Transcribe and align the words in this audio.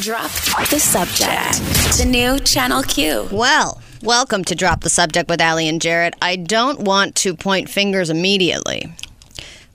Drop 0.00 0.30
the 0.70 0.78
subject. 0.78 1.98
The 1.98 2.06
new 2.06 2.38
Channel 2.38 2.82
Q. 2.84 3.28
Well, 3.30 3.82
welcome 4.02 4.44
to 4.44 4.54
Drop 4.54 4.80
the 4.80 4.88
Subject 4.88 5.28
with 5.28 5.42
Ali 5.42 5.68
and 5.68 5.78
Jarrett. 5.78 6.14
I 6.22 6.36
don't 6.36 6.80
want 6.80 7.14
to 7.16 7.36
point 7.36 7.68
fingers 7.68 8.08
immediately, 8.08 8.94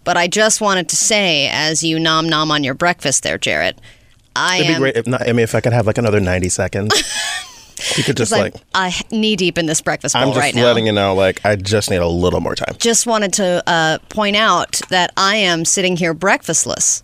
but 0.03 0.17
I 0.17 0.27
just 0.27 0.61
wanted 0.61 0.89
to 0.89 0.95
say, 0.95 1.47
as 1.49 1.83
you 1.83 1.99
nom 1.99 2.27
nom 2.27 2.49
on 2.49 2.63
your 2.63 2.73
breakfast 2.73 3.21
there, 3.21 3.37
Jarrett, 3.37 3.79
I 4.35 4.55
It'd 4.55 4.67
be 4.67 4.73
am 4.73 4.81
great 4.81 4.97
if 4.97 5.05
not. 5.05 5.21
I 5.21 5.31
mean, 5.31 5.43
if 5.43 5.53
I 5.53 5.61
could 5.61 5.73
have 5.73 5.85
like 5.85 5.99
another 5.99 6.19
ninety 6.19 6.49
seconds, 6.49 6.91
you 7.95 8.03
could 8.03 8.17
just 8.17 8.31
like, 8.31 8.55
like. 8.55 8.63
I 8.73 8.99
knee 9.11 9.35
deep 9.35 9.59
in 9.59 9.67
this 9.67 9.81
breakfast 9.81 10.15
bowl 10.15 10.23
I'm 10.23 10.29
just 10.29 10.39
right 10.39 10.55
now. 10.55 10.63
letting 10.63 10.87
you 10.87 10.91
know, 10.91 11.13
like, 11.13 11.45
I 11.45 11.55
just 11.55 11.91
need 11.91 11.97
a 11.97 12.07
little 12.07 12.39
more 12.41 12.55
time. 12.55 12.75
just 12.79 13.05
wanted 13.05 13.33
to 13.33 13.61
uh, 13.67 13.99
point 14.09 14.37
out 14.37 14.81
that 14.89 15.13
I 15.15 15.35
am 15.35 15.65
sitting 15.65 15.97
here 15.97 16.15
breakfastless. 16.15 17.03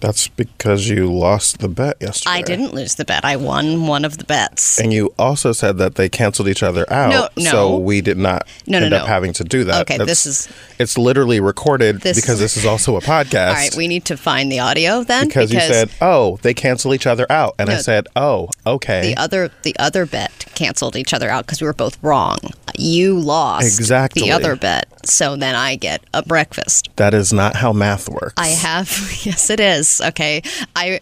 That's 0.00 0.28
because 0.28 0.88
you 0.88 1.12
lost 1.12 1.58
the 1.58 1.68
bet 1.68 1.96
yesterday. 2.00 2.36
I 2.36 2.42
didn't 2.42 2.72
lose 2.74 2.94
the 2.94 3.04
bet. 3.04 3.24
I 3.24 3.36
won 3.36 3.86
one 3.86 4.04
of 4.04 4.16
the 4.18 4.24
bets. 4.24 4.80
And 4.80 4.92
you 4.92 5.12
also 5.18 5.52
said 5.52 5.76
that 5.78 5.96
they 5.96 6.08
canceled 6.08 6.48
each 6.48 6.62
other 6.62 6.90
out. 6.90 7.10
No, 7.10 7.28
no. 7.44 7.50
So 7.50 7.76
we 7.78 8.00
did 8.00 8.16
not 8.16 8.46
No, 8.66 8.78
no, 8.78 8.86
end 8.86 8.94
up 8.94 9.02
no. 9.02 9.06
having 9.06 9.32
to 9.34 9.44
do 9.44 9.64
that. 9.64 9.82
Okay, 9.82 9.98
this 9.98 10.24
is- 10.26 10.48
It's 10.78 10.96
literally 10.96 11.40
recorded 11.40 12.00
This- 12.00 12.18
because 12.18 12.38
this 12.40 12.56
is 12.56 12.64
also 12.64 12.96
a 12.96 13.00
podcast. 13.02 13.48
All 13.48 13.54
right, 13.54 13.76
we 13.76 13.88
need 13.88 14.06
to 14.06 14.16
find 14.16 14.50
the 14.50 14.60
audio 14.60 15.04
then 15.04 15.26
because, 15.26 15.52
you 15.52 15.60
said, 15.60 15.90
"Oh, 16.00 16.38
they 16.42 16.54
cancel 16.54 16.94
each 16.94 17.06
other 17.06 17.26
out," 17.30 17.54
and 17.58 17.68
I 17.68 17.76
said, 17.78 18.06
"Oh, 18.16 18.48
okay." 18.66 19.02
the 19.02 19.16
other 19.20 19.50
the 19.62 19.76
other 19.78 20.06
bet 20.06 20.46
canceled 20.54 20.96
each 20.96 21.12
other 21.12 21.28
out 21.28 21.44
because 21.46 21.60
we 21.60 21.66
were 21.66 21.74
both 21.74 21.98
wrong. 22.02 22.38
You 22.78 23.18
lost 23.18 23.66
Exactly. 23.66 24.22
the 24.22 24.32
other 24.32 24.56
bet, 24.56 24.86
so 25.10 25.36
then 25.36 25.54
I 25.54 25.76
get 25.76 26.02
a 26.14 26.22
breakfast. 26.22 26.88
that 26.96 27.12
is 27.14 27.32
not 27.32 27.56
how 27.56 27.72
math 27.72 28.08
works. 28.08 28.34
I 28.36 28.48
have 28.48 28.88
yes, 29.24 29.50
it 29.50 29.60
is 29.60 30.00
okay. 30.00 30.42
I 30.76 31.00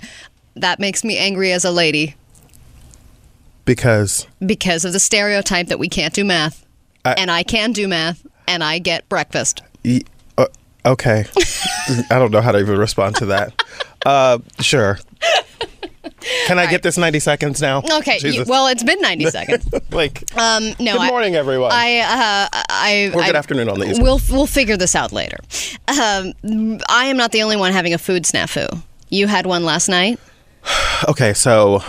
that 0.57 0.81
makes 0.81 1.05
me 1.05 1.17
angry 1.19 1.53
as 1.53 1.65
a 1.65 1.71
lady 1.71 2.15
because 3.65 4.27
because 4.45 4.85
of 4.85 4.93
the 4.93 5.01
stereotype 5.01 5.69
that 5.69 5.79
we 5.79 5.89
can't 5.89 6.15
do 6.15 6.25
math, 6.25 6.65
I- 7.05 7.15
and 7.15 7.31
I 7.31 7.43
can 7.43 7.73
do 7.73 7.87
math, 7.89 8.27
and 8.47 8.65
I 8.65 8.79
get 8.79 9.09
breakfast. 9.09 9.63
y- 9.85 10.01
uh, 10.37 10.47
okay, 10.87 11.27
I 12.11 12.19
don't 12.19 12.31
know 12.31 12.41
how 12.41 12.53
to 12.53 12.59
even 12.59 12.79
respond 12.79 13.17
to 13.17 13.27
that. 13.27 13.63
Uh, 14.07 14.39
sure. 14.61 14.99
Can 16.47 16.59
I 16.59 16.67
get 16.67 16.83
this 16.83 16.97
ninety 16.99 17.21
seconds 17.21 17.61
now? 17.61 17.83
Okay, 17.99 18.19
you- 18.23 18.45
well, 18.47 18.67
it's 18.69 18.83
been 18.83 19.01
ninety 19.01 19.27
seconds. 19.31 19.67
like, 19.91 20.23
Um, 20.37 20.75
no, 20.81 20.93
Good 20.93 21.01
I- 21.03 21.09
morning, 21.09 21.35
everyone. 21.37 21.71
I, 21.73 21.99
uh, 22.01 22.49
I, 22.71 23.11
Or 23.15 23.23
good 23.25 23.35
I- 23.35 23.39
afternoon 23.39 23.69
on 23.69 23.79
the 23.79 23.91
East 23.91 24.03
We'll 24.03 24.21
we'll 24.31 24.47
figure 24.47 24.77
this 24.77 24.95
out 24.95 25.13
later. 25.13 25.39
Um, 25.89 26.33
I 26.89 27.07
am 27.07 27.17
not 27.17 27.33
the 27.33 27.43
only 27.43 27.57
one 27.57 27.73
having 27.73 27.95
a 27.95 27.99
food 27.99 28.25
snafu. 28.25 28.83
You 29.09 29.27
had 29.27 29.47
one 29.47 29.65
last 29.65 29.89
night. 29.89 30.19
okay, 31.09 31.33
so 31.35 31.83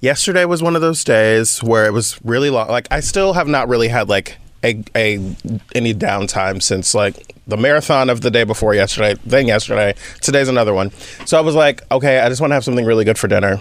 yesterday 0.00 0.44
was 0.44 0.62
one 0.62 0.74
of 0.76 0.82
those 0.82 1.04
days 1.04 1.62
where 1.62 1.86
it 1.86 1.92
was 1.92 2.18
really 2.24 2.50
long. 2.50 2.68
Like, 2.68 2.88
I 2.90 3.00
still 3.00 3.32
have 3.34 3.48
not 3.48 3.68
really 3.68 3.88
had 3.88 4.08
like 4.08 4.36
a, 4.64 4.82
a 4.96 5.14
any 5.74 5.94
downtime 5.94 6.62
since 6.62 6.94
like 6.94 7.34
the 7.46 7.56
marathon 7.56 8.10
of 8.10 8.20
the 8.20 8.30
day 8.30 8.44
before 8.44 8.74
yesterday, 8.74 9.14
then 9.24 9.46
yesterday. 9.46 9.94
Today's 10.20 10.48
another 10.48 10.72
one. 10.74 10.90
So 11.26 11.36
I 11.38 11.40
was 11.40 11.54
like, 11.54 11.82
okay, 11.90 12.20
I 12.20 12.28
just 12.28 12.40
want 12.40 12.50
to 12.50 12.54
have 12.54 12.64
something 12.64 12.84
really 12.84 13.04
good 13.04 13.18
for 13.18 13.28
dinner. 13.28 13.60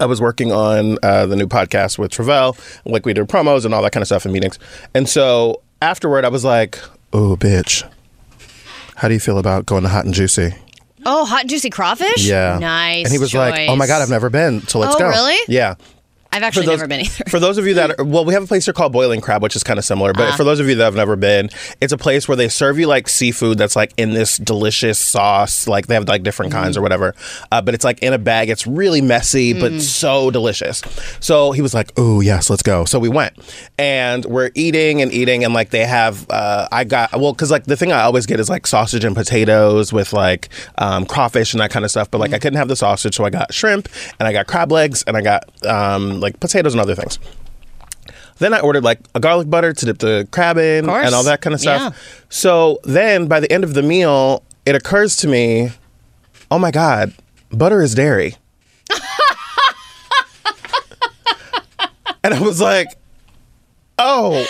I 0.00 0.06
was 0.06 0.20
working 0.20 0.52
on 0.52 0.98
uh, 1.02 1.26
the 1.26 1.36
new 1.36 1.46
podcast 1.46 1.98
with 1.98 2.10
Travell, 2.12 2.56
like 2.86 3.04
we 3.04 3.12
did 3.12 3.26
promos 3.28 3.64
and 3.64 3.74
all 3.74 3.82
that 3.82 3.92
kind 3.92 4.02
of 4.02 4.06
stuff 4.08 4.24
in 4.24 4.32
meetings. 4.32 4.58
And 4.94 5.08
so 5.08 5.60
afterward, 5.82 6.24
I 6.24 6.28
was 6.28 6.44
like, 6.44 6.78
oh, 7.12 7.36
bitch, 7.36 7.86
how 8.96 9.08
do 9.08 9.14
you 9.14 9.20
feel 9.20 9.38
about 9.38 9.66
going 9.66 9.82
to 9.82 9.88
Hot 9.90 10.04
and 10.06 10.14
Juicy? 10.14 10.54
Oh, 11.04 11.24
hot 11.24 11.40
and 11.42 11.50
juicy 11.50 11.68
crawfish. 11.68 12.24
Yeah. 12.24 12.58
nice. 12.60 13.04
And 13.06 13.12
he 13.12 13.18
was 13.18 13.34
like, 13.34 13.68
oh 13.68 13.74
my 13.74 13.88
God, 13.88 14.02
I've 14.02 14.08
never 14.08 14.30
been. 14.30 14.60
So 14.68 14.78
let's 14.78 14.94
Oh, 14.94 14.98
go. 15.00 15.08
really? 15.08 15.36
Yeah. 15.48 15.74
I've 16.32 16.42
actually 16.42 16.66
those, 16.66 16.78
never 16.78 16.88
been 16.88 17.00
either. 17.02 17.24
For 17.28 17.38
those 17.38 17.58
of 17.58 17.66
you 17.66 17.74
that 17.74 17.90
are, 17.98 18.04
well, 18.04 18.24
we 18.24 18.34
have 18.34 18.42
a 18.42 18.46
place 18.46 18.64
here 18.64 18.72
called 18.74 18.92
Boiling 18.92 19.20
Crab, 19.20 19.42
which 19.42 19.54
is 19.56 19.62
kind 19.62 19.78
of 19.78 19.84
similar. 19.84 20.10
Uh-huh. 20.10 20.30
But 20.30 20.36
for 20.36 20.44
those 20.44 20.60
of 20.60 20.68
you 20.68 20.74
that 20.76 20.84
have 20.84 20.94
never 20.96 21.16
been, 21.16 21.50
it's 21.80 21.92
a 21.92 21.98
place 21.98 22.26
where 22.26 22.36
they 22.36 22.48
serve 22.48 22.78
you 22.78 22.86
like 22.86 23.08
seafood 23.08 23.58
that's 23.58 23.76
like 23.76 23.92
in 23.96 24.12
this 24.14 24.38
delicious 24.38 24.98
sauce. 24.98 25.66
Like 25.68 25.86
they 25.88 25.94
have 25.94 26.08
like 26.08 26.22
different 26.22 26.52
Mm-hmm. 26.52 26.62
kinds 26.62 26.76
or 26.76 26.82
whatever. 26.82 27.14
Uh, 27.52 27.60
but 27.62 27.74
it's 27.74 27.84
like 27.84 28.02
in 28.02 28.12
a 28.12 28.18
bag. 28.18 28.48
It's 28.50 28.66
really 28.66 29.00
messy, 29.00 29.54
Mm. 29.54 29.60
but 29.60 29.80
so 29.82 30.30
delicious. 30.30 30.82
So 31.20 31.52
he 31.52 31.60
was 31.62 31.74
like, 31.74 31.92
oh, 31.96 32.20
yes, 32.20 32.48
let's 32.50 32.62
go. 32.62 32.84
So 32.84 32.98
we 32.98 33.08
went 33.08 33.34
and 33.78 34.24
we're 34.24 34.50
eating 34.54 35.02
and 35.02 35.12
eating. 35.12 35.44
And 35.44 35.52
like 35.54 35.70
they 35.70 35.84
have, 35.86 36.26
uh, 36.30 36.68
I 36.72 36.84
got, 36.84 37.12
well, 37.12 37.32
because 37.32 37.50
like 37.50 37.64
the 37.64 37.76
thing 37.76 37.92
I 37.92 38.02
always 38.02 38.26
get 38.26 38.40
is 38.40 38.48
like 38.48 38.66
sausage 38.66 39.04
and 39.04 39.14
potatoes 39.14 39.92
with 39.92 40.12
like 40.12 40.48
um, 40.78 41.06
crawfish 41.06 41.52
and 41.54 41.60
that 41.60 41.70
kind 41.70 41.84
of 41.84 41.90
stuff. 41.90 42.10
But 42.10 42.18
like 42.18 42.32
I 42.32 42.38
couldn't 42.38 42.56
have 42.58 42.68
the 42.68 42.76
sausage. 42.76 43.14
So 43.16 43.24
I 43.24 43.30
got 43.30 43.52
shrimp 43.52 43.88
and 44.18 44.26
I 44.26 44.32
got 44.32 44.46
crab 44.46 44.72
legs 44.72 45.04
and 45.06 45.16
I 45.16 45.20
got 45.20 45.44
um, 45.66 46.20
like 46.22 46.40
potatoes 46.40 46.72
and 46.74 46.80
other 46.80 46.94
things. 46.94 47.18
Then 48.38 48.54
I 48.54 48.60
ordered 48.60 48.82
like 48.82 49.00
a 49.14 49.20
garlic 49.20 49.50
butter 49.50 49.72
to 49.72 49.86
dip 49.86 49.98
the 49.98 50.26
crab 50.30 50.56
in 50.58 50.86
course. 50.86 51.06
and 51.06 51.14
all 51.14 51.22
that 51.24 51.42
kind 51.42 51.54
of 51.54 51.60
stuff. 51.60 51.80
Yeah. 51.80 51.98
So 52.28 52.80
then 52.84 53.28
by 53.28 53.40
the 53.40 53.52
end 53.52 53.62
of 53.64 53.74
the 53.74 53.82
meal, 53.82 54.42
it 54.64 54.74
occurs 54.74 55.16
to 55.18 55.28
me, 55.28 55.70
oh 56.50 56.58
my 56.58 56.70
God, 56.70 57.12
butter 57.50 57.82
is 57.82 57.94
dairy. 57.94 58.36
and 62.24 62.34
I 62.34 62.40
was 62.40 62.60
like, 62.60 62.88
oh, 63.98 64.46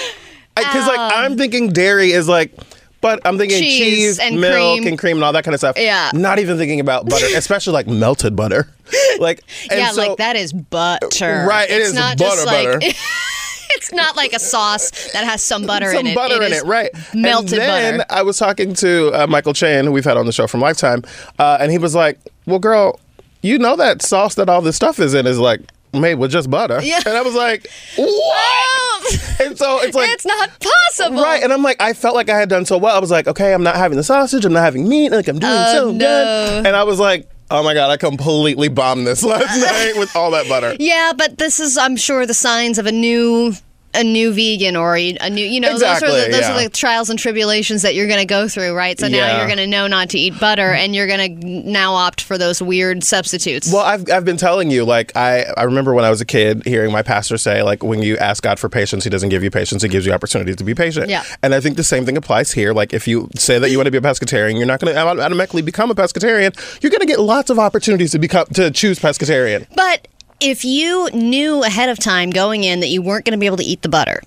because 0.57 0.87
like 0.87 0.99
I'm 0.99 1.37
thinking 1.37 1.73
dairy 1.73 2.13
is 2.13 2.29
like, 2.29 2.55
but 3.03 3.21
I'm 3.27 3.37
thinking 3.37 3.59
Cheese 3.59 3.79
cheese, 3.79 4.19
and 4.19 4.41
milk, 4.41 4.79
cream. 4.79 4.89
and 4.89 4.99
cream 4.99 5.17
and 5.19 5.25
all 5.25 5.33
that 5.35 5.45
kind 5.45 5.53
of 5.55 5.61
stuff. 5.61 5.77
Yeah. 5.79 6.11
Not 6.15 6.39
even 6.39 6.57
thinking 6.57 6.81
about 6.81 7.07
butter, 7.09 7.27
especially 7.37 7.75
like 7.75 7.87
melted 7.87 8.35
butter. 8.35 8.69
Like, 9.19 9.43
and 9.71 9.79
yeah, 9.79 9.91
so- 9.91 10.09
like 10.09 10.19
that 10.19 10.37
is 10.37 10.53
butter. 10.53 11.47
Right, 11.47 11.69
it 11.71 11.75
it's 11.81 11.89
is 11.91 11.95
not 11.95 12.17
butter, 12.19 12.31
just 12.31 12.47
like, 12.47 12.65
butter. 12.67 12.79
it's 13.71 13.93
not 13.93 14.17
like 14.17 14.33
a 14.33 14.39
sauce 14.39 14.91
that 15.13 15.25
has 15.25 15.43
some 15.43 15.67
butter 15.67 15.87
some 15.91 16.01
in 16.01 16.07
it. 16.09 16.15
Some 16.15 16.29
butter 16.29 16.43
It 16.43 16.47
in 16.47 16.53
it, 16.53 16.65
right? 16.65 16.91
Melted 17.15 17.59
butter. 17.59 17.63
and 17.63 17.85
then 17.85 17.99
butter. 17.99 18.13
I 18.13 18.23
was 18.23 18.39
talking 18.39 18.75
to 18.75 19.11
uh, 19.13 19.27
Michael 19.29 19.53
Chan, 19.55 19.85
who 19.87 19.93
we've 19.93 20.05
had 20.05 20.17
on 20.17 20.27
the 20.27 20.33
show 20.33 20.47
from 20.47 20.61
Lifetime, 20.61 21.03
uh, 21.39 21.59
and 21.61 21.71
he 21.73 21.79
was 21.79 21.95
like, 21.95 22.19
"Well, 22.47 22.59
girl, 22.59 23.01
you 23.43 23.59
know 23.59 23.77
that 23.77 24.03
sauce 24.03 24.35
that 24.37 24.49
all 24.49 24.61
this 24.63 24.77
stuff 24.77 24.99
is 24.99 25.15
in 25.15 25.27
is 25.27 25.39
like 25.39 25.61
made 25.95 26.15
with 26.17 26.31
just 26.31 26.51
butter." 26.51 26.81
Yeah. 26.83 27.01
And 27.07 27.17
I 27.17 27.23
was 27.23 27.35
like, 27.35 27.67
"What?" 27.97 28.82
And 29.41 29.59
so 29.59 29.81
it's 29.83 29.95
like. 29.97 30.09
it's 30.11 30.25
not 30.27 30.51
possible. 30.61 31.23
Right, 31.23 31.43
and 31.43 31.53
I'm 31.53 31.63
like, 31.63 31.81
I 31.81 31.93
felt 31.95 32.15
like 32.15 32.29
I 32.29 32.39
had 32.39 32.49
done 32.49 32.65
so 32.65 32.79
well. 32.79 32.95
I 32.97 33.01
was 33.01 33.11
like, 33.11 33.27
okay, 33.27 33.53
I'm 33.55 33.63
not 33.63 33.75
having 33.77 33.97
the 33.97 34.05
sausage, 34.05 34.45
I'm 34.45 34.53
not 34.53 34.63
having 34.65 34.89
meat, 34.89 35.11
like 35.11 35.27
I'm 35.29 35.39
doing 35.39 35.53
Oh, 35.55 35.73
so 35.73 35.91
no. 35.91 35.99
good. 35.99 36.67
And 36.67 36.77
I 36.77 36.85
was 36.85 37.01
like, 37.01 37.29
oh 37.51 37.63
my 37.65 37.75
god, 37.75 37.91
I 37.91 37.97
completely 37.97 38.69
bombed 38.69 39.07
this 39.07 39.23
last 39.25 39.59
night 39.61 39.95
with 39.99 40.15
all 40.15 40.31
that 40.33 40.49
butter. 40.49 40.77
Yeah, 40.79 41.13
but 41.17 41.39
this 41.39 41.59
is, 41.61 41.77
I'm 41.77 41.97
sure, 41.97 42.25
the 42.27 42.35
signs 42.35 42.79
of 42.79 42.87
a 42.87 42.93
new. 42.93 43.53
A 43.95 44.03
new 44.03 44.33
vegan 44.33 44.75
or 44.75 44.97
a 44.97 45.31
new, 45.31 45.45
you 45.45 45.61
know, 45.61 45.73
those 45.73 45.83
are 45.83 46.01
the, 46.01 46.29
those 46.31 46.41
yeah. 46.41 46.57
are 46.57 46.63
the 46.63 46.71
trials 46.71 47.11
and 47.11 47.19
tribulations 47.19 47.83
that 47.83 47.95
you're 47.95 48.07
going 48.07 48.21
to 48.21 48.27
go 48.27 48.49
through, 48.49 48.75
right? 48.75 48.99
So 48.99 49.07
now 49.07 49.19
Yeah. 49.19 49.39
you're 49.39 49.47
going 49.47 49.59
to 49.59 49.67
know 49.67 49.87
not 49.87 50.09
to 50.11 50.19
eat 50.19 50.39
butter, 50.41 50.73
and 50.73 50.95
you're 50.95 51.07
going 51.07 51.41
to 51.41 51.47
now 51.47 51.93
opt 51.95 52.23
for 52.23 52.39
those 52.39 52.63
weird 52.63 53.05
substitutes. 53.05 53.71
Well, 53.73 53.83
I've, 53.83 54.11
I've 54.11 54.25
been 54.25 54.39
telling 54.39 54.71
you, 54.71 54.85
like, 54.85 55.15
I, 55.17 55.45
I 55.57 55.65
remember 55.65 55.93
when 55.93 56.05
I 56.05 56.11
was 56.11 56.21
a 56.21 56.25
kid 56.25 56.65
hearing 56.65 56.91
my 56.91 57.03
pastor 57.03 57.37
say, 57.37 57.63
like, 57.63 57.83
when 57.83 58.03
you 58.03 58.17
ask 58.17 58.43
God 58.43 58.59
for 58.59 58.69
patience, 58.69 59.05
he 59.05 59.11
doesn't 59.11 59.29
give 59.29 59.43
you 59.43 59.51
patience, 59.51 59.83
he 59.83 59.89
gives 59.89 60.07
you 60.07 60.13
opportunity 60.13 60.55
to 60.55 60.65
be 60.65 60.75
patient. 60.75 61.11
Yeah. 61.11 61.23
And 61.43 61.55
I 61.55 61.61
think 61.61 61.77
the 61.77 61.85
same 61.85 62.07
thing 62.07 62.17
applies 62.17 62.53
here. 62.53 62.73
Like, 62.73 62.93
if 62.95 63.07
you 63.07 63.29
say 63.37 63.59
that 63.59 63.71
you 63.71 63.77
want 63.77 63.87
to 63.87 63.91
be 63.91 63.99
a 63.99 64.01
pescatarian, 64.01 64.57
you're 64.57 64.67
not 64.67 64.81
going 64.81 64.95
to 64.95 64.99
automatically 64.99 65.63
become 65.63 65.91
a 65.91 65.95
pescatarian. 65.95 66.55
You're 66.83 66.91
going 66.91 67.01
to 67.01 67.07
get 67.07 67.21
lots 67.21 67.51
of 67.51 67.59
opportunities 67.59 68.13
to 68.13 68.19
become 68.19 68.47
to 68.55 68.71
choose 68.71 68.99
pescatarian. 68.99 69.67
But 69.75 70.09
if 70.43 70.65
you 70.65 71.09
knew 71.13 71.63
ahead 71.63 71.89
of 71.89 72.01
time 72.01 72.31
going 72.31 72.65
in 72.65 72.81
that 72.81 72.89
you 72.89 73.01
weren't 73.01 73.25
going 73.25 73.33
to 73.33 73.39
be 73.39 73.47
able 73.47 73.59
to 73.59 73.65
eat 73.65 73.83
the 73.83 73.89
butter, 73.89 74.21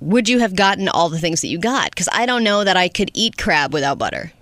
would 0.00 0.28
you 0.28 0.40
have 0.40 0.56
gotten 0.56 0.88
all 0.88 1.08
the 1.08 1.18
things 1.20 1.42
that 1.42 1.48
you 1.48 1.58
got? 1.58 1.90
Because 1.90 2.08
I 2.12 2.26
don't 2.26 2.42
know 2.42 2.64
that 2.64 2.76
I 2.76 2.88
could 2.88 3.12
eat 3.14 3.38
crab 3.38 3.72
without 3.72 3.96
butter. 3.96 4.32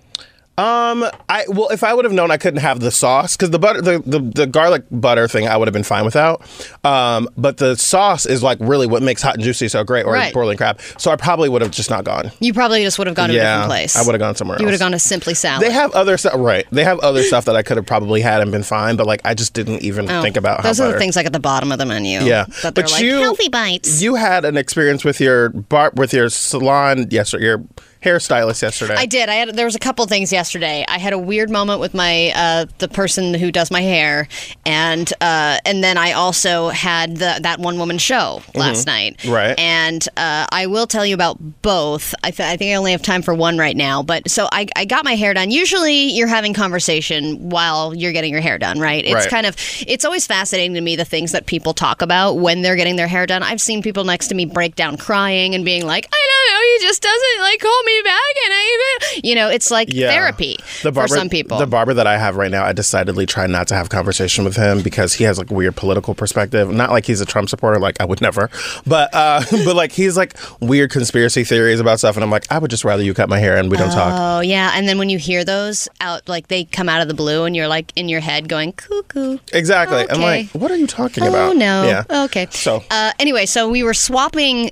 Um, 0.55 1.03
I 1.29 1.45
well, 1.47 1.69
if 1.69 1.83
I 1.83 1.95
would 1.95 2.05
have 2.05 2.13
known 2.13 2.29
I 2.29 2.37
couldn't 2.37 2.59
have 2.59 2.79
the 2.79 2.91
sauce 2.91 3.35
because 3.35 3.49
the 3.49 3.57
butter, 3.57 3.81
the, 3.81 3.99
the 4.05 4.19
the 4.19 4.45
garlic 4.47 4.83
butter 4.91 5.27
thing, 5.27 5.47
I 5.47 5.57
would 5.57 5.67
have 5.67 5.73
been 5.73 5.83
fine 5.83 6.05
without. 6.05 6.43
Um, 6.83 7.27
but 7.35 7.57
the 7.57 7.75
sauce 7.75 8.27
is 8.27 8.43
like 8.43 8.59
really 8.61 8.85
what 8.85 9.01
makes 9.01 9.23
hot 9.23 9.33
and 9.33 9.43
juicy 9.43 9.67
so 9.67 9.83
great, 9.83 10.05
or 10.05 10.13
Right. 10.13 10.31
boiling 10.31 10.57
crab. 10.57 10.79
So 10.99 11.09
I 11.09 11.15
probably 11.15 11.49
would 11.49 11.63
have 11.63 11.71
just 11.71 11.89
not 11.89 12.03
gone. 12.03 12.31
You 12.39 12.53
probably 12.53 12.83
just 12.83 12.99
would 12.99 13.07
have 13.07 13.15
gone 13.15 13.29
to 13.29 13.35
a 13.35 13.39
different 13.39 13.65
place. 13.65 13.95
I 13.95 14.03
would 14.05 14.13
have 14.13 14.19
gone 14.19 14.35
somewhere 14.35 14.57
else. 14.57 14.61
You 14.61 14.67
would 14.67 14.73
have 14.73 14.79
gone 14.79 14.91
to 14.91 14.99
Simply 14.99 15.33
Salad. 15.33 15.65
They 15.65 15.71
have 15.71 15.91
other 15.93 16.17
stuff, 16.17 16.33
right? 16.35 16.67
They 16.71 16.83
have 16.83 16.99
other 16.99 17.23
stuff 17.23 17.45
that 17.45 17.55
I 17.55 17.63
could 17.63 17.77
have 17.77 17.87
probably 17.87 18.21
had 18.21 18.41
and 18.41 18.51
been 18.51 18.61
fine, 18.63 18.95
but 18.95 19.07
like 19.07 19.21
I 19.25 19.33
just 19.33 19.55
didn't 19.55 19.81
even 19.81 20.07
Oh, 20.09 20.21
think 20.21 20.37
about. 20.37 20.61
Those 20.61 20.79
are 20.79 20.91
the 20.91 20.99
things 20.99 21.15
like 21.15 21.25
at 21.25 21.33
the 21.33 21.39
bottom 21.39 21.71
of 21.71 21.79
the 21.79 21.85
menu. 21.87 22.19
Yeah, 22.19 22.45
that 22.61 22.75
they're 22.75 22.83
but 22.83 22.91
like 22.91 23.01
you 23.01 23.15
healthy 23.21 23.49
bites. 23.49 24.03
You 24.03 24.13
had 24.15 24.45
an 24.45 24.57
experience 24.57 25.03
with 25.03 25.19
your 25.19 25.49
bar 25.49 25.91
with 25.95 26.13
your 26.13 26.29
salon 26.29 27.07
yesterday, 27.09 27.43
or 27.45 27.47
your 27.47 27.63
hairstylist 28.03 28.61
yesterday. 28.61 28.95
I 28.97 29.05
did. 29.05 29.29
I 29.29 29.35
had 29.35 29.55
there 29.55 29.65
was 29.65 29.75
a 29.75 29.79
couple 29.79 30.05
things 30.07 30.31
yesterday. 30.31 30.85
I 30.87 30.97
had 30.97 31.13
a 31.13 31.19
weird 31.19 31.49
moment 31.49 31.79
with 31.79 31.93
my 31.93 32.31
uh, 32.35 32.65
the 32.79 32.87
person 32.87 33.33
who 33.33 33.51
does 33.51 33.71
my 33.71 33.81
hair, 33.81 34.27
and 34.65 35.11
uh, 35.21 35.57
and 35.65 35.83
then 35.83 35.97
I 35.97 36.13
also 36.13 36.69
had 36.69 37.17
the 37.17 37.39
that 37.41 37.59
one 37.59 37.77
woman 37.77 37.97
show 37.97 38.41
last 38.55 38.85
night. 38.87 39.17
Mm-hmm. 39.17 39.31
Right. 39.31 39.59
And 39.59 40.07
uh, 40.17 40.47
I 40.51 40.67
will 40.67 40.87
tell 40.87 41.05
you 41.05 41.13
about 41.15 41.37
both. 41.61 42.13
I, 42.23 42.31
th- 42.31 42.47
I 42.47 42.57
think 42.57 42.71
I 42.71 42.75
only 42.75 42.91
have 42.91 43.01
time 43.01 43.21
for 43.21 43.33
one 43.33 43.57
right 43.57 43.75
now. 43.75 44.03
But 44.03 44.29
so 44.29 44.47
I, 44.51 44.67
I 44.75 44.85
got 44.85 45.05
my 45.05 45.15
hair 45.15 45.33
done. 45.33 45.51
Usually 45.51 46.11
you're 46.11 46.27
having 46.27 46.53
conversation 46.53 47.49
while 47.49 47.93
you're 47.95 48.11
getting 48.11 48.31
your 48.31 48.41
hair 48.41 48.57
done, 48.57 48.79
right? 48.79 49.03
It's 49.05 49.13
Right. 49.13 49.29
kind 49.29 49.45
of 49.45 49.55
it's 49.87 50.05
always 50.05 50.25
fascinating 50.27 50.73
to 50.75 50.81
me 50.81 50.95
the 50.95 51.05
things 51.05 51.31
that 51.33 51.45
people 51.45 51.73
talk 51.73 52.01
about 52.01 52.33
when 52.39 52.61
they're 52.61 52.75
getting 52.75 52.95
their 52.95 53.07
hair 53.07 53.25
done. 53.25 53.43
I've 53.43 53.61
seen 53.61 53.81
people 53.81 54.03
next 54.03 54.27
to 54.27 54.35
me 54.35 54.45
break 54.45 54.75
down 54.75 54.97
crying 54.97 55.55
and 55.55 55.63
being 55.63 55.85
like, 55.85 56.07
I 56.11 56.27
don't 56.49 56.53
know, 56.53 56.61
he 56.79 56.87
just 56.87 57.01
doesn't 57.01 57.39
like 57.41 57.59
call 57.59 57.83
me 57.83 57.92
back, 58.03 58.19
and 58.45 58.53
I 58.53 58.99
even, 59.13 59.21
you 59.29 59.35
know, 59.35 59.49
it's 59.49 59.69
like 59.71 59.89
Yeah. 59.91 60.09
therapy 60.09 60.57
The 60.81 60.91
barber, 60.91 61.07
for 61.09 61.15
some 61.15 61.29
people. 61.29 61.57
The 61.57 61.67
barber 61.67 61.93
that 61.93 62.07
I 62.07 62.17
have 62.17 62.35
right 62.35 62.51
now, 62.51 62.63
I 62.65 62.73
decidedly 62.73 63.25
try 63.25 63.47
not 63.47 63.67
to 63.69 63.75
have 63.75 63.89
conversation 63.89 64.43
with 64.43 64.55
him 64.55 64.81
because 64.81 65.13
he 65.13 65.23
has 65.25 65.37
like 65.37 65.49
weird 65.51 65.75
political 65.75 66.15
perspective. 66.15 66.71
Not 66.71 66.91
like 66.91 67.05
he's 67.05 67.21
a 67.21 67.25
Trump 67.25 67.49
supporter, 67.49 67.79
like 67.79 67.97
I 67.99 68.05
would 68.05 68.21
never, 68.21 68.49
but 68.85 69.13
uh, 69.13 69.43
but 69.65 69.75
like 69.75 69.91
he's 69.91 70.17
like 70.17 70.35
weird 70.59 70.91
conspiracy 70.91 71.43
theories 71.43 71.79
about 71.79 71.99
stuff, 71.99 72.15
and 72.15 72.23
I'm 72.23 72.31
like, 72.31 72.51
I 72.51 72.57
would 72.59 72.71
just 72.71 72.83
rather 72.85 73.03
you 73.03 73.13
cut 73.13 73.29
my 73.29 73.39
hair 73.39 73.57
and 73.57 73.69
we 73.69 73.77
don't 73.77 73.91
talk. 73.91 74.13
Oh 74.15 74.39
yeah, 74.41 74.71
and 74.75 74.87
then 74.87 74.97
when 74.97 75.09
you 75.09 75.17
hear 75.17 75.43
those 75.45 75.87
out, 76.01 76.27
like 76.27 76.47
they 76.47 76.63
come 76.65 76.89
out 76.89 77.01
of 77.01 77.07
the 77.07 77.13
blue, 77.13 77.43
and 77.45 77.55
you're 77.55 77.67
like 77.67 77.91
in 77.95 78.09
your 78.09 78.19
head 78.21 78.47
going 78.49 78.73
cuckoo. 78.73 79.37
Exactly. 79.51 80.05
I'm 80.09 80.21
like, 80.21 80.49
what 80.51 80.71
are 80.71 80.77
you 80.77 80.87
talking 80.87 81.25
about? 81.27 81.51
Oh 81.51 81.53
no. 81.53 81.83
Yeah. 81.83 82.23
Okay. 82.25 82.47
So- 82.51 82.83
uh, 82.89 83.11
anyway, 83.19 83.45
so 83.45 83.69
we 83.69 83.83
were 83.83 83.93
swapping 83.93 84.71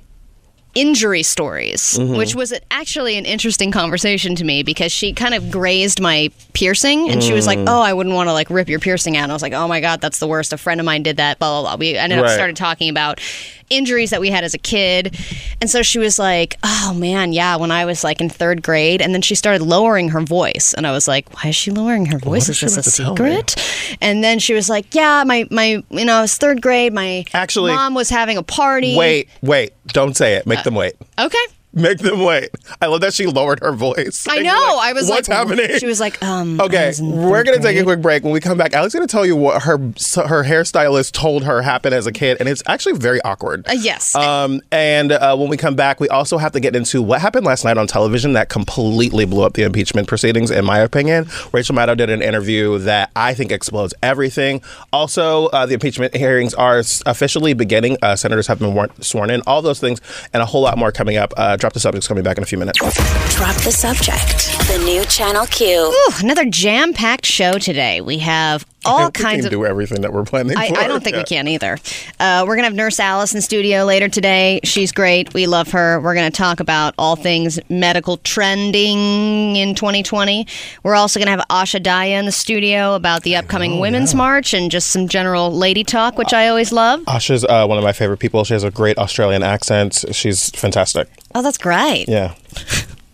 injury 0.74 1.22
stories, 1.22 1.98
Mm-hmm. 1.98 2.16
which 2.16 2.34
was 2.34 2.52
actually 2.70 3.16
an 3.18 3.24
interesting 3.26 3.70
conversation 3.70 4.34
to 4.36 4.44
me 4.44 4.62
because 4.62 4.90
she 4.92 5.12
kind 5.12 5.34
of 5.34 5.50
grazed 5.50 6.00
my 6.00 6.30
piercing, 6.54 7.10
and 7.10 7.22
she 7.22 7.32
was 7.32 7.46
like, 7.46 7.58
Mm. 7.58 7.68
"Oh, 7.68 7.80
I 7.82 7.92
wouldn't 7.92 8.14
want 8.14 8.28
to 8.28 8.32
like 8.32 8.48
rip 8.50 8.68
your 8.68 8.78
piercing 8.80 9.16
out." 9.16 9.24
And 9.24 9.32
I 9.32 9.34
was 9.34 9.42
like, 9.42 9.52
"Oh 9.52 9.68
my 9.68 9.80
god, 9.80 10.00
that's 10.00 10.18
the 10.18 10.26
worst." 10.26 10.52
A 10.52 10.58
friend 10.58 10.80
of 10.80 10.86
mine 10.86 11.02
did 11.02 11.18
that. 11.18 11.38
Blah 11.38 11.60
blah 11.60 11.70
blah. 11.70 11.78
We 11.78 11.96
ended 11.96 12.18
up 12.18 12.24
Right. 12.24 12.34
started 12.34 12.56
talking 12.56 12.88
about 12.88 13.20
injuries 13.72 14.10
that 14.10 14.20
we 14.20 14.30
had 14.30 14.44
as 14.44 14.54
a 14.54 14.58
kid, 14.58 15.16
and 15.60 15.68
so 15.70 15.82
she 15.82 15.98
was 15.98 16.18
like, 16.18 16.56
"Oh 16.62 16.94
man, 16.96 17.32
yeah." 17.32 17.56
When 17.56 17.70
I 17.70 17.84
was 17.84 18.04
like 18.04 18.20
in 18.20 18.28
third 18.28 18.62
grade, 18.62 19.00
and 19.02 19.14
then 19.14 19.22
she 19.22 19.34
started 19.34 19.62
lowering 19.62 20.10
her 20.10 20.20
voice, 20.20 20.74
and 20.76 20.86
I 20.86 20.92
was 20.92 21.08
like, 21.08 21.32
"Why 21.34 21.50
is 21.50 21.56
she 21.56 21.70
lowering 21.70 22.06
her 22.06 22.18
voice? 22.18 22.48
is 22.48 22.62
Is 22.62 22.74
this 22.76 22.98
a 22.98 23.02
about 23.02 23.16
to 23.16 23.24
tell 23.24 23.26
me? 23.30 23.36
secret?" 23.40 23.96
And 24.00 24.22
then 24.22 24.38
she 24.38 24.54
was 24.54 24.68
like, 24.68 24.94
"Yeah, 24.94 25.24
my 25.26 25.46
my 25.50 25.82
you 25.90 26.04
know, 26.04 26.14
I 26.14 26.20
was 26.22 26.36
third 26.36 26.60
grade. 26.62 26.92
My 26.92 27.24
Actually- 27.34 27.72
mom 27.72 27.94
was 27.94 28.10
having 28.10 28.36
a 28.38 28.42
party. 28.42 28.96
Wait, 28.96 29.28
wait, 29.42 29.72
don't 29.88 30.16
say 30.16 30.34
it. 30.34 30.46
Make 30.46 30.60
uh, 30.60 30.62
them 30.64 30.74
wait. 30.74 30.94
okay." 31.18 31.38
Make 31.74 31.98
them 31.98 32.20
wait. 32.20 32.50
I 32.82 32.86
love 32.86 33.00
that 33.00 33.14
she 33.14 33.26
lowered 33.26 33.60
her 33.60 33.72
voice. 33.72 34.26
I 34.28 34.40
know. 34.40 34.52
like, 34.76 34.88
I 34.88 34.92
was 34.92 35.08
what's 35.08 35.28
like, 35.28 35.36
happening? 35.38 35.78
She 35.78 35.86
was 35.86 36.00
like, 36.00 36.22
um. 36.22 36.60
Okay, 36.60 36.92
we're 37.00 37.44
gonna 37.44 37.60
take 37.60 37.78
a 37.78 37.82
quick 37.82 38.02
break. 38.02 38.22
When 38.24 38.32
we 38.32 38.40
come 38.40 38.58
back, 38.58 38.74
Alex 38.74 38.94
is 38.94 38.98
gonna 38.98 39.06
tell 39.06 39.24
you 39.24 39.36
what 39.36 39.62
her 39.62 39.78
her 39.78 40.44
hairstylist 40.44 41.12
told 41.12 41.44
her 41.44 41.62
happened 41.62 41.94
as 41.94 42.06
a 42.06 42.12
kid, 42.12 42.36
and 42.40 42.48
it's 42.48 42.62
actually 42.66 42.98
very 42.98 43.22
awkward. 43.22 43.66
Uh, 43.66 43.72
yes. 43.72 44.14
Um, 44.14 44.60
and 44.70 45.12
uh, 45.12 45.34
when 45.36 45.48
we 45.48 45.56
come 45.56 45.74
back, 45.74 45.98
we 45.98 46.08
also 46.08 46.36
have 46.36 46.52
to 46.52 46.60
get 46.60 46.76
into 46.76 47.00
what 47.00 47.20
happened 47.22 47.46
last 47.46 47.64
night 47.64 47.78
on 47.78 47.86
television 47.86 48.34
that 48.34 48.50
completely 48.50 49.24
blew 49.24 49.42
up 49.42 49.54
the 49.54 49.62
impeachment 49.62 50.08
proceedings, 50.08 50.50
in 50.50 50.64
my 50.66 50.78
opinion. 50.78 51.26
Rachel 51.52 51.74
Maddow 51.74 51.96
did 51.96 52.10
an 52.10 52.20
interview 52.20 52.78
that 52.80 53.10
I 53.16 53.32
think 53.32 53.50
explodes 53.50 53.94
everything. 54.02 54.60
Also, 54.92 55.46
uh, 55.46 55.64
the 55.64 55.74
impeachment 55.74 56.14
hearings 56.14 56.52
are 56.52 56.82
officially 57.06 57.54
beginning. 57.54 57.96
Uh, 58.02 58.14
senators 58.14 58.46
have 58.46 58.58
been 58.58 58.74
war- 58.74 58.90
sworn 59.00 59.30
in. 59.30 59.40
All 59.46 59.62
those 59.62 59.80
things 59.80 60.00
and 60.34 60.42
a 60.42 60.46
whole 60.46 60.60
lot 60.60 60.76
more 60.76 60.92
coming 60.92 61.16
up. 61.16 61.32
Uh, 61.62 61.68
drop 61.68 61.72
the 61.74 61.80
subjects 61.80 62.08
coming 62.08 62.24
back 62.24 62.38
in 62.38 62.42
a 62.42 62.46
few 62.46 62.58
minutes. 62.58 62.78
Drop 63.36 63.54
the 63.56 63.70
subject. 63.70 64.50
The 64.68 64.82
new 64.84 65.04
Channel 65.04 65.46
Q. 65.46 65.92
Ooh, 65.94 66.12
another 66.20 66.44
jam-packed 66.44 67.24
show 67.24 67.52
today. 67.52 68.00
We 68.00 68.18
have 68.18 68.66
all 68.84 68.98
I 68.98 69.02
don't 69.02 69.18
we 69.18 69.22
kinds 69.22 69.36
can 69.38 69.46
of. 69.46 69.50
do 69.52 69.64
everything 69.64 70.00
that 70.00 70.12
we're 70.12 70.24
planning. 70.24 70.56
I, 70.56 70.70
for. 70.70 70.78
I 70.78 70.88
don't 70.88 71.04
think 71.04 71.16
we 71.16 71.22
can 71.22 71.46
either. 71.46 71.78
Uh, 72.18 72.44
we're 72.46 72.56
going 72.56 72.62
to 72.62 72.64
have 72.64 72.74
Nurse 72.74 72.98
Alice 72.98 73.32
in 73.32 73.40
studio 73.40 73.84
later 73.84 74.08
today. 74.08 74.58
She's 74.64 74.90
great. 74.90 75.32
We 75.34 75.46
love 75.46 75.70
her. 75.70 76.00
We're 76.00 76.14
going 76.14 76.30
to 76.30 76.36
talk 76.36 76.58
about 76.58 76.94
all 76.98 77.14
things 77.14 77.60
medical 77.68 78.16
trending 78.18 79.54
in 79.54 79.76
2020. 79.76 80.46
We're 80.82 80.96
also 80.96 81.20
going 81.20 81.26
to 81.26 81.30
have 81.30 81.46
Asha 81.48 81.80
Daya 81.80 82.18
in 82.18 82.26
the 82.26 82.32
studio 82.32 82.94
about 82.94 83.22
the 83.22 83.36
upcoming 83.36 83.78
Women's 83.78 84.16
March 84.16 84.52
and 84.52 84.68
just 84.68 84.90
some 84.90 85.06
general 85.06 85.56
lady 85.56 85.84
talk, 85.84 86.18
which 86.18 86.32
I 86.32 86.48
always 86.48 86.72
love. 86.72 87.02
Asha's 87.06 87.44
uh, 87.44 87.66
one 87.66 87.78
of 87.78 87.84
my 87.84 87.92
favorite 87.92 88.18
people. 88.18 88.42
She 88.42 88.54
has 88.54 88.64
a 88.64 88.70
great 88.72 88.98
Australian 88.98 89.44
accent. 89.44 90.04
She's 90.10 90.50
fantastic. 90.50 91.08
Oh, 91.34 91.42
that's 91.42 91.58
great. 91.58 92.06
Yeah. 92.08 92.34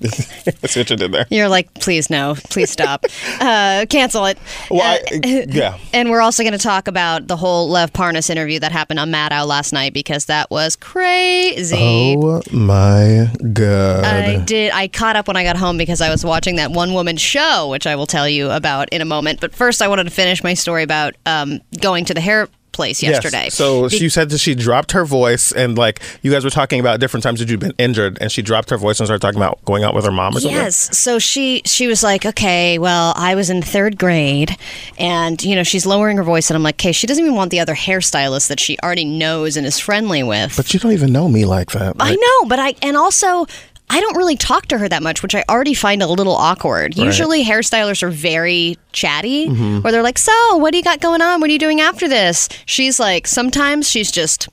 That's 0.00 0.76
what 0.76 0.90
you 0.90 0.96
did 0.96 1.10
there. 1.10 1.26
You're 1.28 1.48
like, 1.48 1.74
please 1.74 2.08
no, 2.08 2.36
please 2.50 2.70
stop, 2.70 3.04
uh, 3.40 3.84
cancel 3.90 4.26
it. 4.26 4.38
Well, 4.70 4.80
Uh, 4.94 5.16
I- 5.24 5.46
yeah. 5.48 5.76
And 5.92 6.08
we're 6.10 6.20
also 6.20 6.44
going 6.44 6.52
to 6.52 6.58
talk 6.58 6.86
about 6.86 7.26
the 7.26 7.36
whole 7.36 7.68
Lev 7.68 7.92
Parnas 7.92 8.30
interview 8.30 8.60
that 8.60 8.70
happened 8.70 9.00
on 9.00 9.10
Maddow 9.10 9.44
last 9.44 9.72
night 9.72 9.92
because 9.92 10.26
that 10.26 10.52
was 10.52 10.76
crazy. 10.76 12.14
Oh 12.16 12.42
my 12.52 13.28
god. 13.52 14.04
I 14.04 14.36
did. 14.44 14.70
I 14.72 14.86
caught 14.86 15.16
up 15.16 15.26
when 15.26 15.36
I 15.36 15.42
got 15.42 15.56
home 15.56 15.76
because 15.76 16.00
I 16.00 16.10
was 16.10 16.24
watching 16.24 16.54
that 16.56 16.70
one 16.70 16.94
woman 16.94 17.16
show, 17.16 17.68
which 17.68 17.84
I 17.86 17.96
will 17.96 18.06
tell 18.06 18.28
you 18.28 18.50
about 18.52 18.88
in 18.90 19.00
a 19.00 19.04
moment. 19.04 19.40
But 19.40 19.52
first, 19.52 19.82
I 19.82 19.88
wanted 19.88 20.04
to 20.04 20.10
finish 20.10 20.44
my 20.44 20.54
story 20.54 20.84
about 20.84 21.14
um, 21.26 21.60
going 21.80 22.04
to 22.04 22.14
the 22.14 22.20
hair 22.20 22.48
place 22.78 23.02
Yes. 23.02 23.10
yesterday. 23.14 23.48
So 23.50 23.88
Be- 23.88 23.98
she 23.98 24.08
said 24.08 24.30
that 24.30 24.38
she 24.38 24.54
dropped 24.54 24.92
her 24.92 25.04
voice, 25.04 25.50
and 25.52 25.76
like 25.76 26.00
you 26.22 26.30
guys 26.30 26.44
were 26.44 26.50
talking 26.60 26.78
about 26.80 27.00
different 27.00 27.24
times 27.24 27.40
that 27.40 27.48
you'd 27.50 27.58
been 27.60 27.74
injured, 27.76 28.18
and 28.20 28.30
she 28.30 28.40
dropped 28.40 28.70
her 28.70 28.76
voice 28.78 29.00
and 29.00 29.06
started 29.08 29.20
talking 29.20 29.38
about 29.42 29.58
going 29.64 29.82
out 29.82 29.94
with 29.94 30.04
her 30.04 30.12
mom 30.12 30.36
or 30.36 30.40
something. 30.40 30.56
Yes. 30.56 30.96
So 30.96 31.18
she 31.18 31.62
she 31.66 31.88
was 31.88 32.02
like, 32.02 32.24
okay, 32.24 32.78
well, 32.78 33.12
I 33.16 33.34
was 33.34 33.50
in 33.50 33.62
third 33.62 33.98
grade, 33.98 34.56
and 34.96 35.42
you 35.42 35.54
know 35.56 35.64
she's 35.64 35.84
lowering 35.86 36.16
her 36.16 36.22
voice, 36.34 36.48
and 36.50 36.56
I'm 36.56 36.62
like, 36.62 36.76
okay, 36.76 36.92
she 36.92 37.06
doesn't 37.08 37.22
even 37.24 37.34
want 37.36 37.50
the 37.50 37.60
other 37.60 37.74
hairstylist 37.74 38.48
that 38.48 38.60
she 38.60 38.78
already 38.82 39.04
knows 39.04 39.56
and 39.56 39.66
is 39.66 39.78
friendly 39.78 40.22
with. 40.22 40.56
But 40.56 40.72
you 40.72 40.78
don't 40.80 40.92
even 40.92 41.12
know 41.12 41.28
me 41.28 41.44
like 41.44 41.70
that. 41.72 41.96
I 41.98 42.14
know, 42.14 42.48
but 42.48 42.58
I 42.58 42.74
and 42.82 42.96
also. 42.96 43.46
I 43.90 44.00
don't 44.00 44.16
really 44.16 44.36
talk 44.36 44.66
to 44.66 44.78
her 44.78 44.88
that 44.88 45.02
much, 45.02 45.22
which 45.22 45.34
I 45.34 45.44
already 45.48 45.74
find 45.74 46.02
a 46.02 46.06
little 46.06 46.34
awkward. 46.36 46.96
Usually, 46.96 47.42
hairstylists 47.44 48.02
are 48.02 48.10
very 48.10 48.76
chatty, 48.92 49.48
Mm-hmm. 49.48 49.80
where 49.80 49.92
they're 49.92 50.02
like, 50.02 50.18
"So, 50.18 50.56
what 50.58 50.72
do 50.72 50.76
you 50.78 50.84
got 50.84 51.00
going 51.00 51.22
on? 51.22 51.40
What 51.40 51.48
are 51.48 51.52
you 51.52 51.58
doing 51.58 51.80
after 51.80 52.06
this?" 52.08 52.48
She's 52.66 53.00
like, 53.00 53.26
sometimes 53.26 53.88
she's 53.88 54.10
just 54.12 54.48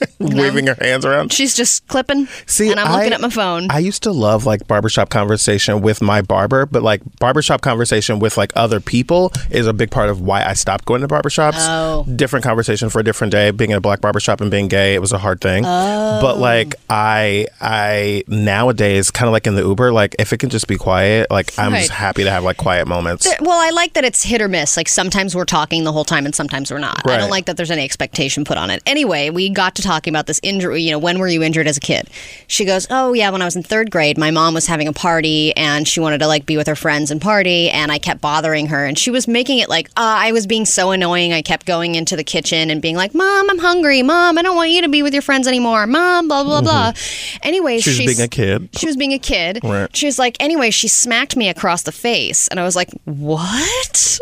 waving 0.20 0.66
her 0.66 0.76
hands 0.80 1.04
around. 1.04 1.32
she's 1.32 1.54
just 1.54 1.86
clipping, 1.88 2.26
See, 2.46 2.70
and 2.70 2.78
I'm 2.80 2.92
looking 2.92 3.12
I- 3.12 3.16
at 3.16 3.20
my 3.20 3.30
phone. 3.30 3.68
I 3.70 3.78
used 3.78 4.02
to 4.04 4.12
love 4.12 4.46
like 4.46 4.66
barbershop 4.66 5.10
conversation 5.10 5.80
with 5.80 6.00
my 6.02 6.22
barber, 6.22 6.66
but 6.66 6.82
like 6.82 7.02
barbershop 7.18 7.60
conversation 7.60 8.18
with 8.18 8.36
like 8.36 8.52
other 8.56 8.80
people 8.80 9.32
is 9.50 9.66
a 9.66 9.72
big 9.72 9.90
part 9.90 10.08
of 10.08 10.20
why 10.20 10.44
I 10.44 10.54
stopped 10.54 10.84
going 10.84 11.00
to 11.02 11.08
barbershops. 11.08 11.56
Oh. 11.58 12.04
Different 12.16 12.44
conversation 12.44 12.88
for 12.90 13.00
a 13.00 13.04
different 13.04 13.30
day. 13.30 13.50
Being 13.50 13.70
in 13.70 13.76
a 13.76 13.80
black 13.80 14.00
barbershop 14.00 14.40
and 14.40 14.50
being 14.50 14.68
gay, 14.68 14.94
it 14.94 15.00
was 15.00 15.12
a 15.12 15.18
hard 15.18 15.40
thing. 15.40 15.64
Oh. 15.66 16.20
But 16.20 16.38
like 16.38 16.74
I 16.88 17.46
I 17.60 18.24
nowadays 18.28 19.10
kind 19.10 19.28
of 19.28 19.32
like 19.32 19.46
in 19.46 19.54
the 19.54 19.62
Uber, 19.62 19.92
like 19.92 20.16
if 20.18 20.32
it 20.32 20.38
can 20.38 20.50
just 20.50 20.66
be 20.66 20.76
quiet, 20.76 21.30
like 21.30 21.56
I'm 21.58 21.72
just 21.72 21.90
happy 21.90 22.24
to 22.24 22.30
have 22.30 22.44
like 22.44 22.56
quiet 22.56 22.86
moments. 22.88 23.26
Well, 23.40 23.58
I 23.58 23.70
like 23.70 23.94
that 23.94 24.04
it's 24.04 24.22
hit 24.22 24.40
or 24.40 24.48
miss. 24.48 24.76
Like 24.76 24.88
sometimes 24.88 25.34
we're 25.34 25.44
talking 25.44 25.84
the 25.84 25.92
whole 25.92 26.04
time 26.04 26.26
and 26.26 26.34
sometimes 26.34 26.70
we're 26.70 26.78
not. 26.78 27.08
I 27.08 27.16
don't 27.16 27.30
like 27.30 27.46
that 27.46 27.56
there's 27.56 27.70
any 27.70 27.84
expectation 27.84 28.44
put 28.44 28.56
on 28.58 28.70
it. 28.70 28.82
Anyway, 28.86 29.30
we 29.30 29.48
got 29.50 29.74
to 29.76 29.82
talking 29.90 30.12
about 30.12 30.26
this 30.26 30.38
injury. 30.44 30.82
You 30.82 30.92
know, 30.92 30.98
when 31.00 31.18
were 31.18 31.26
you 31.28 31.42
injured 31.42 31.66
as 31.66 31.76
a 31.76 31.80
kid? 31.80 32.08
She 32.46 32.64
goes, 32.64 32.86
Oh, 32.90 33.12
yeah, 33.12 33.30
when 33.30 33.42
I 33.42 33.44
was 33.44 33.56
in 33.56 33.62
third 33.64 33.90
grade, 33.90 34.16
my 34.18 34.30
mom 34.30 34.54
was 34.54 34.66
having 34.66 34.86
a 34.86 34.92
party 34.92 35.54
and 35.56 35.86
she 35.88 35.98
wanted 35.98 36.18
to 36.18 36.26
like 36.28 36.46
be 36.46 36.56
with 36.56 36.68
her 36.68 36.76
friends 36.76 37.10
and 37.10 37.20
party. 37.20 37.68
And 37.70 37.90
I 37.90 37.98
kept 37.98 38.20
bothering 38.20 38.68
her. 38.68 38.84
And 38.86 38.96
she 38.96 39.10
was 39.10 39.26
making 39.26 39.58
it 39.58 39.68
like, 39.68 39.88
uh, 39.90 40.14
I 40.26 40.30
was 40.32 40.46
being 40.46 40.64
so 40.64 40.92
annoying. 40.92 41.32
I 41.32 41.42
kept 41.42 41.66
going 41.66 41.96
into 41.96 42.14
the 42.14 42.22
kitchen 42.24 42.70
and 42.70 42.80
being 42.80 42.94
like, 42.96 43.14
Mom, 43.14 43.50
I'm 43.50 43.58
hungry. 43.58 44.02
Mom, 44.02 44.38
I 44.38 44.42
don't 44.42 44.54
want 44.56 44.70
you 44.70 44.82
to 44.82 44.88
be 44.88 45.02
with 45.02 45.12
your 45.12 45.22
friends 45.22 45.48
anymore. 45.48 45.86
Mom, 45.88 46.28
blah, 46.28 46.44
blah, 46.44 46.60
blah. 46.62 46.92
Anyways, 47.42 47.82
She 47.82 47.90
was 47.90 47.96
she's- 47.96 48.16
being 48.16 48.24
a 48.24 48.28
kid. 48.28 48.68
she 48.78 48.86
was 48.86 48.96
being 48.96 49.12
a 49.12 49.18
kid. 49.18 49.58
Right. 49.64 49.94
She 49.96 50.06
was 50.06 50.18
like, 50.18 50.36
anyway, 50.38 50.70
she 50.70 50.86
smacked 50.88 51.36
me 51.36 51.48
across 51.48 51.82
the 51.82 51.92
face. 51.92 52.46
And 52.48 52.60
I 52.60 52.62
was 52.64 52.76
like, 52.76 52.90
what? 53.06 54.18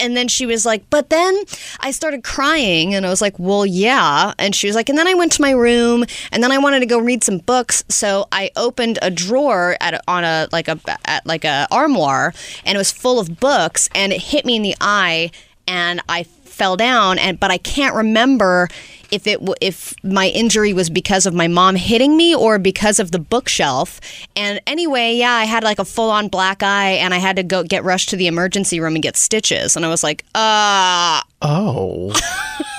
And 0.00 0.16
then 0.16 0.28
she 0.28 0.46
was 0.46 0.64
like, 0.64 0.88
but 0.90 1.10
then 1.10 1.44
I 1.80 1.90
started 1.90 2.24
crying 2.24 2.94
and 2.94 3.04
I 3.04 3.08
was 3.08 3.20
like, 3.20 3.38
well, 3.38 3.66
yeah. 3.66 4.32
And 4.38 4.54
she 4.54 4.66
was 4.66 4.76
like, 4.76 4.88
and 4.88 4.98
then 4.98 5.08
I 5.08 5.14
went 5.14 5.32
to 5.32 5.42
my 5.42 5.50
room 5.50 6.04
and 6.32 6.42
then 6.42 6.52
I 6.52 6.58
wanted 6.58 6.80
to 6.80 6.86
go 6.86 6.98
read 6.98 7.24
some 7.24 7.38
books. 7.38 7.84
So 7.88 8.26
I 8.32 8.50
opened 8.56 8.98
a 9.02 9.10
drawer 9.10 9.76
at 9.80 10.02
on 10.06 10.24
a 10.24 10.48
like 10.52 10.68
a 10.68 10.78
at 11.04 11.26
like 11.26 11.44
a 11.44 11.66
armoire 11.70 12.32
and 12.64 12.76
it 12.76 12.78
was 12.78 12.92
full 12.92 13.18
of 13.18 13.40
books 13.40 13.88
and 13.94 14.12
it 14.12 14.22
hit 14.22 14.44
me 14.44 14.56
in 14.56 14.62
the 14.62 14.76
eye 14.80 15.30
and 15.68 16.00
I 16.08 16.22
fell 16.58 16.76
down 16.76 17.18
and 17.18 17.38
but 17.38 17.50
I 17.50 17.58
can't 17.58 17.94
remember 17.94 18.68
if 19.10 19.26
it 19.26 19.38
w- 19.38 19.54
if 19.60 19.94
my 20.02 20.28
injury 20.28 20.72
was 20.74 20.90
because 20.90 21.24
of 21.24 21.32
my 21.32 21.48
mom 21.48 21.76
hitting 21.76 22.16
me 22.16 22.34
or 22.34 22.58
because 22.58 22.98
of 22.98 23.12
the 23.12 23.18
bookshelf 23.18 24.00
and 24.36 24.60
anyway 24.66 25.14
yeah 25.14 25.32
I 25.32 25.44
had 25.44 25.62
like 25.62 25.78
a 25.78 25.84
full 25.84 26.10
on 26.10 26.28
black 26.28 26.62
eye 26.62 26.90
and 27.02 27.14
I 27.14 27.18
had 27.18 27.36
to 27.36 27.42
go 27.42 27.62
get 27.62 27.84
rushed 27.84 28.08
to 28.10 28.16
the 28.16 28.26
emergency 28.26 28.80
room 28.80 28.94
and 28.96 29.02
get 29.02 29.16
stitches 29.16 29.76
and 29.76 29.86
I 29.86 29.88
was 29.88 30.02
like 30.02 30.24
uh 30.34 31.22
Oh. 31.40 32.12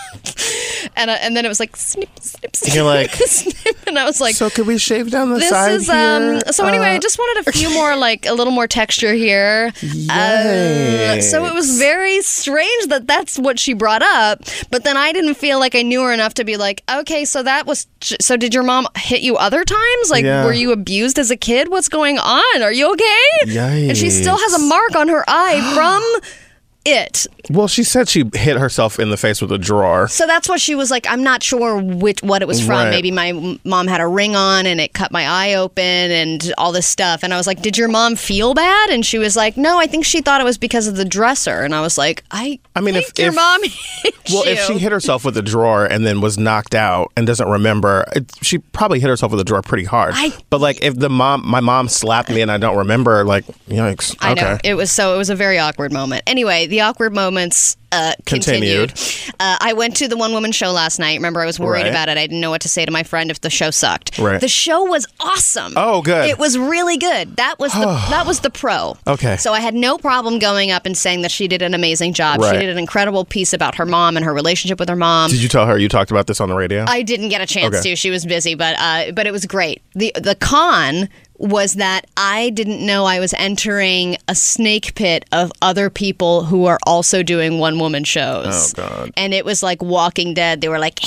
and 0.96 1.10
uh, 1.10 1.18
and 1.22 1.36
then 1.36 1.46
it 1.46 1.50
was 1.50 1.60
like 1.60 1.76
snip, 1.76 2.10
snip, 2.20 2.56
snip. 2.56 2.76
You're 2.76 2.84
like, 2.86 3.12
snip, 3.14 3.76
and 3.88 3.98
I 4.00 4.06
was 4.06 4.20
like, 4.22 4.36
So 4.36 4.50
could 4.50 4.68
we 4.68 4.78
shave 4.78 5.12
down 5.12 5.30
the 5.30 5.40
this 5.40 5.50
side 5.50 5.72
is 5.74 5.90
um. 5.90 6.22
here? 6.24 6.42
So 6.52 6.66
anyway, 6.66 6.88
I 6.88 6.96
Uh, 6.98 7.00
just 7.00 7.18
wanted 7.18 7.48
a 7.48 7.52
few 7.52 7.70
more, 7.74 7.96
like 7.96 8.26
a 8.26 8.34
little 8.34 8.54
more 8.54 8.68
texture 8.68 9.14
here. 9.14 9.72
Uh, 10.10 11.22
so 11.22 11.46
it 11.46 11.54
was 11.54 11.78
very 11.78 12.22
strange 12.22 12.88
that 12.88 13.08
that's 13.08 13.38
what 13.38 13.60
she 13.60 13.74
brought 13.74 14.02
up. 14.02 14.42
But 14.70 14.84
then 14.84 14.98
I 14.98 15.12
didn't 15.12 15.36
feel 15.36 15.60
like 15.60 15.76
I 15.76 15.82
knew 15.82 16.02
her 16.04 16.12
enough 16.14 16.34
to 16.36 16.44
be 16.44 16.58
like, 16.58 16.84
okay, 16.92 17.26
so 17.26 17.44
that 17.44 17.66
was. 17.66 17.88
So 18.02 18.38
did 18.38 18.54
your 18.54 18.64
mom 18.64 18.88
hit 18.96 19.22
you 19.22 19.38
other 19.38 19.64
times? 19.66 20.10
Like, 20.10 20.24
Yeah. 20.26 20.46
were 20.46 20.54
you 20.54 20.72
abused 20.72 21.20
as 21.20 21.32
a 21.32 21.38
kid? 21.38 21.70
What's 21.70 21.90
going 21.90 22.18
on? 22.18 22.62
Are 22.62 22.72
you 22.72 22.92
okay? 22.94 23.24
And 23.90 23.98
she 23.98 24.10
still 24.10 24.38
has 24.38 24.54
a 24.54 24.60
mark 24.60 24.96
on 24.96 25.08
her 25.10 25.24
eye 25.28 25.60
from 25.76 26.02
it. 26.86 27.28
well, 27.50 27.68
she 27.68 27.84
said 27.84 28.08
she 28.08 28.24
hit 28.34 28.58
herself 28.58 29.00
in 29.00 29.10
the 29.10 29.18
face 29.18 29.42
with 29.42 29.52
a 29.52 29.58
drawer. 29.58 30.08
So 30.08 30.26
that's 30.26 30.48
what 30.48 30.60
she 30.62 30.76
was 30.76 30.90
like. 30.90 31.06
I'm 31.10 31.24
not 31.24 31.44
sure 31.44 31.80
which 31.82 32.22
what 32.24 32.42
it 32.42 32.48
was 32.48 32.60
from. 32.62 32.70
Right. 32.86 32.90
Maybe 32.90 33.12
my 33.12 33.58
mom 33.64 33.88
had 33.88 34.02
a 34.02 34.08
ring 34.08 34.36
on 34.36 34.66
and 34.66 34.80
it 34.80 34.94
cut 34.94 35.12
my 35.12 35.26
eye 35.28 35.54
open 35.56 35.84
and 35.84 36.54
all 36.58 36.72
this 36.72 36.88
stuff. 36.88 37.24
And 37.24 37.34
I 37.34 37.38
was 37.38 37.48
like, 37.48 37.62
"Did 37.62 37.78
your 37.78 37.90
mom 37.90 38.16
feel 38.16 38.54
bad?" 38.54 38.90
And 38.90 39.06
she 39.06 39.18
was 39.20 39.36
like, 39.36 39.58
"No, 39.58 39.78
I 39.78 39.88
think 39.88 40.06
she 40.06 40.22
thought 40.22 40.42
it 40.42 40.46
was 40.46 40.58
because 40.58 40.88
of 40.88 40.96
the 40.96 41.06
dresser." 41.06 41.62
And 41.62 41.76
I 41.76 41.82
was 41.82 41.98
like, 41.98 42.24
"I, 42.32 42.60
I 42.76 42.82
mean, 42.82 42.96
if- 42.96 43.18
your 43.20 43.30
if- 43.30 43.36
mom 43.36 43.62
Well, 44.32 44.46
you." 44.46 44.52
if 44.54 44.62
she 44.66 44.78
hit 44.78 44.92
herself 44.92 45.26
with 45.26 45.36
a 45.38 45.42
drawer 45.42 45.86
and 45.86 46.06
then 46.06 46.22
was 46.22 46.38
knocked 46.38 46.76
out 46.76 47.12
and 47.18 47.28
doesn't 47.28 47.48
remember, 47.50 48.06
it, 48.16 48.32
she 48.42 48.58
probably 48.60 49.00
hit 49.00 49.10
herself 49.10 49.32
with 49.32 49.42
a 49.42 49.44
drawer 49.44 49.62
pretty 49.62 49.86
hard. 49.86 50.14
I- 50.16 50.34
but 50.50 50.62
like, 50.62 50.82
if 50.84 50.96
the 50.98 51.10
mom, 51.10 51.46
my 51.46 51.60
mom 51.60 51.90
slapped 51.90 52.30
me 52.30 52.42
and 52.42 52.52
I 52.52 52.58
don't 52.58 52.78
remember, 52.78 53.26
like, 53.26 53.46
yikes. 53.68 54.16
I 54.22 54.34
know 54.34 54.58
it 54.64 54.76
was 54.76 54.92
so 54.92 55.14
it 55.14 55.18
was 55.18 55.30
a 55.30 55.36
very 55.36 55.60
awkward 55.60 55.92
moment. 55.92 56.24
Anyway, 56.26 56.68
the 56.70 56.82
awkward 56.82 57.14
moments 57.14 57.76
uh, 57.92 58.14
continued. 58.26 58.90
Continued. 58.96 59.34
Uh, 59.40 59.58
I 59.60 59.74
went 59.74 59.96
to 59.98 60.08
the 60.08 60.18
one 60.18 60.32
woman 60.34 60.52
show 60.52 60.72
last 60.72 61.00
night. 61.00 61.16
Remember, 61.16 61.42
I 61.42 61.46
was 61.46 61.60
worried 61.60 61.84
Right. 61.84 61.90
about 61.90 62.10
it. 62.10 62.18
I 62.18 62.28
didn't 62.28 62.42
know 62.42 62.50
what 62.52 62.62
to 62.62 62.70
say 62.70 62.86
to 62.86 62.92
my 62.92 63.04
friend 63.04 63.32
if 63.32 63.42
the 63.42 63.50
show 63.50 63.72
sucked. 63.72 64.18
Right. 64.18 64.40
The 64.42 64.48
show 64.48 64.84
was 64.84 65.06
awesome. 65.20 65.74
Oh, 65.76 66.02
good. 66.02 66.30
It 66.30 66.38
was 66.38 66.58
really 66.58 66.98
good. 66.98 67.36
That 67.38 67.58
was 67.60 67.72
the 67.74 67.80
that 68.10 68.26
was 68.26 68.42
the 68.42 68.50
pro. 68.50 68.98
Okay. 69.08 69.38
So 69.38 69.54
I 69.54 69.60
had 69.60 69.74
no 69.76 69.98
problem 69.98 70.40
going 70.40 70.72
up 70.72 70.86
and 70.86 70.98
saying 70.98 71.22
that 71.22 71.32
she 71.32 71.48
did 71.48 71.62
an 71.62 71.74
amazing 71.74 72.14
job. 72.14 72.42
Right. 72.42 72.54
She 72.54 72.60
did 72.60 72.70
an 72.70 72.78
incredible 72.78 73.26
piece 73.26 73.54
about 73.54 73.76
her 73.76 73.86
mom 73.86 74.18
and 74.18 74.26
her 74.26 74.34
relationship 74.34 74.80
with 74.80 74.90
her 74.90 74.96
mom. 74.96 75.30
Did 75.32 75.42
you 75.42 75.50
tell 75.50 75.66
her 75.66 75.78
you 75.78 75.90
talked 75.90 76.12
about 76.12 76.28
this 76.28 76.40
on 76.42 76.50
the 76.50 76.56
radio? 76.56 76.86
I 76.88 77.02
didn't 77.02 77.30
get 77.30 77.42
a 77.42 77.46
chance 77.46 77.76
Okay. 77.78 77.90
to. 77.92 77.96
She 77.96 78.10
was 78.10 78.26
busy, 78.26 78.56
but 78.56 78.76
uh, 78.80 79.12
but 79.14 79.26
it 79.28 79.32
was 79.32 79.46
great. 79.46 79.82
the 79.96 80.12
The 80.16 80.36
con 80.36 81.10
was 81.38 81.76
that 81.76 82.02
I 82.18 82.50
didn't 82.50 82.86
know 82.86 83.06
I 83.06 83.22
was 83.22 83.34
entering 83.36 84.18
a 84.28 84.36
snake 84.36 84.94
pit 84.96 85.24
of 85.32 85.54
other 85.62 85.90
people 85.90 86.44
who 86.44 86.66
are 86.66 86.78
also 86.86 87.24
doing 87.24 87.60
one 87.60 87.79
woman 87.80 88.04
shows. 88.04 88.74
Oh, 88.78 88.88
God. 88.88 89.12
And 89.18 89.34
it 89.34 89.46
was 89.46 89.64
like 89.64 89.82
Walking 89.82 90.34
Dead. 90.34 90.62
They 90.62 90.70
were 90.70 90.80
like, 90.80 91.00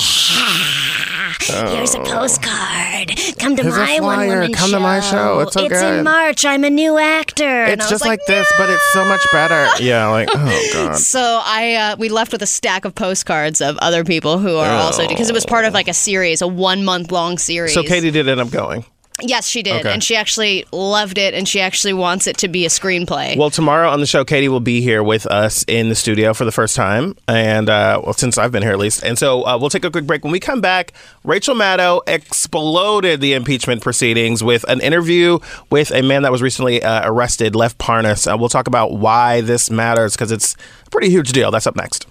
Here's 1.45 1.93
a 1.93 1.99
postcard. 1.99 3.11
Come 3.37 3.55
to 3.57 3.63
Here's 3.63 3.75
my 3.75 3.99
one 3.99 4.27
woman 4.27 4.53
Come 4.53 4.71
to 4.71 4.79
my 4.79 4.99
show. 4.99 5.39
It's 5.41 5.53
so 5.53 5.65
It's 5.65 5.81
in 5.81 6.03
March. 6.03 6.45
I'm 6.45 6.63
a 6.63 6.69
new 6.69 6.97
actor. 6.97 7.43
And 7.43 7.73
it's 7.73 7.83
I 7.83 7.85
was 7.85 7.89
just 8.01 8.05
like, 8.05 8.19
this, 8.27 8.51
but 8.57 8.69
it's 8.69 8.93
so 8.93 9.03
much 9.05 9.21
better. 9.31 9.67
Yeah, 9.83 10.07
like, 10.07 10.29
oh, 10.31 10.69
God. 10.73 10.97
So 10.97 11.41
I 11.43 11.73
uh, 11.73 11.95
we 11.97 12.09
left 12.09 12.31
with 12.31 12.41
a 12.41 12.47
stack 12.47 12.85
of 12.85 12.95
postcards 12.95 13.61
of 13.61 13.77
other 13.79 14.03
people 14.03 14.37
who 14.37 14.57
are 14.57 14.69
also 14.69 15.07
because 15.07 15.29
it 15.29 15.33
was 15.33 15.45
part 15.45 15.65
of 15.65 15.73
like 15.73 15.87
a 15.87 15.93
series, 15.93 16.41
a 16.41 16.47
one 16.47 16.85
month 16.85 17.11
long 17.11 17.37
series. 17.37 17.73
So 17.73 17.83
Katie 17.83 18.11
did 18.11 18.27
end 18.29 18.39
up 18.39 18.51
going. 18.51 18.85
Yes, 19.21 19.47
she 19.47 19.61
did, 19.63 19.81
Okay. 19.81 19.93
and 19.93 20.03
she 20.03 20.15
actually 20.15 20.65
loved 20.71 21.17
it, 21.17 21.33
and 21.33 21.47
she 21.47 21.61
actually 21.61 21.93
wants 21.93 22.27
it 22.27 22.37
to 22.39 22.47
be 22.47 22.65
a 22.65 22.69
screenplay. 22.69 23.37
Well, 23.37 23.49
tomorrow 23.49 23.89
on 23.89 23.99
the 23.99 24.05
show, 24.05 24.25
Katie 24.25 24.49
will 24.49 24.59
be 24.59 24.81
here 24.81 25.03
with 25.03 25.25
us 25.27 25.63
in 25.67 25.89
the 25.89 25.95
studio 25.95 26.33
for 26.33 26.45
the 26.45 26.51
first 26.51 26.75
time, 26.75 27.15
and 27.27 27.69
uh, 27.69 28.01
well, 28.03 28.13
since 28.13 28.37
I've 28.37 28.51
been 28.51 28.63
here 28.63 28.71
at 28.71 28.79
least. 28.79 29.03
And 29.03 29.17
so 29.17 29.43
uh, 29.45 29.57
we'll 29.57 29.69
take 29.69 29.85
a 29.85 29.91
quick 29.91 30.05
break. 30.05 30.23
When 30.23 30.31
we 30.31 30.39
come 30.39 30.61
back, 30.61 30.93
Rachel 31.23 31.55
Maddow 31.55 32.01
exploded 32.07 33.21
the 33.21 33.33
impeachment 33.33 33.81
proceedings 33.81 34.43
with 34.43 34.63
an 34.67 34.81
interview 34.81 35.39
with 35.69 35.91
a 35.91 36.01
man 36.01 36.23
that 36.23 36.31
was 36.31 36.41
recently 36.41 36.81
uh, 36.83 37.01
arrested, 37.09 37.55
Lev 37.55 37.77
Parnas. 37.77 38.31
Uh, 38.31 38.37
we'll 38.37 38.49
talk 38.49 38.67
about 38.67 38.93
why 38.93 39.41
this 39.41 39.69
matters 39.69 40.13
because 40.13 40.31
it's 40.31 40.55
a 40.85 40.89
pretty 40.89 41.09
huge 41.09 41.31
deal. 41.31 41.51
That's 41.51 41.67
up 41.67 41.75
next. 41.75 42.07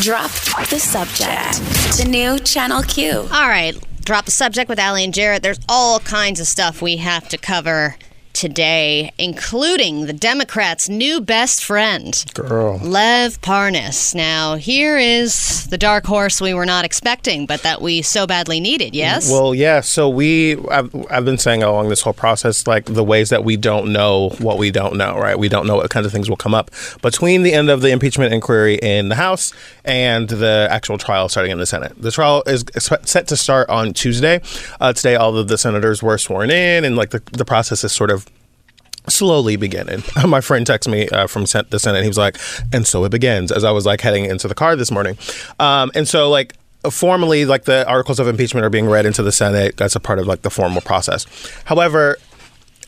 Drop 0.00 0.30
the 0.70 0.78
subject. 0.78 1.58
The 1.98 2.06
new 2.08 2.38
Channel 2.38 2.82
Q. 2.82 3.18
All 3.32 3.48
right, 3.48 3.74
drop 4.04 4.24
the 4.24 4.30
subject 4.30 4.68
with 4.68 4.78
Allie 4.78 5.04
and 5.04 5.14
Jarrett. 5.14 5.42
There's 5.42 5.60
all 5.68 6.00
kinds 6.00 6.40
of 6.40 6.46
stuff 6.46 6.82
we 6.82 6.96
have 6.98 7.28
to 7.28 7.38
cover 7.38 7.96
today, 8.32 9.12
including 9.18 10.06
the 10.06 10.12
Democrats' 10.12 10.88
new 10.88 11.20
best 11.20 11.64
friend, 11.64 12.24
Girl. 12.34 12.78
Lev 12.78 13.40
Parnas. 13.40 14.14
Now, 14.14 14.56
here 14.56 14.96
is 14.98 15.66
the 15.68 15.78
dark 15.78 16.06
horse 16.06 16.40
we 16.40 16.54
were 16.54 16.66
not 16.66 16.84
expecting, 16.84 17.46
but 17.46 17.62
that 17.62 17.82
we 17.82 18.02
so 18.02 18.26
badly 18.26 18.60
needed, 18.60 18.94
yes? 18.94 19.30
Well, 19.30 19.54
yeah. 19.54 19.80
So 19.80 20.08
we, 20.08 20.56
I've, 20.68 20.94
I've 21.10 21.24
been 21.24 21.38
saying 21.38 21.62
along 21.62 21.88
this 21.88 22.02
whole 22.02 22.12
process, 22.12 22.66
like 22.66 22.86
the 22.86 23.04
ways 23.04 23.30
that 23.30 23.44
we 23.44 23.56
don't 23.56 23.92
know 23.92 24.30
what 24.38 24.58
we 24.58 24.70
don't 24.70 24.96
know, 24.96 25.16
right? 25.16 25.38
We 25.38 25.48
don't 25.48 25.66
know 25.66 25.76
what 25.76 25.90
kinds 25.90 26.06
of 26.06 26.12
things 26.12 26.28
will 26.28 26.36
come 26.36 26.54
up 26.54 26.70
between 27.02 27.42
the 27.42 27.52
end 27.52 27.70
of 27.70 27.80
the 27.80 27.90
impeachment 27.90 28.32
inquiry 28.32 28.76
in 28.76 29.08
the 29.08 29.16
House 29.16 29.52
and 29.84 30.28
the 30.28 30.68
actual 30.70 30.98
trial 30.98 31.28
starting 31.28 31.52
in 31.52 31.58
the 31.58 31.66
Senate. 31.66 31.92
The 32.00 32.10
trial 32.10 32.42
is 32.46 32.64
set 33.02 33.26
to 33.28 33.36
start 33.36 33.68
on 33.68 33.92
Tuesday. 33.92 34.40
Uh, 34.80 34.92
today, 34.92 35.16
all 35.16 35.36
of 35.36 35.48
the 35.48 35.58
senators 35.58 36.02
were 36.02 36.18
sworn 36.18 36.50
in, 36.50 36.84
and 36.84 36.96
like 36.96 37.10
the, 37.10 37.22
the 37.32 37.44
process 37.44 37.84
is 37.84 37.92
sort 37.92 38.10
of 38.10 38.19
slowly 39.08 39.56
beginning. 39.56 40.02
My 40.26 40.40
friend 40.40 40.66
texted 40.66 40.90
me 40.90 41.08
uh, 41.08 41.26
from 41.26 41.42
the 41.42 41.78
Senate. 41.78 42.02
He 42.02 42.08
was 42.08 42.18
like, 42.18 42.36
and 42.72 42.86
so 42.86 43.04
it 43.04 43.10
begins 43.10 43.52
as 43.52 43.64
I 43.64 43.70
was 43.70 43.86
like 43.86 44.00
heading 44.00 44.24
into 44.24 44.48
the 44.48 44.54
car 44.54 44.76
this 44.76 44.90
morning. 44.90 45.16
Um, 45.58 45.90
and 45.94 46.06
so 46.06 46.30
like 46.30 46.54
formally, 46.90 47.44
like 47.44 47.64
the 47.64 47.86
articles 47.88 48.18
of 48.18 48.28
impeachment 48.28 48.64
are 48.64 48.70
being 48.70 48.86
read 48.86 49.06
into 49.06 49.22
the 49.22 49.32
Senate. 49.32 49.76
That's 49.76 49.96
a 49.96 50.00
part 50.00 50.18
of 50.18 50.26
like 50.26 50.42
the 50.42 50.50
formal 50.50 50.80
process. 50.80 51.26
However, 51.64 52.18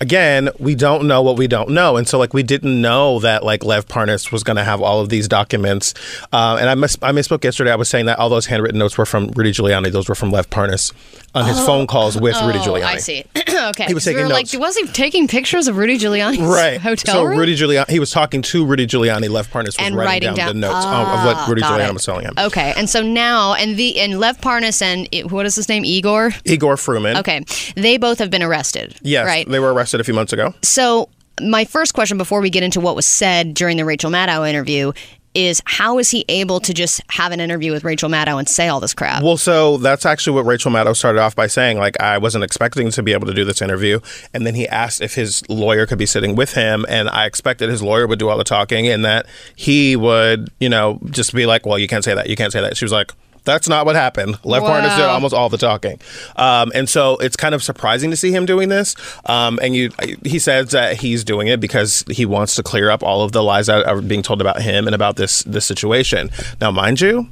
again, 0.02 0.50
we 0.58 0.74
don't 0.74 1.06
know 1.06 1.22
what 1.22 1.36
we 1.38 1.46
don't 1.46 1.70
know, 1.70 1.96
and 1.96 2.06
so 2.06 2.18
like 2.18 2.34
we 2.34 2.42
didn't 2.42 2.80
know 2.80 3.20
that 3.20 3.44
like 3.44 3.64
Lev 3.64 3.86
Parnas 3.86 4.32
was 4.32 4.42
going 4.42 4.56
to 4.56 4.64
have 4.64 4.80
all 4.82 5.00
of 5.00 5.08
these 5.08 5.28
documents. 5.28 5.94
Uh, 6.32 6.58
and 6.60 6.68
I 6.68 6.74
mis- 6.74 6.98
I 7.02 7.12
misspoke 7.12 7.44
yesterday. 7.44 7.70
I 7.70 7.76
was 7.76 7.88
saying 7.88 8.06
that 8.06 8.18
all 8.18 8.28
those 8.28 8.46
handwritten 8.46 8.78
notes 8.78 8.98
were 8.98 9.06
from 9.06 9.28
Rudy 9.28 9.52
Giuliani. 9.52 9.90
Those 9.92 10.08
were 10.08 10.14
from 10.14 10.30
Lev 10.30 10.50
Parnas 10.50 10.92
on 11.34 11.46
his 11.46 11.58
phone 11.64 11.86
calls 11.86 12.20
with 12.20 12.34
Rudy 12.42 12.58
Oh, 12.58 12.62
Giuliani. 12.62 12.82
I 12.82 12.96
see. 12.98 13.24
okay. 13.48 13.86
He 13.86 13.94
was 13.94 14.04
we 14.04 14.12
taking 14.12 14.24
were 14.24 14.28
notes. 14.28 14.52
like, 14.52 14.60
was 14.60 14.76
he 14.76 14.86
taking 14.88 15.28
pictures 15.28 15.66
of 15.68 15.76
Rudy 15.78 15.96
Giuliani's 15.98 16.38
Right. 16.40 16.78
hotel 16.80 17.14
so 17.14 17.24
room? 17.24 17.38
Rudy 17.38 17.56
Giuliani, 17.56 17.88
he 17.88 17.98
was 18.00 18.10
talking 18.10 18.42
to 18.42 18.66
Rudy 18.66 18.86
Giuliani. 18.86 19.30
Lev 19.30 19.48
Parnas 19.50 19.66
was 19.66 19.76
and 19.78 19.96
writing, 19.96 20.34
down, 20.34 20.48
the 20.48 20.54
notes 20.54 20.84
of- 20.84 20.92
of 20.92 21.24
what 21.24 21.36
Ah, 21.36 21.46
Rudy 21.48 21.62
Giuliani 21.62 21.88
it. 21.88 21.94
was 21.94 22.04
telling 22.04 22.24
him. 22.24 22.34
Okay, 22.38 22.74
and 22.76 22.88
so 22.90 23.02
now, 23.02 23.54
and 23.54 23.76
the 23.76 23.98
and 24.00 24.18
Lev 24.20 24.40
Parnas 24.40 24.82
and 24.82 25.08
what 25.30 25.46
is 25.46 25.54
his 25.54 25.68
name, 25.68 25.84
Igor? 25.84 26.32
Igor 26.44 26.74
Fruman. 26.76 27.16
Okay, 27.18 27.44
they 27.76 27.96
both 27.96 28.18
have 28.18 28.30
been 28.30 28.42
arrested. 28.42 28.94
Yes, 29.02 29.26
right. 29.26 29.48
they 29.48 29.58
were 29.60 29.72
arrested 29.72 29.91
a 30.00 30.04
few 30.04 30.14
months 30.14 30.32
ago. 30.32 30.54
So 30.62 31.08
my 31.40 31.64
first 31.64 31.94
question 31.94 32.18
before 32.18 32.40
we 32.40 32.50
get 32.50 32.62
into 32.62 32.80
what 32.80 32.96
was 32.96 33.06
said 33.06 33.54
during 33.54 33.76
the 33.76 33.84
Rachel 33.84 34.10
Maddow 34.10 34.48
interview 34.48 34.92
is 35.34 35.62
how 35.64 35.98
is 35.98 36.10
he 36.10 36.24
able 36.28 36.60
to 36.60 36.74
just 36.74 37.00
have 37.10 37.32
an 37.32 37.40
interview 37.40 37.72
with 37.72 37.84
Rachel 37.84 38.10
Maddow 38.10 38.38
and 38.38 38.48
say 38.48 38.68
all 38.68 38.80
this 38.80 38.92
crap? 38.92 39.22
Well, 39.22 39.36
so 39.36 39.78
that's 39.78 40.04
actually 40.04 40.34
what 40.34 40.44
Rachel 40.44 40.70
Maddow 40.70 40.94
started 40.94 41.20
off 41.20 41.34
by 41.34 41.46
saying. 41.46 41.78
Like, 41.78 41.98
I 42.00 42.18
wasn't 42.18 42.44
expecting 42.44 42.90
to 42.90 43.02
be 43.02 43.12
able 43.12 43.26
to 43.26 43.34
do 43.34 43.44
this 43.44 43.62
interview. 43.62 44.00
And 44.34 44.46
then 44.46 44.54
he 44.54 44.68
asked 44.68 45.00
if 45.00 45.14
his 45.14 45.48
lawyer 45.48 45.86
could 45.86 45.98
be 45.98 46.06
sitting 46.06 46.36
with 46.36 46.52
him. 46.52 46.84
And 46.88 47.08
I 47.08 47.26
expected 47.26 47.70
his 47.70 47.82
lawyer 47.82 48.06
would 48.06 48.18
do 48.18 48.28
all 48.28 48.36
the 48.36 48.44
talking 48.44 48.86
and 48.88 49.04
that 49.04 49.26
he 49.56 49.96
would, 49.96 50.50
you 50.60 50.68
know, 50.68 50.98
just 51.06 51.32
be 51.32 51.46
like, 51.46 51.64
well, 51.64 51.78
you 51.78 51.88
can't 51.88 52.04
say 52.04 52.14
that. 52.14 52.28
You 52.28 52.36
can't 52.36 52.52
say 52.52 52.60
that. 52.60 52.76
She 52.76 52.84
was 52.84 52.92
like, 52.92 53.12
that's 53.44 53.68
not 53.68 53.86
what 53.86 53.96
happened. 53.96 54.38
Lev 54.44 54.62
Parnas 54.62 54.96
did 54.96 55.04
almost 55.04 55.34
all 55.34 55.48
the 55.48 55.58
talking, 55.58 55.98
um, 56.36 56.72
and 56.74 56.88
so 56.88 57.16
it's 57.18 57.36
kind 57.36 57.54
of 57.54 57.62
surprising 57.62 58.10
to 58.10 58.16
see 58.16 58.30
him 58.30 58.46
doing 58.46 58.68
this. 58.68 58.94
Um, 59.26 59.58
and 59.62 59.74
you, 59.74 59.90
he 60.24 60.38
says 60.38 60.70
that 60.70 60.96
he's 60.96 61.24
doing 61.24 61.48
it 61.48 61.60
because 61.60 62.04
he 62.10 62.26
wants 62.26 62.54
to 62.56 62.62
clear 62.62 62.90
up 62.90 63.02
all 63.02 63.22
of 63.22 63.32
the 63.32 63.42
lies 63.42 63.66
that 63.66 63.86
are 63.86 64.00
being 64.00 64.22
told 64.22 64.40
about 64.40 64.62
him 64.62 64.86
and 64.86 64.94
about 64.94 65.16
this 65.16 65.42
this 65.44 65.66
situation. 65.66 66.30
Now, 66.60 66.70
mind 66.70 67.00
you, 67.00 67.28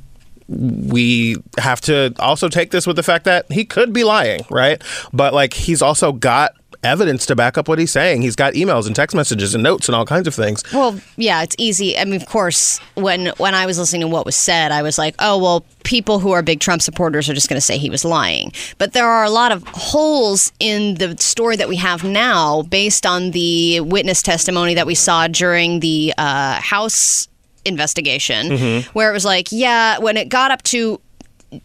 we 0.48 1.36
have 1.58 1.80
to 1.82 2.12
also 2.18 2.48
take 2.48 2.70
this 2.72 2.86
with 2.86 2.96
the 2.96 3.02
fact 3.02 3.24
that 3.24 3.50
he 3.52 3.64
could 3.64 3.92
be 3.92 4.04
lying, 4.04 4.40
right? 4.50 4.82
But 5.12 5.32
like 5.32 5.54
he's 5.54 5.80
also 5.80 6.12
got 6.12 6.54
evidence 6.82 7.26
to 7.26 7.36
back 7.36 7.58
up 7.58 7.68
what 7.68 7.78
he's 7.78 7.90
saying. 7.90 8.22
He's 8.22 8.36
got 8.36 8.54
emails 8.54 8.86
and 8.86 8.96
text 8.96 9.14
messages 9.14 9.54
and 9.54 9.62
notes 9.62 9.88
and 9.88 9.94
all 9.94 10.04
kinds 10.04 10.26
of 10.26 10.34
things. 10.34 10.62
Well, 10.72 11.00
yeah, 11.16 11.42
it's 11.42 11.54
easy. 11.58 11.96
I 11.96 12.04
mean, 12.04 12.20
of 12.20 12.26
course, 12.26 12.78
when 12.94 13.28
when 13.38 13.54
I 13.54 13.66
was 13.66 13.78
listening 13.78 14.02
to 14.02 14.08
what 14.08 14.26
was 14.26 14.36
said, 14.36 14.72
I 14.72 14.82
was 14.82 14.98
like, 14.98 15.14
oh 15.18 15.38
well, 15.38 15.64
people 15.84 16.18
who 16.18 16.32
are 16.32 16.42
big 16.42 16.60
Trump 16.60 16.82
supporters 16.82 17.28
are 17.28 17.34
just 17.34 17.48
going 17.48 17.56
to 17.56 17.60
say 17.60 17.78
he 17.78 17.90
was 17.90 18.04
lying. 18.04 18.52
But 18.78 18.92
there 18.92 19.06
are 19.06 19.24
a 19.24 19.30
lot 19.30 19.52
of 19.52 19.66
holes 19.68 20.52
in 20.58 20.94
the 20.94 21.16
story 21.18 21.56
that 21.56 21.68
we 21.68 21.76
have 21.76 22.04
now, 22.04 22.62
based 22.62 23.06
on 23.06 23.32
the 23.32 23.80
witness 23.80 24.22
testimony 24.22 24.74
that 24.74 24.86
we 24.86 24.94
saw 24.94 25.28
during 25.28 25.80
the 25.80 26.14
uh, 26.18 26.60
House 26.60 27.28
investigation, 27.64 28.82
where 28.92 29.10
it 29.10 29.12
was 29.12 29.24
like, 29.24 29.48
yeah, 29.50 29.98
when 29.98 30.16
it 30.16 30.28
got 30.28 30.50
up 30.50 30.62
to 30.62 31.00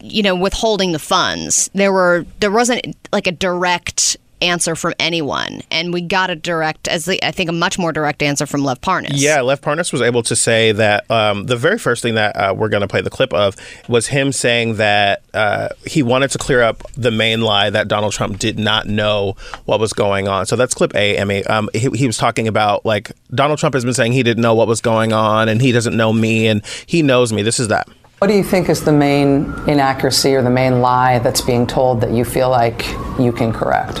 you 0.00 0.20
know 0.20 0.34
withholding 0.34 0.90
the 0.90 0.98
funds 0.98 1.70
there 1.72 1.92
were 1.92 2.26
there 2.40 2.50
wasn't 2.50 2.96
like 3.12 3.28
a 3.28 3.30
direct 3.30 4.16
answer 4.40 4.74
from 4.74 4.94
anyone, 4.98 5.62
and 5.70 5.92
we 5.92 6.00
got 6.00 6.30
a 6.30 6.36
direct, 6.36 6.88
as 6.88 7.04
the, 7.04 7.24
I 7.24 7.30
think, 7.30 7.48
a 7.48 7.52
much 7.52 7.78
more 7.78 7.92
direct 7.92 8.22
answer 8.22 8.46
from 8.46 8.62
Lev 8.62 8.80
Parnas. 8.80 9.12
Yeah, 9.14 9.40
Lev 9.40 9.60
Parnas 9.60 9.92
was 9.92 10.02
able 10.02 10.22
to 10.24 10.36
say 10.36 10.72
that 10.72 11.10
um, 11.10 11.46
the 11.46 11.56
very 11.56 11.78
first 11.78 12.02
thing 12.02 12.14
that 12.14 12.36
uh, 12.36 12.54
we're 12.56 12.68
going 12.68 12.82
to 12.82 12.88
play 12.88 13.00
the 13.00 13.10
clip 13.10 13.32
of 13.32 13.56
was 13.88 14.08
him 14.08 14.32
saying 14.32 14.76
that 14.76 15.22
uh, 15.34 15.68
he 15.86 16.02
wanted 16.02 16.30
to 16.32 16.38
clear 16.38 16.62
up 16.62 16.82
the 16.92 17.10
main 17.10 17.40
lie 17.40 17.70
that 17.70 17.88
Donald 17.88 18.12
Trump 18.12 18.38
did 18.38 18.58
not 18.58 18.86
know 18.86 19.36
what 19.64 19.80
was 19.80 19.92
going 19.92 20.28
on. 20.28 20.46
So 20.46 20.56
that's 20.56 20.74
clip 20.74 20.94
A, 20.94 21.16
Emmy. 21.16 21.44
Um, 21.44 21.68
he, 21.72 21.88
he 21.90 22.06
was 22.06 22.16
talking 22.16 22.48
about 22.48 22.84
like 22.84 23.12
Donald 23.34 23.58
Trump 23.58 23.74
has 23.74 23.84
been 23.84 23.94
saying 23.94 24.12
he 24.12 24.22
didn't 24.22 24.42
know 24.42 24.54
what 24.54 24.68
was 24.68 24.80
going 24.80 25.12
on 25.12 25.48
and 25.48 25.60
he 25.60 25.72
doesn't 25.72 25.96
know 25.96 26.12
me 26.12 26.46
and 26.46 26.62
he 26.86 27.02
knows 27.02 27.32
me. 27.32 27.42
This 27.42 27.60
is 27.60 27.68
that. 27.68 27.88
What 28.18 28.28
do 28.28 28.34
you 28.34 28.44
think 28.44 28.70
is 28.70 28.82
the 28.82 28.92
main 28.92 29.52
inaccuracy 29.68 30.34
or 30.34 30.40
the 30.40 30.48
main 30.48 30.80
lie 30.80 31.18
that's 31.18 31.42
being 31.42 31.66
told 31.66 32.00
that 32.00 32.12
you 32.12 32.24
feel 32.24 32.48
like 32.48 32.86
you 33.18 33.30
can 33.30 33.52
correct? 33.52 33.98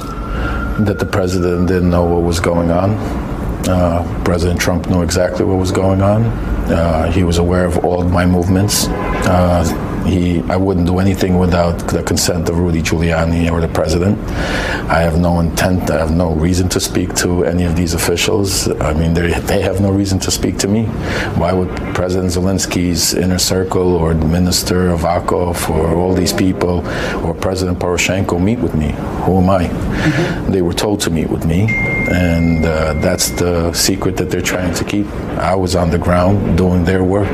That 0.78 0.98
the 0.98 1.06
president 1.06 1.68
didn't 1.68 1.90
know 1.90 2.04
what 2.04 2.22
was 2.22 2.38
going 2.38 2.70
on. 2.70 2.90
Uh, 3.66 4.22
president 4.24 4.60
Trump 4.60 4.88
knew 4.88 5.02
exactly 5.02 5.44
what 5.44 5.58
was 5.58 5.72
going 5.72 6.02
on. 6.02 6.24
Uh, 6.70 7.10
he 7.10 7.24
was 7.24 7.38
aware 7.38 7.64
of 7.64 7.84
all 7.84 8.02
of 8.02 8.12
my 8.12 8.26
movements. 8.26 8.86
Uh, 9.26 9.64
he, 10.06 10.42
I 10.50 10.56
wouldn't 10.56 10.86
do 10.86 10.98
anything 10.98 11.38
without 11.38 11.78
the 11.88 12.02
consent 12.02 12.48
of 12.48 12.58
Rudy 12.58 12.82
Giuliani 12.82 13.50
or 13.50 13.60
the 13.60 13.68
president. 13.68 14.18
I 14.90 15.00
have 15.02 15.18
no 15.18 15.40
intent, 15.40 15.90
I 15.90 15.98
have 15.98 16.14
no 16.14 16.32
reason 16.32 16.68
to 16.70 16.80
speak 16.80 17.14
to 17.16 17.44
any 17.44 17.64
of 17.64 17.76
these 17.76 17.94
officials. 17.94 18.68
I 18.80 18.92
mean, 18.94 19.14
they, 19.14 19.32
they 19.40 19.62
have 19.62 19.80
no 19.80 19.90
reason 19.90 20.18
to 20.20 20.30
speak 20.30 20.58
to 20.58 20.68
me. 20.68 20.84
Why 21.40 21.52
would 21.52 21.74
President 21.94 22.32
Zelensky's 22.32 23.14
inner 23.14 23.38
circle 23.38 23.94
or 23.94 24.14
Minister 24.14 24.88
Avakov 24.96 25.68
or 25.68 25.94
all 25.96 26.14
these 26.14 26.32
people 26.32 26.86
or 27.24 27.34
President 27.34 27.78
Poroshenko 27.78 28.42
meet 28.42 28.58
with 28.58 28.74
me? 28.74 28.92
Who 29.24 29.38
am 29.38 29.50
I? 29.50 29.64
Mm-hmm. 29.64 30.52
They 30.52 30.62
were 30.62 30.74
told 30.74 31.00
to 31.00 31.10
meet 31.10 31.28
with 31.28 31.44
me, 31.44 31.66
and 32.10 32.64
uh, 32.64 32.94
that's 32.94 33.30
the 33.30 33.72
secret 33.72 34.16
that 34.18 34.30
they're 34.30 34.40
trying 34.40 34.74
to 34.74 34.84
keep. 34.84 35.06
I 35.38 35.54
was 35.54 35.74
on 35.74 35.90
the 35.90 35.98
ground 35.98 36.56
doing 36.56 36.84
their 36.84 37.02
work. 37.02 37.28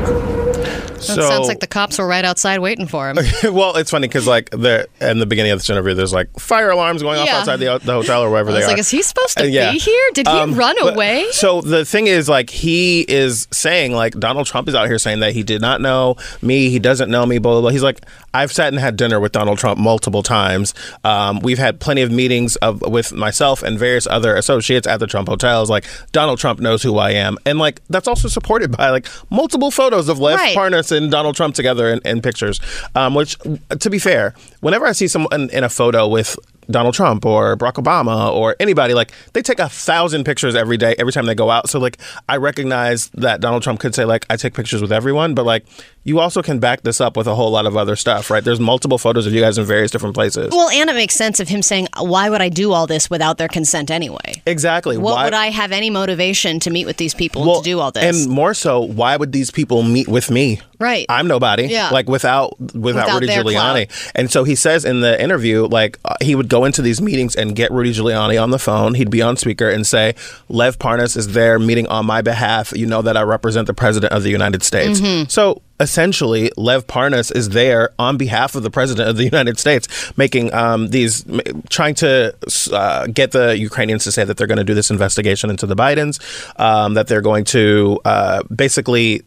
That 1.07 1.15
so, 1.15 1.21
sounds 1.21 1.47
like 1.47 1.59
the 1.59 1.67
cops 1.67 1.97
were 1.97 2.07
right 2.07 2.25
outside 2.25 2.59
waiting 2.59 2.87
for 2.87 3.09
him. 3.09 3.17
well, 3.53 3.75
it's 3.75 3.91
funny 3.91 4.07
because 4.07 4.27
like 4.27 4.49
the 4.51 4.87
in 5.01 5.19
the 5.19 5.25
beginning 5.25 5.51
of 5.51 5.59
this 5.59 5.69
interview, 5.69 5.93
there's 5.93 6.13
like 6.13 6.29
fire 6.39 6.69
alarms 6.69 7.01
going 7.01 7.19
off 7.19 7.25
yeah. 7.25 7.39
outside 7.39 7.57
the, 7.57 7.79
the, 7.79 7.93
hotel 7.93 8.23
or 8.23 8.29
wherever 8.29 8.51
they 8.51 8.63
are. 8.63 8.67
Like, 8.67 8.79
is 8.79 8.89
he 8.89 9.01
supposed 9.01 9.37
to 9.37 9.43
uh, 9.43 9.47
yeah. 9.47 9.71
be 9.71 9.79
here? 9.79 10.09
Did 10.13 10.27
he 10.27 10.33
um, 10.33 10.53
run 10.53 10.75
but, 10.79 10.93
away? 10.93 11.27
So 11.31 11.61
the 11.61 11.85
thing 11.85 12.07
is, 12.07 12.29
like, 12.29 12.49
he 12.49 13.01
is 13.01 13.47
saying 13.51 13.93
like 13.93 14.19
Donald 14.19 14.47
Trump 14.47 14.67
is 14.67 14.75
out 14.75 14.87
here 14.87 14.99
saying 14.99 15.19
that 15.19 15.33
he 15.33 15.43
did 15.43 15.61
not 15.61 15.81
know 15.81 16.15
me, 16.41 16.69
he 16.69 16.79
doesn't 16.79 17.09
know 17.09 17.25
me, 17.25 17.37
blah 17.37 17.53
blah. 17.53 17.61
blah. 17.61 17.69
He's 17.71 17.83
like, 17.83 18.05
I've 18.33 18.51
sat 18.51 18.69
and 18.69 18.79
had 18.79 18.95
dinner 18.95 19.19
with 19.19 19.31
Donald 19.31 19.59
Trump 19.59 19.79
multiple 19.79 20.23
times. 20.23 20.73
Um, 21.03 21.39
we've 21.39 21.59
had 21.59 21.79
plenty 21.79 22.01
of 22.01 22.11
meetings 22.11 22.55
of 22.57 22.81
with 22.81 23.13
myself 23.13 23.61
and 23.61 23.77
various 23.77 24.07
other 24.07 24.35
associates 24.35 24.87
at 24.87 24.99
the 24.99 25.07
Trump 25.07 25.27
hotels. 25.27 25.69
Like 25.69 25.85
Donald 26.11 26.39
Trump 26.39 26.59
knows 26.59 26.81
who 26.81 26.97
I 26.97 27.11
am, 27.11 27.37
and 27.45 27.59
like 27.59 27.81
that's 27.89 28.07
also 28.07 28.27
supported 28.27 28.75
by 28.75 28.89
like 28.89 29.07
multiple 29.29 29.71
photos 29.71 30.09
of 30.09 30.19
Lev 30.19 30.37
right. 30.37 30.55
Parnas 30.55 30.92
and 30.93 31.11
Donald 31.11 31.35
Trump 31.35 31.55
together 31.55 31.89
in, 31.89 31.99
in 32.05 32.21
pictures. 32.21 32.59
Um, 32.95 33.15
which, 33.15 33.37
to 33.79 33.89
be 33.89 33.99
fair, 33.99 34.33
whenever 34.61 34.85
I 34.85 34.91
see 34.91 35.07
someone 35.07 35.49
in 35.49 35.63
a 35.63 35.69
photo 35.69 36.07
with 36.07 36.37
Donald 36.69 36.93
Trump 36.93 37.25
or 37.25 37.57
Barack 37.57 37.73
Obama 37.73 38.31
or 38.31 38.55
anybody 38.59 38.93
like 38.93 39.11
they 39.33 39.41
take 39.41 39.59
a 39.59 39.69
thousand 39.69 40.23
pictures 40.23 40.55
every 40.55 40.77
day 40.77 40.95
every 40.97 41.11
time 41.11 41.25
they 41.25 41.35
go 41.35 41.49
out 41.49 41.69
so 41.69 41.79
like 41.79 41.97
I 42.29 42.37
recognize 42.37 43.09
that 43.09 43.41
Donald 43.41 43.63
Trump 43.63 43.79
could 43.79 43.93
say 43.93 44.05
like 44.05 44.25
I 44.29 44.37
take 44.37 44.53
pictures 44.53 44.81
with 44.81 44.91
everyone 44.91 45.35
but 45.35 45.45
like 45.45 45.65
you 46.03 46.19
also 46.19 46.41
can 46.41 46.59
back 46.59 46.81
this 46.81 46.99
up 46.99 47.15
with 47.15 47.27
a 47.27 47.35
whole 47.35 47.51
lot 47.51 47.65
of 47.65 47.77
other 47.77 47.95
stuff, 47.95 48.29
right? 48.29 48.43
There's 48.43 48.59
multiple 48.59 48.97
photos 48.97 49.25
of 49.25 49.33
you 49.33 49.41
guys 49.41 49.57
in 49.57 49.65
various 49.65 49.91
different 49.91 50.15
places. 50.15 50.49
Well, 50.51 50.69
and 50.69 50.89
it 50.89 50.93
makes 50.93 51.15
sense 51.15 51.39
of 51.39 51.47
him 51.47 51.61
saying, 51.61 51.87
"Why 51.97 52.29
would 52.29 52.41
I 52.41 52.49
do 52.49 52.73
all 52.73 52.87
this 52.87 53.09
without 53.09 53.37
their 53.37 53.47
consent 53.47 53.89
anyway?" 53.89 54.41
Exactly. 54.45 54.97
What 54.97 55.15
why? 55.15 55.23
would 55.25 55.33
I 55.33 55.47
have 55.47 55.71
any 55.71 55.89
motivation 55.89 56.59
to 56.61 56.69
meet 56.69 56.85
with 56.85 56.97
these 56.97 57.13
people 57.13 57.45
well, 57.45 57.61
to 57.61 57.63
do 57.63 57.79
all 57.79 57.91
this? 57.91 58.03
And 58.03 58.29
more 58.29 58.53
so, 58.53 58.81
why 58.81 59.15
would 59.15 59.31
these 59.31 59.51
people 59.51 59.83
meet 59.83 60.07
with 60.07 60.29
me? 60.29 60.59
Right. 60.79 61.05
I'm 61.07 61.27
nobody. 61.27 61.67
Yeah. 61.67 61.89
Like 61.89 62.09
without 62.09 62.59
without, 62.59 62.83
without 62.83 63.21
Rudy 63.21 63.27
Giuliani. 63.27 64.11
And 64.15 64.29
so 64.29 64.43
he 64.43 64.55
says 64.55 64.83
in 64.83 64.99
the 64.99 65.21
interview, 65.21 65.65
like 65.65 65.97
uh, 66.03 66.15
he 66.21 66.35
would 66.35 66.49
go 66.49 66.65
into 66.65 66.81
these 66.81 67.01
meetings 67.01 67.35
and 67.35 67.55
get 67.55 67.71
Rudy 67.71 67.93
Giuliani 67.93 68.41
on 68.41 68.49
the 68.49 68.59
phone. 68.59 68.95
He'd 68.95 69.09
be 69.09 69.21
on 69.21 69.37
speaker 69.37 69.69
and 69.69 69.87
say, 69.87 70.15
"Lev 70.49 70.79
Parnas 70.79 71.15
is 71.15 71.33
there 71.33 71.57
meeting 71.59 71.87
on 71.87 72.05
my 72.05 72.21
behalf. 72.21 72.73
You 72.75 72.87
know 72.87 73.01
that 73.01 73.15
I 73.15 73.21
represent 73.21 73.67
the 73.67 73.73
president 73.73 74.11
of 74.11 74.23
the 74.23 74.29
United 74.29 74.63
States." 74.63 74.99
Mm-hmm. 74.99 75.29
So 75.29 75.61
essentially 75.83 76.51
Lev 76.57 76.87
Parnas 76.87 77.35
is 77.35 77.49
there 77.49 77.89
on 77.99 78.17
behalf 78.17 78.55
of 78.55 78.63
the 78.63 78.71
president 78.71 79.09
of 79.09 79.17
the 79.17 79.25
United 79.25 79.59
States, 79.59 79.87
making 80.17 80.51
um, 80.53 80.87
these, 80.87 81.25
trying 81.69 81.93
to 81.95 82.35
uh, 82.71 83.07
get 83.07 83.31
the 83.31 83.57
Ukrainians 83.57 84.03
to 84.05 84.11
say 84.11 84.23
that 84.23 84.37
they're 84.37 84.47
going 84.47 84.57
to 84.57 84.63
do 84.63 84.73
this 84.73 84.89
investigation 84.89 85.49
into 85.49 85.67
the 85.67 85.75
Bidens, 85.75 86.19
um, 86.59 86.95
that 86.95 87.07
they're 87.07 87.21
going 87.21 87.43
to 87.45 87.99
uh, 88.05 88.41
basically 88.43 89.21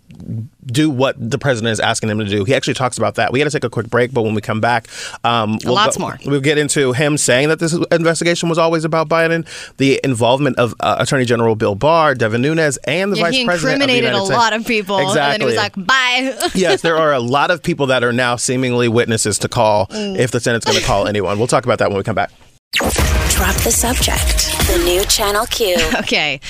do 0.66 0.90
what 0.90 1.16
the 1.18 1.38
president 1.38 1.73
is 1.73 1.80
asking 1.80 2.11
him 2.11 2.18
to 2.18 2.25
do. 2.25 2.44
He 2.44 2.54
actually 2.54 2.75
talks 2.75 2.99
about 2.99 3.14
that. 3.16 3.32
We 3.32 3.38
got 3.38 3.44
to 3.44 3.50
take 3.50 3.64
a 3.64 3.70
quick 3.70 3.88
break, 3.88 4.12
but 4.12 4.23
when 4.23 4.35
we 4.35 4.40
come 4.40 4.60
back, 4.60 4.88
um, 5.25 5.58
we'll 5.64 5.75
lots 5.75 5.97
go, 5.97 6.02
more. 6.04 6.19
We'll 6.26 6.40
get 6.40 6.58
into 6.58 6.93
him 6.93 7.17
saying 7.17 7.49
that 7.49 7.58
this 7.58 7.73
investigation 7.90 8.49
was 8.49 8.58
always 8.58 8.84
about 8.84 9.08
Biden, 9.08 9.47
the 9.76 10.00
involvement 10.02 10.58
of 10.58 10.75
uh, 10.80 10.97
Attorney 10.99 11.25
General 11.25 11.54
Bill 11.54 11.75
Barr, 11.75 12.14
Devin 12.14 12.43
Nunes, 12.43 12.76
and 12.78 13.12
the 13.12 13.17
yeah, 13.17 13.25
Vice 13.25 13.45
President. 13.45 13.90
He 13.90 13.99
incriminated 13.99 14.12
a 14.12 14.23
lot 14.23 14.52
of 14.52 14.67
people. 14.67 14.99
Exactly. 14.99 15.21
And 15.21 15.32
then 15.32 15.40
he 15.40 15.47
was 15.47 15.56
like, 15.56 15.75
"Bye." 15.86 16.50
yes, 16.54 16.82
there 16.82 16.97
are 16.97 17.12
a 17.12 17.21
lot 17.36 17.50
of 17.50 17.62
people 17.62 17.86
that 17.86 18.02
are 18.02 18.12
now 18.12 18.36
seemingly 18.36 18.88
witnesses 18.88 19.38
to 19.40 19.49
call 19.49 19.86
mm. 19.86 20.19
if 20.19 20.30
the 20.30 20.40
Senate's 20.40 20.64
going 20.64 20.78
to 20.78 20.84
call 20.84 21.06
anyone. 21.08 21.38
We'll 21.38 21.47
talk 21.47 21.64
about 21.64 21.78
that 21.78 21.88
when 21.88 21.99
we 21.99 22.04
come 22.04 22.17
back. 22.17 22.30
Drop 22.73 23.54
the 23.56 23.71
subject. 23.71 24.49
The 24.67 24.82
new 24.84 25.04
Channel 25.04 25.47
Q. 25.47 25.76
Okay 25.99 26.40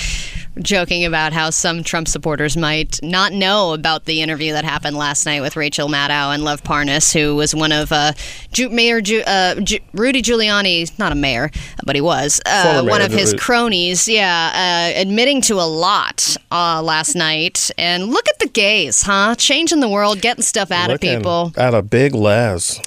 joking 0.61 1.05
about 1.05 1.33
how 1.33 1.49
some 1.49 1.83
Trump 1.83 2.07
supporters 2.07 2.55
might 2.57 2.99
not 3.03 3.31
know 3.33 3.73
about 3.73 4.05
the 4.05 4.21
interview 4.21 4.53
that 4.53 4.63
happened 4.63 4.97
last 4.97 5.25
night 5.25 5.41
with 5.41 5.55
Rachel 5.55 5.87
Maddow 5.87 6.33
and 6.33 6.43
Lev 6.43 6.63
Parnas, 6.63 7.13
who 7.13 7.35
was 7.35 7.53
one 7.55 7.71
of 7.71 7.91
uh, 7.91 8.13
Ju- 8.51 8.69
Mayor 8.69 9.01
Ju- 9.01 9.23
uh, 9.25 9.55
Ju- 9.55 9.79
Rudy 9.93 10.21
Giuliani, 10.21 10.97
not 10.99 11.11
a 11.11 11.15
mayor, 11.15 11.51
but 11.85 11.95
he 11.95 12.01
was 12.01 12.41
uh, 12.45 12.83
one 12.83 13.01
of 13.01 13.11
his 13.11 13.33
cronies. 13.33 14.07
Yeah, 14.07 14.91
uh, 14.95 14.99
admitting 14.99 15.41
to 15.43 15.55
a 15.55 15.67
lot 15.67 16.35
uh, 16.51 16.81
last 16.81 17.15
night. 17.15 17.69
And 17.77 18.07
look 18.07 18.27
at 18.29 18.39
the 18.39 18.47
gays, 18.47 19.01
huh? 19.03 19.35
Changing 19.37 19.79
the 19.79 19.89
world, 19.89 20.21
getting 20.21 20.43
stuff 20.43 20.71
out 20.71 20.89
Looking 20.89 21.15
of 21.15 21.19
people. 21.19 21.51
At 21.57 21.73
a 21.73 21.81
big 21.81 22.13
Les, 22.15 22.77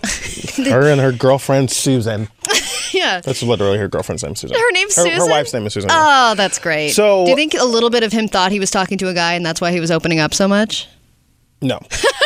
her 0.56 0.88
and 0.88 1.00
her 1.00 1.12
girlfriend 1.12 1.70
Susan. 1.70 2.28
Yeah. 3.14 3.20
That's 3.20 3.42
literally 3.42 3.78
her 3.78 3.88
girlfriend's 3.88 4.22
name, 4.22 4.34
Susan. 4.34 4.56
Her 4.56 4.72
name's 4.72 4.96
her, 4.96 5.02
Susan. 5.02 5.18
Her 5.20 5.28
wife's 5.28 5.52
name 5.52 5.66
is 5.66 5.74
Susan. 5.74 5.90
Oh, 5.92 6.34
that's 6.36 6.58
great. 6.58 6.90
So, 6.90 7.24
do 7.24 7.30
you 7.30 7.36
think 7.36 7.54
a 7.54 7.64
little 7.64 7.90
bit 7.90 8.02
of 8.02 8.12
him 8.12 8.28
thought 8.28 8.52
he 8.52 8.60
was 8.60 8.70
talking 8.70 8.98
to 8.98 9.08
a 9.08 9.14
guy, 9.14 9.34
and 9.34 9.44
that's 9.44 9.60
why 9.60 9.72
he 9.72 9.80
was 9.80 9.90
opening 9.90 10.20
up 10.20 10.34
so 10.34 10.48
much? 10.48 10.88
No. 11.62 11.78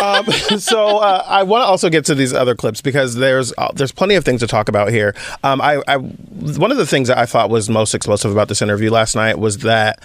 um, 0.02 0.24
so 0.58 0.98
uh, 0.98 1.24
I 1.26 1.42
want 1.42 1.62
to 1.62 1.66
also 1.66 1.90
get 1.90 2.04
to 2.06 2.14
these 2.14 2.32
other 2.32 2.54
clips 2.54 2.80
because 2.80 3.16
there's 3.16 3.52
uh, 3.58 3.72
there's 3.74 3.92
plenty 3.92 4.14
of 4.14 4.24
things 4.24 4.40
to 4.40 4.46
talk 4.46 4.68
about 4.68 4.90
here. 4.90 5.14
Um, 5.42 5.60
I, 5.60 5.82
I 5.88 5.96
one 5.96 6.70
of 6.70 6.76
the 6.76 6.86
things 6.86 7.08
that 7.08 7.18
I 7.18 7.26
thought 7.26 7.50
was 7.50 7.68
most 7.68 7.94
explosive 7.94 8.30
about 8.30 8.48
this 8.48 8.62
interview 8.62 8.90
last 8.90 9.16
night 9.16 9.38
was 9.38 9.58
that 9.58 10.00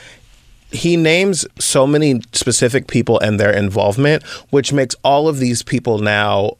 he 0.71 0.97
names 0.97 1.47
so 1.57 1.87
many 1.87 2.21
specific 2.33 2.87
people 2.87 3.19
and 3.19 3.39
their 3.39 3.51
involvement, 3.51 4.23
which 4.51 4.71
makes 4.71 4.95
all 5.03 5.27
of 5.27 5.39
these 5.39 5.63
people 5.63 5.99
now 5.99 6.57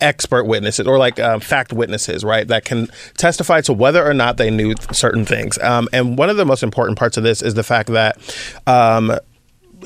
expert 0.00 0.44
witnesses 0.44 0.86
or 0.86 0.98
like 0.98 1.18
um, 1.20 1.40
fact 1.40 1.72
witnesses, 1.72 2.24
right, 2.24 2.46
that 2.48 2.64
can 2.64 2.88
testify 3.16 3.60
to 3.62 3.72
whether 3.72 4.04
or 4.04 4.14
not 4.14 4.36
they 4.36 4.50
knew 4.50 4.74
certain 4.92 5.24
things. 5.24 5.58
Um, 5.58 5.88
and 5.92 6.18
one 6.18 6.30
of 6.30 6.36
the 6.36 6.44
most 6.44 6.62
important 6.62 6.98
parts 6.98 7.16
of 7.16 7.22
this 7.22 7.42
is 7.42 7.54
the 7.54 7.62
fact 7.62 7.90
that 7.90 8.16
um, 8.66 9.12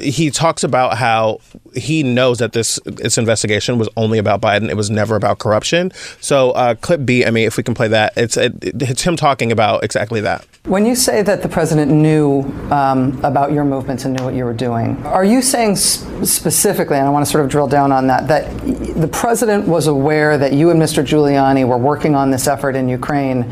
he 0.00 0.30
talks 0.30 0.64
about 0.64 0.96
how 0.96 1.40
he 1.74 2.02
knows 2.02 2.38
that 2.38 2.52
this 2.52 2.78
this 2.84 3.18
investigation 3.18 3.78
was 3.78 3.88
only 3.96 4.18
about 4.18 4.40
Biden. 4.40 4.68
It 4.68 4.76
was 4.76 4.90
never 4.90 5.16
about 5.16 5.38
corruption. 5.38 5.92
So, 6.20 6.52
uh, 6.52 6.74
clip 6.76 7.04
B. 7.04 7.24
I 7.24 7.30
mean, 7.30 7.46
if 7.46 7.56
we 7.56 7.62
can 7.62 7.74
play 7.74 7.88
that, 7.88 8.12
it's 8.16 8.36
it, 8.36 8.52
it's 8.62 9.02
him 9.02 9.16
talking 9.16 9.52
about 9.52 9.84
exactly 9.84 10.20
that. 10.22 10.46
When 10.64 10.86
you 10.86 10.94
say 10.94 11.22
that 11.22 11.42
the 11.42 11.48
president 11.48 11.90
knew 11.90 12.42
um, 12.70 13.18
about 13.24 13.52
your 13.52 13.64
movements 13.64 14.04
and 14.04 14.16
knew 14.16 14.24
what 14.24 14.34
you 14.34 14.44
were 14.44 14.52
doing, 14.52 14.96
are 15.04 15.24
you 15.24 15.42
saying 15.42 15.76
sp- 15.76 16.24
specifically, 16.24 16.96
and 16.98 17.06
I 17.06 17.10
want 17.10 17.26
to 17.26 17.30
sort 17.30 17.44
of 17.44 17.50
drill 17.50 17.66
down 17.66 17.90
on 17.90 18.06
that, 18.06 18.28
that 18.28 18.48
the 18.94 19.08
president 19.08 19.66
was 19.66 19.88
aware 19.88 20.38
that 20.38 20.52
you 20.52 20.70
and 20.70 20.80
Mr. 20.80 21.04
Giuliani 21.04 21.66
were 21.66 21.78
working 21.78 22.14
on 22.14 22.30
this 22.30 22.46
effort 22.46 22.76
in 22.76 22.88
Ukraine 22.88 23.50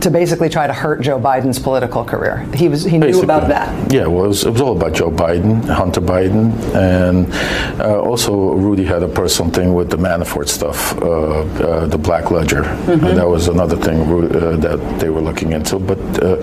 to 0.00 0.10
basically 0.10 0.48
try 0.48 0.66
to 0.66 0.72
hurt 0.72 1.00
Joe 1.00 1.18
Biden's 1.18 1.58
political 1.58 2.04
career? 2.04 2.38
He 2.54 2.68
was 2.68 2.84
he 2.84 2.98
basically, 2.98 3.12
knew 3.12 3.22
about 3.22 3.48
that. 3.48 3.92
Yeah, 3.92 4.06
well, 4.06 4.24
it 4.24 4.28
was, 4.28 4.44
it 4.44 4.50
was 4.50 4.60
all 4.60 4.76
about 4.76 4.92
Joe 4.92 5.10
Biden, 5.10 5.61
Hunter 5.64 6.00
Biden, 6.00 6.52
and 6.74 7.32
uh, 7.80 8.00
also 8.00 8.52
Rudy 8.52 8.84
had 8.84 9.02
a 9.02 9.08
personal 9.08 9.50
thing 9.52 9.74
with 9.74 9.90
the 9.90 9.96
Manafort 9.96 10.48
stuff, 10.48 10.96
uh, 10.98 11.40
uh, 11.40 11.86
the 11.86 11.98
Black 11.98 12.30
Ledger. 12.30 12.62
Mm-hmm. 12.62 13.16
that 13.16 13.28
was 13.28 13.48
another 13.48 13.76
thing 13.76 14.00
uh, 14.02 14.56
that 14.56 14.98
they 15.00 15.08
were 15.08 15.20
looking 15.20 15.52
into, 15.52 15.78
but 15.78 15.98
uh, 16.22 16.36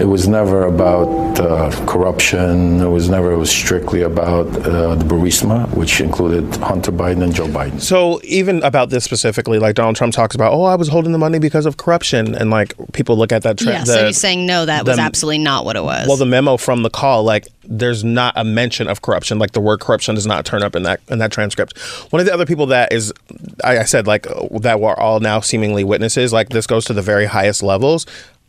it 0.00 0.06
was 0.06 0.28
never 0.28 0.64
about 0.64 1.38
uh, 1.40 1.70
corruption. 1.86 2.80
It 2.80 2.88
was 2.88 3.08
never. 3.08 3.32
It 3.32 3.38
was 3.38 3.50
strictly 3.50 4.02
about 4.02 4.46
uh, 4.66 4.94
the 4.94 5.04
Burisma, 5.04 5.68
which 5.74 6.00
included 6.00 6.54
Hunter 6.56 6.92
Biden 6.92 7.22
and 7.22 7.34
Joe 7.34 7.46
Biden. 7.46 7.80
So 7.80 8.20
even 8.24 8.62
about 8.62 8.90
this 8.90 9.04
specifically, 9.04 9.58
like 9.58 9.74
Donald 9.74 9.96
Trump 9.96 10.14
talks 10.14 10.34
about, 10.34 10.52
oh, 10.52 10.64
I 10.64 10.74
was 10.76 10.88
holding 10.88 11.12
the 11.12 11.18
money 11.18 11.38
because 11.38 11.66
of 11.66 11.76
corruption, 11.76 12.34
and 12.34 12.50
like 12.50 12.74
people 12.92 13.16
look 13.16 13.32
at 13.32 13.42
that. 13.42 13.58
Tra- 13.58 13.72
Yeah, 13.72 13.80
the, 13.80 13.86
so 13.86 14.02
you're 14.04 14.12
saying 14.12 14.46
no, 14.46 14.66
that 14.66 14.84
was 14.86 14.98
absolutely 14.98 15.38
not 15.38 15.64
what 15.64 15.76
it 15.76 15.82
was. 15.82 16.06
well, 16.08 16.16
the 16.16 16.26
memo 16.26 16.56
from 16.56 16.82
the 16.82 16.90
call, 16.90 17.24
like, 17.24 17.46
there's 17.64 18.04
not 18.04 18.32
a 18.36 18.44
mention 18.44 18.65
of 18.70 19.02
corruption. 19.02 19.38
Like, 19.38 19.52
the 19.52 19.60
word 19.60 19.80
corruption 19.80 20.14
does 20.14 20.26
not 20.26 20.44
turn 20.44 20.62
up 20.62 20.74
in 20.74 20.82
that 20.84 21.00
in 21.08 21.18
that 21.18 21.32
transcript. 21.32 21.78
One 22.10 22.20
of 22.20 22.26
the 22.26 22.34
other 22.34 22.46
people 22.46 22.66
that 22.66 22.92
is, 22.92 23.12
I, 23.64 23.78
I 23.78 23.84
said, 23.84 24.06
like, 24.06 24.26
that 24.60 24.80
were 24.80 24.98
all 24.98 25.20
now 25.20 25.40
seemingly 25.40 25.84
witnesses. 25.84 26.32
Like, 26.32 26.50
this 26.50 26.66
goes 26.66 26.84
to 26.86 26.92
the 26.92 27.02
very 27.02 27.26
highest 27.26 27.62
levels. 27.62 28.06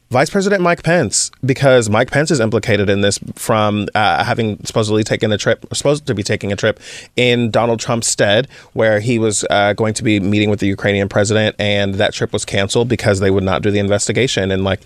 Vice 0.10 0.30
President 0.30 0.62
Mike 0.62 0.84
Pence, 0.84 1.32
because 1.44 1.90
Mike 1.90 2.10
Pence 2.10 2.32
is 2.32 2.40
implicated 2.40 2.90
in 2.90 3.02
this 3.02 3.20
from 3.36 3.88
uh, 3.94 4.24
having 4.24 4.58
supposedly 4.64 5.04
taken 5.04 5.34
a 5.34 5.38
trip, 5.38 5.66
supposed 5.74 6.08
to 6.08 6.16
be 6.16 6.24
taking 6.24 6.54
a 6.54 6.56
trip 6.56 6.80
in 7.18 7.52
Donald 7.52 7.82
Trump's 7.82 8.08
stead, 8.08 8.48
where 8.72 9.02
he 9.02 9.20
was 9.20 9.44
uh, 9.50 9.74
going 9.74 9.94
to 9.96 10.04
be 10.04 10.22
meeting 10.22 10.50
with 10.50 10.62
the 10.62 10.68
Ukrainian 10.68 11.10
president, 11.10 11.58
and 11.60 11.96
that 11.96 12.14
trip 12.14 12.32
was 12.32 12.46
canceled 12.46 12.88
because 12.88 13.20
they 13.20 13.30
would 13.30 13.44
not 13.44 13.62
do 13.62 13.70
the 13.70 13.80
investigation. 13.80 14.50
And 14.50 14.64
like, 14.64 14.80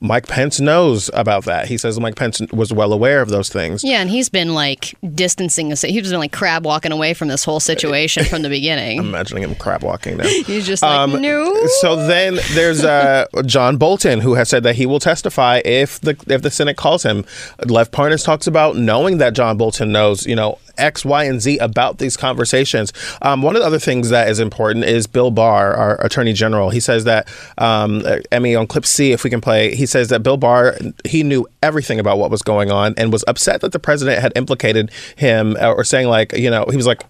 Mike 0.00 0.26
Pence 0.26 0.60
knows 0.60 1.10
about 1.14 1.44
that. 1.44 1.68
He 1.68 1.78
says 1.78 1.98
Mike 1.98 2.16
Pence 2.16 2.40
was 2.52 2.72
well 2.72 2.92
aware 2.92 3.22
of 3.22 3.28
those 3.30 3.48
things. 3.48 3.82
yeah, 3.82 4.00
and 4.00 4.10
he's 4.10 4.28
been 4.28 4.54
like 4.54 4.94
distancing 5.14 5.72
us. 5.72 5.82
He's 5.82 6.10
been 6.10 6.18
like 6.18 6.32
crab 6.32 6.64
walking 6.66 6.92
away 6.92 7.14
from 7.14 7.28
this 7.28 7.44
whole 7.44 7.60
situation 7.60 8.24
from 8.24 8.42
the 8.42 8.48
beginning. 8.48 8.98
I'm 8.98 9.06
imagining 9.06 9.44
him 9.44 9.54
crab 9.54 9.82
walking 9.82 10.16
now. 10.18 10.24
He's 10.28 10.66
just 10.66 10.82
like, 10.82 11.20
no. 11.20 11.66
So 11.80 11.96
then 12.06 12.38
there's 12.52 12.84
uh, 12.84 13.26
John 13.46 13.76
Bolton 13.78 14.20
who 14.20 14.34
has 14.34 14.48
said 14.48 14.62
that 14.64 14.74
he 14.76 14.86
will 14.86 15.00
testify 15.00 15.60
if 15.64 16.00
the 16.00 16.16
if 16.28 16.42
the 16.42 16.50
Senate 16.50 16.76
calls 16.76 17.02
him. 17.02 17.24
Lev 17.66 17.90
Parnas 17.90 18.24
talks 18.24 18.46
about 18.46 18.76
knowing 18.76 19.18
that 19.18 19.32
John 19.34 19.56
Bolton 19.56 19.92
knows, 19.92 20.26
you 20.26 20.36
know, 20.36 20.58
X, 20.78 21.04
Y, 21.04 21.24
and 21.24 21.40
Z 21.40 21.58
about 21.58 21.98
these 21.98 22.16
conversations. 22.16 22.92
Um, 23.22 23.42
one 23.42 23.56
of 23.56 23.62
the 23.62 23.66
other 23.66 23.78
things 23.78 24.10
that 24.10 24.28
is 24.28 24.38
important 24.38 24.84
is 24.84 25.06
Bill 25.06 25.30
Barr, 25.30 25.74
our 25.74 26.04
Attorney 26.04 26.32
General. 26.32 26.70
He 26.70 26.80
says 26.80 27.04
that 27.04 27.28
um, 27.58 28.02
uh, 28.04 28.18
Emmy 28.32 28.54
on 28.54 28.66
clip 28.66 28.86
C, 28.86 29.12
if 29.12 29.24
we 29.24 29.30
can 29.30 29.40
play, 29.40 29.74
he 29.74 29.86
says 29.86 30.08
that 30.08 30.22
Bill 30.22 30.36
Barr 30.36 30.76
he 31.04 31.22
knew 31.22 31.46
everything 31.62 31.98
about 31.98 32.18
what 32.18 32.30
was 32.30 32.42
going 32.42 32.70
on 32.70 32.94
and 32.96 33.12
was 33.12 33.24
upset 33.26 33.60
that 33.60 33.72
the 33.72 33.78
president 33.78 34.20
had 34.20 34.32
implicated 34.36 34.90
him 35.16 35.56
uh, 35.60 35.72
or 35.72 35.84
saying 35.84 36.08
like, 36.08 36.32
you 36.32 36.50
know, 36.50 36.64
he 36.70 36.76
was 36.76 36.86
like 36.86 37.02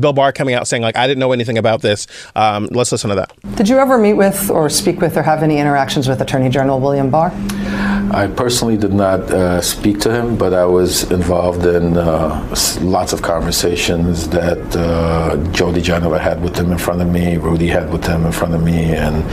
Bill 0.00 0.12
Barr 0.12 0.32
coming 0.32 0.54
out 0.54 0.68
saying 0.68 0.82
like, 0.82 0.96
I 0.96 1.06
didn't 1.06 1.20
know 1.20 1.32
anything 1.32 1.58
about 1.58 1.82
this. 1.82 2.06
Um, 2.36 2.66
let's 2.70 2.92
listen 2.92 3.10
to 3.10 3.16
that. 3.16 3.32
Did 3.56 3.68
you 3.68 3.78
ever 3.78 3.98
meet 3.98 4.14
with 4.14 4.50
or 4.50 4.68
speak 4.68 5.00
with 5.00 5.16
or 5.16 5.22
have 5.22 5.42
any 5.42 5.58
interactions 5.58 6.08
with 6.08 6.20
Attorney 6.20 6.48
General 6.48 6.80
William 6.80 7.10
Barr? 7.10 7.30
I 8.10 8.26
personally 8.26 8.76
did 8.76 8.94
not 8.94 9.20
uh, 9.30 9.60
speak 9.60 10.00
to 10.00 10.10
him, 10.10 10.36
but 10.36 10.54
I 10.54 10.64
was 10.64 11.10
involved 11.10 11.66
in 11.66 11.96
uh, 11.96 12.54
lots 12.80 13.12
of 13.12 13.20
conversations 13.20 14.28
that 14.30 14.76
uh, 14.76 15.36
Joe 15.52 15.72
had 16.18 16.42
with 16.42 16.56
him 16.56 16.72
in 16.72 16.78
front 16.78 17.02
of 17.02 17.08
me, 17.08 17.36
Rudy 17.36 17.68
had 17.68 17.92
with 17.92 18.06
him 18.06 18.24
in 18.24 18.32
front 18.32 18.54
of 18.54 18.62
me, 18.62 18.94
and 18.94 19.24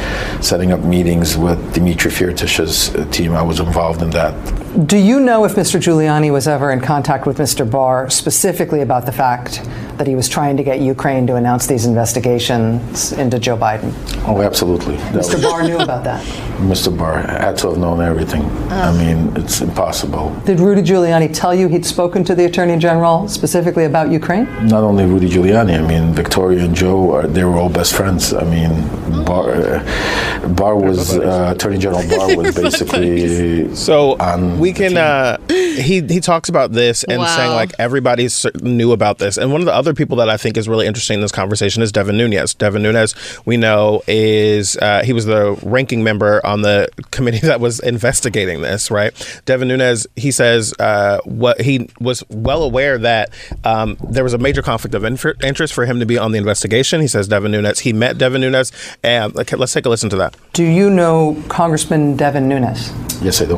setting 0.43 0.71
up 0.73 0.81
meetings 0.81 1.38
with 1.38 1.73
Dimitri 1.73 2.11
Firtash's 2.11 2.93
uh, 2.95 3.05
team. 3.11 3.33
I 3.33 3.41
was 3.41 3.59
involved 3.59 4.01
in 4.01 4.09
that. 4.11 4.64
Do 4.83 4.97
you 4.97 5.21
know 5.21 5.45
if 5.45 5.55
Mr. 5.55 5.79
Giuliani 5.79 6.33
was 6.33 6.49
ever 6.49 6.69
in 6.73 6.81
contact 6.81 7.25
with 7.25 7.38
Mr. 7.38 7.69
Barr 7.69 8.09
specifically 8.09 8.81
about 8.81 9.05
the 9.05 9.11
fact 9.13 9.63
that 9.97 10.05
he 10.05 10.15
was 10.15 10.27
trying 10.27 10.57
to 10.57 10.63
get 10.63 10.81
Ukraine 10.81 11.25
to 11.27 11.35
announce 11.38 11.65
these 11.65 11.85
investigations 11.85 13.13
into 13.13 13.39
Joe 13.39 13.55
Biden? 13.55 13.93
Oh, 14.27 14.41
absolutely. 14.41 14.97
That 14.97 15.23
Mr. 15.23 15.35
was- 15.35 15.43
Barr 15.43 15.63
knew 15.63 15.77
about 15.77 16.03
that. 16.03 16.25
Mr. 16.55 16.97
Barr 16.97 17.21
had 17.21 17.57
to 17.59 17.69
have 17.69 17.77
known 17.77 18.01
everything. 18.01 18.43
I 18.69 18.91
mean, 18.91 19.31
it's 19.38 19.61
impossible. 19.61 20.35
Did 20.45 20.59
Rudy 20.59 20.81
Giuliani 20.81 21.33
tell 21.33 21.55
you 21.55 21.67
he'd 21.69 21.85
spoken 21.85 22.25
to 22.25 22.35
the 22.35 22.43
Attorney 22.45 22.77
General 22.77 23.29
specifically 23.29 23.85
about 23.85 24.09
Ukraine? 24.11 24.45
Not 24.67 24.83
only 24.83 25.05
Rudy 25.05 25.29
Giuliani, 25.29 25.77
I 25.81 25.88
mean, 25.88 26.13
Victoria 26.13 26.65
and 26.65 26.75
Joe, 26.75 27.13
are, 27.15 27.27
they 27.27 27.45
were 27.45 27.55
all 27.57 27.69
best 27.69 27.93
friends. 27.95 28.33
I 28.33 28.43
mean, 28.43 29.23
Barr, 29.25 29.51
uh, 29.51 30.47
Barr 30.49 30.75
was, 30.75 31.17
uh, 31.17 31.53
Attorney 31.55 31.77
General 31.77 32.07
Barr 32.09 32.35
was 32.38 32.55
basically. 32.61 33.73
So 33.75 34.17
on 34.19 34.59
we 34.65 34.73
can. 34.73 34.97
Uh, 34.97 35.38
he 35.49 36.01
he 36.01 36.19
talks 36.19 36.49
about 36.49 36.71
this 36.71 37.04
and 37.04 37.19
Wow. 37.19 37.36
saying 37.36 37.51
like 37.51 37.71
everybody 37.78 38.25
s- 38.25 38.45
knew 38.62 38.91
about 38.93 39.19
this. 39.19 39.38
And 39.38 39.51
one 39.51 39.62
of 39.62 39.65
the 39.65 39.73
other 39.73 39.93
people 39.93 40.17
that 40.17 40.30
I 40.30 40.38
think 40.38 40.58
is 40.58 40.67
really 40.67 40.88
interesting 40.88 41.15
in 41.15 41.21
this 41.21 41.32
conversation 41.32 41.84
is 41.84 41.91
Devin 41.91 42.17
Nunes. 42.17 42.54
Devin 42.56 42.82
Nunes, 42.82 43.13
we 43.45 43.58
know, 43.58 44.01
is 44.08 44.75
uh, 44.78 45.04
he 45.04 45.13
was 45.13 45.25
the 45.25 45.58
ranking 45.63 46.04
member 46.04 46.43
on 46.45 46.62
the 46.63 46.89
committee 47.12 47.39
that 47.45 47.60
was 47.60 47.80
investigating 47.82 48.62
this. 48.62 48.89
Right, 48.89 49.13
Devin 49.45 49.67
Nunes. 49.67 50.08
He 50.15 50.32
says 50.32 50.73
uh, 50.80 51.19
what 51.25 51.62
he 51.62 51.89
was 51.99 52.23
well 52.30 52.63
aware 52.63 52.97
that 52.97 53.30
um, 53.63 53.97
there 54.10 54.23
was 54.23 54.34
a 54.34 54.38
major 54.39 54.62
conflict 54.63 54.95
of 54.95 55.04
infer- 55.04 55.36
interest 55.43 55.73
for 55.73 55.86
him 55.86 55.99
to 55.99 56.06
be 56.06 56.17
on 56.17 56.32
the 56.32 56.38
investigation. 56.39 57.01
He 57.01 57.08
says 57.08 57.28
Devin 57.28 57.51
Nunes. 57.51 57.80
He 57.82 57.93
met 57.93 58.17
Devin 58.17 58.41
Nunes, 58.41 58.71
and 59.04 59.36
okay, 59.38 59.56
let's 59.58 59.73
take 59.73 59.86
a 59.86 59.89
listen 59.89 60.10
to 60.10 60.15
that. 60.17 60.36
Do 60.54 60.63
you 60.63 60.89
know 60.89 61.41
Congressman 61.49 62.15
Devin 62.17 62.47
Nunes? 62.47 62.91
Yes, 63.21 63.41
I 63.41 63.45
do. 63.45 63.58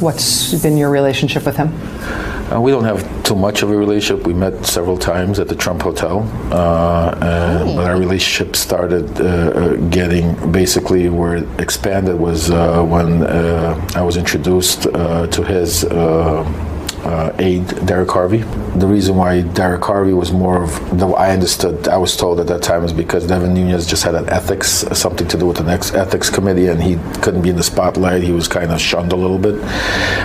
What's 0.00 0.52
been 0.62 0.76
your 0.76 0.90
relationship 0.90 1.46
with 1.46 1.56
him? 1.56 1.68
Uh, 2.52 2.60
we 2.60 2.70
don't 2.70 2.84
have 2.84 3.02
too 3.24 3.34
much 3.34 3.62
of 3.62 3.70
a 3.70 3.76
relationship. 3.76 4.26
We 4.26 4.34
met 4.34 4.66
several 4.66 4.98
times 4.98 5.38
at 5.38 5.48
the 5.48 5.56
Trump 5.56 5.82
Hotel, 5.82 6.20
uh, 6.52 7.18
and, 7.20 7.76
but 7.76 7.86
our 7.90 7.98
relationship 7.98 8.56
started 8.56 9.20
uh, 9.20 9.24
uh, 9.24 9.76
getting 9.88 10.52
basically 10.52 11.08
where 11.08 11.36
it 11.36 11.60
expanded 11.60 12.20
was 12.20 12.50
uh, 12.50 12.82
when 12.84 13.22
uh, 13.22 13.88
I 13.94 14.02
was 14.02 14.16
introduced 14.16 14.86
uh, 14.86 15.26
to 15.28 15.42
his. 15.42 15.84
Uh, 17.06 17.32
aide 17.38 17.86
Derek 17.86 18.10
Harvey. 18.10 18.38
The 18.78 18.86
reason 18.88 19.14
why 19.14 19.42
Derek 19.42 19.84
Harvey 19.84 20.12
was 20.12 20.32
more 20.32 20.64
of 20.64 20.98
the 20.98 21.06
I 21.06 21.30
understood 21.30 21.86
I 21.86 21.98
was 21.98 22.16
told 22.16 22.40
at 22.40 22.48
that 22.48 22.64
time 22.64 22.82
is 22.82 22.92
because 22.92 23.28
Devin 23.28 23.54
Nunes 23.54 23.86
just 23.86 24.02
had 24.02 24.16
an 24.16 24.28
ethics 24.28 24.84
something 24.92 25.28
to 25.28 25.38
do 25.38 25.46
with 25.46 25.58
the 25.58 25.62
next 25.62 25.94
ethics 25.94 26.28
committee 26.28 26.66
and 26.66 26.82
he 26.82 26.96
couldn't 27.22 27.42
be 27.42 27.50
in 27.50 27.56
the 27.56 27.62
spotlight. 27.62 28.24
He 28.24 28.32
was 28.32 28.48
kind 28.48 28.72
of 28.72 28.80
shunned 28.80 29.12
a 29.12 29.16
little 29.16 29.38
bit, 29.38 29.54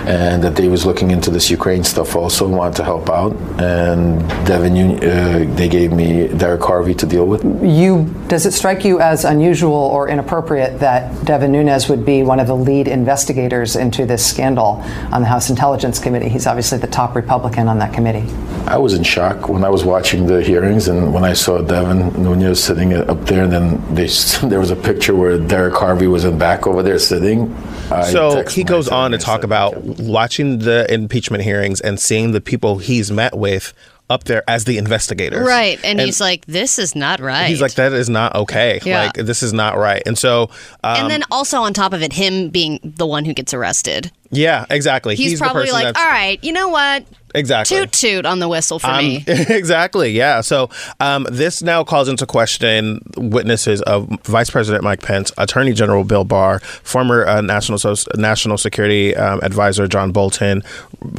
and 0.08 0.42
that 0.42 0.56
they 0.56 0.66
was 0.66 0.84
looking 0.84 1.12
into 1.12 1.30
this 1.30 1.50
Ukraine 1.50 1.84
stuff 1.84 2.16
also 2.16 2.48
wanted 2.48 2.74
to 2.78 2.84
help 2.84 3.08
out. 3.08 3.32
And 3.60 4.28
Devin, 4.44 4.74
uh, 4.96 5.54
they 5.54 5.68
gave 5.68 5.92
me 5.92 6.26
Derek 6.28 6.62
Harvey 6.62 6.94
to 6.94 7.06
deal 7.06 7.26
with. 7.26 7.44
You 7.62 8.12
does 8.26 8.44
it 8.44 8.52
strike 8.52 8.84
you 8.84 8.98
as 8.98 9.24
unusual 9.24 9.72
or 9.72 10.08
inappropriate 10.08 10.80
that 10.80 11.24
Devin 11.24 11.52
Nunes 11.52 11.88
would 11.88 12.04
be 12.04 12.24
one 12.24 12.40
of 12.40 12.48
the 12.48 12.56
lead 12.56 12.88
investigators 12.88 13.76
into 13.76 14.04
this 14.04 14.26
scandal 14.26 14.82
on 15.12 15.20
the 15.20 15.28
House 15.28 15.48
Intelligence 15.48 16.00
Committee? 16.00 16.28
He's 16.28 16.46
obviously 16.46 16.71
the 16.80 16.86
top 16.86 17.14
Republican 17.14 17.68
on 17.68 17.78
that 17.78 17.92
committee. 17.92 18.24
I 18.66 18.78
was 18.78 18.94
in 18.94 19.02
shock 19.02 19.48
when 19.48 19.64
I 19.64 19.68
was 19.68 19.84
watching 19.84 20.26
the 20.26 20.42
hearings 20.42 20.88
and 20.88 21.12
when 21.12 21.24
I 21.24 21.32
saw 21.32 21.60
Devin 21.60 22.22
Nunes 22.22 22.62
sitting 22.62 22.94
up 22.94 23.24
there, 23.26 23.44
and 23.44 23.52
then 23.52 23.94
they, 23.94 24.06
there 24.44 24.60
was 24.60 24.70
a 24.70 24.76
picture 24.76 25.14
where 25.14 25.38
Derek 25.38 25.74
Harvey 25.74 26.06
was 26.06 26.24
in 26.24 26.38
back 26.38 26.66
over 26.66 26.82
there 26.82 26.98
sitting. 26.98 27.54
I 27.90 28.10
So 28.10 28.44
he 28.48 28.64
goes 28.64 28.88
on 28.88 29.10
to 29.10 29.18
talk 29.18 29.44
about 29.44 29.76
watching 29.82 30.60
the 30.60 30.86
impeachment 30.92 31.42
hearings 31.42 31.80
and 31.80 31.98
seeing 31.98 32.32
the 32.32 32.40
people 32.40 32.78
he's 32.78 33.10
met 33.10 33.36
with 33.36 33.74
up 34.12 34.24
there 34.24 34.44
as 34.48 34.64
the 34.64 34.78
investigators. 34.78 35.46
Right. 35.46 35.80
And, 35.82 36.00
he's 36.00 36.20
like, 36.20 36.44
this 36.46 36.78
is 36.78 36.94
not 36.94 37.20
right. 37.20 37.46
he's 37.48 37.60
like, 37.60 37.74
that 37.74 37.92
is 37.92 38.08
not 38.08 38.34
okay. 38.36 38.80
Yeah. 38.84 39.04
Like, 39.06 39.14
this 39.14 39.42
is 39.42 39.52
not 39.52 39.76
right. 39.76 40.02
And 40.06 40.16
so, 40.18 40.50
um, 40.84 40.96
and 41.02 41.10
then 41.10 41.22
also 41.30 41.62
on 41.62 41.72
top 41.72 41.92
of 41.92 42.02
it, 42.02 42.12
him 42.12 42.50
being 42.50 42.78
the 42.82 43.06
one 43.06 43.24
who 43.24 43.32
gets 43.34 43.52
arrested. 43.54 44.10
yeah, 44.30 44.66
exactly. 44.70 45.16
He's, 45.16 45.38
the 45.38 45.44
probably 45.44 45.70
like, 45.70 45.98
all 45.98 46.04
right, 46.06 46.42
you 46.44 46.52
know 46.52 46.68
what? 46.68 47.04
Exactly. 47.34 47.78
Toot 47.78 47.92
toot 47.92 48.26
on 48.26 48.40
the 48.40 48.48
whistle 48.48 48.78
for 48.78 48.88
Um, 48.88 48.98
me. 48.98 49.24
exactly. 49.26 50.10
Yeah. 50.10 50.42
So 50.42 50.68
um, 51.00 51.26
this 51.30 51.62
now 51.62 51.82
calls 51.82 52.06
into 52.08 52.26
question 52.26 53.00
witnesses 53.16 53.80
of 53.82 54.06
Vice 54.24 54.50
President 54.50 54.84
Mike 54.84 55.00
Pence, 55.00 55.32
Attorney 55.38 55.72
General 55.72 56.04
Bill 56.04 56.24
Barr, 56.24 56.58
former 56.60 57.26
uh, 57.26 57.40
national 57.40 57.78
so- 57.78 57.94
national 58.16 58.58
security 58.58 59.16
um, 59.16 59.40
advisor 59.42 59.88
John 59.88 60.12
Bolton, 60.12 60.62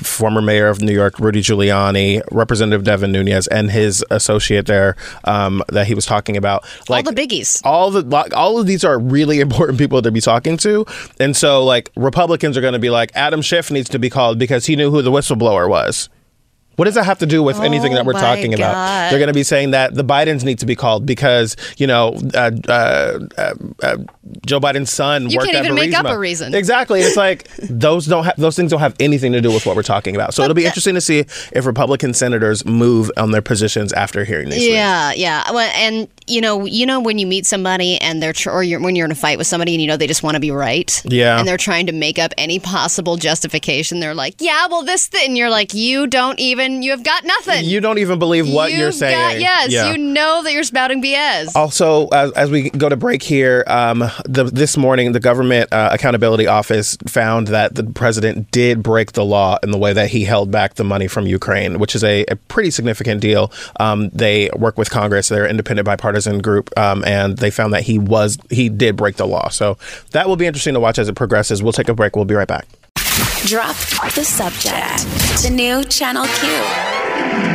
former 0.01 0.41
mayor 0.41 0.67
of 0.67 0.81
New 0.81 0.93
York 0.93 1.19
Rudy 1.19 1.41
Giuliani, 1.41 2.21
Representative 2.31 2.83
Devin 2.83 3.11
Nunes, 3.11 3.47
and 3.47 3.71
his 3.71 4.03
associate 4.09 4.65
there 4.65 4.95
um, 5.25 5.63
that 5.69 5.87
he 5.87 5.95
was 5.95 6.05
talking 6.05 6.37
about. 6.37 6.65
Like 6.89 7.05
the 7.05 7.11
biggies. 7.11 7.61
All 7.63 7.91
the 7.91 8.01
like, 8.01 8.35
all 8.35 8.59
of 8.59 8.67
these 8.67 8.83
are 8.83 8.99
really 8.99 9.39
important 9.47 9.77
people 9.79 10.01
to 10.01 10.11
be 10.11 10.21
talking 10.21 10.57
to, 10.57 10.85
and 11.19 11.35
so 11.35 11.63
like 11.63 11.89
Republicans 11.95 12.57
are 12.57 12.61
going 12.61 12.73
to 12.73 12.79
be 12.79 12.89
like 12.89 13.11
Adam 13.15 13.41
Schiff 13.41 13.71
needs 13.71 13.89
to 13.89 13.99
be 13.99 14.09
called 14.09 14.39
because 14.39 14.65
he 14.65 14.75
knew 14.75 14.91
who 14.91 15.01
the 15.01 15.11
whistleblower 15.11 15.69
was. 15.69 16.09
What 16.75 16.85
does 16.85 16.95
that 16.95 17.05
have 17.05 17.19
to 17.19 17.25
do 17.25 17.43
with 17.43 17.59
anything 17.59 17.93
that 17.93 18.05
we're 18.05 18.15
Oh 18.15 18.19
talking 18.19 18.53
about? 18.53 19.09
They're 19.09 19.19
going 19.19 19.27
to 19.27 19.33
be 19.33 19.43
saying 19.43 19.71
that 19.71 19.93
the 19.93 20.03
Bidens 20.03 20.43
need 20.43 20.59
to 20.59 20.65
be 20.65 20.75
called 20.75 21.05
because 21.05 21.55
you 21.77 21.87
know 21.87 22.17
uh, 22.33 22.51
uh, 22.67 23.19
uh, 23.37 23.53
uh, 23.81 23.97
Joe 24.45 24.59
Biden's 24.59 24.91
son 24.91 25.29
You 25.29 25.37
worked 25.37 25.51
can't 25.51 25.65
even 25.65 25.75
make 25.75 25.93
up 25.93 26.05
a 26.05 26.17
reason. 26.17 26.53
Exactly. 26.55 27.01
It's 27.01 27.17
like 27.17 27.47
those 27.69 28.07
don't 28.07 28.23
have 28.23 28.35
those 28.37 28.55
things 28.55 28.71
don't 28.71 28.79
have 28.79 28.95
anything 28.99 29.31
to 29.33 29.41
do 29.41 29.51
with 29.51 29.65
what 29.65 29.75
we're 29.75 29.83
talking 29.83 30.15
about. 30.15 30.33
So 30.33 30.43
it'll 30.43 30.55
be 30.55 30.65
interesting 30.65 30.95
to 30.95 31.01
see 31.01 31.19
if 31.19 31.65
Republican 31.65 32.13
senators 32.13 32.65
move 32.65 33.11
on 33.17 33.31
their 33.31 33.41
positions 33.41 33.93
after 33.93 34.25
hearing 34.25 34.49
these. 34.49 34.59
things. 34.59 34.73
Yeah, 34.73 35.13
yeah. 35.13 35.51
Well, 35.51 35.71
and 35.75 36.07
you 36.27 36.41
know, 36.41 36.65
you 36.65 36.85
know 36.85 36.99
when 36.99 37.17
you 37.17 37.27
meet 37.27 37.45
somebody 37.45 37.99
and 37.99 38.21
they're 38.21 38.33
tr- 38.33 38.51
or 38.51 38.63
you're, 38.63 38.79
when 38.81 38.95
you're 38.95 39.05
in 39.05 39.11
a 39.11 39.15
fight 39.15 39.37
with 39.37 39.47
somebody 39.47 39.73
and 39.73 39.81
you 39.81 39.87
know 39.87 39.97
they 39.97 40.07
just 40.07 40.23
want 40.23 40.35
to 40.35 40.39
be 40.39 40.51
right. 40.51 41.01
Yeah. 41.05 41.37
And 41.39 41.47
they're 41.47 41.57
trying 41.57 41.87
to 41.87 41.91
make 41.93 42.17
up 42.19 42.33
any 42.37 42.59
possible 42.59 43.17
justification. 43.17 43.99
They're 43.99 44.15
like, 44.15 44.35
"Yeah, 44.39 44.67
well, 44.67 44.83
this 44.83 45.07
thing," 45.07 45.29
and 45.29 45.37
you're 45.37 45.49
like, 45.49 45.73
"You 45.73 46.07
don't 46.07 46.39
even. 46.39 46.81
You 46.83 46.91
have 46.91 47.03
got 47.03 47.23
nothing. 47.25 47.65
You 47.65 47.79
don't 47.81 47.97
even 47.97 48.19
believe 48.19 48.49
what 48.49 48.71
You've 48.71 48.79
you're 48.79 48.91
saying. 48.91 49.33
Got, 49.35 49.39
yes, 49.41 49.71
Yeah. 49.71 49.91
you 49.91 49.97
know 49.97 50.41
that 50.43 50.53
you're 50.53 50.63
spouting 50.63 51.01
BS. 51.01 51.55
Also, 51.55 52.07
as, 52.09 52.31
as 52.33 52.49
we 52.51 52.69
go 52.69 52.87
to 52.89 52.95
break 52.95 53.21
here, 53.23 53.63
um, 53.67 53.99
the, 54.25 54.45
this 54.45 54.77
morning 54.77 55.11
the 55.11 55.19
Government 55.19 55.71
uh, 55.73 55.89
Accountability 55.91 56.47
Office 56.47 56.97
found 57.07 57.47
that 57.47 57.75
the 57.75 57.83
president 57.83 58.49
did 58.51 58.81
break 58.81 59.11
the 59.13 59.25
law 59.25 59.57
in 59.63 59.71
the 59.71 59.77
way 59.77 59.93
that 59.93 60.09
he 60.09 60.23
held 60.23 60.51
back 60.51 60.75
the 60.75 60.83
money 60.83 61.07
from 61.07 61.27
Ukraine, 61.27 61.79
which 61.79 61.95
is 61.95 62.03
a, 62.03 62.23
a 62.25 62.35
pretty 62.35 62.71
significant 62.71 63.21
deal. 63.21 63.51
Um, 63.79 64.09
they 64.09 64.49
work 64.55 64.77
with 64.77 64.89
Congress; 64.89 65.29
they're 65.29 65.47
independent 65.47 65.85
bipartisan 65.85 66.12
group, 66.41 66.77
um, 66.77 67.03
and 67.05 67.37
they 67.37 67.51
found 67.51 67.73
that 67.73 67.83
he 67.83 67.99
was 67.99 68.37
he 68.49 68.69
did 68.69 68.95
break 68.95 69.15
the 69.17 69.27
law. 69.27 69.49
So 69.49 69.77
that 70.11 70.27
will 70.27 70.35
be 70.35 70.45
interesting 70.45 70.73
to 70.73 70.79
watch 70.79 70.99
as 70.99 71.09
it 71.09 71.15
progresses. 71.15 71.61
We'll 71.61 71.73
take 71.73 71.89
a 71.89 71.93
break. 71.93 72.15
We'll 72.15 72.25
be 72.25 72.35
right 72.35 72.47
back. 72.47 72.67
Drop 73.45 73.75
the 74.15 74.23
subject. 74.23 75.03
The 75.43 75.49
new 75.49 75.83
Channel 75.83 76.25
Q. 76.25 77.52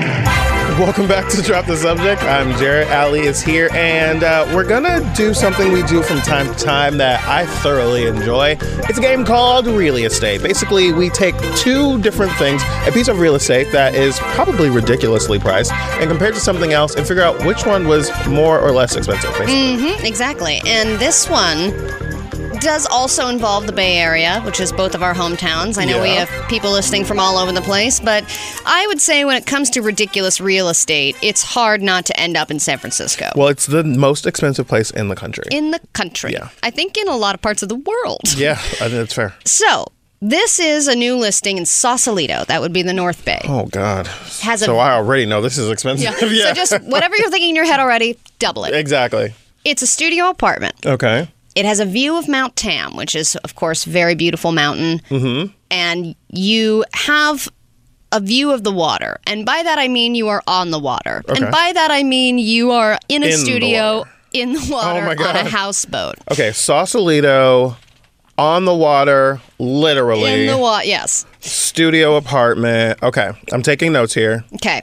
Welcome 0.78 1.08
back 1.08 1.28
to 1.32 1.42
Drop 1.42 1.66
the 1.66 1.76
Subject. 1.76 2.22
I'm 2.22 2.56
Jared. 2.56 2.86
Ali 2.92 3.22
is 3.22 3.42
here, 3.42 3.68
and 3.72 4.22
uh, 4.22 4.48
we're 4.54 4.62
gonna 4.62 5.12
do 5.16 5.34
something 5.34 5.72
we 5.72 5.82
do 5.82 6.04
from 6.04 6.18
time 6.20 6.46
to 6.46 6.54
time 6.54 6.98
that 6.98 7.20
I 7.26 7.46
thoroughly 7.46 8.06
enjoy. 8.06 8.56
It's 8.60 8.96
a 8.96 9.00
game 9.00 9.24
called 9.24 9.66
Real 9.66 9.96
Estate. 9.96 10.40
Basically, 10.40 10.92
we 10.92 11.10
take 11.10 11.34
two 11.56 12.00
different 12.00 12.30
things, 12.34 12.62
a 12.86 12.92
piece 12.92 13.08
of 13.08 13.18
real 13.18 13.34
estate 13.34 13.72
that 13.72 13.96
is 13.96 14.20
probably 14.20 14.70
ridiculously 14.70 15.40
priced, 15.40 15.72
and 15.72 16.08
compare 16.08 16.28
it 16.28 16.34
to 16.34 16.40
something 16.40 16.72
else, 16.72 16.94
and 16.94 17.04
figure 17.04 17.24
out 17.24 17.44
which 17.44 17.66
one 17.66 17.88
was 17.88 18.12
more 18.28 18.60
or 18.60 18.70
less 18.70 18.94
expensive. 18.94 19.36
Basically. 19.36 20.06
Exactly. 20.06 20.62
And 20.64 20.96
this 21.00 21.28
one 21.28 21.72
does 22.60 22.86
also 22.86 23.28
involve 23.28 23.66
the 23.66 23.72
Bay 23.72 23.98
Area, 23.98 24.40
which 24.42 24.58
is 24.60 24.72
both 24.72 24.94
of 24.94 25.02
our 25.02 25.14
hometowns. 25.14 25.78
I 25.78 25.84
know 25.84 26.02
we 26.02 26.10
have 26.10 26.28
people 26.48 26.70
listening 26.72 27.04
from 27.04 27.18
all 27.20 27.36
over 27.36 27.52
the 27.52 27.60
place, 27.60 28.00
but 28.00 28.24
I 28.66 28.86
would 28.88 29.00
say 29.00 29.24
when 29.24 29.36
it 29.36 29.46
comes 29.46 29.70
to 29.70 29.82
ridiculous 29.82 30.40
real 30.40 30.68
estate, 30.68 31.16
it's 31.22 31.42
hard 31.42 31.82
not 31.82 32.06
to 32.06 32.18
end 32.20 32.36
up 32.36 32.50
in 32.50 32.58
San 32.58 32.78
Francisco. 32.78 33.30
Well, 33.36 33.48
it's 33.48 33.66
the 33.66 33.84
most 33.84 34.26
expensive 34.26 34.66
place 34.66 34.90
in 34.90 35.08
the 35.08 35.14
country. 35.16 35.44
in 35.52 35.70
the 35.70 35.80
country. 35.92 36.32
Yeah. 36.32 36.48
I 36.62 36.70
think 36.70 36.96
in 36.96 37.08
a 37.08 37.16
lot 37.16 37.34
of 37.34 37.42
parts 37.42 37.62
of 37.62 37.68
the 37.68 37.76
world. 37.76 38.20
yeah, 38.36 38.52
I 38.52 38.56
think 38.88 38.92
that's 38.92 39.14
fair. 39.14 39.34
So, 39.44 39.86
this 40.20 40.58
is 40.58 40.88
a 40.88 40.96
new 40.96 41.16
listing 41.16 41.58
in 41.58 41.66
Sausalito. 41.66 42.44
That 42.48 42.60
would 42.60 42.72
be 42.72 42.82
the 42.82 42.92
North 42.92 43.24
Bay. 43.24 43.40
Oh 43.44 43.66
God. 43.66 44.06
Has 44.42 44.62
a- 44.62 44.66
so 44.66 44.78
I 44.78 44.92
already 44.92 45.26
know 45.26 45.40
this 45.42 45.58
is 45.58 45.70
expensive. 45.70 46.04
Yeah. 46.20 46.48
So 46.48 46.54
just 46.54 46.82
whatever 46.82 47.14
you're 47.16 47.30
thinking 47.30 47.50
in 47.50 47.56
your 47.56 47.66
head 47.66 47.78
already, 47.78 48.18
double 48.38 48.64
it. 48.64 48.74
exactly. 48.74 49.32
It's 49.64 49.82
a 49.82 49.86
studio 49.86 50.28
apartment. 50.28 50.74
Okay. 50.86 51.28
It 51.54 51.64
has 51.64 51.80
a 51.80 51.84
view 51.84 52.16
of 52.16 52.28
Mount 52.28 52.54
Tam, 52.56 52.96
which 52.96 53.16
is, 53.16 53.36
of 53.36 53.54
course, 53.54 53.84
very 53.84 54.14
beautiful 54.14 54.52
mountain. 54.52 55.00
Mm-hmm. 55.10 55.52
And 55.70 56.14
you 56.28 56.84
have 56.94 57.48
a 58.12 58.20
view 58.20 58.52
of 58.52 58.64
the 58.64 58.72
water. 58.72 59.18
And 59.26 59.44
by 59.44 59.62
that, 59.62 59.78
I 59.78 59.88
mean 59.88 60.14
you 60.14 60.28
are 60.28 60.42
on 60.46 60.70
the 60.70 60.78
water. 60.78 61.22
Okay. 61.28 61.42
And 61.42 61.50
by 61.50 61.72
that, 61.74 61.90
I 61.90 62.02
mean 62.02 62.38
you 62.38 62.70
are 62.70 62.98
in 63.08 63.22
a 63.22 63.26
In 63.26 63.32
studio 63.32 63.98
water. 63.98 64.10
in 64.32 64.52
the 64.54 64.68
water 64.70 65.02
my 65.04 65.12
on 65.12 65.36
a 65.36 65.48
houseboat. 65.48 66.16
Okay, 66.30 66.52
Sausalito, 66.52 67.76
on 68.38 68.64
the 68.64 68.74
water, 68.74 69.40
literally. 69.58 70.42
In 70.42 70.46
the 70.46 70.58
water, 70.58 70.86
yes. 70.86 71.26
studio 71.40 72.16
apartment. 72.16 73.02
Okay, 73.02 73.30
I'm 73.52 73.62
taking 73.62 73.92
notes 73.92 74.14
here. 74.14 74.44
Okay. 74.54 74.82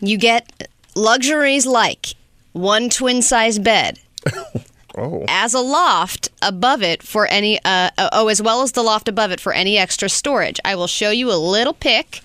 You 0.00 0.16
get 0.16 0.68
luxuries 0.94 1.66
like 1.66 2.14
one 2.52 2.88
twin 2.88 3.22
size 3.22 3.58
bed. 3.58 3.98
Oh. 4.98 5.24
As 5.28 5.54
a 5.54 5.60
loft 5.60 6.28
above 6.42 6.82
it 6.82 7.02
for 7.02 7.26
any, 7.28 7.60
uh, 7.64 7.90
oh, 7.98 8.28
as 8.28 8.42
well 8.42 8.62
as 8.62 8.72
the 8.72 8.82
loft 8.82 9.08
above 9.08 9.30
it 9.30 9.40
for 9.40 9.52
any 9.52 9.78
extra 9.78 10.08
storage. 10.08 10.58
I 10.64 10.74
will 10.74 10.88
show 10.88 11.10
you 11.10 11.30
a 11.30 11.38
little 11.38 11.72
pic. 11.72 12.20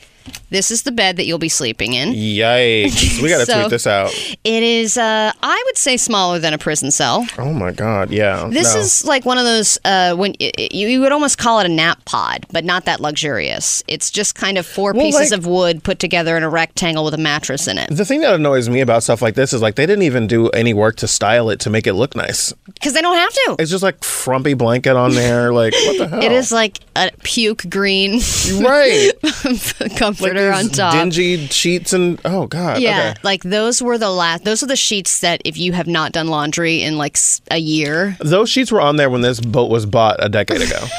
This 0.49 0.69
is 0.71 0.83
the 0.83 0.91
bed 0.91 1.17
that 1.17 1.25
you'll 1.25 1.39
be 1.39 1.49
sleeping 1.49 1.93
in. 1.93 2.13
Yikes. 2.13 3.21
We 3.21 3.29
got 3.29 3.39
to 3.39 3.45
So- 3.47 3.59
tweet 3.61 3.69
this 3.71 3.87
out. 3.87 4.13
It 4.43 4.63
is, 4.63 4.97
uh, 4.97 5.31
I 5.41 5.63
would 5.65 5.77
say, 5.77 5.97
smaller 5.97 6.37
than 6.39 6.53
a 6.53 6.57
prison 6.57 6.91
cell. 6.91 7.25
Oh 7.37 7.51
my 7.53 7.71
God, 7.71 8.11
yeah. 8.11 8.47
This 8.49 8.73
no. 8.75 8.81
is 8.81 9.03
like 9.05 9.25
one 9.25 9.37
of 9.37 9.45
those 9.45 9.77
uh, 9.83 10.15
when 10.15 10.35
y- 10.39 10.51
you, 10.71 10.87
you 10.87 11.01
would 11.01 11.11
almost 11.11 11.37
call 11.37 11.59
it 11.59 11.65
a 11.65 11.69
nap 11.69 12.03
pod, 12.05 12.45
but 12.51 12.63
not 12.63 12.85
that 12.85 12.99
luxurious. 12.99 13.83
It's 13.87 14.11
just 14.11 14.35
kind 14.35 14.57
of 14.57 14.65
four 14.65 14.93
Well, 14.93 15.03
pieces 15.03 15.31
like- 15.31 15.39
of 15.39 15.45
wood 15.47 15.83
put 15.83 15.99
together 15.99 16.37
in 16.37 16.43
a 16.43 16.49
rectangle 16.49 17.03
with 17.05 17.13
a 17.15 17.17
mattress 17.17 17.67
in 17.67 17.77
it. 17.77 17.89
The 17.89 18.05
thing 18.05 18.21
that 18.21 18.33
annoys 18.35 18.69
me 18.69 18.81
about 18.81 19.01
stuff 19.03 19.21
like 19.21 19.35
this 19.35 19.53
is 19.53 19.61
like 19.61 19.75
they 19.75 19.85
didn't 19.85 20.03
even 20.03 20.27
do 20.27 20.49
any 20.49 20.73
work 20.73 20.97
to 20.97 21.07
style 21.07 21.49
it 21.49 21.59
to 21.61 21.69
make 21.69 21.87
it 21.87 21.93
look 21.93 22.15
nice. 22.15 22.53
Because 22.73 22.93
they 22.93 23.01
don't 23.01 23.17
have 23.17 23.33
to. 23.33 23.55
It's 23.59 23.71
just 23.71 23.83
like 23.83 24.03
frumpy 24.03 24.53
blanket 24.53 24.95
on 24.95 25.13
there. 25.15 25.51
Like, 25.53 25.73
what 25.73 25.97
the 25.97 26.07
hell? 26.09 26.23
It 26.23 26.31
is 26.31 26.51
like 26.51 26.79
a 26.95 27.11
puke 27.23 27.63
green 27.69 28.19
Right. 28.59 29.11
comforter 30.15 30.49
Like 30.51 30.63
on 30.65 30.69
top. 30.69 30.93
Dingy 30.93 31.47
sheets 31.47 31.93
and, 31.93 32.19
oh 32.25 32.47
God. 32.47 32.79
yeah, 32.81 33.11
Okay. 33.11 33.19
like 33.23 33.43
those 33.43 33.81
were 33.81 33.97
the 33.97 34.09
last. 34.09 34.43
Those 34.43 34.63
are 34.63 34.67
the 34.67 34.75
sheets 34.75 35.19
that 35.19 35.41
if 35.45 35.57
you 35.57 35.73
have 35.73 35.87
not 35.87 36.11
done 36.11 36.27
laundry 36.27 36.81
in 36.83 36.97
like 36.97 37.17
a 37.51 37.57
year. 37.57 38.15
Those 38.19 38.49
sheets 38.49 38.71
were 38.71 38.81
on 38.81 38.95
there 38.97 39.09
when 39.09 39.21
this 39.21 39.39
boat 39.39 39.69
was 39.69 39.85
bought 39.85 40.23
a 40.23 40.29
decade 40.29 40.61
ago. 40.61 40.85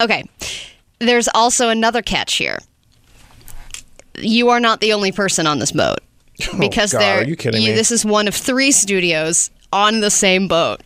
Okay, 0.00 0.24
there's 0.98 1.28
also 1.34 1.68
another 1.68 2.02
catch 2.02 2.34
here. 2.36 2.58
You 4.18 4.48
are 4.50 4.58
not 4.58 4.80
the 4.80 4.92
only 4.92 5.12
person 5.12 5.46
on 5.46 5.58
this 5.58 5.70
boat 5.70 5.98
oh, 6.52 6.58
because 6.58 6.94
Oh, 6.94 6.98
God, 6.98 7.04
there. 7.04 7.18
are 7.20 7.24
you 7.24 7.36
kidding 7.36 7.62
me? 7.64 7.72
This 7.72 7.90
is 7.90 8.04
one 8.04 8.26
of 8.26 8.34
three 8.34 8.72
studios 8.72 9.50
on 9.72 10.00
the 10.00 10.10
same 10.10 10.48
boat. 10.48 10.80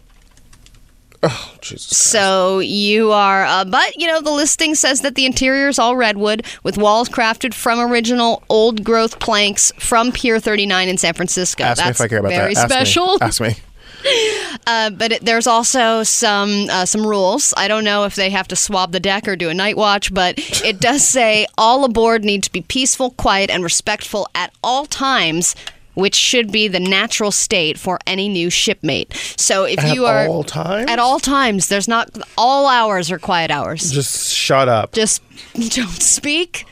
Jesus. 1.60 1.96
So 1.96 2.60
you 2.60 3.12
are, 3.12 3.44
uh, 3.44 3.64
but 3.64 3.96
you 3.96 4.06
know, 4.06 4.20
the 4.20 4.30
listing 4.30 4.74
says 4.74 5.00
that 5.00 5.14
the 5.14 5.26
interior 5.26 5.68
is 5.68 5.78
all 5.78 5.96
redwood 5.96 6.44
with 6.62 6.78
walls 6.78 7.08
crafted 7.08 7.54
from 7.54 7.80
original 7.80 8.42
old 8.48 8.84
growth 8.84 9.18
planks 9.18 9.72
from 9.78 10.12
Pier 10.12 10.38
39 10.38 10.88
in 10.88 10.98
San 10.98 11.14
Francisco. 11.14 11.64
Ask 11.64 11.80
me 11.80 11.84
That's 11.84 12.00
if 12.00 12.04
I 12.04 12.08
care 12.08 12.18
about 12.18 12.30
very 12.30 12.54
that. 12.54 12.68
Me. 12.68 12.74
special. 12.74 13.18
Ask 13.22 13.40
me. 13.40 13.56
Uh, 14.66 14.90
but 14.90 15.12
it, 15.12 15.24
there's 15.24 15.46
also 15.46 16.02
some 16.02 16.66
uh, 16.70 16.84
some 16.84 17.06
rules. 17.06 17.54
I 17.56 17.68
don't 17.68 17.84
know 17.84 18.04
if 18.04 18.14
they 18.16 18.28
have 18.30 18.46
to 18.48 18.56
swab 18.56 18.92
the 18.92 19.00
deck 19.00 19.26
or 19.26 19.34
do 19.34 19.48
a 19.48 19.54
night 19.54 19.76
watch, 19.78 20.12
but 20.12 20.34
it 20.62 20.78
does 20.78 21.06
say 21.08 21.46
all 21.56 21.84
aboard 21.84 22.22
need 22.22 22.42
to 22.42 22.52
be 22.52 22.60
peaceful, 22.60 23.12
quiet, 23.12 23.48
and 23.50 23.64
respectful 23.64 24.28
at 24.34 24.52
all 24.62 24.84
times. 24.84 25.56
Which 25.98 26.14
should 26.14 26.52
be 26.52 26.68
the 26.68 26.78
natural 26.78 27.32
state 27.32 27.76
for 27.76 27.98
any 28.06 28.28
new 28.28 28.50
shipmate. 28.50 29.12
So 29.36 29.64
if 29.64 29.80
At 29.80 29.94
you 29.94 30.06
are 30.06 30.28
all 30.28 30.44
times? 30.44 30.88
at 30.88 31.00
all 31.00 31.18
times, 31.18 31.66
there's 31.66 31.88
not 31.88 32.08
all 32.36 32.68
hours 32.68 33.10
are 33.10 33.18
quiet 33.18 33.50
hours. 33.50 33.90
Just 33.90 34.32
shut 34.32 34.68
up. 34.68 34.92
Just 34.92 35.22
don't 35.54 36.00
speak, 36.00 36.66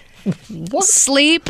sleep. 0.81 1.49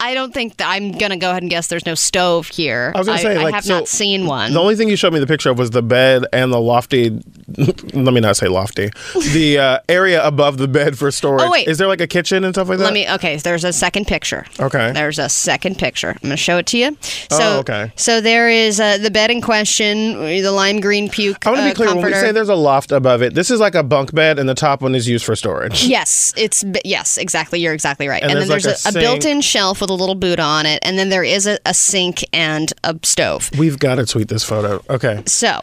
I 0.00 0.14
don't 0.14 0.32
think 0.32 0.56
that 0.56 0.68
I'm 0.68 0.92
gonna 0.92 1.16
go 1.16 1.30
ahead 1.30 1.42
and 1.42 1.50
guess 1.50 1.66
there's 1.66 1.86
no 1.86 1.94
stove 1.94 2.48
here. 2.48 2.92
I 2.94 2.98
was 2.98 3.06
gonna 3.06 3.18
say, 3.18 3.36
like, 3.38 3.54
have 3.54 3.64
so 3.64 3.80
not 3.80 3.88
seen 3.88 4.26
one. 4.26 4.52
The 4.52 4.60
only 4.60 4.74
thing 4.76 4.88
you 4.88 4.96
showed 4.96 5.12
me 5.12 5.20
the 5.20 5.26
picture 5.26 5.50
of 5.50 5.58
was 5.58 5.70
the 5.70 5.82
bed 5.82 6.24
and 6.32 6.52
the 6.52 6.60
lofty. 6.60 7.10
let 7.58 8.14
me 8.14 8.20
not 8.20 8.36
say 8.36 8.48
lofty. 8.48 8.90
The 9.32 9.58
uh, 9.58 9.78
area 9.88 10.24
above 10.24 10.56
the 10.58 10.68
bed 10.68 10.96
for 10.98 11.10
storage. 11.10 11.42
Oh, 11.42 11.50
wait. 11.50 11.68
is 11.68 11.78
there 11.78 11.88
like 11.88 12.00
a 12.00 12.06
kitchen 12.06 12.44
and 12.44 12.54
stuff 12.54 12.68
like 12.68 12.78
that? 12.78 12.84
Let 12.84 12.92
me. 12.94 13.08
Okay, 13.10 13.36
there's 13.36 13.64
a 13.64 13.72
second 13.72 14.06
picture. 14.06 14.46
Okay. 14.58 14.92
There's 14.92 15.18
a 15.18 15.28
second 15.28 15.78
picture. 15.78 16.10
I'm 16.10 16.18
gonna 16.22 16.36
show 16.36 16.58
it 16.58 16.66
to 16.66 16.78
you. 16.78 16.96
So, 17.02 17.38
Oh, 17.40 17.58
okay. 17.58 17.92
So 17.96 18.20
there 18.20 18.48
is 18.48 18.80
uh, 18.80 18.98
the 18.98 19.10
bed 19.10 19.30
in 19.30 19.40
question, 19.40 20.14
the 20.18 20.52
lime 20.52 20.80
green 20.80 21.10
puke. 21.10 21.46
I 21.46 21.50
want 21.50 21.60
to 21.60 21.64
be 21.66 21.70
uh, 21.72 21.74
clear. 21.74 21.88
When 21.88 21.96
we 21.98 22.02
comforter. 22.04 22.26
say 22.26 22.32
there's 22.32 22.48
a 22.48 22.54
loft 22.54 22.92
above 22.92 23.22
it, 23.22 23.34
this 23.34 23.50
is 23.50 23.60
like 23.60 23.74
a 23.74 23.82
bunk 23.82 24.14
bed, 24.14 24.38
and 24.38 24.48
the 24.48 24.54
top 24.54 24.80
one 24.82 24.94
is 24.94 25.08
used 25.08 25.24
for 25.24 25.36
storage. 25.36 25.84
Yes, 25.84 26.32
it's 26.36 26.64
yes, 26.84 27.18
exactly. 27.18 27.60
You're 27.60 27.74
exactly 27.74 28.06
right. 28.08 28.22
And 28.22 28.30
And, 28.32 28.40
then 28.40 28.48
there's 28.48 28.64
there's 28.64 28.84
like 28.84 28.94
a, 28.94 28.98
a 28.98 29.00
a 29.00 29.02
built-in 29.02 29.40
shelf 29.40 29.80
with 29.80 29.89
a 29.90 29.94
little 29.94 30.14
Buddha 30.14 30.42
on 30.42 30.66
it, 30.66 30.78
and 30.82 30.98
then 30.98 31.08
there 31.08 31.24
is 31.24 31.46
a, 31.46 31.58
a 31.66 31.74
sink 31.74 32.24
and 32.32 32.72
a 32.84 32.98
stove. 33.02 33.50
We've 33.58 33.78
got 33.78 33.96
to 33.96 34.06
tweet 34.06 34.28
this 34.28 34.44
photo. 34.44 34.82
Okay, 34.88 35.22
So 35.26 35.62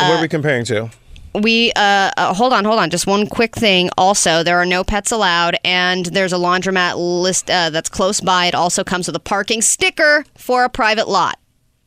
what 0.00 0.10
are 0.18 0.20
we 0.20 0.28
comparing 0.28 0.64
to? 0.66 0.90
we 1.34 1.70
uh, 1.76 2.10
uh 2.16 2.34
hold 2.34 2.52
on 2.54 2.64
hold 2.64 2.80
on 2.80 2.88
just 2.88 3.06
one 3.06 3.26
quick 3.26 3.54
thing 3.54 3.90
also 3.98 4.42
there 4.42 4.56
are 4.56 4.64
no 4.66 4.82
pets 4.82 5.12
allowed 5.12 5.56
and 5.62 6.06
there's 6.06 6.32
a 6.32 6.36
laundromat 6.36 6.94
list 6.96 7.50
uh, 7.50 7.68
that's 7.68 7.90
close 7.90 8.18
by 8.20 8.46
it 8.46 8.54
also 8.54 8.82
comes 8.82 9.06
with 9.06 9.14
a 9.14 9.20
parking 9.20 9.60
sticker 9.60 10.24
for 10.36 10.64
a 10.64 10.70
private 10.70 11.06
lot 11.06 11.38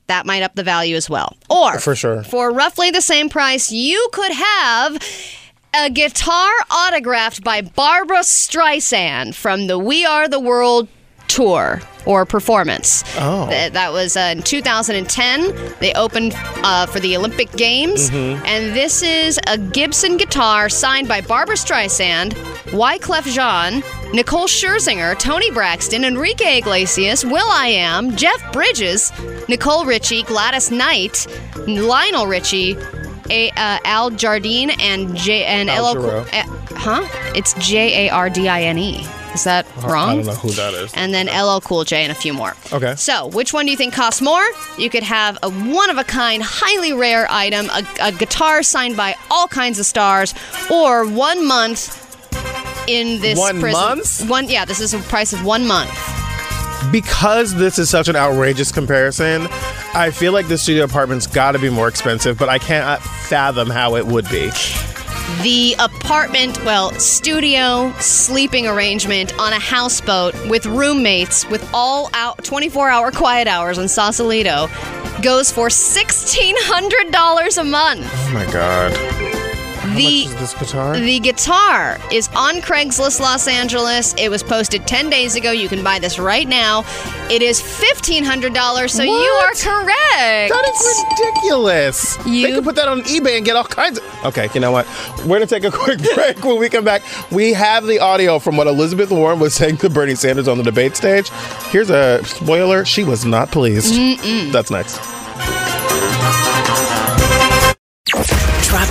that 0.08 0.28
might 0.28 0.44
up 0.44 0.54
the 0.56 0.63
value 0.63 0.96
as 0.96 1.10
well 1.10 1.36
or 1.50 1.80
For 1.80 1.96
sure. 1.96 2.24
for 2.24 2.52
roughly 2.52 2.91
the 2.91 3.02
same 3.02 3.30
price 3.30 3.72
you 3.72 4.10
could 4.13 4.32
have 4.32 5.02
a 5.74 5.89
guitar 5.89 6.52
autographed 6.70 7.44
by 7.44 7.62
Barbra 7.62 8.20
Streisand 8.20 9.34
from 9.36 9.67
the 9.67 9.80
We 9.80 10.06
Are 10.06 10.28
the 10.28 10.39
World 10.39 10.88
tour 11.32 11.82
or 12.06 12.26
performance. 12.26 13.04
Oh. 13.17 13.48
Th- 13.50 13.72
that 13.74 13.94
was 13.94 14.17
uh, 14.17 14.34
in 14.36 14.44
2010. 14.44 15.76
They 15.80 15.94
opened 15.94 16.34
uh, 16.36 16.86
for 16.88 17.00
the 17.00 17.15
Olympic 17.15 17.52
Games. 17.54 18.10
Mm-hmm. 18.10 18.46
And 18.46 18.76
this 18.76 19.02
is 19.02 19.39
a 19.48 19.58
Gibson 19.58 20.17
guitar 20.17 20.67
signed 20.67 21.08
by 21.08 21.22
Barbra 21.22 21.56
Streisand, 21.56 22.34
Wyclef 22.72 23.26
Jean, 23.32 23.84
Nicole 24.13 24.48
Scherzinger, 24.48 25.17
Toni 25.17 25.52
Braxton, 25.52 26.04
Enrique 26.04 26.58
Iglesias, 26.58 27.24
Will 27.24 27.50
I 27.50 27.67
Am, 27.67 28.15
Jeff 28.15 28.52
Bridges, 28.52 29.12
Nicole 29.48 29.86
Richie, 29.86 30.24
Gladys 30.24 30.72
Knight, 30.72 31.28
Lionel 31.67 32.28
Richie, 32.28 32.76
a, 33.32 33.50
uh, 33.52 33.80
Al 33.86 34.10
Jardine, 34.12 34.72
and 34.80 35.15
J 35.15 35.46
and 35.46 35.70
Al 35.70 35.86
uh, 35.98 36.26
huh? 36.76 37.08
It's 37.36 37.54
J 37.56 38.08
A 38.08 38.10
R 38.12 38.30
D 38.30 38.48
I 38.48 38.62
N 38.63 38.78
E. 38.78 39.06
Is 39.34 39.46
that 39.46 39.65
wrong? 39.78 40.10
I 40.10 40.15
don't 40.17 40.26
know 40.26 40.34
who 40.34 40.50
that 40.52 40.74
is. 40.74 40.91
and 40.94 41.13
then 41.13 41.28
LL 41.28 41.62
Cool 41.62 41.86
J 41.86 42.04
and 42.04 42.12
a 42.12 42.15
few 42.15 42.34
more. 42.34 42.54
Okay. 42.74 42.96
So, 42.98 43.28
which 43.28 43.54
one 43.54 43.65
do 43.65 43.72
you 43.72 43.78
think 43.78 43.94
costs 43.94 44.22
more? 44.22 44.44
You 44.78 44.89
could 44.89 45.04
have 45.04 45.38
a 45.41 45.50
one 45.50 45.89
of 45.89 45.98
a 45.98 46.04
kind, 46.04 46.44
highly 46.44 46.91
rare 46.91 47.28
item, 47.30 47.67
a, 47.70 47.82
a 48.02 48.12
guitar 48.12 48.62
signed 48.62 48.98
by 48.98 49.15
all 49.30 49.48
kinds 49.48 49.80
of 49.80 49.86
stars, 49.86 50.34
or 50.70 51.08
one 51.08 51.48
month 51.48 51.98
in 52.89 53.22
this 53.22 53.39
One 53.39 53.62
prison. 53.62 53.82
month? 53.82 54.30
One, 54.30 54.50
yeah, 54.50 54.65
this 54.65 54.82
is 54.82 54.94
a 54.94 55.00
price 55.00 55.32
of 55.32 55.46
one 55.46 55.65
month. 55.65 55.91
Because 56.89 57.54
this 57.56 57.78
is 57.78 57.89
such 57.89 58.08
an 58.08 58.15
outrageous 58.15 58.72
comparison, 58.72 59.48
I 59.94 60.12
feel 60.12 60.34
like 60.34 60.48
the 60.48 60.58
studio 60.58 60.86
apartment's 60.86 61.28
got 61.28 61.52
to 61.52 61.60
be 61.60 61.70
more 61.70 61.88
expensive, 61.88 62.38
but 62.38 62.50
I 62.50 62.58
can't 62.58 62.86
uh, 62.86 62.98
fathom 62.98 63.70
how 63.70 63.96
it 63.96 64.06
would 64.06 64.28
be. 64.30 64.52
The 65.44 65.76
apartment, 65.80 66.63
well, 66.65 66.91
studio 67.00 67.94
sleeping 68.00 68.67
arrangement 68.67 69.38
on 69.39 69.54
a 69.54 69.60
houseboat 69.60 70.34
with 70.50 70.65
roommates 70.65 71.48
with 71.50 71.67
all 71.74 72.10
out 72.13 72.44
24 72.44 72.89
hour 72.89 73.12
quiet 73.12 73.48
hours 73.48 73.78
in 73.78 73.88
Sausalito 73.88 74.67
goes 75.22 75.52
for 75.52 75.67
$1,600 75.67 77.58
a 77.58 77.63
month. 77.63 78.10
Oh 78.12 78.32
my 78.34 78.46
god. 78.52 79.20
The 79.95 80.23
Is 80.25 80.36
this 80.36 80.54
guitar? 80.54 80.97
The 80.97 81.19
guitar 81.19 81.97
is 82.12 82.30
on 82.36 82.56
Craigslist 82.62 83.19
Los 83.19 83.47
Angeles. 83.47 84.13
It 84.17 84.30
was 84.30 84.43
posted 84.43 84.88
10 84.88 85.10
days 85.10 85.36
ago. 85.36 85.51
You 85.51 85.67
can 85.69 85.84
buy 85.84 85.99
this 85.99 86.19
right 86.19 86.47
now. 86.47 86.84
It 87.30 87.41
is 87.41 87.62
$1,500, 87.62 88.89
so 88.89 89.04
you 89.04 89.12
are 89.12 89.51
correct. 89.54 90.51
That 90.51 90.65
is 90.73 91.06
ridiculous. 91.19 92.15
They 92.17 92.32
You- 92.32 92.56
could 92.56 92.63
put 92.63 92.75
that 92.75 92.88
on 92.88 93.01
eBay 93.04 93.38
and 93.38 93.45
get 93.45 93.56
all 93.56 93.63
kinds 93.63 93.97
of. 93.99 94.04
Okay, 94.25 94.49
you 94.54 94.60
know 94.60 94.71
what? 94.71 94.88
We're 95.25 95.38
gonna 95.38 95.47
take 95.47 95.63
a 95.63 95.71
quick 95.71 95.99
break. 96.15 96.43
When 96.43 96.58
we 96.58 96.69
come 96.69 96.84
back, 96.84 97.01
we 97.32 97.54
have 97.54 97.86
the 97.86 97.99
audio 97.99 98.39
from 98.39 98.58
what 98.58 98.67
Elizabeth 98.67 99.12
Warren 99.12 99.39
was 99.39 99.54
saying 99.54 99.77
to 99.77 99.89
Bernie 99.89 100.15
Sanders 100.15 100.47
on 100.47 100.58
the 100.58 100.63
debate 100.63 100.95
stage. 100.95 101.30
Here's 101.69 101.89
a 101.89 102.23
spoiler: 102.25 102.86
she 102.86 103.04
was 103.04 103.25
not 103.25 103.51
pleased. 103.51 103.93
That's 104.54 104.69
next. 104.71 104.99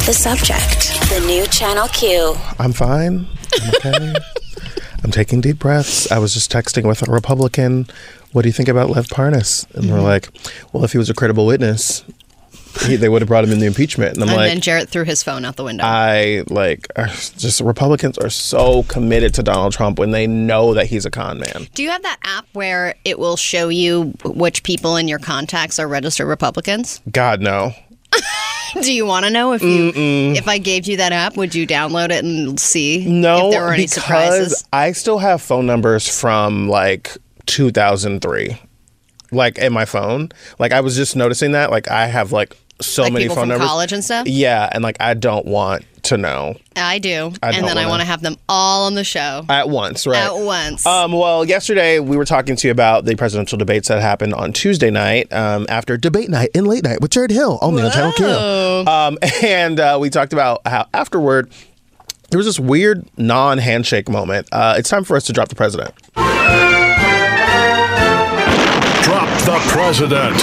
Drop 0.00 0.06
the 0.06 0.14
subject. 0.14 1.10
The 1.10 1.22
new 1.26 1.46
Channel 1.48 1.86
Q. 1.88 2.34
I'm 2.58 2.72
fine. 2.72 3.26
I'm 3.60 3.74
okay. 3.74 4.14
I'm 5.04 5.10
taking 5.10 5.42
deep 5.42 5.58
breaths. 5.58 6.10
I 6.10 6.18
was 6.18 6.32
just 6.32 6.50
texting 6.50 6.86
with 6.88 7.06
a 7.06 7.12
Republican. 7.12 7.86
What 8.32 8.42
do 8.42 8.48
you 8.48 8.52
think 8.54 8.70
about 8.70 8.88
Lev 8.88 9.08
Parnas? 9.08 9.70
And 9.74 9.84
Mm-hmm. 9.84 9.92
we're 9.92 10.00
like, 10.00 10.30
well, 10.72 10.84
if 10.84 10.92
he 10.92 10.98
was 10.98 11.10
a 11.10 11.14
credible 11.14 11.44
witness, 11.44 12.02
he, 12.86 12.96
they 12.96 13.10
would 13.10 13.20
have 13.20 13.28
brought 13.28 13.44
him 13.44 13.50
in 13.52 13.58
the 13.58 13.66
impeachment. 13.66 14.14
And 14.14 14.22
I'm 14.22 14.30
and 14.30 14.36
like, 14.38 14.48
then 14.50 14.60
Jarrett 14.62 14.88
threw 14.88 15.04
his 15.04 15.22
phone 15.22 15.44
out 15.44 15.56
the 15.56 15.64
window. 15.64 15.84
I 15.84 16.44
like 16.48 16.86
are 16.96 17.08
just 17.08 17.60
Republicans 17.60 18.16
are 18.16 18.30
so 18.30 18.84
committed 18.84 19.34
to 19.34 19.42
Donald 19.42 19.74
Trump 19.74 19.98
when 19.98 20.12
they 20.12 20.26
know 20.26 20.72
that 20.74 20.86
he's 20.86 21.04
a 21.04 21.10
con 21.10 21.38
man. 21.40 21.66
Do 21.74 21.82
you 21.82 21.90
have 21.90 22.02
that 22.04 22.18
app 22.24 22.46
where 22.54 22.94
it 23.04 23.18
will 23.18 23.36
show 23.36 23.68
you 23.68 24.14
which 24.24 24.62
people 24.62 24.96
in 24.96 25.08
your 25.08 25.18
contacts 25.18 25.78
are 25.78 25.86
registered 25.88 26.26
Republicans? 26.26 27.02
God 27.10 27.42
no. 27.42 27.74
Do 28.82 28.92
you 28.92 29.06
want 29.06 29.24
to 29.26 29.30
know 29.30 29.52
if 29.52 29.62
you 29.62 29.92
if 29.94 30.46
I 30.48 30.58
gave 30.58 30.86
you 30.86 30.96
that 30.98 31.12
app, 31.12 31.36
would 31.36 31.54
you 31.54 31.66
download 31.66 32.10
it 32.10 32.24
and 32.24 32.58
see 32.58 33.04
No, 33.06 33.46
if 33.46 33.52
there 33.52 33.62
were 33.62 33.72
any 33.72 33.82
because 33.84 33.94
surprises? 33.94 34.64
I 34.72 34.92
still 34.92 35.18
have 35.18 35.42
phone 35.42 35.66
numbers 35.66 36.08
from 36.08 36.68
like 36.68 37.16
2003, 37.46 38.56
like 39.32 39.58
in 39.58 39.72
my 39.72 39.84
phone. 39.84 40.30
Like 40.58 40.72
I 40.72 40.80
was 40.80 40.96
just 40.96 41.16
noticing 41.16 41.52
that. 41.52 41.70
Like 41.70 41.88
I 41.90 42.06
have 42.06 42.32
like 42.32 42.56
so 42.80 43.02
Like 43.02 43.12
many 43.12 43.28
phone 43.28 43.36
from 43.36 43.48
numbers. 43.50 43.68
college 43.68 43.92
and 43.92 44.04
stuff? 44.04 44.26
Yeah, 44.28 44.68
and 44.72 44.82
like 44.82 44.96
I 45.00 45.14
don't 45.14 45.46
want 45.46 45.84
to 46.04 46.16
know 46.16 46.54
I 46.76 46.98
do, 46.98 47.30
I 47.42 47.50
and 47.50 47.66
then 47.66 47.76
I 47.76 47.82
wanna- 47.82 47.88
want 47.88 48.00
to 48.00 48.06
have 48.06 48.22
them 48.22 48.36
all 48.48 48.86
on 48.86 48.94
the 48.94 49.04
show 49.04 49.44
at 49.50 49.68
once, 49.68 50.06
right? 50.06 50.16
at 50.24 50.34
once. 50.34 50.86
Um, 50.86 51.12
well, 51.12 51.44
yesterday 51.44 51.98
we 52.00 52.16
were 52.16 52.24
talking 52.24 52.56
to 52.56 52.68
you 52.68 52.72
about 52.72 53.04
the 53.04 53.14
presidential 53.16 53.58
debates 53.58 53.88
that 53.88 54.00
happened 54.00 54.32
on 54.32 54.52
Tuesday 54.54 54.90
night 54.90 55.30
um, 55.32 55.66
after 55.68 55.98
debate 55.98 56.30
night 56.30 56.48
in 56.54 56.64
late 56.64 56.84
night 56.84 57.00
with 57.02 57.10
Jarrett 57.10 57.30
Hill 57.30 57.58
only 57.60 57.82
on 57.82 57.90
Channel 57.92 58.12
Q. 58.12 58.26
Um, 58.90 59.18
and 59.42 59.78
uh, 59.78 59.98
we 60.00 60.08
talked 60.08 60.32
about 60.32 60.66
how 60.66 60.86
afterward 60.94 61.52
there 62.30 62.38
was 62.38 62.46
this 62.46 62.58
weird 62.60 63.04
non-handshake 63.18 64.08
moment. 64.08 64.48
Uh, 64.52 64.76
it's 64.78 64.88
time 64.88 65.04
for 65.04 65.16
us 65.16 65.24
to 65.24 65.32
drop 65.34 65.48
the 65.48 65.54
president. 65.54 65.94
Drop 69.02 69.28
the 69.44 69.58
president. 69.68 70.36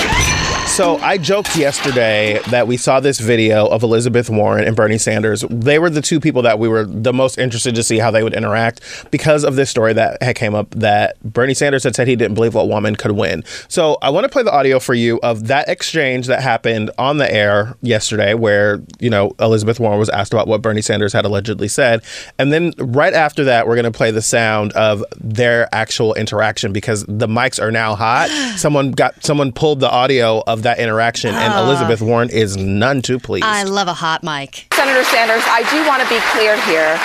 So 0.78 0.98
I 0.98 1.18
joked 1.18 1.58
yesterday 1.58 2.40
that 2.52 2.68
we 2.68 2.78
saw 2.78 3.00
this 3.00 3.20
video 3.20 3.66
of 3.66 3.82
Elizabeth 3.82 4.30
Warren 4.30 4.64
and 4.64 4.76
Bernie 4.76 5.00
Sanders. 5.00 5.44
They 5.50 5.80
were 5.80 5.90
the 5.90 6.04
two 6.04 6.20
people 6.20 6.44
that 6.44 6.60
we 6.60 6.68
were 6.68 6.86
the 6.86 7.12
most 7.12 7.40
interested 7.40 7.74
to 7.74 7.82
see 7.82 7.98
how 7.98 8.12
they 8.12 8.22
would 8.22 8.36
interact 8.36 8.82
because 9.10 9.44
of 9.44 9.56
this 9.56 9.72
story 9.72 9.94
that 9.94 10.22
had 10.22 10.36
came 10.36 10.54
up 10.54 10.70
that 10.76 11.20
Bernie 11.24 11.56
Sanders 11.56 11.84
had 11.84 11.96
said 11.96 12.08
he 12.08 12.16
didn't 12.16 12.36
believe 12.36 12.54
a 12.54 12.64
woman 12.64 12.96
could 12.96 13.14
win. 13.14 13.44
So 13.68 13.98
I 14.04 14.12
want 14.12 14.26
to 14.26 14.30
play 14.30 14.44
the 14.44 14.52
audio 14.52 14.78
for 14.78 14.94
you 14.94 15.20
of 15.24 15.48
that 15.48 15.68
exchange 15.68 16.28
that 16.28 16.44
happened 16.44 16.92
on 17.00 17.18
the 17.18 17.34
air 17.34 17.76
yesterday 17.82 18.36
where, 18.36 18.80
you 19.00 19.10
know, 19.10 19.32
Elizabeth 19.40 19.80
Warren 19.80 19.98
was 19.98 20.10
asked 20.10 20.32
about 20.32 20.48
what 20.48 20.62
Bernie 20.62 20.84
Sanders 20.84 21.12
had 21.12 21.26
allegedly 21.26 21.70
said. 21.70 22.04
And 22.38 22.54
then 22.54 22.74
right 22.78 23.16
after 23.16 23.46
that, 23.46 23.68
we're 23.68 23.74
going 23.74 23.86
to 23.86 23.92
play 23.92 24.12
the 24.12 24.22
sound 24.22 24.74
of 24.74 25.04
their 25.20 25.74
actual 25.74 26.14
interaction 26.14 26.72
because 26.72 27.04
the 27.08 27.28
mics 27.28 27.60
are 27.60 27.72
now 27.72 27.96
hot. 27.96 28.30
someone 28.58 28.92
got 28.92 29.24
someone 29.24 29.52
pulled 29.52 29.80
the 29.80 29.90
audio 29.90 30.44
of 30.46 30.67
that 30.68 30.80
interaction 30.80 31.34
and 31.34 31.54
ah. 31.54 31.64
Elizabeth 31.64 32.02
Warren 32.02 32.30
is 32.30 32.58
none 32.58 33.02
too 33.02 33.20
pleased. 33.20 33.46
I 33.46 33.64
love 33.64 33.88
a 33.88 33.94
hot 33.94 34.22
mic. 34.22 34.68
Senator 34.74 35.04
Sanders, 35.06 35.42
I 35.46 35.64
do 35.72 35.88
want 35.88 36.04
to 36.04 36.10
be 36.10 36.20
clear 36.34 36.60
here. 36.66 37.00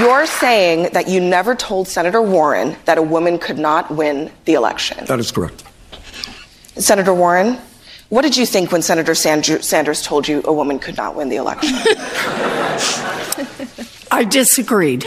You're 0.00 0.24
saying 0.24 0.88
that 0.94 1.08
you 1.08 1.20
never 1.20 1.54
told 1.54 1.88
Senator 1.88 2.22
Warren 2.22 2.74
that 2.86 2.96
a 2.96 3.02
woman 3.02 3.38
could 3.38 3.58
not 3.58 3.90
win 3.90 4.32
the 4.46 4.54
election. 4.54 5.04
That 5.04 5.20
is 5.20 5.30
correct. 5.30 5.62
Senator 6.76 7.12
Warren, 7.12 7.58
what 8.08 8.22
did 8.22 8.34
you 8.34 8.46
think 8.46 8.72
when 8.72 8.80
Senator 8.80 9.12
Sandru- 9.12 9.62
Sanders 9.62 10.00
told 10.02 10.26
you 10.26 10.40
a 10.46 10.52
woman 10.52 10.78
could 10.78 10.96
not 10.96 11.14
win 11.14 11.28
the 11.28 11.36
election? 11.36 11.74
I 14.10 14.24
disagreed. 14.24 15.04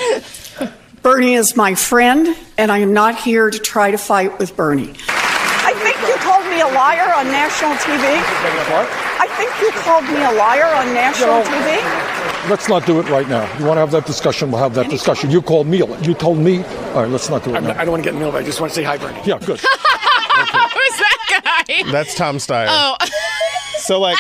Bernie 1.02 1.34
is 1.34 1.56
my 1.56 1.74
friend, 1.74 2.36
and 2.58 2.72
I 2.72 2.80
am 2.80 2.94
not 2.94 3.16
here 3.16 3.50
to 3.50 3.58
try 3.60 3.90
to 3.90 3.98
fight 3.98 4.38
with 4.38 4.56
Bernie. 4.56 4.94
I 5.08 5.74
think 5.74 5.98
you 6.08 6.14
called 6.16 6.46
me 6.46 6.62
a 6.62 6.65
liar 6.76 7.14
on 7.16 7.26
national 7.28 7.72
TV. 7.80 8.04
I 9.24 9.28
think 9.38 9.50
you 9.62 9.72
called 9.82 10.04
me 10.04 10.22
a 10.24 10.32
liar 10.32 10.68
on 10.76 10.94
national 10.94 11.42
TV. 11.44 12.50
Let's 12.50 12.68
not 12.68 12.86
do 12.86 13.00
it 13.00 13.10
right 13.10 13.28
now. 13.28 13.44
You 13.58 13.66
want 13.66 13.78
to 13.78 13.82
have 13.82 13.92
that 13.92 14.06
discussion? 14.06 14.52
We'll 14.52 14.62
have 14.62 14.76
that 14.76 14.90
discussion. 14.90 15.32
You 15.32 15.42
called 15.42 15.68
me. 15.68 15.78
You 16.02 16.14
told 16.14 16.38
me. 16.38 16.64
All 16.94 17.02
right, 17.04 17.10
let's 17.10 17.30
not 17.30 17.44
do 17.44 17.56
it 17.56 17.62
now. 17.62 17.72
I 17.72 17.86
don't 17.86 17.92
want 17.92 18.04
to 18.04 18.08
get 18.08 18.14
in 18.14 18.20
the 18.20 18.26
middle 18.26 18.36
of. 18.38 18.44
I 18.44 18.46
just 18.46 18.60
want 18.60 18.72
to 18.72 18.76
say 18.76 18.84
hi, 18.84 18.98
Bernie. 18.98 19.20
Yeah, 19.26 19.40
good. 19.40 19.60
Who's 19.60 20.98
that 21.00 21.64
guy? 21.68 21.92
That's 21.92 22.14
Tom 22.14 22.38
Steyer. 22.38 22.68
Oh, 22.70 22.98
So 23.78 24.00
like 24.00 24.18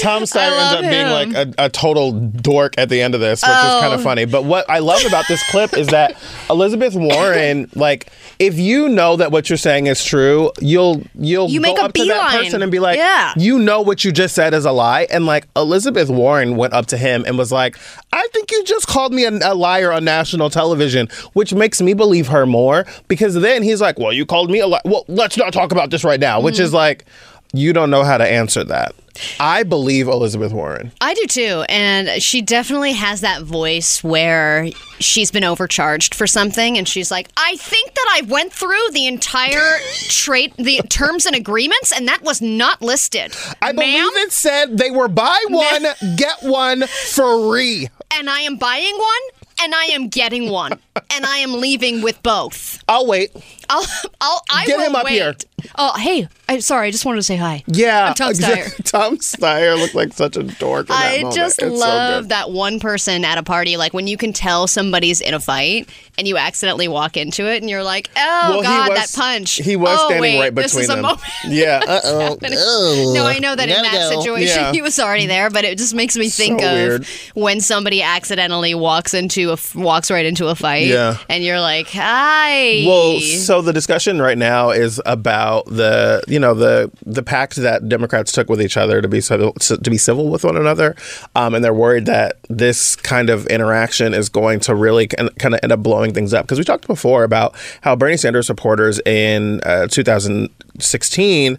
Tom 0.00 0.22
Steyer 0.22 0.50
ends 0.58 0.74
up 0.74 0.80
being 0.82 1.08
like 1.34 1.48
a, 1.58 1.64
a 1.66 1.68
total 1.68 2.12
dork 2.12 2.74
at 2.78 2.88
the 2.88 3.00
end 3.02 3.14
of 3.14 3.20
this, 3.20 3.42
which 3.42 3.50
is 3.50 3.56
kind 3.56 3.92
Oh. 3.92 3.94
of 3.94 4.02
funny. 4.02 4.24
But 4.24 4.44
what 4.44 4.68
I 4.70 4.78
love 4.78 5.04
about 5.04 5.26
this 5.28 5.42
clip 5.50 5.76
is 5.76 5.88
that 5.88 6.16
Elizabeth 6.50 6.94
Warren, 6.94 7.68
like, 7.74 8.10
if 8.38 8.58
you 8.58 8.88
know 8.88 9.16
that 9.16 9.30
what 9.30 9.48
you're 9.50 9.56
saying 9.56 9.86
is 9.86 10.04
true, 10.04 10.50
you'll 10.60 11.02
you'll 11.14 11.48
You 11.48 11.60
go 11.60 11.74
up 11.76 11.92
to 11.92 12.04
that 12.06 12.30
person 12.30 12.62
and 12.62 12.72
be 12.72 12.78
like, 12.78 12.96
Yeah. 12.98 13.32
you 13.36 13.58
know 13.58 13.82
what 13.82 14.04
you 14.04 14.12
just 14.12 14.34
said 14.34 14.54
is 14.54 14.64
a 14.64 14.72
lie. 14.72 15.06
And 15.10 15.26
like 15.26 15.46
Elizabeth 15.56 16.08
Warren 16.10 16.56
went 16.56 16.72
up 16.72 16.86
to 16.86 16.96
him 16.96 17.24
and 17.26 17.38
was 17.38 17.52
like, 17.52 17.76
I 18.12 18.26
think 18.32 18.50
you 18.50 18.64
just 18.64 18.86
called 18.86 19.12
me 19.12 19.24
a, 19.24 19.30
a 19.42 19.54
liar 19.54 19.92
on 19.92 20.04
national 20.04 20.50
television, 20.50 21.08
which 21.34 21.54
makes 21.54 21.80
me 21.80 21.94
believe 21.94 22.28
her 22.28 22.46
more 22.46 22.84
because 23.08 23.34
then 23.34 23.62
he's 23.62 23.80
like, 23.80 23.98
well, 23.98 24.12
you 24.12 24.26
called 24.26 24.50
me 24.50 24.60
a 24.60 24.66
liar. 24.66 24.80
Well, 24.84 25.04
let's 25.08 25.36
not 25.36 25.52
talk 25.52 25.70
about 25.72 25.90
this 25.90 26.02
right 26.04 26.20
now, 26.20 26.40
which 26.40 26.56
Mm. 26.56 26.60
is 26.60 26.72
like, 26.72 27.04
you 27.52 27.72
don't 27.72 27.90
know 27.90 28.04
how 28.04 28.18
to 28.18 28.26
answer 28.26 28.64
that. 28.64 28.94
I 29.38 29.62
believe 29.62 30.08
Elizabeth 30.08 30.52
Warren. 30.52 30.90
I 31.00 31.12
do 31.14 31.26
too, 31.26 31.64
and 31.68 32.22
she 32.22 32.40
definitely 32.40 32.92
has 32.92 33.20
that 33.20 33.42
voice 33.42 34.02
where 34.02 34.70
she's 35.00 35.30
been 35.30 35.44
overcharged 35.44 36.14
for 36.14 36.26
something, 36.26 36.78
and 36.78 36.88
she's 36.88 37.10
like, 37.10 37.28
"I 37.36 37.56
think 37.56 37.94
that 37.94 38.06
I 38.14 38.22
went 38.22 38.52
through 38.52 38.90
the 38.92 39.06
entire 39.06 39.78
trade, 40.08 40.54
the 40.56 40.80
terms 40.88 41.26
and 41.26 41.36
agreements, 41.36 41.92
and 41.92 42.08
that 42.08 42.22
was 42.22 42.40
not 42.40 42.80
listed." 42.80 43.34
I 43.60 43.72
believe 43.72 44.16
it 44.16 44.32
said 44.32 44.78
they 44.78 44.90
were 44.90 45.08
buy 45.08 45.38
one, 45.48 45.86
get 46.16 46.42
one 46.42 46.86
free. 46.86 47.88
and 48.14 48.30
I 48.30 48.40
am 48.40 48.56
buying 48.56 48.96
one, 48.96 49.22
and 49.62 49.74
I 49.74 49.84
am 49.86 50.08
getting 50.08 50.50
one, 50.50 50.72
and 51.10 51.26
I 51.26 51.38
am 51.38 51.60
leaving 51.60 52.00
with 52.02 52.22
both. 52.22 52.82
I'll 52.88 53.06
wait. 53.06 53.30
I'll, 53.70 53.84
I'll, 54.20 54.42
I 54.50 54.66
Get 54.66 54.78
will 54.78 54.86
him 54.86 54.96
up 54.96 55.04
wait. 55.04 55.12
here. 55.12 55.34
Oh, 55.76 55.96
hey. 55.98 56.28
I'm 56.48 56.60
sorry. 56.60 56.88
I 56.88 56.90
just 56.90 57.06
wanted 57.06 57.16
to 57.18 57.22
say 57.22 57.36
hi. 57.36 57.62
Yeah, 57.66 58.08
I'm 58.08 58.14
Tom 58.14 58.30
exact- 58.30 58.62
Steyer. 58.82 58.84
Tom 58.90 59.16
Steyer 59.18 59.78
looked 59.78 59.94
like 59.94 60.12
such 60.12 60.36
a 60.36 60.42
dork. 60.42 60.88
In 60.90 60.94
that 60.94 61.12
I 61.12 61.16
moment. 61.18 61.34
just 61.36 61.62
It's 61.62 61.72
love 61.80 62.24
good. 62.24 62.28
that 62.30 62.50
one 62.50 62.78
person 62.80 63.24
at 63.24 63.38
a 63.38 63.42
party, 63.42 63.76
like 63.76 63.94
when 63.94 64.06
you 64.06 64.16
can 64.18 64.32
tell 64.32 64.66
somebody's 64.66 65.20
in 65.22 65.32
a 65.34 65.40
fight 65.40 65.88
and 66.18 66.26
you 66.28 66.36
accidentally 66.36 66.88
walk 66.88 67.16
into 67.16 67.46
it 67.50 67.62
and 67.62 67.70
you're 67.70 67.84
like, 67.84 68.10
oh 68.16 68.46
Well, 68.50 68.62
God, 68.62 68.90
was- 68.90 69.12
that 69.12 69.18
punch. 69.18 69.54
He 69.54 69.76
was 69.76 69.96
oh, 69.98 70.08
standing 70.08 70.20
wait, 70.20 70.40
right 70.40 70.54
this 70.54 70.72
between 70.72 70.82
is 70.84 70.90
a 70.90 70.92
them. 70.94 71.02
moment. 71.02 71.22
Yeah. 71.46 71.80
Uh 71.86 72.00
oh. 72.04 73.12
No, 73.14 73.24
I 73.24 73.38
know 73.38 73.54
that 73.54 73.68
in 73.68 73.82
that 73.82 74.08
situation 74.10 74.58
Yeah. 74.62 74.72
he 74.72 74.82
was 74.82 74.98
already 74.98 75.26
there, 75.26 75.48
but 75.48 75.64
it 75.64 75.78
just 75.78 75.94
makes 75.94 76.16
me 76.16 76.28
think 76.28 76.60
So 76.60 76.66
of 76.66 76.72
weird. 76.72 77.06
when 77.34 77.60
somebody 77.60 78.02
accidentally 78.02 78.74
walks 78.74 79.14
into 79.14 79.50
a 79.50 79.52
f- 79.54 79.74
walks 79.74 80.10
right 80.10 80.26
into 80.26 80.48
a 80.48 80.54
fight, 80.54 80.86
Yeah. 80.88 81.16
and 81.28 81.42
you're 81.44 81.60
like, 81.60 81.88
"Hi." 81.90 82.84
Well, 82.86 83.20
so 83.20 83.51
the 83.60 83.72
discussion 83.72 84.22
right 84.22 84.38
now 84.38 84.70
is 84.70 85.00
about 85.04 85.66
the 85.66 86.22
you 86.28 86.38
know 86.38 86.54
the 86.54 86.90
the 87.04 87.22
pact 87.22 87.56
that 87.56 87.88
Democrats 87.88 88.32
took 88.32 88.48
with 88.48 88.62
each 88.62 88.76
other 88.76 89.02
to 89.02 89.08
be 89.08 89.20
civil, 89.20 89.52
to 89.54 89.90
be 89.90 89.98
civil 89.98 90.28
with 90.28 90.44
one 90.44 90.56
another, 90.56 90.96
um, 91.34 91.54
and 91.54 91.64
they're 91.64 91.74
worried 91.74 92.06
that 92.06 92.38
this 92.48 92.96
kind 92.96 93.28
of 93.28 93.46
interaction 93.48 94.14
is 94.14 94.28
going 94.28 94.60
to 94.60 94.74
really 94.74 95.06
kind 95.08 95.54
of 95.54 95.60
end 95.62 95.72
up 95.72 95.82
blowing 95.82 96.14
things 96.14 96.32
up. 96.32 96.46
Because 96.46 96.58
we 96.58 96.64
talked 96.64 96.86
before 96.86 97.24
about 97.24 97.54
how 97.82 97.96
Bernie 97.96 98.16
Sanders 98.16 98.46
supporters 98.46 99.00
in 99.04 99.60
uh, 99.64 99.86
2016 99.88 101.58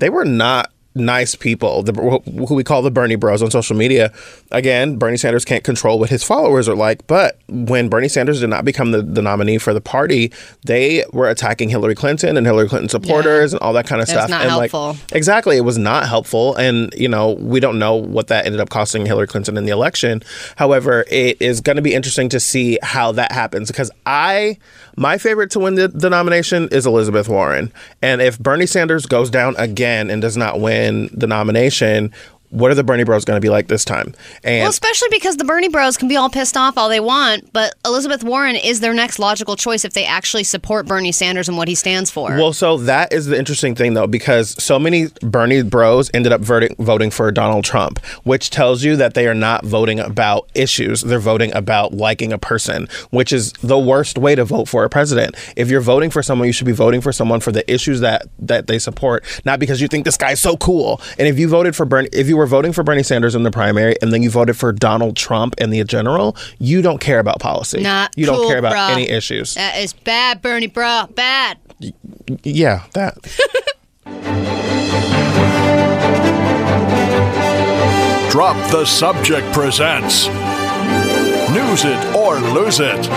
they 0.00 0.10
were 0.10 0.24
not 0.24 0.72
nice 0.94 1.34
people, 1.36 1.82
the, 1.84 1.92
who 2.48 2.54
we 2.54 2.64
call 2.64 2.82
the 2.82 2.90
Bernie 2.90 3.14
Bros 3.14 3.42
on 3.42 3.50
social 3.50 3.76
media. 3.76 4.12
Again, 4.50 4.96
Bernie 4.96 5.16
Sanders 5.16 5.44
can't 5.44 5.62
control 5.62 5.98
what 6.00 6.10
his 6.10 6.24
followers 6.24 6.68
are 6.68 6.74
like, 6.74 7.06
but 7.06 7.38
when 7.48 7.88
Bernie 7.88 8.08
Sanders 8.08 8.40
did 8.40 8.50
not 8.50 8.64
become 8.64 8.90
the, 8.90 9.00
the 9.02 9.22
nominee 9.22 9.58
for 9.58 9.72
the 9.72 9.80
party, 9.80 10.32
they 10.64 11.04
were 11.12 11.28
attacking 11.28 11.68
Hillary 11.68 11.94
Clinton 11.94 12.36
and 12.36 12.44
Hillary 12.44 12.68
Clinton 12.68 12.88
supporters 12.88 13.52
and 13.52 13.62
all 13.62 13.72
that 13.74 13.86
kind 13.86 14.02
of 14.02 14.08
It 14.08 14.12
stuff. 14.12 14.30
not 14.30 14.42
and 14.42 14.50
helpful. 14.50 14.88
like 14.88 15.12
exactly, 15.12 15.56
it 15.56 15.60
was 15.60 15.78
not 15.78 16.08
helpful, 16.08 16.56
and 16.56 16.92
you 16.96 17.08
know 17.08 17.32
we 17.32 17.60
don't 17.60 17.78
know 17.78 17.94
what 17.94 18.26
that 18.26 18.46
ended 18.46 18.60
up 18.60 18.70
costing 18.70 19.06
Hillary 19.06 19.28
Clinton 19.28 19.56
in 19.56 19.64
the 19.66 19.72
election. 19.72 20.22
However, 20.56 21.04
it 21.08 21.40
is 21.40 21.60
going 21.60 21.76
to 21.76 21.82
be 21.82 21.94
interesting 21.94 22.28
to 22.30 22.40
see 22.40 22.78
how 22.82 23.12
that 23.12 23.30
happens 23.30 23.68
because 23.70 23.90
I 24.06 24.58
my 24.96 25.18
favorite 25.18 25.50
to 25.52 25.60
win 25.60 25.76
the, 25.76 25.86
the 25.88 26.10
nomination 26.10 26.68
is 26.72 26.84
Elizabeth 26.84 27.28
Warren, 27.28 27.72
and 28.02 28.20
if 28.20 28.38
Bernie 28.40 28.66
Sanders 28.66 29.06
goes 29.06 29.30
down 29.30 29.54
again 29.56 30.10
and 30.10 30.20
does 30.20 30.36
not 30.36 30.60
win 30.60 30.80
the 31.12 31.26
nomination. 31.26 32.12
What 32.50 32.70
are 32.70 32.74
the 32.74 32.84
Bernie 32.84 33.04
Bros 33.04 33.24
going 33.24 33.36
to 33.36 33.40
be 33.40 33.48
like 33.48 33.68
this 33.68 33.84
time? 33.84 34.14
And 34.42 34.62
Well, 34.62 34.70
especially 34.70 35.08
because 35.10 35.36
the 35.36 35.44
Bernie 35.44 35.68
Bros 35.68 35.96
can 35.96 36.08
be 36.08 36.16
all 36.16 36.28
pissed 36.28 36.56
off 36.56 36.76
all 36.76 36.88
they 36.88 37.00
want, 37.00 37.52
but 37.52 37.74
Elizabeth 37.84 38.24
Warren 38.24 38.56
is 38.56 38.80
their 38.80 38.92
next 38.92 39.18
logical 39.18 39.54
choice 39.54 39.84
if 39.84 39.92
they 39.92 40.04
actually 40.04 40.44
support 40.44 40.86
Bernie 40.86 41.12
Sanders 41.12 41.48
and 41.48 41.56
what 41.56 41.68
he 41.68 41.76
stands 41.76 42.10
for. 42.10 42.30
Well, 42.30 42.52
so 42.52 42.76
that 42.78 43.12
is 43.12 43.26
the 43.26 43.38
interesting 43.38 43.74
thing, 43.76 43.94
though, 43.94 44.08
because 44.08 44.60
so 44.62 44.78
many 44.78 45.06
Bernie 45.22 45.62
bros 45.62 46.10
ended 46.12 46.32
up 46.32 46.40
voting, 46.40 46.74
voting 46.78 47.10
for 47.10 47.30
Donald 47.30 47.64
Trump, 47.64 48.04
which 48.24 48.50
tells 48.50 48.82
you 48.82 48.96
that 48.96 49.14
they 49.14 49.28
are 49.28 49.34
not 49.34 49.64
voting 49.64 50.00
about 50.00 50.48
issues. 50.54 51.02
They're 51.02 51.20
voting 51.20 51.54
about 51.54 51.94
liking 51.94 52.32
a 52.32 52.38
person, 52.38 52.88
which 53.10 53.32
is 53.32 53.52
the 53.62 53.78
worst 53.78 54.18
way 54.18 54.34
to 54.34 54.44
vote 54.44 54.66
for 54.68 54.82
a 54.82 54.90
president. 54.90 55.36
If 55.56 55.70
you're 55.70 55.80
voting 55.80 56.10
for 56.10 56.22
someone, 56.22 56.46
you 56.46 56.52
should 56.52 56.66
be 56.66 56.72
voting 56.72 57.00
for 57.00 57.12
someone 57.12 57.38
for 57.38 57.52
the 57.52 57.70
issues 57.72 58.00
that, 58.00 58.26
that 58.40 58.66
they 58.66 58.80
support, 58.80 59.24
not 59.44 59.60
because 59.60 59.80
you 59.80 59.86
think 59.86 60.04
this 60.04 60.16
guy's 60.16 60.40
so 60.40 60.56
cool. 60.56 61.00
And 61.18 61.28
if 61.28 61.38
you 61.38 61.48
voted 61.48 61.76
for 61.76 61.86
Bernie, 61.86 62.08
if 62.12 62.26
you 62.26 62.39
were 62.40 62.46
voting 62.46 62.72
for 62.72 62.82
Bernie 62.82 63.02
Sanders 63.02 63.34
in 63.34 63.42
the 63.42 63.50
primary 63.50 63.96
and 64.00 64.14
then 64.14 64.22
you 64.22 64.30
voted 64.30 64.56
for 64.56 64.72
Donald 64.72 65.14
Trump 65.14 65.54
in 65.58 65.68
the 65.68 65.84
general, 65.84 66.38
you 66.58 66.80
don't 66.80 66.98
care 66.98 67.18
about 67.18 67.38
policy. 67.38 67.82
Not 67.82 68.16
you 68.16 68.24
don't 68.24 68.36
cool, 68.36 68.48
care 68.48 68.58
about 68.58 68.72
bruh. 68.72 68.90
any 68.90 69.10
issues. 69.10 69.54
That 69.54 69.76
is 69.76 69.92
bad, 69.92 70.40
Bernie 70.40 70.66
bro. 70.66 71.06
Bad. 71.14 71.58
Yeah, 72.42 72.86
that. 72.94 73.18
Drop 78.30 78.56
the 78.70 78.86
Subject 78.86 79.52
presents 79.52 80.28
News 81.50 81.84
It 81.84 82.14
or 82.14 82.38
Lose 82.38 82.80
It. 82.80 83.08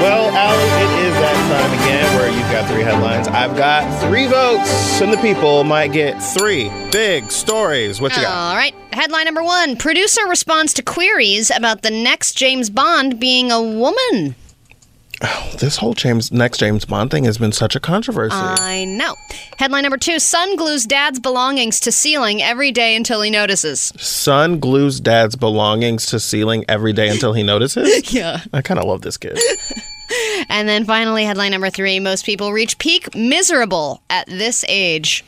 Well, 0.00 0.30
Allie, 0.30 0.62
it 0.62 1.06
is 1.06 1.14
that 1.14 1.23
time 1.48 1.72
again 1.72 2.16
where 2.16 2.28
you've 2.30 2.50
got 2.50 2.68
three 2.70 2.82
headlines. 2.82 3.28
I've 3.28 3.56
got 3.56 3.82
three 4.08 4.26
votes, 4.26 5.00
and 5.00 5.12
the 5.12 5.16
people 5.18 5.64
might 5.64 5.92
get 5.92 6.20
three 6.22 6.68
big 6.90 7.30
stories. 7.30 8.00
What 8.00 8.16
you 8.16 8.22
got? 8.22 8.32
All 8.50 8.56
right. 8.56 8.74
Headline 8.92 9.24
number 9.24 9.42
one 9.42 9.76
Producer 9.76 10.26
responds 10.28 10.72
to 10.74 10.82
queries 10.82 11.50
about 11.50 11.82
the 11.82 11.90
next 11.90 12.34
James 12.34 12.70
Bond 12.70 13.18
being 13.20 13.50
a 13.50 13.60
woman. 13.60 14.34
Oh, 15.22 15.50
This 15.58 15.76
whole 15.76 15.94
James 15.94 16.32
next 16.32 16.58
James 16.58 16.84
Bond 16.84 17.10
thing 17.10 17.24
has 17.24 17.38
been 17.38 17.52
such 17.52 17.76
a 17.76 17.80
controversy. 17.80 18.34
I 18.36 18.84
know. 18.84 19.14
Headline 19.58 19.82
number 19.82 19.96
two 19.98 20.18
Son 20.18 20.56
glues 20.56 20.84
dad's 20.84 21.20
belongings 21.20 21.80
to 21.80 21.92
ceiling 21.92 22.42
every 22.42 22.72
day 22.72 22.96
until 22.96 23.20
he 23.22 23.30
notices. 23.30 23.92
Son 23.96 24.58
glues 24.58 25.00
dad's 25.00 25.36
belongings 25.36 26.06
to 26.06 26.18
ceiling 26.20 26.64
every 26.68 26.92
day 26.92 27.08
until 27.08 27.32
he 27.32 27.42
notices. 27.42 28.12
Yeah. 28.12 28.40
I 28.52 28.62
kind 28.62 28.78
of 28.80 28.86
love 28.86 29.02
this 29.02 29.16
kid. 29.16 29.38
And 30.48 30.68
then 30.68 30.84
finally, 30.84 31.24
headline 31.24 31.50
number 31.52 31.70
three 31.70 31.98
most 32.00 32.24
people 32.26 32.52
reach 32.52 32.78
peak 32.78 33.14
miserable 33.14 34.02
at 34.10 34.26
this 34.26 34.64
age. 34.68 35.24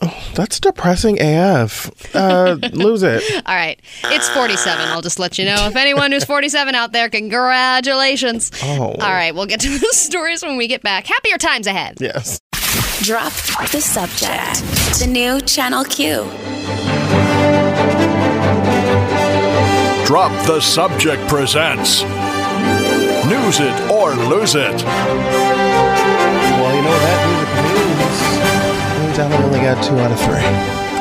Oh, 0.00 0.16
That's 0.34 0.60
depressing 0.60 1.18
AF. 1.20 1.90
Uh, 2.14 2.56
lose 2.72 3.02
it. 3.02 3.22
All 3.46 3.54
right. 3.54 3.80
It's 4.04 4.28
47. 4.28 4.88
I'll 4.88 5.02
just 5.02 5.18
let 5.18 5.38
you 5.38 5.44
know. 5.44 5.66
If 5.66 5.74
anyone 5.74 6.12
who's 6.12 6.24
47 6.24 6.74
out 6.76 6.92
there, 6.92 7.08
congratulations. 7.08 8.52
Oh. 8.62 8.92
All 8.92 8.94
right. 8.96 9.34
We'll 9.34 9.46
get 9.46 9.60
to 9.60 9.68
the 9.78 9.88
stories 9.92 10.42
when 10.42 10.56
we 10.56 10.68
get 10.68 10.82
back. 10.82 11.06
Happier 11.06 11.36
times 11.36 11.66
ahead. 11.66 11.96
Yes. 12.00 12.40
Drop 13.02 13.32
the 13.72 13.80
subject. 13.80 14.60
The 15.00 15.06
new 15.08 15.40
Channel 15.40 15.84
Q. 15.84 16.24
Drop 20.06 20.32
the 20.46 20.58
Subject 20.60 21.20
presents 21.28 22.02
News 23.28 23.60
It 23.60 23.90
or 23.90 24.14
Lose 24.14 24.54
It. 24.54 24.82
Well, 24.82 26.74
you 26.74 26.82
know 26.82 26.90
what 26.90 27.02
that 27.02 27.18
music 27.28 27.50
means. 27.64 28.18
It 28.96 29.00
means 29.04 29.18
I 29.18 29.42
only 29.44 29.60
got 29.60 29.84
two 29.84 29.98
out 29.98 30.10
of 30.10 30.18
three. 30.20 30.44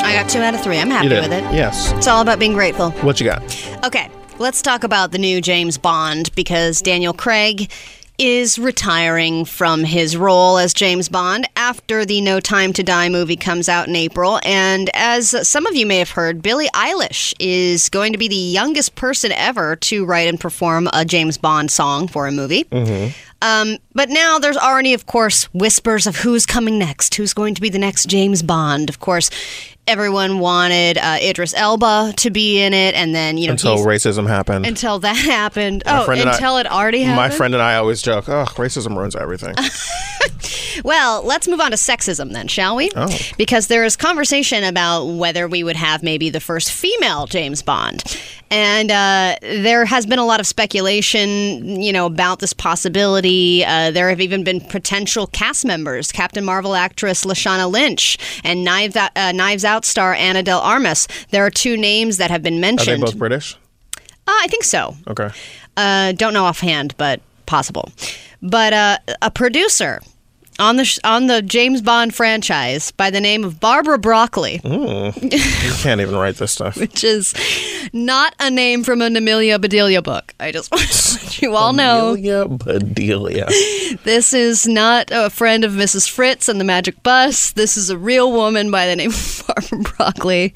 I 0.06 0.14
got 0.14 0.30
two 0.30 0.40
out 0.40 0.54
of 0.54 0.62
three. 0.62 0.78
I'm 0.78 0.90
happy 0.90 1.10
with 1.10 1.32
it. 1.32 1.44
Yes. 1.54 1.92
It's 1.94 2.08
all 2.08 2.22
about 2.22 2.40
being 2.40 2.54
grateful. 2.54 2.92
What 3.04 3.20
you 3.20 3.26
got? 3.26 3.42
Okay, 3.86 4.10
let's 4.40 4.62
talk 4.62 4.84
about 4.84 5.12
the 5.12 5.18
new 5.18 5.42
James 5.42 5.78
Bond 5.78 6.34
because 6.36 6.82
Daniel 6.82 7.14
Craig 7.14 7.72
is 8.18 8.58
retiring 8.58 9.46
from 9.46 9.84
his 9.84 10.18
role 10.18 10.58
as 10.58 10.74
James 10.74 11.08
Bond 11.10 11.48
after 11.56 12.06
the 12.06 12.22
No 12.22 12.40
Time 12.40 12.74
to 12.74 12.84
Die 12.84 13.10
movie 13.10 13.36
comes 13.36 13.70
out 13.70 13.88
in 13.88 13.96
April. 13.96 14.40
And 14.44 14.90
as 14.94 15.48
some 15.48 15.66
of 15.66 15.76
you 15.76 15.86
may 15.86 16.00
have 16.00 16.12
heard, 16.12 16.42
Billie 16.42 16.70
Eilish 16.74 17.34
is 17.40 17.90
going 17.90 18.14
to 18.14 18.18
be 18.18 18.28
the 18.28 18.36
youngest 18.36 18.96
person 18.96 19.32
ever 19.34 19.76
to 19.78 20.06
write 20.06 20.28
and 20.28 20.40
perform 20.40 20.90
a 20.94 21.06
James 21.06 21.38
Bond 21.38 21.70
song 21.70 22.08
for 22.08 22.28
a 22.28 22.32
movie. 22.32 22.66
Um, 23.42 23.78
but 23.94 24.10
now 24.10 24.40
there's 24.40 24.58
already, 24.58 24.96
of 24.96 25.06
course, 25.06 25.44
whispers 25.54 26.08
of 26.08 26.16
who's 26.18 26.48
coming 26.48 26.80
next, 26.80 27.14
who's 27.16 27.34
going 27.34 27.54
to 27.54 27.62
be 27.62 27.70
the 27.70 27.78
next 27.78 28.08
James 28.08 28.42
Bond. 28.42 28.90
Of 28.90 29.00
course, 29.00 29.30
everyone 29.88 30.40
wanted 30.40 30.98
uh, 30.98 31.18
Idris 31.22 31.54
Elba 31.56 32.14
to 32.18 32.30
be 32.30 32.62
in 32.62 32.74
it, 32.74 32.96
and 32.96 33.16
then 33.16 33.38
you 33.38 33.48
know 33.48 33.54
Until 33.54 33.78
racism 33.78 34.28
happened. 34.28 34.66
until 34.66 35.00
that 35.08 35.16
happened. 35.18 35.84
My 35.86 36.06
oh, 36.06 36.12
and 36.12 36.30
I- 36.30 36.34
until 36.34 36.58
it 36.58 36.68
already 36.68 37.02
happened. 37.02 37.32
My 37.32 37.36
friend 37.36 37.54
and 37.54 37.64
I 37.64 37.76
always 37.78 38.02
joke, 38.02 38.30
oh, 38.30 38.46
racism 38.56 38.96
ruins 38.98 39.16
everything. 39.16 39.56
Well, 40.84 41.24
let's 41.24 41.48
move 41.48 41.60
on 41.60 41.72
to 41.72 41.78
sexism 41.78 42.34
then, 42.34 42.48
shall 42.48 42.76
we? 42.76 42.92
Oh. 42.96 43.10
Because 43.38 43.68
there 43.68 43.84
is 43.84 43.96
conversation 43.96 44.64
about 44.64 45.06
whether 45.06 45.48
we 45.48 45.64
would 45.64 45.76
have 45.76 46.04
maybe 46.04 46.30
the 46.30 46.40
first 46.40 46.72
female 46.72 47.26
James 47.26 47.62
Bond. 47.62 48.04
And 48.50 48.92
uh, 48.92 49.36
there 49.42 49.84
has 49.86 50.06
been 50.06 50.20
a 50.20 50.26
lot 50.26 50.40
of 50.40 50.48
speculation, 50.48 51.82
you 51.82 51.92
know, 51.92 52.06
about 52.06 52.40
this 52.40 52.54
possibility. 52.54 53.66
Uh, 53.66 53.92
there 53.92 54.10
have 54.10 54.22
even 54.22 54.44
been 54.46 54.62
potential 54.62 55.28
cast 55.28 55.66
members: 55.66 56.14
Captain 56.14 56.46
Marvel 56.46 56.74
actress 56.76 57.26
Lashana 57.26 57.70
Lynch 57.70 58.18
and 58.46 58.64
Knives 58.64 58.96
Out, 58.96 59.12
uh, 59.18 59.34
Knives 59.34 59.66
Out 59.66 59.77
star 59.86 60.14
Anna 60.14 60.44
Del 60.44 60.60
Armas. 60.60 61.08
There 61.32 61.46
are 61.46 61.50
two 61.50 61.78
names 61.78 62.18
that 62.18 62.32
have 62.32 62.44
been 62.44 62.60
mentioned. 62.60 63.04
Are 63.04 63.06
they 63.06 63.12
both 63.12 63.18
British? 63.18 63.56
Uh, 63.96 64.32
I 64.42 64.48
think 64.50 64.64
so. 64.64 64.96
Okay. 65.08 65.30
Uh, 65.76 66.12
don't 66.12 66.34
know 66.34 66.46
offhand, 66.46 66.96
but 66.98 67.22
possible. 67.46 67.90
But 68.42 68.74
uh, 68.74 68.98
a 69.22 69.32
producer 69.32 70.02
on 70.60 70.78
the 70.78 70.86
sh- 70.86 71.00
on 71.04 71.28
the 71.28 71.42
James 71.42 71.82
Bond 71.82 72.14
franchise 72.16 72.92
by 72.92 73.10
the 73.10 73.22
name 73.22 73.44
of 73.44 73.60
Barbara 73.60 73.98
Broccoli, 74.00 74.60
You 74.64 75.12
can't 75.82 76.02
even 76.02 76.16
write 76.16 76.36
this 76.38 76.52
stuff. 76.54 76.78
which 76.80 77.04
is 77.04 77.34
not 77.94 78.34
a 78.40 78.50
name 78.50 78.84
from 78.84 79.02
an 79.02 79.16
Amelia 79.16 79.60
Bedelia 79.60 80.02
book. 80.02 80.34
I 80.40 80.52
just 80.52 80.72
want 80.72 80.84
to 80.88 81.14
let 81.24 81.42
you 81.42 81.56
all 81.56 81.74
know 81.74 82.12
Amelia 82.14 82.46
Bedelia. 82.48 83.46
this 84.04 84.34
is 84.34 84.68
not 84.68 85.10
a 85.12 85.30
friend 85.30 85.64
of 85.64 85.74
Mrs. 85.74 86.10
Fritz 86.10 86.50
and 86.50 86.60
the 86.60 86.66
Magic 86.66 87.02
Bus. 87.04 87.52
This 87.54 87.78
is 87.78 87.90
a 87.90 87.98
real 87.98 88.32
woman 88.32 88.72
by 88.72 88.88
the 88.88 88.96
name 88.96 89.12
of 89.12 89.44
Barbara 89.48 89.80
Broccoli, 89.96 90.54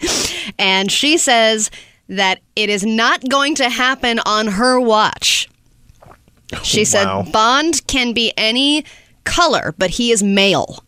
and 0.57 0.91
she 0.91 1.17
says 1.17 1.69
that 2.09 2.39
it 2.55 2.69
is 2.69 2.83
not 2.85 3.21
going 3.29 3.55
to 3.55 3.69
happen 3.69 4.19
on 4.25 4.47
her 4.47 4.79
watch. 4.79 5.47
Oh, 6.53 6.59
she 6.63 6.83
said 6.83 7.05
Wow. 7.05 7.25
Bond 7.31 7.85
can 7.87 8.11
be 8.11 8.33
any 8.35 8.83
color, 9.23 9.73
but 9.77 9.91
he 9.91 10.11
is 10.11 10.23
male. 10.23 10.83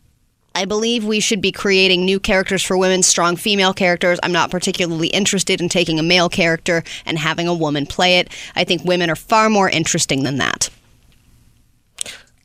I 0.56 0.66
believe 0.66 1.04
we 1.04 1.20
should 1.20 1.42
be 1.42 1.52
creating 1.52 2.06
new 2.06 2.20
characters 2.20 2.62
for 2.62 2.78
women, 2.78 3.02
strong 3.02 3.36
female 3.36 3.74
characters. 3.74 4.20
I'm 4.22 4.32
not 4.32 4.52
particularly 4.52 5.08
interested 5.08 5.60
in 5.62 5.70
taking 5.70 6.00
a 6.00 6.04
male 6.04 6.30
character 6.30 6.84
and 7.06 7.18
having 7.18 7.48
a 7.48 7.54
woman 7.54 7.86
play 7.86 8.20
it. 8.20 8.30
I 8.56 8.64
think 8.64 8.84
women 8.84 9.10
are 9.10 9.16
far 9.16 9.50
more 9.50 9.70
interesting 9.70 10.24
than 10.24 10.38
that. 10.38 10.70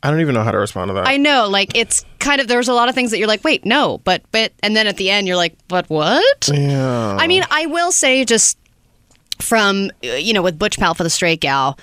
I 0.03 0.11
don't 0.11 0.21
even 0.21 0.35
know 0.35 0.45
how 0.45 0.53
to 0.53 0.59
respond 0.59 0.91
to 0.91 0.95
that. 0.95 1.09
I 1.09 1.17
know, 1.17 1.49
like 1.49 1.77
it's 1.77 2.05
kind 2.21 2.41
of 2.41 2.47
there's 2.47 2.69
a 2.69 2.75
lot 2.75 2.89
of 2.89 2.95
things 2.95 3.11
that 3.11 3.19
you're 3.19 3.29
like, 3.29 3.43
wait, 3.43 3.67
no, 3.67 3.99
but 4.05 4.23
but, 4.31 4.53
and 4.63 4.77
then 4.77 4.87
at 4.87 4.97
the 4.97 5.11
end 5.11 5.27
you're 5.27 5.37
like, 5.37 5.57
but 5.67 5.91
what? 5.91 6.49
yeah. 6.53 7.17
I 7.19 7.27
mean, 7.27 7.45
I 7.51 7.67
will 7.67 7.91
say 7.91 8.25
just 8.25 8.57
from 9.41 9.91
uh, 10.05 10.09
you 10.09 10.33
know 10.33 10.43
with 10.43 10.59
Butch 10.59 10.79
Pal 10.79 10.95
for 10.95 11.03
the 11.03 11.11
Straight 11.11 11.41
Gal, 11.41 11.79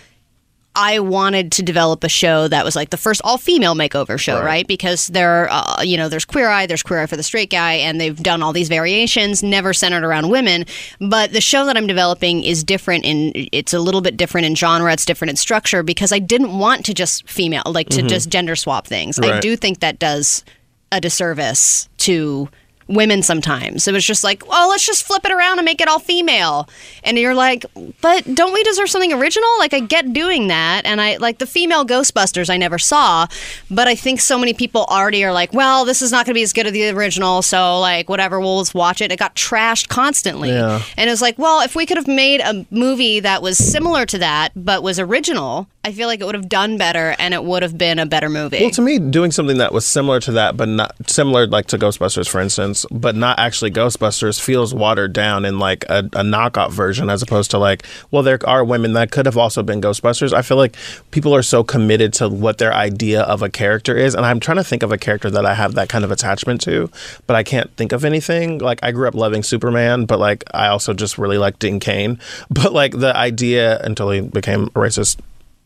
I 0.75 0.99
wanted 0.99 1.51
to 1.53 1.63
develop 1.63 2.03
a 2.03 2.09
show 2.09 2.47
that 2.47 2.65
was 2.65 2.75
like 2.75 2.89
the 2.89 2.97
first 2.97 3.21
all 3.23 3.37
female 3.37 3.75
makeover 3.75 4.19
show, 4.19 4.35
right? 4.35 4.45
Right. 4.45 4.67
Because 4.67 5.07
there, 5.07 5.47
uh, 5.49 5.81
you 5.81 5.97
know, 5.97 6.09
there's 6.09 6.25
Queer 6.25 6.49
Eye, 6.49 6.65
there's 6.65 6.83
Queer 6.83 7.01
Eye 7.01 7.05
for 7.05 7.17
the 7.17 7.23
Straight 7.23 7.49
Guy, 7.49 7.73
and 7.73 7.99
they've 7.99 8.21
done 8.21 8.43
all 8.43 8.53
these 8.53 8.67
variations, 8.67 9.41
never 9.41 9.73
centered 9.73 10.03
around 10.03 10.29
women. 10.29 10.65
But 10.99 11.31
the 11.31 11.41
show 11.41 11.65
that 11.65 11.77
I'm 11.77 11.87
developing 11.87 12.43
is 12.43 12.63
different 12.63 13.05
in 13.05 13.31
it's 13.51 13.73
a 13.73 13.79
little 13.79 14.01
bit 14.01 14.17
different 14.17 14.47
in 14.47 14.55
genre, 14.55 14.91
it's 14.91 15.05
different 15.05 15.29
in 15.29 15.35
structure 15.35 15.83
because 15.83 16.11
I 16.11 16.19
didn't 16.19 16.57
want 16.57 16.85
to 16.85 16.93
just 16.93 17.27
female 17.29 17.63
like 17.65 17.89
to 17.89 18.01
just 18.01 18.29
gender 18.29 18.55
swap 18.55 18.87
things. 18.87 19.19
I 19.19 19.39
do 19.39 19.55
think 19.55 19.79
that 19.79 19.99
does 19.99 20.43
a 20.91 21.01
disservice 21.01 21.89
to 21.97 22.49
women 22.87 23.23
sometimes. 23.23 23.87
It 23.87 23.93
was 23.93 24.05
just 24.05 24.23
like, 24.23 24.43
oh, 24.47 24.67
let's 24.69 24.85
just 24.85 25.05
flip 25.05 25.25
it 25.25 25.31
around 25.31 25.59
and 25.59 25.65
make 25.65 25.81
it 25.81 25.87
all 25.87 25.99
female. 25.99 26.69
And 27.03 27.17
you're 27.17 27.33
like, 27.33 27.65
but 28.01 28.35
don't 28.35 28.53
we 28.53 28.63
deserve 28.63 28.89
something 28.89 29.13
original? 29.13 29.49
Like, 29.57 29.73
I 29.73 29.79
get 29.79 30.13
doing 30.13 30.47
that. 30.47 30.83
And 30.85 31.01
I 31.01 31.17
like 31.17 31.39
the 31.39 31.47
female 31.47 31.85
Ghostbusters 31.85 32.49
I 32.49 32.57
never 32.57 32.77
saw, 32.77 33.27
but 33.71 33.87
I 33.87 33.95
think 33.95 34.19
so 34.19 34.37
many 34.37 34.53
people 34.53 34.85
already 34.85 35.23
are 35.23 35.33
like, 35.33 35.53
well, 35.53 35.85
this 35.85 36.01
is 36.01 36.11
not 36.11 36.25
going 36.25 36.33
to 36.33 36.39
be 36.39 36.43
as 36.43 36.53
good 36.53 36.67
as 36.67 36.73
the 36.73 36.89
original. 36.89 37.41
So, 37.41 37.79
like, 37.79 38.09
whatever, 38.09 38.39
we'll 38.39 38.61
just 38.61 38.75
watch 38.75 39.01
it. 39.01 39.11
It 39.11 39.19
got 39.19 39.35
trashed 39.35 39.87
constantly. 39.87 40.49
Yeah. 40.49 40.81
And 40.97 41.09
it 41.09 41.11
was 41.11 41.21
like, 41.21 41.37
well, 41.39 41.61
if 41.61 41.75
we 41.75 41.85
could 41.85 41.97
have 41.97 42.07
made 42.07 42.41
a 42.41 42.65
movie 42.69 43.19
that 43.19 43.41
was 43.41 43.57
similar 43.57 44.05
to 44.05 44.17
that, 44.19 44.51
but 44.55 44.83
was 44.83 44.99
original, 44.99 45.67
I 45.85 45.91
feel 45.91 46.07
like 46.07 46.19
it 46.19 46.25
would 46.25 46.33
have 46.33 46.49
done 46.49 46.79
better 46.79 47.15
and 47.19 47.31
it 47.31 47.43
would 47.43 47.61
have 47.61 47.77
been 47.77 47.99
a 47.99 48.07
better 48.07 48.27
movie. 48.27 48.59
Well, 48.59 48.71
to 48.71 48.81
me, 48.81 48.97
doing 48.97 49.29
something 49.29 49.59
that 49.59 49.71
was 49.71 49.85
similar 49.85 50.19
to 50.21 50.31
that, 50.31 50.57
but 50.57 50.67
not 50.67 50.95
similar, 51.07 51.45
like 51.45 51.67
to 51.67 51.77
Ghostbusters, 51.77 52.27
for 52.27 52.41
instance, 52.41 52.87
but 52.89 53.15
not 53.15 53.37
actually 53.37 53.69
Ghostbusters, 53.69 54.41
feels 54.41 54.73
watered 54.73 55.13
down 55.13 55.45
in 55.45 55.59
like 55.59 55.83
a, 55.87 55.99
a 55.99 56.23
knockoff 56.23 56.71
version, 56.71 57.11
as 57.11 57.21
opposed 57.21 57.51
to 57.51 57.59
like, 57.59 57.85
well, 58.09 58.23
there 58.23 58.39
are 58.47 58.65
women 58.65 58.93
that 58.93 59.11
could 59.11 59.27
have 59.27 59.37
also 59.37 59.61
been 59.61 59.79
Ghostbusters. 59.79 60.33
I 60.33 60.41
feel 60.41 60.57
like 60.57 60.75
people 61.11 61.35
are 61.35 61.43
so 61.43 61.63
committed 61.63 62.13
to 62.13 62.29
what 62.29 62.57
their 62.57 62.73
idea 62.73 63.21
of 63.21 63.43
a 63.43 63.49
character 63.49 63.95
is, 63.95 64.15
and 64.15 64.25
I'm 64.25 64.39
trying 64.39 64.57
to 64.57 64.63
think 64.63 64.81
of 64.81 64.91
a 64.91 64.97
character 64.97 65.29
that 65.29 65.45
I 65.45 65.53
have 65.53 65.75
that 65.75 65.87
kind 65.87 66.03
of 66.03 66.09
attachment 66.09 66.61
to, 66.61 66.89
but 67.27 67.35
I 67.35 67.43
can't 67.43 67.69
think 67.77 67.91
of 67.91 68.03
anything. 68.03 68.57
Like, 68.57 68.79
I 68.81 68.91
grew 68.91 69.07
up 69.07 69.13
loving 69.13 69.43
Superman, 69.43 70.05
but 70.05 70.17
like, 70.17 70.45
I 70.51 70.69
also 70.69 70.95
just 70.95 71.19
really 71.19 71.37
liked 71.37 71.59
Dean 71.59 71.79
Cain. 71.79 72.19
But 72.49 72.73
like, 72.73 72.97
the 72.97 73.15
idea 73.15 73.79
until 73.83 74.09
he 74.09 74.21
became 74.21 74.63
a 74.63 74.69
racist 74.79 75.19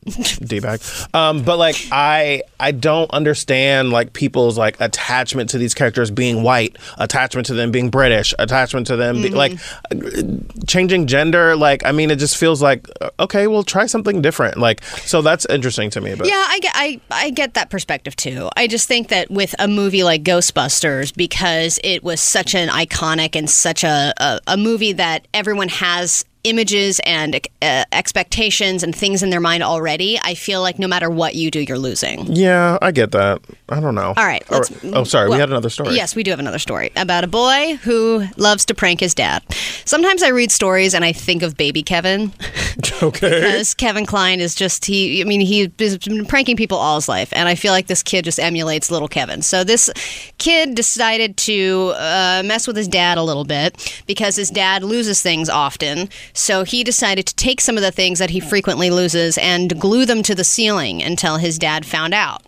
d-bag. 0.40 0.82
Um 1.14 1.44
but 1.44 1.58
like 1.58 1.76
i 1.92 2.42
i 2.60 2.72
don't 2.72 3.12
understand 3.12 3.92
like 3.92 4.14
people's 4.14 4.58
like 4.58 4.80
attachment 4.80 5.50
to 5.52 5.58
these 5.58 5.74
characters 5.74 6.12
being 6.12 6.44
white 6.44 6.78
attachment 6.98 7.48
to 7.48 7.54
them 7.54 7.72
being 7.72 7.90
british 7.90 8.34
attachment 8.40 8.88
to 8.88 8.96
them 8.96 9.22
be, 9.22 9.30
like 9.30 9.54
uh, 9.92 9.98
changing 10.68 11.08
gender 11.08 11.56
like 11.56 11.86
i 11.86 11.92
mean 11.92 12.12
it 12.12 12.18
just 12.18 12.38
feels 12.38 12.62
like 12.62 12.88
uh, 13.02 13.10
okay 13.20 13.48
well 13.48 13.64
try 13.64 13.86
something 13.86 14.22
different. 14.22 14.58
Like 14.58 14.84
so 14.84 15.22
that's 15.22 15.46
interesting 15.46 15.90
to 15.92 16.02
me 16.02 16.16
but 16.16 16.28
Yeah, 16.28 16.46
I 16.48 16.60
get, 16.60 16.72
I, 16.76 17.02
I 17.12 17.30
get 17.30 17.54
that 17.54 17.70
perspective 17.70 18.16
too. 18.16 18.50
I 18.58 18.68
just 18.68 18.88
think 18.88 19.10
that 19.10 19.30
with 19.30 19.56
a 19.60 19.68
movie 19.68 20.04
like 20.04 20.24
Ghostbusters, 20.24 21.16
because 21.16 21.80
it 21.84 22.04
was 22.04 22.22
such 22.22 22.56
an 22.56 22.70
iconic 22.70 23.36
and 23.36 23.50
such 23.50 23.84
a, 23.84 24.14
a, 24.18 24.40
a 24.48 24.58
movie 24.58 24.94
that 24.94 25.28
everyone 25.34 25.70
has 25.70 26.26
images 26.44 27.00
and 27.06 27.36
uh, 27.62 27.84
expectations 27.92 28.84
and 28.84 28.96
things 28.96 29.22
in 29.24 29.30
their 29.30 29.40
mind 29.42 29.62
already, 29.64 30.18
I 30.24 30.34
feel 30.36 30.62
like 30.62 30.80
no 30.80 30.88
matter 30.88 31.10
what 31.10 31.36
you 31.36 31.52
do, 31.52 31.60
you're 31.62 31.78
losing. 31.80 32.26
yeah 32.34 32.78
i 32.82 32.92
get 32.92 33.12
that 33.12 33.42
i 33.70 33.80
don't 33.80 33.96
know 33.96 34.14
All 34.16 34.26
right. 34.26 34.44
Or- 34.50 34.64
oh 34.94 35.04
sorry 35.04 35.30
we 35.30 35.36
had 35.38 35.50
another 35.50 35.70
story 35.70 35.96
Yes, 35.96 36.16
we 36.16 36.24
do 36.24 36.32
have 36.32 36.40
another 36.40 36.60
story 36.60 36.92
about 36.96 37.24
a 37.24 37.28
boy 37.28 37.76
who 37.84 38.26
loves 38.38 38.66
to 38.66 38.74
prank 38.76 39.00
his 39.00 39.14
dad. 39.14 39.44
Sometimes 39.86 40.24
I 40.24 40.30
read 40.30 40.52
stories 40.52 40.94
and 40.94 41.04
I 41.04 41.12
think 41.12 41.42
of 41.44 41.58
baby 41.58 41.84
Kevin. 41.84 42.32
okay 43.04 43.42
because 43.42 43.74
Kevin 43.74 44.06
Klein 44.06 44.40
is 44.40 44.56
just 44.56 44.86
he. 44.86 45.22
I 45.22 45.26
mean, 45.26 45.42
he's 45.42 45.68
been 45.98 46.26
pranking 46.26 46.56
people 46.58 46.78
all 46.78 46.96
his 46.96 47.08
life, 47.10 47.30
and 47.34 47.48
I 47.50 47.56
feel 47.56 47.72
like 47.74 47.88
this 47.88 48.04
kid 48.04 48.26
just 48.26 48.40
emulates 48.40 48.92
little 48.92 49.08
Kevin. 49.08 49.42
So 49.42 49.64
this 49.64 49.90
kid 50.38 50.76
decided 50.76 51.38
to 51.38 51.94
uh, 51.96 52.44
mess 52.46 52.68
with 52.68 52.76
his 52.78 52.88
dad 52.88 53.18
a 53.18 53.24
little 53.24 53.46
bit 53.46 54.02
because 54.08 54.36
his 54.36 54.50
dad 54.50 54.84
loses 54.84 55.22
things 55.22 55.50
often. 55.50 56.10
So 56.34 56.64
he 56.64 56.84
decided 56.84 57.26
to 57.28 57.36
take 57.36 57.62
some 57.62 57.78
of 57.78 57.84
the 57.84 57.92
things 57.92 58.20
that 58.20 58.30
he 58.30 58.40
frequently 58.40 58.90
loses 58.90 59.38
and 59.38 59.80
glue 59.80 60.06
them 60.06 60.24
to 60.24 60.36
the 60.36 60.44
ceiling 60.44 61.02
until 61.02 61.38
his 61.38 61.58
dad 61.58 61.86
found 61.86 62.14
out. 62.14 62.44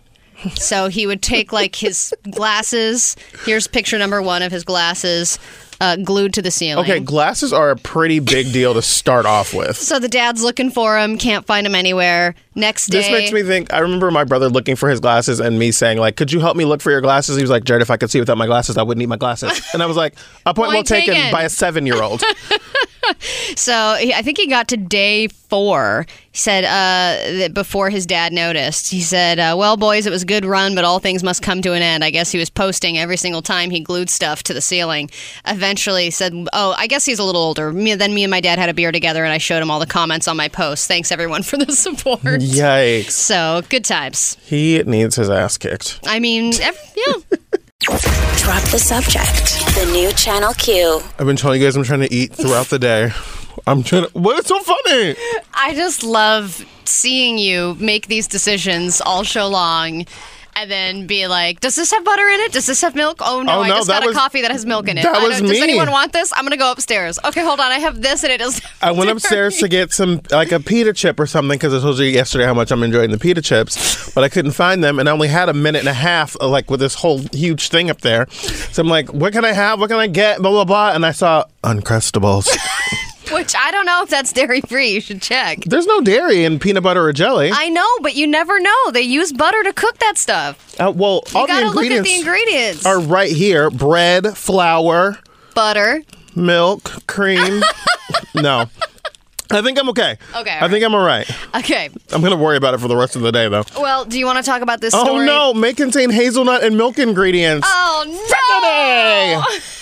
So 0.56 0.88
he 0.88 1.06
would 1.06 1.22
take 1.22 1.52
like 1.52 1.76
his 1.76 2.12
glasses. 2.30 3.16
Here's 3.44 3.68
picture 3.68 3.98
number 3.98 4.20
one 4.20 4.42
of 4.42 4.50
his 4.50 4.64
glasses 4.64 5.38
uh, 5.80 5.96
glued 5.96 6.32
to 6.34 6.40
the 6.42 6.50
ceiling. 6.50 6.84
okay 6.84 7.00
glasses 7.00 7.52
are 7.52 7.70
a 7.70 7.76
pretty 7.76 8.20
big 8.20 8.52
deal 8.52 8.72
to 8.72 8.80
start 8.80 9.26
off 9.26 9.52
with 9.52 9.76
So 9.76 9.98
the 9.98 10.08
dad's 10.08 10.42
looking 10.42 10.70
for 10.70 10.96
him, 10.96 11.18
can't 11.18 11.44
find 11.44 11.66
him 11.66 11.74
anywhere. 11.74 12.36
Next 12.54 12.86
day, 12.86 12.98
This 12.98 13.10
makes 13.10 13.32
me 13.32 13.42
think. 13.42 13.72
I 13.72 13.78
remember 13.78 14.10
my 14.12 14.22
brother 14.24 14.48
looking 14.48 14.76
for 14.76 14.88
his 14.88 15.00
glasses 15.00 15.40
and 15.40 15.58
me 15.58 15.72
saying, 15.72 15.98
"Like, 15.98 16.16
could 16.16 16.30
you 16.30 16.38
help 16.38 16.56
me 16.56 16.64
look 16.64 16.80
for 16.82 16.90
your 16.90 17.00
glasses?" 17.00 17.36
He 17.36 17.42
was 17.42 17.50
like, 17.50 17.64
"Jarrett, 17.64 17.82
if 17.82 17.90
I 17.90 17.96
could 17.96 18.10
see 18.10 18.20
without 18.20 18.38
my 18.38 18.46
glasses, 18.46 18.76
I 18.76 18.82
wouldn't 18.82 19.00
need 19.00 19.08
my 19.08 19.16
glasses." 19.16 19.60
And 19.72 19.82
I 19.82 19.86
was 19.86 19.96
like, 19.96 20.14
"A 20.46 20.54
point, 20.54 20.68
well 20.68 20.84
taken, 20.84 21.14
taken. 21.14 21.32
by 21.32 21.42
a 21.42 21.48
seven-year-old." 21.48 22.22
So 23.56 23.74
I 23.74 24.22
think 24.22 24.38
he 24.38 24.46
got 24.46 24.68
to 24.68 24.76
day 24.76 25.28
four. 25.28 26.06
He 26.30 26.38
said 26.38 26.64
uh, 26.64 27.38
that 27.38 27.54
before 27.54 27.90
his 27.90 28.06
dad 28.06 28.32
noticed. 28.32 28.90
He 28.90 29.00
said, 29.02 29.38
uh, 29.38 29.54
"Well, 29.58 29.76
boys, 29.76 30.06
it 30.06 30.10
was 30.10 30.22
a 30.22 30.26
good 30.26 30.44
run, 30.44 30.74
but 30.74 30.84
all 30.84 30.98
things 30.98 31.22
must 31.22 31.42
come 31.42 31.60
to 31.62 31.72
an 31.74 31.82
end." 31.82 32.02
I 32.02 32.10
guess 32.10 32.30
he 32.32 32.38
was 32.38 32.48
posting 32.48 32.96
every 32.98 33.16
single 33.16 33.42
time 33.42 33.70
he 33.70 33.80
glued 33.80 34.08
stuff 34.08 34.42
to 34.44 34.54
the 34.54 34.60
ceiling. 34.60 35.10
Eventually, 35.46 36.04
he 36.04 36.10
said, 36.10 36.32
"Oh, 36.52 36.74
I 36.78 36.86
guess 36.86 37.04
he's 37.04 37.18
a 37.18 37.24
little 37.24 37.42
older." 37.42 37.72
Me, 37.72 37.94
then 37.94 38.14
me 38.14 38.24
and 38.24 38.30
my 38.30 38.40
dad 38.40 38.58
had 38.58 38.68
a 38.70 38.74
beer 38.74 38.90
together, 38.92 39.22
and 39.24 39.32
I 39.32 39.38
showed 39.38 39.62
him 39.62 39.70
all 39.70 39.80
the 39.80 39.86
comments 39.86 40.26
on 40.26 40.36
my 40.36 40.48
post. 40.48 40.88
Thanks 40.88 41.12
everyone 41.12 41.42
for 41.44 41.58
the 41.58 41.72
support. 41.72 42.20
Yikes! 42.22 43.10
So 43.10 43.62
good 43.68 43.84
times. 43.84 44.38
He 44.44 44.82
needs 44.84 45.16
his 45.16 45.28
ass 45.28 45.58
kicked. 45.58 46.00
I 46.06 46.18
mean, 46.20 46.54
ev- 46.60 46.94
yeah. 46.96 47.36
Drop 47.86 48.62
the 48.70 48.78
subject. 48.78 49.74
The 49.74 49.90
new 49.92 50.12
Channel 50.12 50.54
Q. 50.54 51.00
I've 51.18 51.26
been 51.26 51.36
telling 51.36 51.60
you 51.60 51.66
guys 51.66 51.76
I'm 51.76 51.82
trying 51.82 52.00
to 52.00 52.12
eat 52.12 52.32
throughout 52.32 52.66
the 52.66 52.78
day. 52.78 53.10
I'm 53.66 53.82
trying 53.82 54.04
to. 54.06 54.10
What 54.18 54.38
is 54.38 54.46
so 54.46 54.60
funny? 54.60 55.16
I 55.54 55.74
just 55.74 56.04
love 56.04 56.64
seeing 56.84 57.38
you 57.38 57.76
make 57.80 58.06
these 58.06 58.28
decisions 58.28 59.00
all 59.00 59.24
show 59.24 59.48
long. 59.48 60.06
And 60.54 60.70
then 60.70 61.06
be 61.06 61.26
like, 61.28 61.60
does 61.60 61.74
this 61.76 61.90
have 61.92 62.04
butter 62.04 62.28
in 62.28 62.38
it? 62.40 62.52
Does 62.52 62.66
this 62.66 62.82
have 62.82 62.94
milk? 62.94 63.18
Oh 63.20 63.42
no, 63.42 63.52
Oh, 63.58 63.60
I 63.62 63.68
just 63.70 63.88
got 63.88 64.04
was- 64.04 64.14
a 64.14 64.18
coffee 64.18 64.42
that 64.42 64.50
has 64.50 64.66
milk 64.66 64.86
in 64.86 64.98
it. 64.98 65.02
that 65.02 65.12
was 65.26 65.38
don't- 65.40 65.48
Does 65.48 65.60
anyone 65.62 65.90
want 65.90 66.12
this? 66.12 66.30
I'm 66.36 66.44
gonna 66.44 66.58
go 66.58 66.70
upstairs. 66.70 67.18
Okay, 67.24 67.42
hold 67.42 67.58
on. 67.58 67.72
I 67.72 67.78
have 67.78 68.02
this 68.02 68.22
and 68.22 68.30
it 68.32 68.38
does. 68.38 68.60
I 68.82 68.92
went 68.92 69.10
upstairs 69.14 69.56
to 69.58 69.68
get 69.68 69.92
some 69.92 70.20
like 70.30 70.52
a 70.52 70.60
pita 70.60 70.92
chip 70.92 71.18
or 71.18 71.26
something 71.26 71.56
because 71.58 71.72
I 71.72 71.80
told 71.80 71.98
you 71.98 72.04
yesterday 72.04 72.44
how 72.44 72.54
much 72.54 72.70
I'm 72.70 72.82
enjoying 72.82 73.10
the 73.10 73.18
pita 73.18 73.40
chips, 73.40 74.12
but 74.14 74.24
I 74.24 74.28
couldn't 74.28 74.52
find 74.52 74.84
them, 74.84 74.98
and 74.98 75.08
I 75.08 75.12
only 75.12 75.28
had 75.28 75.48
a 75.48 75.54
minute 75.54 75.80
and 75.80 75.88
a 75.88 75.94
half 75.94 76.36
uh, 76.40 76.48
like 76.48 76.70
with 76.70 76.80
this 76.80 76.94
whole 76.96 77.20
huge 77.32 77.70
thing 77.70 77.88
up 77.88 78.02
there. 78.02 78.28
So 78.30 78.82
I'm 78.82 78.88
like, 78.88 79.12
what 79.12 79.32
can 79.32 79.44
I 79.46 79.52
have? 79.52 79.80
What 79.80 79.88
can 79.88 79.98
I 79.98 80.06
get? 80.06 80.38
Blah 80.42 80.50
blah 80.50 80.64
blah, 80.64 80.92
and 80.92 81.04
I 81.06 81.12
saw 81.12 81.44
Uncrustables. 81.64 82.46
Which 83.32 83.54
I 83.56 83.70
don't 83.70 83.86
know 83.86 84.02
if 84.02 84.08
that's 84.10 84.32
dairy 84.32 84.60
free. 84.60 84.90
You 84.90 85.00
should 85.00 85.22
check. 85.22 85.60
There's 85.64 85.86
no 85.86 86.00
dairy 86.00 86.44
in 86.44 86.58
peanut 86.58 86.82
butter 86.82 87.04
or 87.04 87.12
jelly. 87.12 87.50
I 87.52 87.68
know, 87.68 87.86
but 88.02 88.14
you 88.14 88.26
never 88.26 88.58
know. 88.60 88.90
They 88.92 89.02
use 89.02 89.32
butter 89.32 89.62
to 89.62 89.72
cook 89.72 89.98
that 89.98 90.18
stuff. 90.18 90.78
Uh, 90.80 90.92
well, 90.94 91.22
You 91.32 91.38
all 91.40 91.46
the 91.46 91.52
gotta 91.52 91.66
look 91.70 91.84
at 91.84 91.92
ingredients, 91.92 92.08
the 92.10 92.16
ingredients. 92.18 92.86
are 92.86 93.00
right 93.00 93.30
here: 93.30 93.70
bread, 93.70 94.36
flour, 94.36 95.18
butter. 95.54 96.02
milk, 96.34 97.06
cream. 97.06 97.62
no, 98.34 98.66
I 99.50 99.62
think 99.62 99.78
I'm 99.78 99.88
okay. 99.90 100.16
Okay, 100.36 100.58
I 100.60 100.68
think 100.68 100.84
I'm 100.84 100.94
all 100.94 101.04
right. 101.04 101.28
Okay. 101.56 101.90
I'm 102.12 102.22
gonna 102.22 102.36
worry 102.36 102.56
about 102.56 102.74
it 102.74 102.78
for 102.80 102.88
the 102.88 102.96
rest 102.96 103.16
of 103.16 103.22
the 103.22 103.32
day, 103.32 103.48
though. 103.48 103.64
Well, 103.78 104.04
do 104.04 104.18
you 104.18 104.26
want 104.26 104.38
to 104.38 104.44
talk 104.44 104.62
about 104.62 104.80
this 104.80 104.94
Oh 104.94 105.04
story? 105.04 105.26
no, 105.26 105.54
may 105.54 105.72
contain 105.74 106.10
hazelnut 106.10 106.64
and 106.64 106.76
milk 106.76 106.98
ingredients. 106.98 107.66
Oh 107.70 108.04
no! 109.46 109.58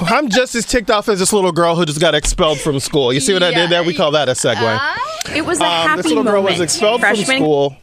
I'm 0.00 0.28
just 0.28 0.54
as 0.54 0.64
ticked 0.64 0.90
off 0.90 1.08
as 1.08 1.18
this 1.18 1.32
little 1.32 1.52
girl 1.52 1.74
who 1.74 1.84
just 1.84 2.00
got 2.00 2.14
expelled 2.14 2.60
from 2.60 2.78
school. 2.80 3.12
You 3.12 3.20
see 3.20 3.32
what 3.32 3.42
I 3.42 3.52
did 3.52 3.70
there? 3.70 3.82
We 3.82 3.94
call 3.94 4.12
that 4.12 4.28
a 4.28 4.32
segue. 4.32 4.96
It 5.34 5.44
was 5.44 5.60
a 5.60 5.64
Um, 5.64 5.70
happy 5.70 6.02
this 6.02 6.06
little 6.06 6.24
girl 6.24 6.42
was 6.42 6.60
expelled 6.60 7.00
Freshman 7.00 7.26
from 7.26 7.36
school. 7.36 7.76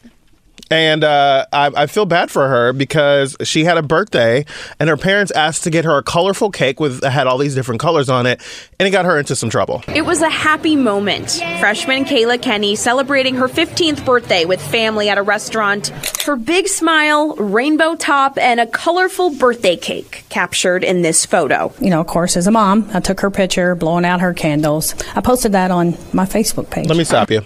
And 0.70 1.04
uh, 1.04 1.46
I, 1.52 1.70
I 1.74 1.86
feel 1.86 2.06
bad 2.06 2.30
for 2.30 2.48
her 2.48 2.72
because 2.72 3.36
she 3.44 3.64
had 3.64 3.78
a 3.78 3.82
birthday, 3.82 4.44
and 4.80 4.88
her 4.88 4.96
parents 4.96 5.30
asked 5.32 5.64
to 5.64 5.70
get 5.70 5.84
her 5.84 5.96
a 5.96 6.02
colorful 6.02 6.50
cake 6.50 6.80
with 6.80 7.04
had 7.04 7.26
all 7.26 7.38
these 7.38 7.54
different 7.54 7.80
colors 7.80 8.08
on 8.08 8.26
it, 8.26 8.40
and 8.78 8.88
it 8.88 8.90
got 8.90 9.04
her 9.04 9.18
into 9.18 9.36
some 9.36 9.48
trouble. 9.48 9.82
It 9.88 10.02
was 10.02 10.22
a 10.22 10.28
happy 10.28 10.74
moment. 10.74 11.42
Freshman 11.60 12.04
Kayla 12.04 12.40
Kenney 12.42 12.74
celebrating 12.74 13.36
her 13.36 13.48
15th 13.48 14.04
birthday 14.04 14.44
with 14.44 14.60
family 14.60 15.08
at 15.08 15.18
a 15.18 15.22
restaurant. 15.22 15.88
Her 16.24 16.36
big 16.36 16.66
smile, 16.66 17.36
rainbow 17.36 17.94
top, 17.94 18.36
and 18.36 18.58
a 18.58 18.66
colorful 18.66 19.30
birthday 19.30 19.76
cake 19.76 20.24
captured 20.28 20.82
in 20.82 21.02
this 21.02 21.24
photo. 21.24 21.72
You 21.80 21.90
know, 21.90 22.00
of 22.00 22.06
course, 22.08 22.36
as 22.36 22.46
a 22.46 22.50
mom, 22.50 22.90
I 22.92 23.00
took 23.00 23.20
her 23.20 23.30
picture, 23.30 23.74
blowing 23.76 24.04
out 24.04 24.20
her 24.20 24.34
candles. 24.34 24.94
I 25.14 25.20
posted 25.20 25.52
that 25.52 25.70
on 25.70 25.96
my 26.12 26.24
Facebook 26.24 26.70
page. 26.70 26.88
Let 26.88 26.98
me 26.98 27.04
stop 27.04 27.30
you. 27.30 27.42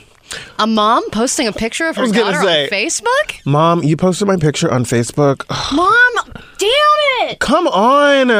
A 0.58 0.66
mom 0.66 1.08
posting 1.10 1.46
a 1.46 1.52
picture 1.52 1.86
of 1.86 1.96
her 1.96 2.02
was 2.02 2.12
gonna 2.12 2.32
daughter 2.32 2.42
say- 2.44 2.64
on 2.64 2.70
Facebook? 2.70 3.40
Mom, 3.44 3.82
you 3.82 3.96
posted 3.96 4.28
my 4.28 4.36
picture 4.36 4.70
on 4.70 4.84
Facebook. 4.84 5.44
Mom, 5.74 6.34
damn 6.58 7.28
it! 7.28 7.38
Come 7.40 7.66
on. 7.68 8.30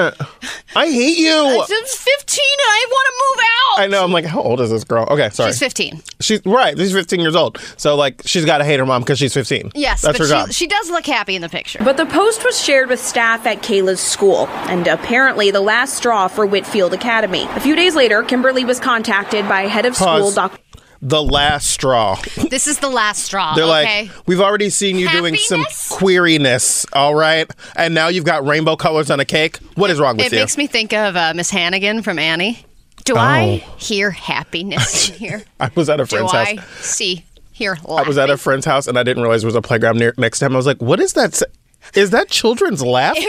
I 0.77 0.87
hate 0.87 1.19
you. 1.19 1.33
I'm 1.33 1.67
15 1.67 1.71
and 1.71 2.61
I 2.63 2.87
want 2.89 3.07
to 3.07 3.15
move 3.17 3.45
out. 3.45 3.83
I 3.83 3.87
know. 3.89 4.05
I'm 4.05 4.13
like, 4.13 4.25
how 4.25 4.41
old 4.41 4.61
is 4.61 4.71
this 4.71 4.85
girl? 4.85 5.07
Okay, 5.11 5.31
sorry. 5.31 5.51
She's 5.51 5.59
15. 5.59 6.03
She's 6.21 6.45
right. 6.45 6.77
She's 6.79 6.93
15 6.93 7.21
years 7.21 7.35
old. 7.35 7.59
So 7.77 7.97
like, 7.97 8.23
she's 8.25 8.45
got 8.45 8.59
to 8.59 8.65
hate 8.65 8.79
her 8.79 8.87
mom 8.87 9.03
because 9.03 9.19
she's 9.19 9.35
15. 9.35 9.73
Yes, 9.75 10.03
that's 10.03 10.19
but 10.19 10.25
her 10.27 10.31
job. 10.31 10.49
she, 10.49 10.53
she 10.55 10.67
does 10.67 10.91
look 10.91 11.07
happy 11.07 11.35
in 11.35 11.43
the 11.43 11.49
picture. 11.49 11.81
But 11.83 11.97
the 11.97 12.07
post 12.07 12.45
was 12.45 12.61
shared 12.63 12.89
with 12.89 13.01
staff 13.01 13.47
at 13.47 13.63
Kayla's 13.63 14.01
school, 14.01 14.47
and 14.69 14.87
apparently 14.87 15.51
the 15.51 15.61
last 15.61 15.95
straw 15.95 16.29
for 16.29 16.47
Whitfield 16.47 16.93
Academy. 16.95 17.45
A 17.51 17.61
few 17.61 17.75
days 17.75 17.95
later, 17.97 18.23
Kimberly 18.23 18.65
was 18.65 18.79
contacted 18.81 19.49
by 19.49 19.63
head 19.63 19.87
of 19.87 19.97
school, 19.97 20.31
Dr. 20.31 20.59
the 21.03 21.23
last 21.23 21.71
straw. 21.71 22.21
This 22.51 22.67
is 22.67 22.79
the 22.79 22.91
last 22.91 23.25
straw. 23.25 23.55
They're 23.55 23.65
okay. 23.65 24.03
like, 24.09 24.27
we've 24.29 24.41
already 24.41 24.69
seen 24.71 24.97
you 24.99 25.09
doing 25.11 25.35
some 25.37 25.65
queeriness, 25.65 26.87
all 26.93 27.15
right? 27.15 27.51
And 27.77 27.95
now 27.95 28.09
you've 28.09 28.25
got 28.25 28.47
rainbow 28.47 28.77
colors 28.77 29.11
on 29.11 29.21
a 29.21 29.25
cake. 29.25 29.57
What 29.77 29.91
is 29.91 29.99
wrong 29.99 30.17
with 30.17 30.27
it 30.27 30.33
you? 30.33 30.39
It 30.39 30.43
makes 30.43 30.57
me 30.59 30.67
think 30.67 30.93
of 30.93 31.17
uh, 31.17 31.33
Miss 31.35 31.51
Hannigan 31.51 32.03
from 32.03 32.19
Annie. 32.19 32.65
Do 33.05 33.15
Oh. 33.15 33.19
I 33.19 33.65
hear 33.79 34.11
happiness 34.11 35.09
in 35.11 35.15
here? 35.19 35.43
I 35.59 35.71
was 35.75 35.89
at 35.89 36.01
a 36.01 36.05
Do 36.05 36.17
friend's 36.17 36.35
I 36.35 36.57
house. 36.57 36.69
see 36.85 37.25
here? 37.51 37.79
I 37.89 38.03
was 38.03 38.19
at 38.19 38.29
a 38.31 38.37
friend's 38.37 38.67
house 38.67 38.87
and 38.87 38.99
I 38.99 39.03
didn't 39.03 39.23
realize 39.23 39.41
there 39.43 39.49
was 39.49 39.55
a 39.57 39.63
playground 39.63 39.99
near, 39.99 40.13
next 40.19 40.41
to 40.41 40.47
him. 40.47 40.53
I 40.53 40.57
was 40.57 40.67
like, 40.67 40.83
what 40.83 41.01
is 41.01 41.15
that? 41.15 41.43
S- 41.83 41.97
Is 41.97 42.11
that 42.11 42.29
children's 42.29 42.83
laughter? 42.83 43.21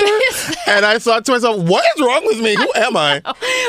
and 0.67 0.85
I 0.85 0.99
thought 0.99 1.25
to 1.25 1.31
myself, 1.33 1.61
what 1.67 1.83
is 1.95 2.01
wrong 2.01 2.21
with 2.25 2.39
me? 2.41 2.55
Who 2.55 2.71
am 2.75 2.95
I? 2.97 3.21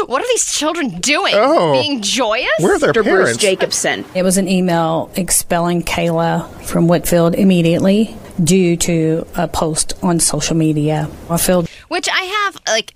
What 0.07 0.23
are 0.23 0.27
these 0.29 0.53
children 0.53 1.01
doing? 1.01 1.35
Oh. 1.37 1.73
Being 1.73 2.03
joyous? 2.03 2.49
Where 2.59 2.75
are 2.75 2.79
their 2.79 2.93
Bruce 2.93 3.07
parents? 3.07 3.37
Jacobson. 3.39 4.05
It 4.15 4.23
was 4.23 4.37
an 4.39 4.49
email 4.49 5.11
expelling 5.17 5.83
Kayla 5.83 6.49
from 6.65 6.89
Whitfield 6.89 7.35
immediately 7.35 8.17
due 8.43 8.77
to 8.79 9.27
a 9.37 9.47
post 9.49 9.93
on 10.03 10.19
social 10.21 10.57
media. 10.57 11.09
I 11.31 11.37
feel 11.37 11.67
Which 11.89 12.09
I 12.09 12.23
have, 12.23 12.57
like, 12.67 12.95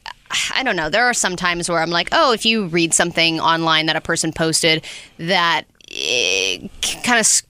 I 0.54 0.62
don't 0.64 0.76
know. 0.76 0.90
There 0.90 1.04
are 1.04 1.14
some 1.14 1.36
times 1.36 1.68
where 1.68 1.78
I'm 1.78 1.90
like, 1.90 2.08
oh, 2.12 2.32
if 2.32 2.44
you 2.44 2.66
read 2.66 2.92
something 2.94 3.38
online 3.40 3.86
that 3.86 3.96
a 3.96 4.00
person 4.00 4.32
posted 4.32 4.84
that 5.18 5.64
eh, 5.92 6.66
kind 7.04 7.20
of. 7.20 7.42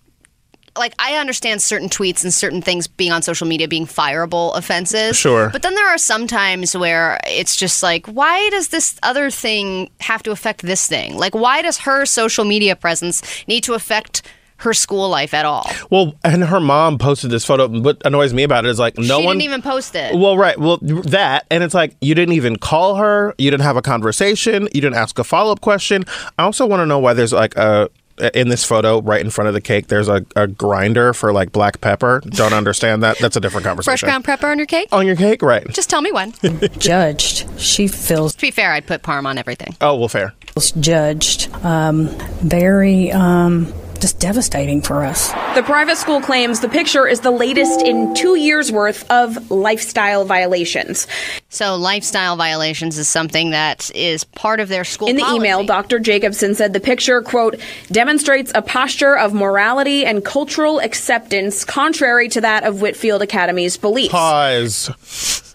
Like 0.79 0.95
I 0.99 1.17
understand 1.17 1.63
certain 1.63 1.89
tweets 1.89 2.23
and 2.23 2.33
certain 2.33 2.63
things 2.63 2.87
being 2.87 3.13
on 3.13 3.23
social 3.23 3.47
media 3.47 3.69
being 3.69 3.87
fireable 3.87 4.57
offenses. 4.57 5.17
Sure. 5.17 5.51
But 5.51 5.63
then 5.63 5.75
there 5.75 5.89
are 5.89 5.99
some 5.99 6.27
times 6.27 6.77
where 6.77 7.19
it's 7.27 7.57
just 7.57 7.83
like, 7.83 8.07
why 8.07 8.49
does 8.51 8.69
this 8.69 8.99
other 9.03 9.31
thing 9.31 9.91
have 10.01 10.23
to 10.25 10.31
affect 10.31 10.63
this 10.63 10.87
thing? 10.87 11.17
Like, 11.17 11.35
why 11.35 11.63
does 11.63 11.79
her 11.79 12.05
social 12.07 12.45
media 12.45 12.77
presence 12.77 13.23
need 13.47 13.65
to 13.65 13.75
affect 13.75 14.23
her 14.59 14.73
school 14.73 15.09
life 15.09 15.35
at 15.35 15.45
all? 15.45 15.71
Well, 15.91 16.15
and 16.25 16.43
her 16.45 16.61
mom 16.61 16.99
posted 16.99 17.31
this 17.31 17.45
photo. 17.45 17.69
What 17.69 18.01
annoys 18.05 18.33
me 18.33 18.43
about 18.43 18.65
it 18.65 18.71
is 18.71 18.79
like 18.79 18.97
no 18.97 19.21
she 19.21 19.27
one 19.27 19.37
didn't 19.37 19.51
even 19.51 19.63
post 19.63 19.95
it. 19.95 20.15
Well, 20.15 20.37
right. 20.37 20.59
Well, 20.59 20.79
that 20.81 21.47
and 21.51 21.63
it's 21.63 21.75
like 21.75 21.95
you 22.01 22.15
didn't 22.15 22.35
even 22.35 22.57
call 22.57 22.97
her. 22.97 23.35
You 23.39 23.51
didn't 23.51 23.65
have 23.65 23.77
a 23.77 23.83
conversation. 23.83 24.63
You 24.73 24.81
didn't 24.81 24.97
ask 24.97 25.19
a 25.19 25.25
follow 25.25 25.53
up 25.53 25.61
question. 25.61 26.05
I 26.39 26.45
also 26.45 26.67
want 26.67 26.81
to 26.81 26.87
know 26.87 26.99
why 26.99 27.13
there's 27.13 27.33
like 27.33 27.57
a 27.57 27.91
in 28.35 28.49
this 28.49 28.65
photo 28.65 29.01
right 29.01 29.21
in 29.21 29.31
front 29.31 29.49
of 29.49 29.55
the 29.55 29.61
cake. 29.61 29.89
There's 29.89 30.09
a, 30.09 30.25
a 30.35 30.47
grinder 30.47 31.13
for 31.13 31.33
like 31.33 31.53
black 31.53 31.81
pepper. 31.81 32.23
Don't 32.27 32.53
understand 32.55 33.03
that. 33.03 33.19
That's 33.19 33.37
a 33.37 33.41
different 33.41 33.65
conversation. 33.67 33.91
Fresh 33.93 34.03
ground 34.03 34.25
pepper 34.25 34.47
on 34.49 34.59
your 34.59 34.67
cake? 34.67 34.89
on 34.93 35.07
your 35.07 35.17
cake, 35.17 35.43
right? 35.43 35.67
Just 35.73 35.91
tell 35.91 36.03
me 36.03 36.13
when. 36.13 36.33
to 36.33 36.69
judged. 36.79 37.49
She 37.59 37.89
feels 37.89 38.35
To 38.35 38.41
be 38.41 38.51
fair, 38.51 38.73
I'd 38.73 38.87
put 38.87 39.03
parm 39.03 39.27
on 39.27 39.39
everything. 39.39 39.77
Oh 39.81 39.97
well, 39.97 40.09
fair. 40.09 40.35
judged. 40.81 41.53
Um, 41.65 42.09
very 42.43 43.13
um, 43.13 43.73
just 43.99 44.19
devastating 44.19 44.81
for 44.81 45.05
us. 45.05 45.33
The 45.55 45.63
private 45.65 45.97
school 45.97 46.21
claims 46.21 46.61
the 46.61 46.69
picture 46.69 47.07
is 47.07 47.21
the 47.21 47.31
latest 47.31 47.83
in 47.83 48.15
two 48.15 48.37
years' 48.37 48.71
worth 48.73 49.11
of 49.11 49.51
lifestyle 49.51 50.25
violations. 50.25 51.07
So, 51.49 51.77
lifestyle 51.77 52.37
violations 52.37 52.99
is 52.99 53.09
something 53.09 53.51
that 53.51 53.91
is 53.95 54.25
part 54.25 54.61
of 54.61 54.69
their 54.69 54.85
school. 54.85 55.09
In 55.09 55.17
the 55.17 55.23
policy. 55.23 55.37
email, 55.37 55.65
Dr. 55.65 55.99
Jacobson 55.99 56.55
said 56.55 56.73
the 56.73 56.81
picture, 56.81 57.23
quote, 57.23 57.59
demonstrates 57.89 58.53
a 58.55 58.63
posture 58.63 59.17
of 59.17 59.33
morality 59.33 60.05
and 60.05 60.25
cultural 60.25 60.81
acceptance 60.81 61.65
contrary 61.65 62.29
to 62.31 62.41
that 62.41 62.65
of 62.65 62.81
Whitfield 62.81 63.23
Academy's 63.23 63.77
beliefs. 63.77 64.13
Pause. 64.13 65.46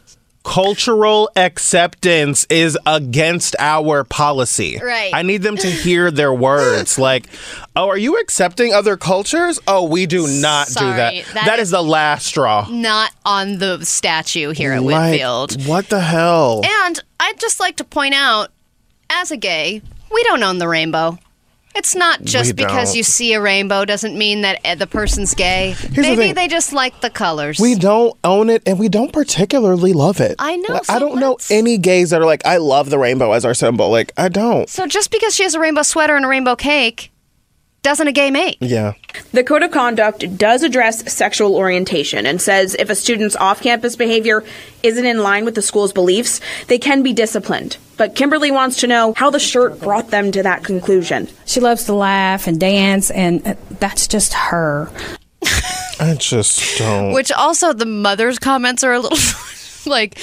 Cultural 0.43 1.29
acceptance 1.35 2.45
is 2.49 2.77
against 2.87 3.55
our 3.59 4.03
policy. 4.03 4.79
Right. 4.83 5.11
I 5.13 5.21
need 5.21 5.43
them 5.43 5.55
to 5.57 5.67
hear 5.67 6.09
their 6.09 6.33
words. 6.33 6.97
like, 6.99 7.27
oh, 7.75 7.87
are 7.89 7.97
you 7.97 8.19
accepting 8.19 8.73
other 8.73 8.97
cultures? 8.97 9.59
Oh, 9.67 9.83
we 9.87 10.07
do 10.07 10.27
not 10.27 10.67
do 10.67 10.73
that. 10.73 11.13
that 11.33 11.45
that 11.45 11.59
is- 11.59 11.67
is 11.67 11.71
the 11.71 11.83
last 11.83 12.25
straw. 12.25 12.67
not 12.69 13.11
on 13.23 13.59
the 13.59 13.85
statue 13.85 14.49
here 14.51 14.73
at 14.73 14.81
Like, 14.81 15.11
Whitfield. 15.11 15.67
What 15.67 15.89
the 15.89 15.99
hell? 16.01 16.61
And 16.65 16.99
I'd 17.19 17.39
just 17.39 17.59
like 17.59 17.77
to 17.77 17.83
point 17.83 18.15
out, 18.15 18.49
as 19.11 19.29
a 19.29 19.37
gay, 19.37 19.81
we 20.11 20.23
don't 20.23 20.41
own 20.41 20.57
the 20.57 20.67
rainbow. 20.67 21.19
It's 21.75 21.95
not 21.95 22.21
just 22.23 22.49
We 22.49 22.53
because 22.53 22.89
don't. 22.89 22.97
you 22.97 23.03
see 23.03 23.33
a 23.33 23.41
rainbow 23.41 23.85
doesn't 23.85 24.17
mean 24.17 24.41
that 24.41 24.59
uh, 24.65 24.75
the 24.75 24.87
person's 24.87 25.33
gay. 25.33 25.73
the 25.73 26.01
Maybe 26.01 26.15
thing. 26.17 26.33
they 26.35 26.47
just 26.47 26.73
like 26.73 26.99
the 27.01 27.09
colors. 27.09 27.59
we 27.59 27.75
don't 27.75 28.17
own 28.23 28.49
it 28.49 28.61
and 28.65 28.77
we 28.77 28.89
don't 28.89 29.13
particularly 29.13 29.93
love 29.93 30.19
it. 30.19 30.35
I 30.39 30.57
know, 30.57 30.73
Like, 30.73 30.85
so 30.85 30.93
I 30.93 30.99
don't 30.99 31.19
know 31.19 31.37
any 31.49 31.77
gays 31.77 32.09
that 32.09 32.21
are 32.21 32.25
like, 32.25 32.45
I 32.45 32.57
love 32.57 32.89
the 32.89 32.99
rainbow 32.99 33.31
as 33.31 33.45
our 33.45 33.53
symbol. 33.53 33.89
Like, 33.89 34.11
I 34.17 34.27
don't. 34.29 34.69
so 34.69 34.85
just 34.87 35.11
because 35.11 35.35
she 35.35 35.43
has 35.43 35.55
a 35.55 35.59
rainbow 35.59 35.83
sweater 35.83 36.15
and 36.15 36.25
a 36.25 36.27
rainbow 36.27 36.55
cake 36.55 37.11
doesn't 37.83 38.07
a 38.07 38.11
gay 38.11 38.29
make. 38.29 38.57
Yeah. 38.61 38.93
The 39.31 39.43
Code 39.43 39.63
of 39.63 39.71
Conduct 39.71 40.37
does 40.37 40.63
address 40.63 41.11
sexual 41.11 41.55
orientation 41.55 42.25
and 42.25 42.41
says 42.41 42.75
if 42.75 42.89
a 42.89 42.95
student's 42.95 43.35
off 43.35 43.61
campus 43.61 43.95
behavior 43.95 44.43
isn't 44.83 45.05
in 45.05 45.23
line 45.23 45.45
with 45.45 45.55
the 45.55 45.61
school's 45.61 45.91
beliefs, 45.91 46.41
they 46.67 46.77
can 46.77 47.01
be 47.01 47.13
disciplined. 47.13 47.77
But 47.97 48.15
Kimberly 48.15 48.51
wants 48.51 48.77
to 48.81 48.87
know 48.87 49.13
how 49.15 49.29
the 49.29 49.39
shirt 49.39 49.79
brought 49.79 50.09
them 50.09 50.31
to 50.31 50.43
that 50.43 50.63
conclusion. 50.63 51.27
She 51.45 51.59
loves 51.59 51.85
to 51.85 51.93
laugh 51.93 52.47
and 52.47 52.59
dance, 52.59 53.11
and 53.11 53.45
uh, 53.47 53.55
that's 53.79 54.07
just 54.07 54.33
her. 54.33 54.91
I 55.99 56.15
just 56.19 56.77
don't. 56.77 57.13
Which 57.13 57.31
also 57.31 57.73
the 57.73 57.85
mother's 57.85 58.39
comments 58.39 58.83
are 58.83 58.93
a 58.93 58.99
little 58.99 59.17
like 59.85 60.17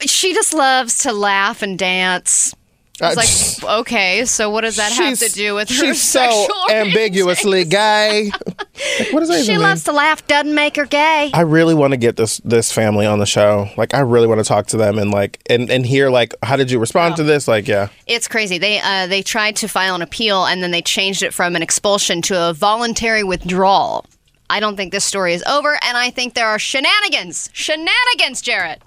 she 0.00 0.34
just 0.34 0.54
loves 0.54 0.98
to 0.98 1.12
laugh 1.12 1.62
and 1.62 1.78
dance. 1.78 2.54
I 3.00 3.12
It's 3.12 3.20
just- 3.20 3.62
like 3.62 3.72
okay, 3.80 4.24
so 4.24 4.50
what 4.50 4.62
does 4.62 4.76
that 4.76 4.92
have 4.92 5.18
to 5.18 5.28
do 5.28 5.54
with 5.54 5.68
her 5.68 5.74
She's 5.74 6.02
so 6.02 6.46
ambiguously 6.70 7.64
gay. 7.64 8.30
Like, 8.32 8.52
what 9.12 9.20
does 9.20 9.28
that 9.28 9.44
She 9.44 9.52
even 9.52 9.62
loves 9.62 9.84
to 9.84 9.92
laugh, 9.92 10.26
doesn't 10.26 10.54
make 10.54 10.76
her 10.76 10.86
gay. 10.86 11.30
I 11.32 11.42
really 11.42 11.74
want 11.74 11.92
to 11.92 11.96
get 11.96 12.16
this 12.16 12.38
this 12.38 12.72
family 12.72 13.06
on 13.06 13.18
the 13.18 13.26
show. 13.26 13.68
Like, 13.76 13.94
I 13.94 14.00
really 14.00 14.26
want 14.26 14.40
to 14.40 14.44
talk 14.44 14.66
to 14.68 14.76
them 14.76 14.98
and 14.98 15.10
like 15.10 15.38
and 15.48 15.70
and 15.70 15.86
hear 15.86 16.10
like, 16.10 16.34
how 16.42 16.56
did 16.56 16.70
you 16.70 16.78
respond 16.78 17.16
to 17.16 17.22
this? 17.24 17.46
Like, 17.48 17.68
yeah, 17.68 17.88
It's 18.06 18.28
crazy. 18.28 18.58
They 18.58 18.80
uh, 18.80 19.06
they 19.06 19.22
tried 19.22 19.56
to 19.56 19.68
file 19.68 19.94
an 19.94 20.02
appeal 20.02 20.44
and 20.46 20.62
then 20.62 20.70
they 20.70 20.82
changed 20.82 21.22
it 21.22 21.32
from 21.34 21.54
an 21.56 21.62
expulsion 21.62 22.22
to 22.22 22.48
a 22.48 22.52
voluntary 22.52 23.22
withdrawal. 23.24 24.04
I 24.50 24.60
don't 24.60 24.76
think 24.76 24.92
this 24.92 25.04
story 25.04 25.34
is 25.34 25.42
over, 25.44 25.78
and 25.84 25.96
I 25.98 26.10
think 26.10 26.32
there 26.32 26.48
are 26.48 26.58
shenanigans. 26.58 27.50
Shenanigans, 27.52 28.40
Jarrett. 28.40 28.80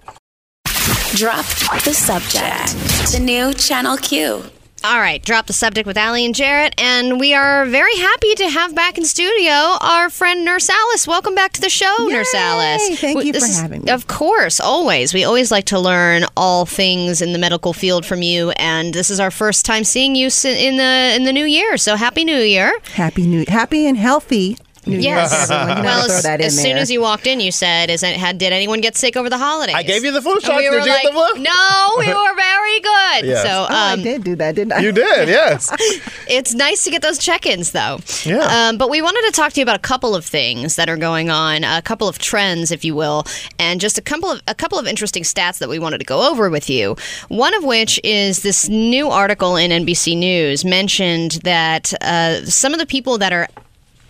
Drop 1.14 1.46
the 1.84 1.94
subject. 1.94 2.91
The 3.12 3.20
new 3.20 3.54
Channel 3.54 3.98
Q. 3.98 4.44
All 4.84 5.00
right, 5.00 5.22
drop 5.24 5.46
the 5.48 5.54
subject 5.54 5.86
with 5.86 5.98
Allie 5.98 6.26
and 6.26 6.34
Jarrett, 6.34 6.74
and 6.80 7.20
we 7.20 7.34
are 7.34 7.66
very 7.66 7.96
happy 7.98 8.34
to 8.36 8.50
have 8.50 8.74
back 8.74 8.98
in 8.98 9.04
studio 9.06 9.52
our 9.82 10.10
friend 10.10 10.44
Nurse 10.46 10.70
Alice. 10.70 11.06
Welcome 11.08 11.36
back 11.36 11.52
to 11.54 11.62
the 11.62 11.70
show, 11.70 11.94
Nurse 12.10 12.34
Alice. 12.34 13.00
Thank 13.00 13.18
W- 13.18 13.28
you 13.28 13.34
for 13.40 13.46
is- 13.46 13.60
having 13.60 13.84
me. 13.84 13.92
Of 13.92 14.08
course, 14.08 14.60
always. 14.60 15.14
We 15.14 15.24
always 15.26 15.52
like 15.52 15.66
to 15.66 15.80
learn 15.80 16.24
all 16.38 16.66
things 16.66 17.22
in 17.22 17.34
the 17.34 17.40
medical 17.40 17.74
field 17.74 18.06
from 18.06 18.22
you, 18.22 18.52
and 18.52 18.94
this 18.94 19.10
is 19.10 19.20
our 19.20 19.32
first 19.32 19.66
time 19.66 19.84
seeing 19.84 20.16
you 20.16 20.30
in 20.46 20.78
the 20.78 21.14
in 21.16 21.26
the 21.26 21.34
new 21.34 21.46
year. 21.46 21.78
So 21.78 21.96
happy 21.98 22.24
New 22.24 22.38
Year! 22.40 22.74
Happy 22.94 23.28
New, 23.28 23.44
happy 23.48 23.86
and 23.88 23.98
healthy. 23.98 24.58
New 24.86 24.98
Yes. 25.00 25.50
everyone. 25.52 25.78
You 25.78 25.84
well, 25.84 26.12
as, 26.12 26.24
that 26.24 26.42
as 26.42 26.60
soon 26.60 26.78
as 26.78 26.90
you 26.90 27.02
walked 27.02 27.28
in, 27.28 27.40
you 27.40 27.52
said, 27.52 27.90
"Is 27.92 28.02
it, 28.02 28.16
had 28.18 28.38
did 28.40 28.52
anyone 28.52 28.82
get 28.82 28.96
sick 28.96 29.16
over 29.16 29.30
the 29.30 29.38
holidays?" 29.38 29.76
I 29.76 29.84
gave 29.84 30.04
you 30.04 30.12
the 30.12 30.22
flu 30.22 30.34
shot. 30.40 30.44
shots. 30.44 30.58
we 30.58 30.64
Did 30.64 30.72
were 30.72 30.80
you 30.80 30.86
get 30.86 31.04
like, 31.04 31.06
the 31.06 31.12
flu? 31.36 31.44
No, 31.44 31.96
we 32.00 32.08
were 32.14 32.36
very 32.36 32.80
good. 32.80 33.26
Yes. 33.26 33.44
So 33.44 33.50
Oh, 33.50 33.68
I 33.70 33.94
um, 33.94 34.02
did 34.02 34.24
do 34.24 34.36
that, 34.38 34.56
didn't 34.56 34.74
I? 34.74 34.80
You 34.80 34.92
did, 34.92 35.28
yes. 35.30 35.70
it's 36.28 36.54
nice 36.56 36.84
to 36.86 36.90
get 36.92 37.02
those 37.04 37.18
check-ins, 37.20 37.72
though. 37.72 38.00
Yeah. 38.26 38.40
Um, 38.70 38.78
but 38.78 38.90
we 38.90 39.02
wanted 39.04 39.22
to 39.28 39.32
talk 39.32 39.54
to 39.54 39.60
you 39.60 39.64
about 39.64 39.76
a 39.76 39.80
couple 39.80 40.16
of 40.16 40.26
things 40.26 40.76
that 40.78 40.90
are 40.90 40.98
going 40.98 41.30
on, 41.30 41.64
a 41.64 41.82
couple 41.84 42.08
of 42.08 42.18
trends, 42.18 42.72
if 42.72 42.84
you 42.84 42.96
will, 42.96 43.24
and 43.60 43.80
just 43.80 43.98
a 44.00 44.02
couple 44.02 44.32
of 44.32 44.42
a 44.48 44.56
couple 44.56 44.80
of 44.80 44.88
interesting 44.88 45.22
stats 45.24 45.60
that 45.60 45.70
we 45.70 45.78
wanted 45.78 46.00
to 46.00 46.06
go 46.06 46.28
over 46.32 46.50
with 46.50 46.70
you. 46.72 46.96
One 47.28 47.54
of 47.54 47.64
which 47.64 48.00
is 48.04 48.42
this 48.42 48.68
new 48.68 49.10
article 49.10 49.56
in 49.58 49.70
NBC 49.86 50.18
News 50.18 50.66
mentioned 50.66 51.34
that 51.44 51.94
uh, 52.02 52.46
some 52.46 52.74
of 52.74 52.80
the 52.80 52.86
people 52.88 53.20
that 53.20 53.32
are 53.32 53.48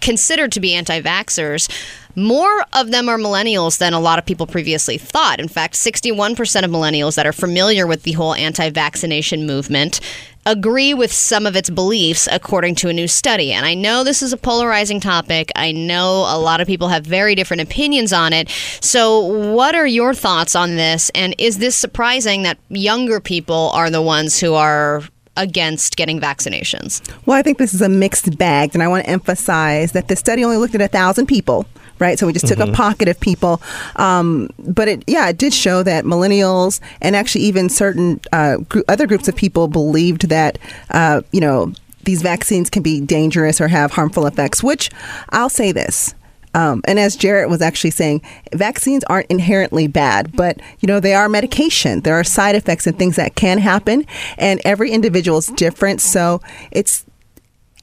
considered 0.02 0.52
to 0.52 0.60
be 0.60 0.74
anti-vaxxers 0.74 1.70
more 2.16 2.66
of 2.74 2.91
them 2.91 3.08
are 3.08 3.18
millennials 3.18 3.78
than 3.78 3.93
a 3.93 3.99
lot 3.99 4.20
of 4.20 4.26
people 4.26 4.47
previously 4.47 4.97
thought. 4.97 5.39
In 5.39 5.47
fact, 5.47 5.76
61% 5.76 6.64
of 6.64 6.72
millennials 6.72 7.16
that 7.16 7.26
are 7.26 7.34
familiar 7.34 7.88
with 7.88 8.04
the 8.04 8.14
whole 8.14 8.34
anti 8.36 8.70
vaccination 8.70 9.45
movement 9.45 10.02
agree 10.45 10.93
with 10.93 11.14
some 11.14 11.45
of 11.45 11.56
its 11.56 11.70
beliefs, 11.70 12.28
according 12.32 12.74
to 12.74 12.89
a 12.89 12.93
new 12.93 13.08
study. 13.08 13.54
And 13.54 13.66
I 13.66 13.76
know 13.76 14.04
this 14.04 14.24
is 14.24 14.34
a 14.34 14.38
polarizing 14.38 14.99
topic. 14.99 15.52
I 15.56 15.72
know 15.72 16.26
a 16.28 16.39
lot 16.39 16.62
of 16.62 16.68
people 16.68 16.88
have 16.88 17.06
very 17.06 17.36
different 17.36 17.62
opinions 17.62 18.12
on 18.12 18.34
it. 18.34 18.49
So, 18.82 19.20
what 19.20 19.76
are 19.76 19.88
your 19.88 20.14
thoughts 20.14 20.56
on 20.56 20.76
this? 20.76 21.12
And 21.14 21.36
is 21.38 21.60
this 21.60 21.76
surprising 21.76 22.43
that 22.43 22.58
younger 22.70 23.20
people 23.20 23.72
are 23.74 23.89
the 23.89 24.02
ones 24.02 24.39
who 24.39 24.56
are 24.56 25.04
against 25.38 25.95
getting 25.95 26.19
vaccinations? 26.19 27.01
Well, 27.25 27.38
I 27.38 27.41
think 27.41 27.57
this 27.57 27.73
is 27.73 27.82
a 27.82 27.89
mixed 27.89 28.38
bag, 28.38 28.71
and 28.73 28.84
I 28.84 28.88
want 28.88 29.05
to 29.05 29.09
emphasize 29.09 29.91
that 29.93 30.07
the 30.07 30.15
study 30.15 30.43
only 30.43 30.57
looked 30.57 30.75
at 30.75 30.82
a 30.82 30.88
thousand 30.88 31.27
people. 31.27 31.65
Right, 31.99 32.17
so 32.17 32.25
we 32.25 32.34
just 32.34 32.47
took 32.47 32.57
Mm-hmm. 32.57 32.73
a 32.73 32.75
pocket 32.75 33.07
of 33.09 33.19
people, 33.19 33.61
um, 33.97 34.49
but 34.57 34.88
it, 34.88 35.03
yeah, 35.05 35.29
it 35.29 35.38
did 35.38 35.53
show 35.53 35.84
that 35.84 36.03
millennials 36.03 36.79
and 36.99 37.15
actually 37.15 37.41
even 37.43 37.69
certain 37.69 38.19
uh, 38.34 38.57
gr- 38.57 38.79
other 38.88 39.05
groups 39.05 39.27
of 39.27 39.36
people 39.36 39.67
believed 39.67 40.29
that 40.29 40.57
uh, 40.89 41.21
you 41.32 41.39
know 41.39 41.71
these 42.05 42.23
vaccines 42.23 42.71
can 42.71 42.82
be 42.82 43.01
dangerous 43.01 43.61
or 43.61 43.67
have 43.67 43.91
harmful 43.91 44.25
effects. 44.25 44.63
Which 44.63 44.89
I'll 45.29 45.47
say 45.47 45.71
this, 45.71 46.15
um, 46.54 46.82
and 46.86 46.99
as 46.99 47.16
Jarrett 47.16 47.49
was 47.49 47.62
actually 47.62 47.91
saying, 47.91 48.22
vaccines 48.54 49.04
aren't 49.06 49.28
inherently 49.28 49.88
bad, 49.88 50.36
but 50.36 50.60
you 50.80 50.88
know 50.88 50.99
they 50.99 51.14
are 51.14 51.30
medication. 51.30 52.02
There 52.02 52.16
are 52.16 52.24
side 52.24 52.56
effects 52.56 52.88
and 52.88 52.97
things 52.97 53.16
that 53.16 53.36
can 53.36 53.58
happen, 53.58 54.06
and 54.38 54.62
every 54.66 54.91
individual 54.91 55.38
is 55.38 55.47
different. 55.47 56.02
So 56.02 56.41
it's 56.72 57.06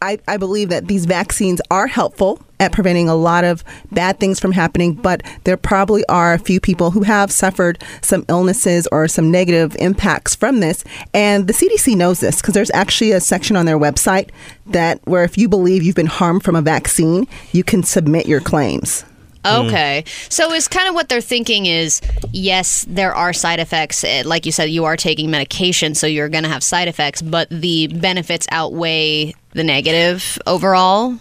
I, 0.00 0.18
I 0.28 0.36
believe 0.36 0.68
that 0.68 0.86
these 0.86 1.06
vaccines 1.06 1.60
are 1.70 1.86
helpful 1.86 2.42
at 2.60 2.72
preventing 2.72 3.08
a 3.08 3.14
lot 3.14 3.44
of 3.44 3.64
bad 3.92 4.18
things 4.20 4.40
from 4.40 4.52
happening, 4.52 4.94
but 4.94 5.22
there 5.44 5.56
probably 5.56 6.04
are 6.08 6.32
a 6.32 6.38
few 6.38 6.60
people 6.60 6.90
who 6.90 7.02
have 7.02 7.30
suffered 7.30 7.82
some 8.02 8.24
illnesses 8.28 8.88
or 8.92 9.08
some 9.08 9.30
negative 9.30 9.76
impacts 9.78 10.34
from 10.34 10.60
this. 10.60 10.84
And 11.14 11.46
the 11.46 11.52
CDC 11.52 11.96
knows 11.96 12.20
this 12.20 12.40
because 12.40 12.54
there's 12.54 12.70
actually 12.72 13.12
a 13.12 13.20
section 13.20 13.56
on 13.56 13.66
their 13.66 13.78
website 13.78 14.30
that 14.66 15.00
where 15.04 15.24
if 15.24 15.38
you 15.38 15.48
believe 15.48 15.82
you've 15.82 15.96
been 15.96 16.06
harmed 16.06 16.42
from 16.42 16.56
a 16.56 16.62
vaccine, 16.62 17.26
you 17.52 17.64
can 17.64 17.82
submit 17.82 18.26
your 18.26 18.40
claims. 18.40 19.04
Okay. 19.46 20.04
So 20.28 20.52
is 20.52 20.68
kind 20.68 20.88
of 20.88 20.94
what 20.94 21.08
they're 21.08 21.20
thinking 21.20 21.66
is 21.66 22.00
yes, 22.32 22.84
there 22.88 23.14
are 23.14 23.32
side 23.32 23.60
effects. 23.60 24.04
Eh, 24.04 24.22
Like 24.26 24.44
you 24.46 24.52
said, 24.52 24.70
you 24.70 24.84
are 24.84 24.96
taking 24.96 25.30
medication, 25.30 25.94
so 25.94 26.06
you're 26.06 26.28
going 26.28 26.44
to 26.44 26.50
have 26.50 26.62
side 26.62 26.88
effects, 26.88 27.22
but 27.22 27.48
the 27.50 27.86
benefits 27.86 28.46
outweigh 28.50 29.34
the 29.52 29.64
negative 29.64 30.38
overall. 30.46 31.18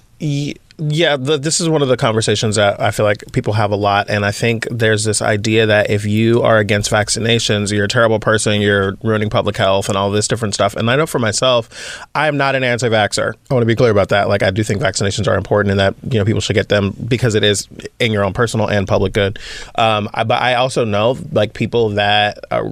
Ye- 0.78 0.97
Yeah, 0.99 1.15
the, 1.15 1.38
this 1.38 1.59
is 1.59 1.69
one 1.69 1.82
of 1.82 1.88
the 1.88 1.97
conversations 1.97 2.55
that 2.55 2.80
I 2.82 2.91
feel 2.91 3.05
like 3.05 3.23
people 3.32 3.53
have 3.53 3.71
a 3.71 3.75
lot, 3.75 4.09
and 4.09 4.25
I 4.25 4.32
think 4.32 4.67
there's 4.69 5.03
this 5.03 5.21
idea 5.21 5.65
that 5.65 5.89
if 5.89 6.05
you 6.05 6.41
are 6.43 6.57
against 6.57 6.91
vaccinations, 6.91 7.71
you're 7.71 7.86
a 7.86 7.88
terrible 7.88 8.19
person, 8.19 8.61
you're 8.61 8.95
ruining 9.03 9.30
public 9.30 9.57
health, 9.57 9.89
and 9.89 9.97
all 9.97 10.11
this 10.11 10.28
different 10.28 10.53
stuff. 10.53 10.75
And 10.75 10.89
I 10.89 10.95
know 10.95 11.05
for 11.05 11.19
myself, 11.19 11.69
I 12.15 12.28
am 12.28 12.38
not 12.38 12.55
an 12.55 12.63
anti-vaxxer. 12.63 13.34
I 13.49 13.53
want 13.53 13.61
to 13.61 13.65
be 13.67 13.75
clear 13.75 13.91
about 13.91 14.09
that. 14.09 14.28
Like, 14.28 14.43
I 14.43 14.51
do 14.51 14.63
think 14.63 14.82
vaccinations 14.82 15.28
are 15.28 15.38
important, 15.38 15.71
and 15.71 15.80
that 15.80 15.95
you 16.11 16.19
know 16.19 16.25
people 16.25 16.41
should 16.41 16.55
get 16.55 16.69
them 16.69 16.95
because 17.07 17.36
it 17.36 17.43
is 17.43 17.67
in 17.99 18.11
your 18.11 18.23
own 18.23 18.34
personal 18.34 18.67
and 18.67 18.88
public 18.88 19.13
good. 19.13 19.39
Um, 19.75 20.09
I, 20.13 20.23
but 20.25 20.41
I 20.41 20.55
also 20.55 20.84
know 20.84 21.17
like 21.32 21.53
people 21.53 21.89
that 21.89 22.39
are, 22.51 22.71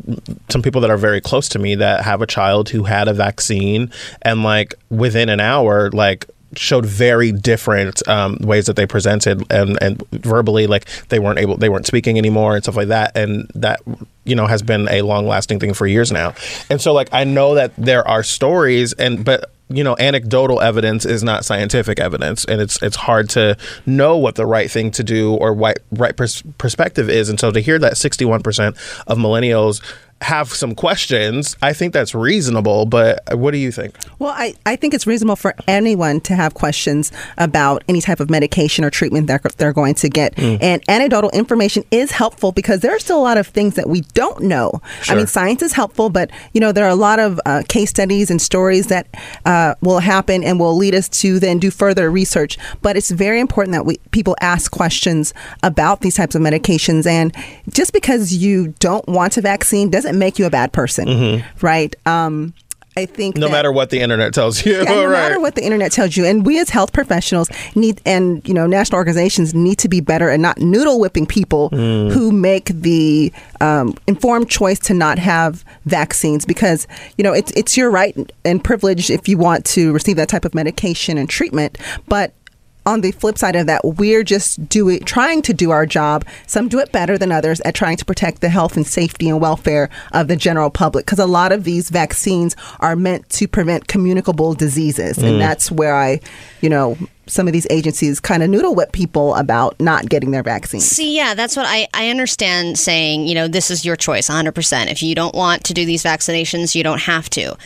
some 0.50 0.62
people 0.62 0.82
that 0.82 0.90
are 0.90 0.98
very 0.98 1.22
close 1.22 1.48
to 1.50 1.60
me 1.60 1.76
that 1.76 2.04
have 2.04 2.22
a 2.22 2.28
child 2.28 2.70
who 2.70 2.84
had 2.84 3.08
a 3.08 3.14
vaccine, 3.14 3.92
and 4.22 4.44
like 4.44 4.74
within 4.90 5.30
an 5.30 5.40
hour, 5.40 5.90
like 5.92 6.26
showed 6.56 6.86
very 6.86 7.32
different 7.32 8.08
um, 8.08 8.38
ways 8.42 8.66
that 8.66 8.76
they 8.76 8.86
presented 8.86 9.44
and, 9.52 9.82
and 9.82 10.02
verbally 10.12 10.68
like 10.68 10.86
they 11.10 11.20
weren't 11.20 11.40
able 11.40 11.58
they 11.58 11.70
weren't 11.70 11.88
speaking 11.88 12.18
anymore 12.18 12.56
and 12.56 12.64
stuff 12.64 12.76
like 12.76 12.88
that. 12.90 13.16
And 13.16 13.50
that 13.56 13.82
you 14.24 14.36
know 14.36 14.48
has 14.48 14.62
been 14.62 14.88
a 14.90 15.02
long 15.02 15.28
lasting 15.28 15.60
thing 15.60 15.74
for 15.74 15.88
years 15.88 16.12
now. 16.12 16.34
And 16.70 16.82
so 16.82 16.94
like 16.94 17.10
i 17.14 17.24
know 17.24 17.56
that 17.56 17.76
there 17.76 18.08
are 18.08 18.24
stories 18.24 18.94
and 18.94 19.24
but 19.26 19.52
you 19.70 19.84
know 19.84 19.96
anecdotal 19.98 20.62
evidence 20.62 21.06
is 21.06 21.24
not 21.24 21.46
scientific 21.46 22.00
evidence. 22.00 22.46
And 22.46 22.62
it's 22.62 22.82
it's 22.82 22.96
hard 22.96 23.30
to 23.32 23.58
know 23.86 24.18
what 24.18 24.36
the 24.36 24.46
right 24.46 24.70
thing 24.70 24.92
to 24.92 25.04
do 25.04 25.34
or 25.34 25.54
what 25.54 25.80
right 25.92 26.16
pers- 26.16 26.44
perspective 26.58 27.10
is. 27.10 27.30
And 27.30 27.40
so 27.40 27.52
to 27.52 27.60
hear 27.60 27.80
that 27.80 27.94
61% 27.94 28.76
of 29.08 29.18
millennials 29.18 29.82
have 30.26 30.50
some 30.50 30.74
questions 30.76 31.56
i 31.62 31.72
think 31.74 31.94
that's 31.94 32.14
reasonable 32.16 32.86
but 32.86 33.22
what 33.38 33.52
do 33.52 33.58
you 33.58 33.72
think 33.72 33.96
Well, 34.20 34.34
I, 34.36 34.54
I 34.66 34.76
think 34.76 34.94
it's 34.94 35.06
reasonable 35.06 35.36
for 35.36 35.54
anyone 35.68 36.22
to 36.22 36.36
have 36.36 36.54
questions 36.54 37.12
about 37.38 37.84
any 37.88 38.02
type 38.02 38.20
of 38.20 38.30
medication 38.30 38.86
or 38.86 38.90
treatment 38.90 39.28
that 39.28 39.44
they're 39.58 39.74
going 39.74 39.96
to 39.96 40.10
get. 40.10 40.36
Mm. 40.36 40.58
And 40.62 40.84
anecdotal 40.88 41.30
information 41.32 41.84
is 41.92 42.12
helpful 42.12 42.52
because 42.52 42.80
there 42.80 42.96
are 42.96 43.00
still 43.00 43.18
a 43.18 43.22
lot 43.22 43.38
of 43.38 43.48
things 43.48 43.76
that 43.76 43.90
we 43.90 44.02
don't 44.14 44.44
know. 44.44 44.82
I 45.08 45.16
mean, 45.16 45.28
science 45.28 45.62
is 45.62 45.74
helpful, 45.74 46.10
but 46.10 46.32
you 46.54 46.62
know 46.62 46.72
there 46.72 46.86
are 46.86 46.90
a 46.90 46.96
lot 46.96 47.20
of 47.20 47.40
uh, 47.46 47.64
case 47.68 47.90
studies 47.90 48.32
and 48.32 48.42
stories 48.42 48.88
that 48.88 49.08
uh, 49.46 49.76
will 49.82 50.00
happen 50.00 50.44
and 50.44 50.60
will 50.60 50.76
lead 50.76 50.96
us 50.96 51.10
to 51.10 51.40
then 51.40 51.60
do 51.60 51.70
further 51.70 52.10
research. 52.10 52.58
But 52.82 52.98
it's 52.98 53.12
very 53.12 53.40
important 53.40 53.74
that 53.74 53.86
we 53.86 53.98
people 54.12 54.36
ask 54.42 54.72
questions 54.72 55.34
about 55.64 56.02
these 56.02 56.16
types 56.16 56.36
of 56.36 56.42
medications. 56.42 57.06
And 57.06 57.36
just 57.70 57.94
because 57.94 58.34
you 58.34 58.74
don't 58.80 59.08
want 59.08 59.38
a 59.38 59.42
vaccine 59.42 59.90
doesn't 59.90 60.15
make 60.16 60.40
you 60.40 60.46
a 60.46 60.50
bad 60.50 60.72
person, 60.74 61.44
right? 61.62 61.96
Um, 62.06 62.54
I 62.98 63.06
think 63.06 63.36
Mm-hmm. 63.36 63.42
no 63.42 63.48
that- 63.48 63.52
matter 63.52 63.72
what 63.74 63.90
the 63.90 64.00
internet 64.00 64.34
tells 64.34 64.66
you 64.66 64.78
yeah, 64.78 64.84
no 64.86 65.04
right 65.08 65.12
matter 65.12 65.40
what 65.42 65.56
the 65.56 65.64
internet 65.66 65.92
tells 65.92 66.16
you, 66.16 66.24
and 66.26 66.46
we 66.46 66.60
as 66.62 66.70
health 66.70 66.94
professionals 66.94 67.50
need, 67.76 68.02
and 68.06 68.48
you 68.48 68.54
know, 68.54 68.66
national 68.68 68.98
organizations 68.98 69.54
need 69.54 69.78
to 69.80 69.90
be 69.90 70.00
better 70.00 70.30
and 70.30 70.42
not 70.42 70.60
noodle 70.60 70.98
whipping 71.02 71.26
people 71.26 71.70
Mm. 71.72 72.14
who 72.14 72.32
make 72.32 72.68
the 72.68 73.34
um, 73.60 73.96
informed 74.08 74.50
choice 74.50 74.80
to 74.80 74.94
not 74.94 75.20
have 75.20 75.66
vaccines 75.86 76.46
because 76.46 76.88
you 77.18 77.24
know 77.26 77.34
it's 77.34 77.52
it's 77.52 77.76
your 77.76 77.92
right 77.92 78.16
and 78.46 78.64
privilege 78.64 79.10
if 79.10 79.28
you 79.28 79.38
want 79.38 79.66
to 79.66 79.92
receive 79.92 80.16
that 80.16 80.30
type 80.30 80.46
of 80.46 80.56
medication 80.56 81.18
and 81.18 81.30
treatment, 81.30 81.78
but 82.08 82.32
on 82.86 83.02
the 83.02 83.12
flip 83.12 83.38
side 83.38 83.56
of 83.56 83.68
that, 83.68 83.82
we're 83.84 84.24
just 84.24 84.68
doing 84.70 85.00
trying 85.02 85.42
to 85.44 85.54
do 85.54 85.72
our 85.72 85.86
job. 85.86 86.26
Some 86.48 86.68
do 86.68 86.80
it 86.80 86.92
better 86.92 87.18
than 87.18 87.32
others 87.32 87.60
at 87.62 87.76
trying 87.76 87.98
to 87.98 88.06
protect 88.06 88.42
the 88.42 88.50
health 88.50 88.76
and 88.76 88.86
safety 88.86 89.28
and 89.30 89.42
welfare 89.42 89.90
of 90.14 90.28
the 90.28 90.36
general 90.36 90.70
public 90.70 91.06
because 91.06 91.20
a 91.20 91.26
lot 91.26 91.52
of 91.52 91.64
these 91.64 91.90
vaccines 91.90 92.56
are 92.80 92.96
meant 92.96 93.28
to 93.30 93.48
prevent 93.48 93.88
communicable 93.88 94.54
diseases, 94.54 95.18
Mm. 95.18 95.24
and 95.30 95.42
that's 95.42 95.72
where 95.72 95.96
I, 95.96 96.20
you 96.62 96.70
know, 96.70 96.98
some 97.28 97.48
of 97.48 97.54
these 97.54 97.66
agencies 97.72 98.20
kind 98.20 98.44
of 98.44 98.50
noodle 98.52 98.76
whip 98.76 98.92
people 98.92 99.34
about 99.34 99.80
not 99.80 100.08
getting 100.10 100.30
their 100.30 100.44
vaccines. 100.44 100.86
See, 100.86 101.16
yeah, 101.16 101.34
that's 101.34 101.58
what 101.58 101.66
I, 101.68 101.88
I 101.94 102.10
understand 102.10 102.78
saying, 102.78 103.26
you 103.26 103.34
know, 103.34 103.48
this 103.48 103.72
is 103.72 103.84
your 103.84 103.96
choice 103.96 104.30
100%. 104.30 104.92
If 104.92 105.02
you 105.02 105.16
don't 105.16 105.34
want 105.34 105.64
to 105.64 105.74
do 105.74 105.86
these 105.86 106.04
vaccinations, 106.04 106.76
you 106.76 106.84
don't 106.84 107.02
have 107.02 107.28
to. 107.32 107.58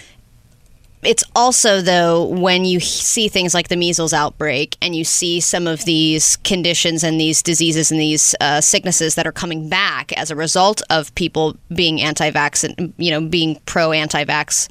It's 1.02 1.24
also, 1.34 1.82
though, 1.82 2.26
when 2.26 2.66
you 2.66 2.82
see 2.82 3.30
things 3.30 3.54
like 3.54 3.70
the 3.70 3.78
measles 3.78 4.14
outbreak 4.14 4.76
and 4.82 4.94
you 4.94 5.06
see 5.06 5.40
some 5.40 5.66
of 5.66 5.86
these 5.86 6.36
conditions 6.38 7.06
and 7.06 7.20
these 7.20 7.42
diseases 7.42 7.90
and 7.90 8.00
these 8.00 8.36
uh, 8.42 8.60
sicknesses 8.60 9.16
that 9.16 9.26
are 9.26 9.32
coming 9.32 9.70
back 9.70 10.12
as 10.18 10.30
a 10.30 10.36
result 10.36 10.82
of 10.90 11.16
people 11.16 11.56
being 11.74 12.02
anti 12.02 12.30
vax, 12.32 12.94
you 12.98 13.12
know, 13.12 13.22
being 13.22 13.60
pro 13.66 13.94
anti 13.94 14.26
vax 14.26 14.68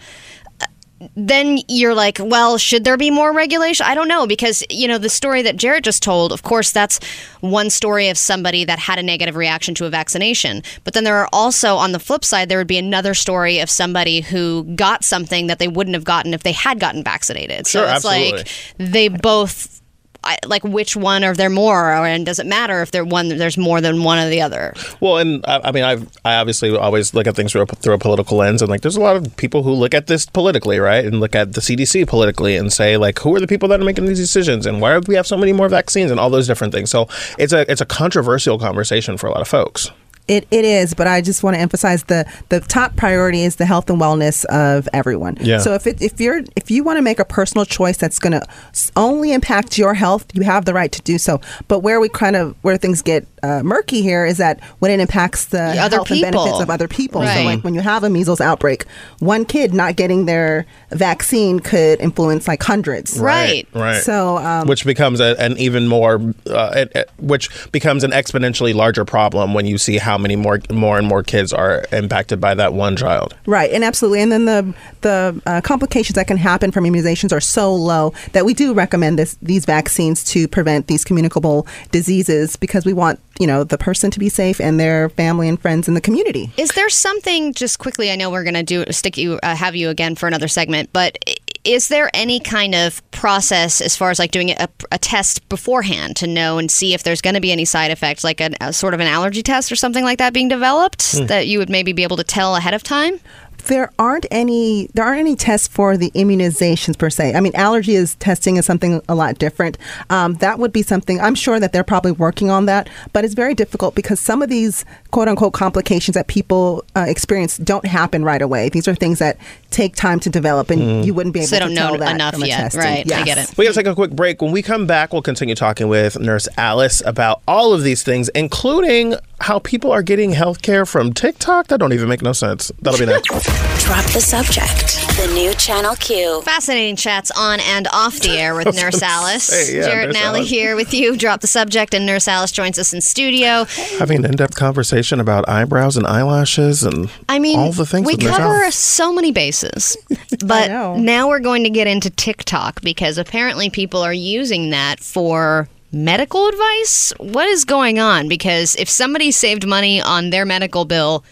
then 1.15 1.59
you're 1.69 1.95
like, 1.95 2.19
well, 2.21 2.59
should 2.59 2.85
there 2.85 2.97
be 2.97 3.11
more 3.11 3.33
regulation? 3.33 3.87
I 3.87 3.95
don't 3.95 4.09
know 4.09 4.27
because 4.27 4.65
you 4.69 4.89
know 4.89 4.99
the 4.99 5.09
story 5.09 5.43
that 5.43 5.57
Jarrett 5.57 5.85
just 5.85 6.03
told. 6.03 6.33
Of 6.33 6.43
course, 6.43 6.73
that's 6.73 6.99
one 7.41 7.71
story 7.71 8.09
of 8.09 8.19
somebody 8.19 8.65
that 8.65 8.79
had 8.79 8.99
a 8.99 9.03
negative 9.03 9.37
reaction 9.37 9.75
to 9.77 9.87
a 9.87 9.91
vaccination. 9.91 10.63
But 10.85 10.95
then 10.95 11.05
there 11.05 11.17
are 11.17 11.29
also 11.33 11.77
on 11.77 11.93
the 11.93 12.01
flip 12.01 12.25
side, 12.25 12.49
there 12.49 12.59
would 12.59 12.67
be 12.67 12.79
another 12.79 13.15
story 13.15 13.61
of 13.61 13.71
somebody 13.71 14.21
who 14.21 14.65
got 14.75 15.05
something 15.05 15.47
that 15.47 15.59
they 15.59 15.69
wouldn't 15.69 15.95
have 15.95 16.05
gotten 16.05 16.35
if 16.35 16.43
they 16.43 16.53
had 16.53 16.81
gotten 16.81 17.05
vaccinated. 17.05 17.67
Sure, 17.67 17.83
so 17.83 17.85
it's 17.85 18.05
absolutely. 18.05 18.39
like 18.39 18.49
they 18.79 19.09
both. 19.09 19.81
I, 20.25 20.37
like 20.47 20.65
which 20.65 20.97
one 20.97 21.23
are 21.23 21.35
there 21.35 21.51
more, 21.51 21.93
or, 21.93 22.07
and 22.07 22.27
does 22.27 22.39
it 22.39 22.47
matter 22.47 22.83
if 22.83 22.91
there 22.91 23.05
one 23.05 23.29
there's 23.29 23.57
more 23.57 23.81
than 23.81 24.03
one 24.03 24.19
of 24.19 24.31
the 24.31 24.41
other? 24.41 24.75
Well, 25.01 25.19
and 25.19 25.45
I, 25.47 25.61
I 25.65 25.73
mean, 25.73 25.85
I've 25.85 26.09
I 26.25 26.37
obviously 26.37 26.77
always 26.77 27.15
look 27.15 27.27
at 27.27 27.37
things 27.37 27.53
through 27.53 27.63
a, 27.63 27.67
through 27.67 27.95
a 27.95 27.99
political 27.99 28.37
lens, 28.37 28.61
and 28.61 28.71
like, 28.71 28.81
there's 28.81 28.97
a 28.97 29.01
lot 29.01 29.17
of 29.17 29.37
people 29.37 29.63
who 29.63 29.73
look 29.73 29.95
at 29.95 30.09
this 30.09 30.27
politically, 30.27 30.81
right, 30.81 31.05
and 31.05 31.21
look 31.21 31.37
at 31.37 31.53
the 31.53 31.61
CDC 31.61 32.09
politically, 32.09 32.57
and 32.57 32.73
say 32.73 32.97
like, 32.97 33.21
who 33.21 33.35
are 33.35 33.41
the 33.41 33.47
people 33.47 33.69
that 33.69 33.81
are 33.81 33.85
making 33.85 34.07
these 34.07 34.19
decisions, 34.19 34.67
and 34.67 34.81
why 34.81 34.99
do 34.99 35.05
we 35.09 35.15
have 35.15 35.27
so 35.27 35.37
many 35.37 35.53
more 35.53 35.69
vaccines, 35.69 36.11
and 36.11 36.19
all 36.19 36.31
those 36.31 36.47
different 36.47 36.75
things. 36.75 36.91
So 36.91 37.09
it's 37.39 37.53
a 37.53 37.71
it's 37.71 37.81
a 37.81 37.87
controversial 37.87 38.59
conversation 38.59 39.19
for 39.19 39.29
a 39.29 39.31
lot 39.31 39.41
of 39.41 39.49
folks. 39.49 39.91
It, 40.29 40.47
it 40.51 40.65
is, 40.65 40.95
but 40.95 41.07
I 41.07 41.21
just 41.23 41.43
want 41.43 41.55
to 41.57 41.61
emphasize 41.61 42.05
the 42.05 42.25
the 42.51 42.61
top 42.61 42.95
priority 42.97 43.43
is 43.43 43.57
the 43.57 43.65
health 43.67 43.89
and 43.91 43.99
wellness 44.01 44.45
of 44.47 44.89
everyone. 44.93 45.39
Yeah. 45.41 45.59
So 45.59 45.73
if 45.75 45.87
it, 45.87 46.01
if 46.03 46.21
you're 46.21 46.43
if 46.55 46.71
you 46.71 46.85
want 46.85 46.99
to 46.99 47.03
make 47.03 47.19
a 47.19 47.25
personal 47.25 47.65
choice 47.65 47.97
that's 47.97 48.19
going 48.19 48.33
to 48.35 48.47
only 48.95 49.33
impact 49.33 49.79
your 49.79 49.95
health, 49.95 50.27
you 50.35 50.43
have 50.43 50.67
the 50.67 50.75
right 50.75 50.93
to 50.93 51.01
do 51.03 51.17
so. 51.19 51.41
But 51.67 51.81
where 51.81 51.99
we 51.99 52.09
kind 52.11 52.37
of 52.37 52.55
where 52.63 52.77
things 52.77 53.01
get 53.03 53.27
uh, 53.43 53.63
murky 53.63 54.03
here 54.03 54.27
is 54.27 54.37
that 54.39 54.61
when 54.81 54.91
it 54.91 55.01
impacts 55.01 55.47
the, 55.47 55.59
The 55.59 55.79
other 55.79 55.97
health 55.99 56.11
and 56.11 56.21
benefits 56.21 56.61
of 56.61 56.69
other 56.71 56.89
people. 56.89 57.23
So 57.23 57.27
Right. 57.29 57.45
like 57.45 57.65
when 57.65 57.73
you 57.75 57.81
have 57.81 58.03
a 58.05 58.11
measles 58.11 58.41
outbreak, 58.41 58.85
one 59.21 59.45
kid 59.45 59.73
not 59.73 59.95
getting 59.97 60.27
their 60.27 60.67
vaccine 60.91 61.61
could 61.61 62.01
influence 62.01 62.49
like 62.49 62.63
hundreds. 62.63 63.19
Right. 63.19 63.67
So 64.03 64.39
um, 64.39 64.67
which 64.67 64.85
becomes 64.85 65.21
a, 65.21 65.41
an 65.41 65.57
even 65.59 65.87
more, 65.89 66.15
uh, 66.47 66.73
it, 66.77 66.93
it- 66.95 67.11
which 67.19 67.49
becomes 67.73 68.05
an 68.05 68.11
exponentially 68.11 68.75
larger 68.75 69.05
problem 69.05 69.55
when 69.55 69.67
you 69.67 69.79
see 69.79 69.99
how 69.99 70.18
many 70.19 70.37
more, 70.37 70.61
more 70.71 70.99
and 70.99 71.07
more 71.07 71.23
kids 71.23 71.53
are 71.53 71.85
impacted 71.93 72.41
by 72.41 72.55
that 72.55 72.73
one 72.75 72.97
child. 72.97 73.35
Right, 73.47 73.71
and 73.71 73.83
absolutely, 73.85 74.21
and 74.21 74.31
then 74.33 74.45
the 74.45 74.75
the 75.01 75.43
uh, 75.47 75.61
complications 75.63 76.15
that 76.17 76.27
can 76.27 76.37
happen 76.37 76.71
from 76.73 76.85
immunizations 76.85 77.33
are 77.33 77.41
so 77.41 77.75
low 77.75 78.13
that 78.33 78.45
we 78.45 78.53
do 78.55 78.75
recommend 78.75 79.19
this 79.19 79.37
these 79.41 79.65
vaccines 79.65 80.23
to 80.25 80.47
prevent 80.49 80.87
these 80.89 81.05
communicable 81.05 81.67
diseases 81.91 82.57
because 82.57 82.85
we 82.85 82.93
want 82.93 83.21
you 83.39 83.47
know 83.47 83.65
the 83.65 83.79
person 83.79 84.11
to 84.11 84.19
be 84.19 84.29
safe 84.29 84.61
and 84.61 84.79
their 84.79 85.09
family 85.11 85.49
and 85.49 85.61
friends 85.61 85.89
in 85.89 85.95
the 85.95 86.01
community. 86.01 86.51
Is 86.57 86.71
there 86.71 86.89
something 86.89 87.55
just 87.55 87.79
quickly? 87.79 88.11
I 88.11 88.17
know 88.17 88.31
we're 88.31 88.45
going 88.45 88.55
to 88.55 88.63
do 88.63 88.85
stick 88.91 89.17
you 89.17 89.39
uh, 89.43 89.55
have 89.55 89.75
you 89.77 89.89
again 89.89 90.15
for 90.17 90.27
another 90.27 90.49
segment, 90.49 90.91
but 90.93 91.17
i- 91.27 91.37
is 91.69 91.89
there 91.89 92.11
any 92.15 92.41
kind 92.41 92.75
of 92.75 93.03
process 93.11 93.81
as 93.81 93.95
far 93.97 94.11
as 94.11 94.19
like 94.19 94.31
doing 94.31 94.51
a, 94.51 94.69
a 94.91 94.99
test 94.99 95.47
beforehand 95.49 96.17
to 96.17 96.27
know 96.27 96.59
and 96.59 96.71
see 96.71 96.95
if 96.95 97.03
there's 97.03 97.21
going 97.21 97.35
to 97.35 97.41
be 97.41 97.53
any 97.53 97.65
side 97.65 97.91
effects, 97.91 98.25
like 98.25 98.41
an, 98.41 98.55
a 98.61 98.73
sort 98.73 98.95
of 98.95 99.01
an 99.01 99.07
allergy 99.07 99.43
test 99.43 99.71
or 99.71 99.77
something 99.77 100.03
like 100.05 100.19
that 100.19 100.33
being 100.33 100.49
developed 100.49 101.17
Hmm. 101.17 101.27
that 101.27 101.47
you 101.47 101.59
would 101.59 101.71
maybe 101.71 101.93
be 101.93 102.03
able 102.03 102.17
to 102.17 102.25
tell 102.25 102.57
ahead 102.57 102.75
of 102.75 102.83
time? 102.83 103.21
There 103.67 103.91
aren't 103.99 104.25
any 104.31 104.89
there 104.95 105.05
aren't 105.05 105.19
any 105.21 105.37
tests 105.37 105.69
for 105.69 105.97
the 105.97 106.11
immunizations 106.13 106.97
per 106.97 107.11
se. 107.11 107.35
I 107.35 107.41
mean, 107.41 107.55
allergy 107.55 107.97
is 107.97 108.15
testing 108.15 108.57
is 108.57 108.65
something 108.65 109.03
a 109.09 109.15
lot 109.15 109.39
different. 109.39 109.77
Um, 110.09 110.35
that 110.35 110.59
would 110.59 110.73
be 110.73 110.83
something 110.83 111.21
I'm 111.21 111.35
sure 111.35 111.61
that 111.61 111.73
they're 111.73 111.85
probably 111.85 112.13
working 112.13 112.51
on 112.51 112.65
that, 112.67 112.89
but 113.13 113.25
it's 113.25 113.35
very 113.35 113.55
difficult 113.55 113.95
because 113.95 114.21
some 114.21 114.41
of 114.43 114.49
these 114.49 114.85
quote 115.11 115.29
unquote 115.29 115.53
complications 115.53 116.15
that 116.15 116.29
people 116.29 116.85
uh, 116.97 117.05
experience 117.09 117.59
don't 117.59 117.85
happen 117.85 118.25
right 118.25 118.41
away. 118.41 118.69
These 118.71 118.89
are 118.89 118.95
things 118.95 119.19
that 119.19 119.37
take 119.71 119.95
time 119.97 120.19
to 120.21 120.31
develop, 120.31 120.71
and 120.71 120.81
Mhm. 120.81 121.05
you 121.07 121.13
wouldn't 121.15 121.33
be 121.35 121.41
able 121.41 121.49
So 121.49 121.57
they 121.57 121.61
to 121.61 121.67
don't 121.67 121.75
tell 121.77 121.93
know 121.93 121.99
that 121.99 122.15
enough 122.15 122.35
from 122.35 122.43
a 122.43 122.47
yet. 122.47 122.59
testing. 122.73 122.81
Right, 122.83 123.13
I 123.13 123.23
get 123.25 123.39
it. 123.39 123.51
We 123.57 123.65
got 123.67 123.75
to 123.75 123.79
take 123.81 123.87
a 123.87 123.95
quick 123.95 124.11
break. 124.13 124.41
When 124.43 124.51
we 124.53 124.63
come 124.63 124.87
back, 124.87 125.13
we'll 125.13 125.23
continue 125.23 125.55
talking 125.55 125.89
with 125.89 126.19
Nurse 126.19 126.49
Alice 126.57 127.03
about 127.05 127.41
all 127.47 127.73
of 127.73 127.83
these 127.83 128.03
things, 128.03 128.29
including 128.31 129.15
how 129.41 129.59
people 129.61 129.93
are 129.93 130.03
getting 130.03 130.33
health 130.33 130.63
care 130.63 130.85
from 130.85 131.13
TikTok. 131.13 131.69
That 131.69 131.79
don't 131.79 131.93
even 131.93 132.09
make 132.09 132.23
no 132.23 132.33
sense. 132.33 132.73
That'll 132.83 132.99
be 132.99 133.07
next. 133.07 133.29
Drop 133.85 134.05
the 134.07 134.21
subject. 134.21 134.99
The 135.17 135.31
new 135.35 135.53
Channel 135.55 135.95
Q. 135.97 136.43
Fascinating 136.43 136.97
chats 136.97 137.31
on 137.39 137.61
and 137.61 137.87
off 137.93 138.19
the 138.21 138.31
air 138.31 138.55
with 138.55 138.75
Nurse 138.83 139.03
Alice. 139.03 139.45
say, 139.45 139.77
yeah, 139.77 139.83
Jarrett 139.87 140.09
Nurse 140.09 140.17
and 140.17 140.25
Allie 140.25 140.39
Alice. 140.41 140.51
here 140.51 140.77
with 140.77 140.93
you. 140.95 141.17
Drop 141.17 141.41
the 141.41 141.47
subject, 141.47 141.95
and 141.95 142.05
Nurse 142.07 142.27
Alice 142.29 142.51
joins 142.53 142.79
us 142.79 142.93
in 142.93 143.01
studio. 143.01 143.65
Having 143.99 144.19
an 144.25 144.25
in-depth 144.33 144.57
conversation 144.57 145.21
about 145.21 145.49
eyebrows 145.49 145.97
and 145.97 146.07
eyelashes 146.07 146.83
and 146.83 147.09
I 147.29 147.39
mean, 147.39 147.59
all 147.59 147.73
the 147.73 147.87
things 147.87 148.07
we 148.07 148.17
cover 148.17 148.71
so 148.71 149.13
many 149.13 149.31
bases, 149.33 149.58
but 150.45 150.69
now 150.99 151.29
we're 151.29 151.41
going 151.41 151.65
to 151.65 151.71
get 151.71 151.87
into 151.87 152.11
TikTok 152.11 152.83
because 152.83 153.19
apparently 153.19 153.71
people 153.71 154.01
are 154.01 154.13
using 154.13 154.71
that 154.71 155.01
for 155.01 155.69
medical 155.93 156.47
advice. 156.49 157.13
What 157.19 157.49
is 157.49 157.65
going 157.65 157.99
on? 157.99 158.29
Because 158.29 158.75
if 158.77 158.89
somebody 158.89 159.31
saved 159.31 159.67
money 159.67 160.01
on 160.01 160.31
their 160.31 160.45
medical 160.45 160.85
bill, 160.85 161.25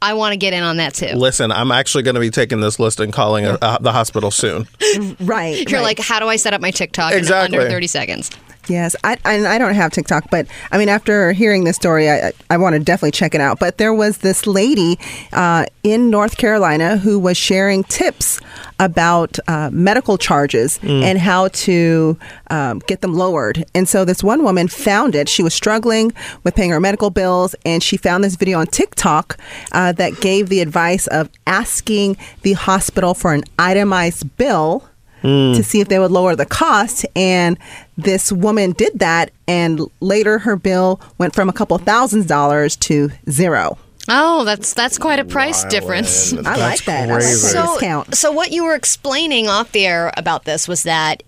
I 0.00 0.14
want 0.14 0.32
to 0.32 0.36
get 0.36 0.52
in 0.52 0.62
on 0.62 0.76
that 0.76 0.94
too. 0.94 1.14
Listen, 1.14 1.50
I'm 1.50 1.72
actually 1.72 2.04
going 2.04 2.14
to 2.14 2.20
be 2.20 2.30
taking 2.30 2.60
this 2.60 2.78
list 2.78 3.00
and 3.00 3.12
calling 3.12 3.46
uh, 3.46 3.58
uh, 3.60 3.78
the 3.78 3.92
hospital 3.92 4.30
soon. 4.30 4.68
right. 5.20 5.68
You're 5.68 5.80
right. 5.80 5.86
like, 5.86 5.98
how 5.98 6.20
do 6.20 6.28
I 6.28 6.36
set 6.36 6.54
up 6.54 6.60
my 6.60 6.70
TikTok 6.70 7.12
in 7.12 7.18
Exactly. 7.18 7.58
under 7.58 7.68
30 7.68 7.86
seconds? 7.88 8.30
Yes, 8.68 8.94
I, 9.02 9.16
and 9.24 9.46
I 9.46 9.58
don't 9.58 9.74
have 9.74 9.92
TikTok, 9.92 10.30
but 10.30 10.46
I 10.70 10.78
mean, 10.78 10.88
after 10.88 11.32
hearing 11.32 11.64
this 11.64 11.76
story, 11.76 12.10
I, 12.10 12.32
I 12.50 12.56
want 12.58 12.74
to 12.74 12.78
definitely 12.80 13.12
check 13.12 13.34
it 13.34 13.40
out. 13.40 13.58
But 13.58 13.78
there 13.78 13.94
was 13.94 14.18
this 14.18 14.46
lady 14.46 14.98
uh, 15.32 15.66
in 15.82 16.10
North 16.10 16.36
Carolina 16.36 16.98
who 16.98 17.18
was 17.18 17.36
sharing 17.36 17.82
tips 17.84 18.40
about 18.78 19.38
uh, 19.48 19.70
medical 19.72 20.18
charges 20.18 20.78
Mm. 20.78 21.02
and 21.02 21.18
how 21.18 21.48
to 21.48 22.16
um, 22.50 22.78
get 22.86 23.00
them 23.00 23.14
lowered. 23.14 23.64
And 23.74 23.88
so 23.88 24.04
this 24.04 24.22
one 24.22 24.44
woman 24.44 24.68
found 24.68 25.14
it. 25.14 25.28
She 25.28 25.42
was 25.42 25.52
struggling 25.54 26.12
with 26.44 26.54
paying 26.54 26.70
her 26.70 26.78
medical 26.80 27.10
bills, 27.10 27.54
and 27.64 27.82
she 27.82 27.96
found 27.96 28.22
this 28.22 28.36
video 28.36 28.58
on 28.60 28.66
TikTok 28.66 29.38
uh, 29.72 29.92
that 29.92 30.20
gave 30.20 30.48
the 30.50 30.60
advice 30.60 31.06
of 31.08 31.30
asking 31.46 32.16
the 32.42 32.52
hospital 32.52 33.14
for 33.14 33.32
an 33.32 33.44
itemized 33.58 34.36
bill 34.36 34.84
to 35.22 35.62
see 35.64 35.80
if 35.80 35.88
they 35.88 35.98
would 35.98 36.12
lower 36.12 36.36
the 36.36 36.46
cost. 36.46 37.04
And 37.16 37.58
this 37.98 38.32
woman 38.32 38.72
did 38.72 39.00
that, 39.00 39.30
and 39.46 39.80
later 40.00 40.38
her 40.38 40.56
bill 40.56 41.00
went 41.18 41.34
from 41.34 41.48
a 41.50 41.52
couple 41.52 41.76
thousand 41.76 42.26
dollars 42.28 42.76
to 42.76 43.10
zero. 43.28 43.76
Oh, 44.08 44.44
that's 44.44 44.72
that's 44.72 44.96
quite 44.96 45.18
a 45.18 45.24
price 45.24 45.64
difference. 45.64 46.32
I 46.46 46.56
like 46.56 46.84
that. 46.86 47.10
I 47.10 47.12
like 47.12 47.22
that 47.22 47.24
So, 47.24 47.62
discount. 47.72 48.14
so 48.14 48.32
what 48.32 48.52
you 48.52 48.64
were 48.64 48.74
explaining 48.74 49.48
off 49.48 49.72
the 49.72 49.84
air 49.86 50.12
about 50.16 50.44
this 50.44 50.66
was 50.66 50.84
that 50.84 51.22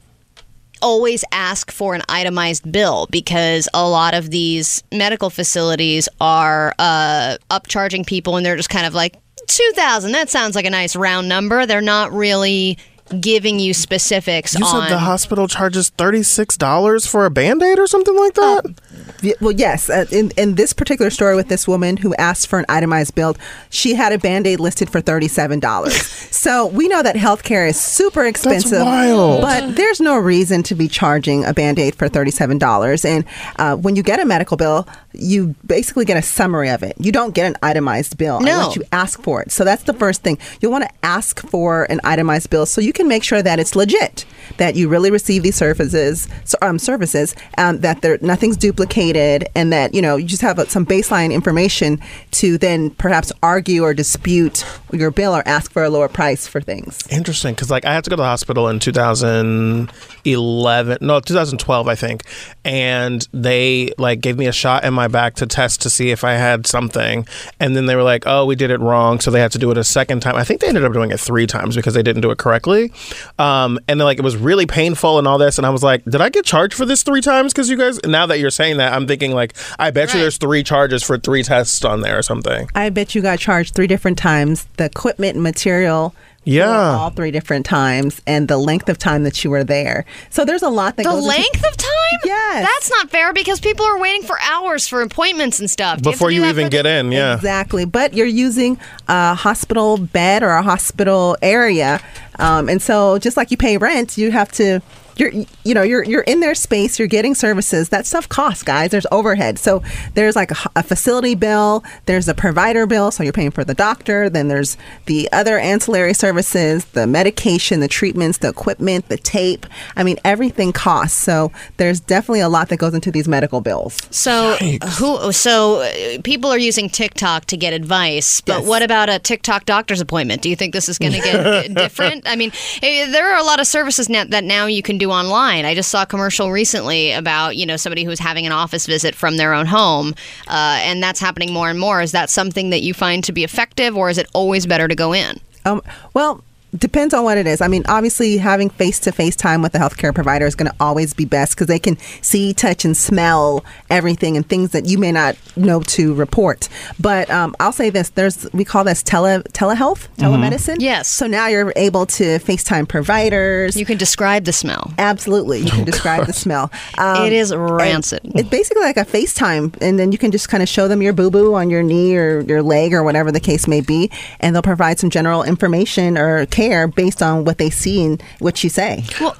always 0.82 1.22
ask 1.30 1.70
for 1.70 1.94
an 1.94 2.00
itemized 2.08 2.72
bill 2.72 3.06
because 3.10 3.68
a 3.74 3.86
lot 3.86 4.14
of 4.14 4.30
these 4.30 4.82
medical 4.90 5.28
facilities 5.28 6.08
are 6.22 6.74
uh, 6.78 7.36
upcharging 7.50 8.06
people 8.06 8.36
and 8.38 8.46
they're 8.46 8.56
just 8.56 8.70
kind 8.70 8.86
of 8.86 8.94
like 8.94 9.18
2000 9.46 10.12
that 10.12 10.30
sounds 10.30 10.54
like 10.56 10.64
a 10.64 10.70
nice 10.70 10.96
round 10.96 11.28
number 11.28 11.66
they're 11.66 11.82
not 11.82 12.10
really 12.12 12.78
giving 13.20 13.58
you 13.58 13.74
specifics 13.74 14.56
You 14.58 14.64
on 14.64 14.82
said 14.88 14.94
the 14.94 14.98
hospital 14.98 15.48
charges 15.48 15.90
$36 15.90 17.08
for 17.08 17.26
a 17.26 17.30
band-aid 17.30 17.78
or 17.78 17.86
something 17.86 18.16
like 18.16 18.34
that? 18.34 18.74
Y- 19.22 19.34
Well, 19.40 19.52
yes. 19.52 19.90
Uh, 19.90 20.06
in, 20.12 20.30
in 20.36 20.54
this 20.54 20.72
particular 20.72 21.10
story 21.10 21.34
with 21.34 21.48
this 21.48 21.66
woman 21.66 21.96
who 21.96 22.14
asked 22.14 22.46
for 22.46 22.58
an 22.58 22.66
itemized 22.68 23.14
bill, 23.14 23.36
she 23.70 23.94
had 23.94 24.12
a 24.12 24.18
band 24.18 24.46
aid 24.46 24.60
listed 24.60 24.88
for 24.90 25.00
$37. 25.02 25.90
so 26.32 26.66
we 26.68 26.88
know 26.88 27.02
that 27.02 27.16
healthcare 27.16 27.68
is 27.68 27.80
super 27.80 28.24
expensive. 28.24 28.82
wild. 28.82 29.40
But 29.42 29.76
there's 29.76 30.00
no 30.00 30.16
reason 30.16 30.62
to 30.64 30.74
be 30.74 30.86
charging 30.88 31.44
a 31.44 31.52
band 31.52 31.78
aid 31.78 31.94
for 31.96 32.08
$37. 32.08 33.04
And 33.04 33.24
uh, 33.56 33.76
when 33.76 33.96
you 33.96 34.02
get 34.02 34.20
a 34.20 34.24
medical 34.24 34.56
bill, 34.56 34.86
you 35.12 35.54
basically 35.66 36.04
get 36.04 36.16
a 36.16 36.22
summary 36.22 36.70
of 36.70 36.82
it. 36.82 36.94
You 36.98 37.12
don't 37.12 37.34
get 37.34 37.46
an 37.46 37.56
itemized 37.62 38.16
bill 38.16 38.40
No. 38.40 38.52
unless 38.60 38.76
you 38.76 38.82
ask 38.92 39.20
for 39.22 39.42
it. 39.42 39.50
So 39.50 39.64
that's 39.64 39.82
the 39.84 39.92
first 39.94 40.22
thing. 40.22 40.38
You'll 40.60 40.72
want 40.72 40.84
to 40.84 40.90
ask 41.02 41.40
for 41.48 41.84
an 41.90 42.00
itemized 42.04 42.50
bill 42.50 42.66
so 42.66 42.80
you 42.80 42.92
can 42.92 43.08
make 43.08 43.24
sure 43.24 43.42
that 43.42 43.58
it's 43.58 43.74
legit, 43.74 44.24
that 44.58 44.76
you 44.76 44.88
really 44.88 45.10
receive 45.10 45.42
these 45.42 45.56
services, 45.56 46.28
um, 46.62 46.78
services, 46.78 47.34
um, 47.58 47.80
that 47.80 48.02
there 48.02 48.18
nothing's 48.22 48.56
duplicated, 48.56 49.48
and 49.54 49.72
that 49.72 49.94
you 49.94 50.02
know 50.02 50.16
you 50.16 50.26
just 50.26 50.42
have 50.42 50.58
uh, 50.58 50.66
some 50.66 50.84
baseline 50.86 51.32
information 51.32 52.00
to 52.32 52.58
then 52.58 52.90
perhaps 52.90 53.32
argue 53.42 53.82
or 53.82 53.94
dispute 53.94 54.64
your 54.92 55.10
bill 55.10 55.34
or 55.34 55.42
ask 55.46 55.70
for 55.72 55.82
a 55.84 55.90
lower 55.90 56.08
price 56.08 56.46
for 56.46 56.60
things. 56.60 56.98
Interesting, 57.10 57.54
because 57.54 57.70
like 57.70 57.84
I 57.84 57.92
had 57.94 58.04
to 58.04 58.10
go 58.10 58.16
to 58.16 58.22
the 58.22 58.28
hospital 58.28 58.68
in 58.68 58.78
2011, 58.80 60.98
no, 61.00 61.20
2012, 61.20 61.88
I 61.88 61.94
think, 61.94 62.22
and 62.64 63.26
they 63.32 63.92
like 63.98 64.20
gave 64.20 64.36
me 64.38 64.46
a 64.46 64.52
shot 64.52 64.84
in 64.84 64.94
my 65.00 65.08
back 65.08 65.34
to 65.36 65.46
test 65.46 65.80
to 65.80 65.88
see 65.90 66.10
if 66.10 66.24
I 66.24 66.34
had 66.34 66.66
something, 66.66 67.26
and 67.58 67.74
then 67.74 67.86
they 67.86 67.96
were 67.96 68.02
like, 68.02 68.24
"Oh, 68.26 68.44
we 68.44 68.54
did 68.54 68.70
it 68.70 68.80
wrong," 68.80 69.18
so 69.18 69.30
they 69.30 69.40
had 69.40 69.52
to 69.52 69.58
do 69.58 69.70
it 69.70 69.78
a 69.78 69.84
second 69.84 70.20
time. 70.20 70.36
I 70.36 70.44
think 70.44 70.60
they 70.60 70.68
ended 70.68 70.84
up 70.84 70.92
doing 70.92 71.10
it 71.10 71.18
three 71.18 71.46
times 71.46 71.74
because 71.74 71.94
they 71.94 72.02
didn't 72.02 72.20
do 72.20 72.30
it 72.30 72.36
correctly, 72.36 72.92
um, 73.38 73.78
and 73.88 73.98
then 73.98 74.04
like 74.04 74.18
it 74.18 74.24
was 74.24 74.36
really 74.36 74.66
painful 74.66 75.18
and 75.18 75.26
all 75.26 75.38
this, 75.38 75.56
and 75.56 75.66
I 75.66 75.70
was 75.70 75.82
like, 75.82 76.04
"Did 76.04 76.20
I 76.20 76.28
get 76.28 76.44
charged 76.44 76.74
for 76.74 76.84
this 76.84 77.02
three 77.02 77.22
times?" 77.22 77.52
Because 77.54 77.70
you 77.70 77.78
guys, 77.78 77.98
now 78.04 78.26
that 78.26 78.38
you're 78.38 78.50
saying 78.50 78.76
that, 78.76 78.92
I'm 78.92 79.06
thinking 79.06 79.32
like, 79.32 79.54
I 79.78 79.90
bet 79.90 80.12
you 80.12 80.20
there's 80.20 80.36
three 80.36 80.62
charges 80.62 81.02
for 81.02 81.16
three 81.16 81.42
tests 81.42 81.82
on 81.84 82.02
there 82.02 82.18
or 82.18 82.22
something. 82.22 82.68
I 82.74 82.90
bet 82.90 83.14
you 83.14 83.22
got 83.22 83.38
charged 83.38 83.74
three 83.74 83.86
different 83.86 84.18
times. 84.18 84.66
The 84.76 84.84
equipment 84.84 85.34
and 85.34 85.42
material. 85.42 86.14
Yeah. 86.44 86.66
for 86.96 86.98
all 86.98 87.10
three 87.10 87.30
different 87.30 87.66
times, 87.66 88.20
and 88.26 88.48
the 88.48 88.56
length 88.56 88.88
of 88.88 88.98
time 88.98 89.24
that 89.24 89.44
you 89.44 89.50
were 89.50 89.62
there. 89.64 90.04
So 90.30 90.44
there's 90.44 90.62
a 90.62 90.68
lot 90.70 90.96
that 90.96 91.02
the 91.04 91.10
goes. 91.10 91.18
into- 91.24 91.28
length 91.28 91.64
of 91.64 91.76
time 91.76 92.18
Yes. 92.24 92.66
that's 92.66 92.90
not 92.90 93.10
fair 93.10 93.32
because 93.32 93.60
people 93.60 93.84
are 93.86 93.98
waiting 93.98 94.22
for 94.22 94.38
hours 94.42 94.88
for 94.88 95.02
appointments 95.02 95.60
and 95.60 95.70
stuff 95.70 96.00
Do 96.02 96.10
Before 96.10 96.28
do 96.30 96.34
you 96.36 96.44
even 96.46 96.68
get 96.68 96.82
the- 96.84 96.90
in, 96.90 97.12
yeah. 97.12 97.34
Exactly. 97.36 97.84
But 97.84 98.14
you're 98.14 98.26
using 98.26 98.78
a 99.08 99.34
hospital 99.34 99.96
bed 99.98 100.42
or 100.42 100.50
a 100.50 100.62
hospital 100.62 101.36
area. 101.42 102.00
Um, 102.38 102.68
and 102.68 102.80
so 102.82 103.18
just 103.18 103.36
like 103.36 103.50
you 103.50 103.56
pay 103.56 103.76
rent, 103.76 104.16
you 104.18 104.30
have 104.32 104.50
to 104.52 104.80
you're 105.20 105.30
you 105.64 105.74
know 105.74 105.82
you're 105.82 106.02
you're 106.04 106.22
in 106.22 106.40
their 106.40 106.54
space 106.54 106.98
you're 106.98 107.08
getting 107.08 107.34
services 107.34 107.90
that 107.90 108.06
stuff 108.06 108.28
costs 108.28 108.62
guys 108.62 108.90
there's 108.90 109.06
overhead 109.12 109.58
so 109.58 109.82
there's 110.14 110.34
like 110.34 110.50
a, 110.50 110.56
a 110.76 110.82
facility 110.82 111.34
bill 111.34 111.84
there's 112.06 112.28
a 112.28 112.34
provider 112.34 112.86
bill 112.86 113.10
so 113.10 113.22
you're 113.22 113.32
paying 113.32 113.50
for 113.50 113.64
the 113.64 113.74
doctor 113.74 114.28
then 114.28 114.48
there's 114.48 114.76
the 115.06 115.30
other 115.32 115.58
ancillary 115.58 116.14
services 116.14 116.84
the 116.86 117.06
medication 117.06 117.80
the 117.80 117.88
treatments 117.88 118.38
the 118.38 118.48
equipment 118.48 119.08
the 119.08 119.16
tape 119.18 119.66
i 119.96 120.02
mean 120.02 120.18
everything 120.24 120.72
costs 120.72 121.18
so 121.18 121.52
there's 121.76 122.00
definitely 122.00 122.40
a 122.40 122.48
lot 122.48 122.68
that 122.68 122.78
goes 122.78 122.94
into 122.94 123.10
these 123.10 123.28
medical 123.28 123.60
bills 123.60 124.00
So 124.10 124.56
who? 124.98 125.32
So 125.32 125.82
uh, 125.82 126.20
people 126.22 126.50
are 126.50 126.58
using 126.58 126.88
TikTok 126.88 127.46
to 127.46 127.56
get 127.56 127.72
advice, 127.72 128.40
but 128.40 128.64
what 128.64 128.82
about 128.82 129.08
a 129.08 129.18
TikTok 129.18 129.64
doctor's 129.64 130.00
appointment? 130.00 130.42
Do 130.42 130.48
you 130.48 130.56
think 130.56 130.72
this 130.72 130.88
is 130.88 130.98
going 130.98 131.12
to 131.12 131.20
get 131.20 131.74
different? 131.84 132.28
I 132.28 132.36
mean, 132.36 132.52
eh, 132.82 133.10
there 133.10 133.32
are 133.32 133.38
a 133.38 133.44
lot 133.44 133.60
of 133.60 133.66
services 133.66 134.08
now 134.08 134.24
that 134.24 134.44
now 134.44 134.66
you 134.66 134.82
can 134.82 134.98
do 134.98 135.09
online. 135.10 135.64
I 135.64 135.74
just 135.74 135.90
saw 135.90 136.02
a 136.02 136.06
commercial 136.06 136.50
recently 136.50 137.12
about 137.12 137.56
you 137.56 137.66
know 137.66 137.76
somebody 137.76 138.04
who 138.04 138.10
was 138.10 138.18
having 138.18 138.46
an 138.46 138.52
office 138.52 138.86
visit 138.86 139.14
from 139.14 139.36
their 139.36 139.52
own 139.52 139.66
home, 139.66 140.14
uh, 140.48 140.78
and 140.82 141.02
that's 141.02 141.20
happening 141.20 141.52
more 141.52 141.70
and 141.70 141.78
more. 141.78 142.00
Is 142.00 142.12
that 142.12 142.30
something 142.30 142.70
that 142.70 142.82
you 142.82 142.94
find 142.94 143.22
to 143.24 143.32
be 143.32 143.44
effective, 143.44 143.96
or 143.96 144.10
is 144.10 144.18
it 144.18 144.28
always 144.34 144.66
better 144.66 144.88
to 144.88 144.94
go 144.94 145.12
in? 145.12 145.40
Um, 145.64 145.82
well, 146.14 146.42
depends 146.76 147.12
on 147.14 147.24
what 147.24 147.38
it 147.38 147.46
is. 147.46 147.60
I 147.60 147.68
mean, 147.68 147.84
obviously, 147.88 148.38
having 148.38 148.70
face 148.70 148.98
to 149.00 149.12
face 149.12 149.34
time 149.34 149.62
with 149.62 149.72
the 149.72 149.78
healthcare 149.78 150.14
provider 150.14 150.46
is 150.46 150.54
going 150.54 150.70
to 150.70 150.76
always 150.80 151.14
be 151.14 151.24
best 151.24 151.54
because 151.54 151.66
they 151.66 151.78
can 151.78 151.96
see, 152.22 152.52
touch, 152.54 152.84
and 152.84 152.96
smell 152.96 153.64
everything 153.88 154.36
and 154.36 154.48
things 154.48 154.70
that 154.70 154.86
you 154.86 154.98
may 154.98 155.12
not 155.12 155.36
know 155.56 155.80
to 155.82 156.14
report. 156.14 156.68
But 156.98 157.28
um, 157.30 157.56
I'll 157.58 157.72
say 157.72 157.90
this: 157.90 158.10
there's 158.10 158.50
we 158.52 158.64
call 158.64 158.84
this 158.84 159.02
tele 159.02 159.42
telehealth, 159.52 160.08
telemedicine. 160.16 160.76
Yes. 160.78 161.08
So 161.08 161.26
now 161.26 161.48
you're 161.48 161.72
able 161.76 162.06
to 162.06 162.38
FaceTime 162.38 162.88
providers. 162.88 163.76
You 163.76 163.84
can 163.86 163.98
describe 163.98 164.44
the 164.44 164.52
smell. 164.52 164.92
Absolutely, 164.98 165.60
you 165.60 165.70
can 165.70 165.84
describe 165.92 166.26
the 166.26 166.32
smell. 166.32 166.70
Um, 166.98 167.26
It 167.26 167.32
is 167.32 167.54
rancid. 167.54 168.20
It's 168.24 168.48
basically 168.48 168.82
like 168.82 168.96
a 168.96 169.04
FaceTime, 169.04 169.76
and 169.80 169.98
then 169.98 170.12
you 170.12 170.18
can 170.18 170.30
just 170.30 170.48
kind 170.48 170.62
of 170.62 170.68
show 170.68 170.86
them 170.88 171.02
your 171.02 171.12
boo 171.12 171.30
boo 171.30 171.54
on 171.54 171.68
your 171.70 171.82
knee 171.82 172.16
or 172.16 172.40
your 172.42 172.62
leg 172.62 172.94
or 172.94 173.02
whatever 173.02 173.32
the 173.32 173.40
case 173.40 173.66
may 173.66 173.80
be, 173.80 174.10
and 174.38 174.54
they'll 174.54 174.62
provide 174.62 174.98
some 175.00 175.10
general 175.10 175.42
information 175.42 176.16
or 176.16 176.46
care 176.46 176.59
based 176.88 177.22
on 177.22 177.44
what 177.44 177.58
they 177.58 177.70
see 177.70 178.04
and 178.04 178.22
what 178.38 178.62
you 178.62 178.70
say. 178.70 179.04
Well, 179.20 179.36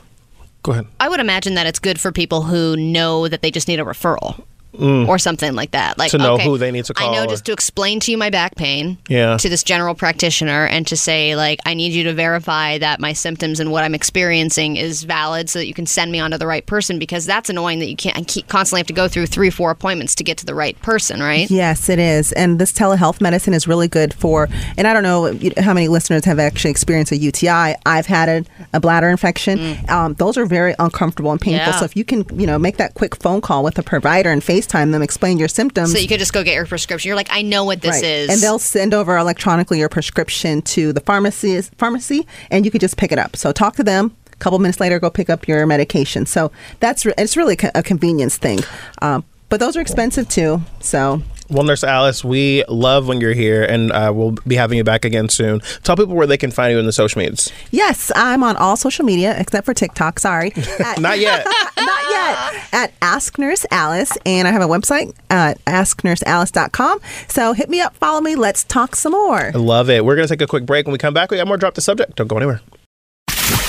Go 0.62 0.72
ahead. 0.72 0.86
I 0.98 1.08
would 1.08 1.20
imagine 1.20 1.54
that 1.54 1.66
it's 1.66 1.78
good 1.78 1.98
for 1.98 2.12
people 2.12 2.42
who 2.42 2.76
know 2.76 3.28
that 3.28 3.40
they 3.40 3.50
just 3.50 3.66
need 3.66 3.80
a 3.80 3.84
referral. 3.84 4.44
Or 4.78 5.18
something 5.18 5.54
like 5.54 5.72
that. 5.72 5.98
Like 5.98 6.10
Mm. 6.10 6.12
To 6.12 6.18
know 6.18 6.34
okay, 6.34 6.44
who 6.44 6.58
they 6.58 6.70
need 6.70 6.84
to 6.86 6.94
call. 6.94 7.10
I 7.10 7.14
know 7.14 7.24
or- 7.24 7.26
just 7.26 7.44
to 7.46 7.52
explain 7.52 8.00
to 8.00 8.10
you 8.10 8.16
my 8.18 8.30
back 8.30 8.56
pain. 8.56 8.98
Yeah. 9.08 9.36
To 9.36 9.48
this 9.48 9.62
general 9.62 9.94
practitioner, 9.94 10.66
and 10.66 10.86
to 10.86 10.96
say 10.96 11.36
like, 11.36 11.58
I 11.66 11.74
need 11.74 11.92
you 11.92 12.04
to 12.04 12.14
verify 12.14 12.78
that 12.78 13.00
my 13.00 13.12
symptoms 13.12 13.60
and 13.60 13.70
what 13.72 13.84
I'm 13.84 13.94
experiencing 13.94 14.76
is 14.76 15.02
valid, 15.04 15.48
so 15.50 15.58
that 15.58 15.66
you 15.66 15.74
can 15.74 15.86
send 15.86 16.12
me 16.12 16.20
on 16.20 16.30
to 16.30 16.38
the 16.38 16.46
right 16.46 16.64
person. 16.64 16.98
Because 16.98 17.26
that's 17.26 17.50
annoying 17.50 17.78
that 17.80 17.88
you 17.90 17.96
can't 17.96 18.26
keep 18.26 18.48
constantly 18.48 18.80
have 18.80 18.86
to 18.88 18.92
go 18.92 19.08
through 19.08 19.26
three, 19.26 19.50
four 19.50 19.70
appointments 19.70 20.14
to 20.16 20.24
get 20.24 20.38
to 20.38 20.46
the 20.46 20.54
right 20.54 20.80
person, 20.82 21.20
right? 21.20 21.50
Yes, 21.50 21.88
it 21.88 21.98
is. 21.98 22.32
And 22.32 22.58
this 22.58 22.72
telehealth 22.72 23.20
medicine 23.20 23.54
is 23.54 23.66
really 23.68 23.88
good 23.88 24.14
for, 24.14 24.48
and 24.76 24.86
I 24.86 24.92
don't 24.92 25.02
know 25.02 25.36
how 25.62 25.74
many 25.74 25.88
listeners 25.88 26.24
have 26.24 26.38
actually 26.38 26.70
experienced 26.70 27.12
a 27.12 27.16
UTI. 27.16 27.74
I've 27.86 28.06
had 28.06 28.28
a, 28.28 28.44
a 28.72 28.80
bladder 28.80 29.08
infection. 29.08 29.78
Um, 29.88 30.14
those 30.14 30.36
are 30.36 30.46
very 30.46 30.74
uncomfortable 30.78 31.32
and 31.32 31.40
painful. 31.40 31.64
Mm. 31.64 31.72
Yeah. 31.72 31.78
So 31.78 31.84
if 31.84 31.96
you 31.96 32.04
can, 32.04 32.24
you 32.38 32.46
know, 32.46 32.58
make 32.58 32.76
that 32.78 32.94
quick 32.94 33.16
phone 33.16 33.40
call 33.40 33.64
with 33.64 33.78
a 33.78 33.82
provider 33.82 34.30
and 34.30 34.42
FaceTime 34.61 34.92
them, 34.92 35.02
explain 35.02 35.38
your 35.38 35.48
symptoms. 35.48 35.92
So 35.92 35.98
you 35.98 36.08
could 36.08 36.18
just 36.18 36.32
go 36.32 36.42
get 36.44 36.54
your 36.54 36.66
prescription. 36.66 37.08
You're 37.08 37.16
like, 37.16 37.28
I 37.30 37.42
know 37.42 37.64
what 37.64 37.80
this 37.80 37.96
Right. 37.96 38.04
is. 38.04 38.30
And 38.30 38.40
they'll 38.40 38.58
send 38.58 38.94
over 38.94 39.16
electronically 39.16 39.78
your 39.78 39.88
prescription 39.88 40.62
to 40.62 40.92
the 40.92 41.00
pharmacy, 41.00 41.61
pharmacy, 41.78 42.26
and 42.50 42.64
you 42.64 42.70
could 42.70 42.80
just 42.80 42.96
pick 42.96 43.12
it 43.12 43.18
up. 43.18 43.36
So 43.36 43.52
talk 43.52 43.76
to 43.76 43.82
them. 43.84 44.14
A 44.32 44.36
couple 44.36 44.58
minutes 44.58 44.80
later, 44.80 44.98
go 44.98 45.11
pick 45.11 45.28
up 45.28 45.46
your 45.46 45.66
medication. 45.66 46.26
So 46.26 46.50
that's 46.80 47.04
it's 47.18 47.36
really 47.36 47.56
a 47.74 47.82
convenience 47.82 48.36
thing. 48.38 48.61
Um, 49.02 49.24
but 49.48 49.61
those 49.61 49.76
are 49.76 49.80
expensive 49.80 50.28
too. 50.28 50.62
So 50.80 51.22
Well, 51.51 51.64
Nurse 51.64 51.82
Alice, 51.82 52.22
we 52.24 52.64
love 52.68 53.09
when 53.09 53.20
you're 53.20 53.32
here, 53.32 53.64
and 53.64 53.90
uh, 53.90 54.12
we'll 54.14 54.36
be 54.46 54.55
having 54.55 54.78
you 54.78 54.84
back 54.84 55.05
again 55.05 55.28
soon. 55.28 55.61
Tell 55.82 55.96
people 55.96 56.14
where 56.14 56.26
they 56.26 56.36
can 56.36 56.51
find 56.53 56.72
you 56.72 56.78
in 56.78 56.86
the 56.86 56.92
social 56.92 57.18
medias. 57.18 57.51
yes, 57.72 58.12
I'm 58.14 58.44
on 58.44 58.57
all 58.57 58.76
social 58.76 59.05
media 59.05 59.34
except 59.38 59.64
for 59.66 59.74
TikTok. 59.74 60.20
Sorry, 60.20 60.53
At- 60.78 61.01
Not 61.01 61.18
yet. 61.18 61.44
not 61.76 62.03
yet. 62.11 62.64
At 62.72 62.92
Ask 63.03 63.36
Nurse 63.38 63.66
Alice, 63.72 64.16
and 64.24 64.46
I 64.46 64.53
have 64.53 64.62
a 64.62 64.68
website 64.68 65.12
at 65.28 65.64
asknursealice.com. 65.64 67.01
So 67.28 67.53
hit 67.53 67.68
me 67.68 67.80
up, 67.80 67.96
follow 67.96 68.20
me. 68.20 68.36
Let's 68.36 68.62
talk 68.64 68.94
some 68.94 69.12
more. 69.12 69.46
I 69.46 69.51
love 69.59 69.90
it. 69.90 70.05
We're 70.05 70.14
going 70.16 70.28
to 70.28 70.32
take 70.32 70.42
a 70.42 70.46
quick 70.46 70.66
break. 70.66 70.86
When 70.86 70.92
we 70.92 70.98
come 70.98 71.14
back, 71.14 71.30
we 71.32 71.36
got 71.36 71.48
more 71.48 71.57
Drop 71.57 71.74
the 71.74 71.80
Subject. 71.80 72.14
Don't 72.16 72.28
go 72.28 72.36
anywhere. 72.36 72.61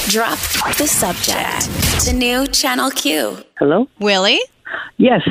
Drop 0.08 0.38
the 0.78 0.88
subject. 0.88 2.06
The 2.06 2.14
new 2.14 2.46
Channel 2.48 2.90
Q. 2.92 3.38
Hello? 3.58 3.88
Willie? 4.00 4.40
Yes. 4.98 5.22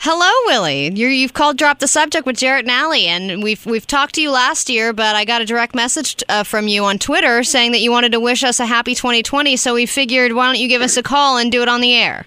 Hello, 0.00 0.30
Willie. 0.46 0.90
You're, 0.94 1.10
you've 1.10 1.34
called 1.34 1.56
"Drop 1.58 1.78
the 1.80 1.88
Subject" 1.88 2.24
with 2.26 2.36
Jarrett 2.36 2.64
and 2.64 2.70
Allie, 2.70 3.06
and 3.06 3.42
we've 3.42 3.64
we've 3.66 3.86
talked 3.86 4.14
to 4.14 4.22
you 4.22 4.30
last 4.30 4.68
year, 4.68 4.92
but 4.92 5.16
I 5.16 5.24
got 5.24 5.42
a 5.42 5.44
direct 5.44 5.74
message 5.74 6.22
uh, 6.28 6.44
from 6.44 6.68
you 6.68 6.84
on 6.84 6.98
Twitter 6.98 7.42
saying 7.42 7.72
that 7.72 7.80
you 7.80 7.90
wanted 7.90 8.12
to 8.12 8.20
wish 8.20 8.44
us 8.44 8.60
a 8.60 8.66
happy 8.66 8.94
2020. 8.94 9.56
So 9.56 9.74
we 9.74 9.86
figured, 9.86 10.32
why 10.32 10.46
don't 10.46 10.58
you 10.58 10.68
give 10.68 10.82
us 10.82 10.96
a 10.96 11.02
call 11.02 11.36
and 11.38 11.50
do 11.50 11.62
it 11.62 11.68
on 11.68 11.80
the 11.80 11.94
air? 11.94 12.26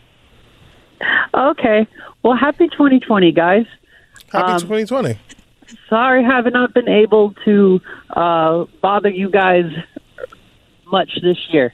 Okay. 1.33 1.87
Well, 2.23 2.35
happy 2.35 2.67
2020, 2.69 3.31
guys. 3.31 3.65
Happy 4.31 4.53
Um, 4.53 4.59
2020. 4.61 5.17
Sorry, 5.89 6.23
have 6.23 6.51
not 6.51 6.73
been 6.73 6.89
able 6.89 7.33
to 7.45 7.79
uh, 8.09 8.65
bother 8.81 9.09
you 9.09 9.29
guys 9.29 9.65
much 10.91 11.19
this 11.21 11.37
year. 11.49 11.73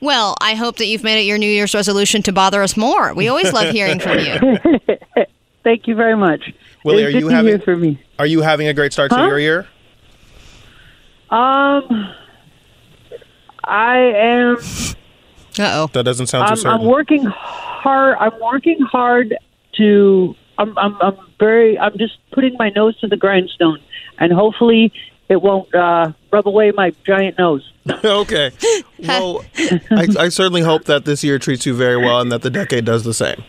Well, 0.00 0.36
I 0.40 0.54
hope 0.54 0.76
that 0.76 0.86
you've 0.86 1.04
made 1.04 1.20
it 1.20 1.24
your 1.24 1.38
New 1.38 1.50
Year's 1.50 1.74
resolution 1.74 2.22
to 2.22 2.32
bother 2.32 2.62
us 2.62 2.76
more. 2.76 3.12
We 3.14 3.28
always 3.28 3.52
love 3.52 3.70
hearing 3.70 4.00
from 4.00 4.18
you. 4.18 4.78
Thank 5.62 5.86
you 5.86 5.94
very 5.94 6.16
much. 6.16 6.52
Willie, 6.84 7.04
are 7.04 7.10
you 7.10 7.28
having 7.28 7.60
from 7.60 7.82
me? 7.82 8.02
Are 8.18 8.26
you 8.26 8.40
having 8.40 8.68
a 8.68 8.74
great 8.74 8.92
start 8.92 9.10
to 9.10 9.18
your 9.18 9.38
year? 9.38 9.68
Um, 11.30 12.14
I 13.62 13.98
am. 13.98 14.56
Uh 15.58 15.82
oh. 15.82 15.90
That 15.92 16.04
doesn't 16.04 16.28
sound 16.28 16.48
too 16.48 16.52
I'm, 16.52 16.56
certain. 16.56 16.80
I'm 16.80 16.86
working 16.86 17.24
hard. 17.24 18.16
I'm 18.18 18.40
working 18.40 18.80
hard 18.80 19.36
to. 19.76 20.34
I'm, 20.58 20.76
I'm. 20.78 20.96
I'm 21.00 21.18
very. 21.38 21.78
I'm 21.78 21.96
just 21.98 22.18
putting 22.32 22.56
my 22.58 22.70
nose 22.70 22.98
to 23.00 23.06
the 23.06 23.16
grindstone, 23.16 23.80
and 24.18 24.32
hopefully, 24.32 24.92
it 25.30 25.40
won't 25.40 25.72
uh, 25.74 26.12
rub 26.32 26.46
away 26.46 26.72
my 26.72 26.92
giant 27.06 27.38
nose. 27.38 27.72
okay. 28.04 28.50
Well, 28.98 29.44
I, 29.90 30.08
I 30.18 30.28
certainly 30.28 30.62
hope 30.62 30.84
that 30.84 31.04
this 31.04 31.24
year 31.24 31.38
treats 31.38 31.64
you 31.64 31.74
very 31.74 31.96
well 31.96 32.20
and 32.20 32.30
that 32.32 32.42
the 32.42 32.50
decade 32.50 32.84
does 32.84 33.04
the 33.04 33.14
same. 33.14 33.42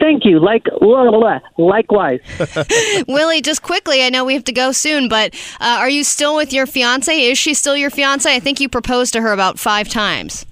Thank 0.00 0.24
you. 0.24 0.40
Like, 0.40 0.64
blah, 0.80 1.10
blah, 1.10 1.20
blah. 1.20 1.38
likewise. 1.58 2.20
Willie, 3.08 3.42
just 3.42 3.62
quickly, 3.62 4.02
I 4.02 4.08
know 4.08 4.24
we 4.24 4.32
have 4.32 4.44
to 4.44 4.52
go 4.52 4.72
soon, 4.72 5.10
but 5.10 5.34
uh, 5.60 5.76
are 5.78 5.90
you 5.90 6.02
still 6.02 6.34
with 6.34 6.54
your 6.54 6.66
fiance? 6.66 7.14
Is 7.14 7.36
she 7.36 7.52
still 7.52 7.76
your 7.76 7.90
fiance? 7.90 8.34
I 8.34 8.40
think 8.40 8.58
you 8.58 8.68
proposed 8.70 9.12
to 9.12 9.20
her 9.20 9.32
about 9.32 9.58
five 9.58 9.90
times. 9.90 10.46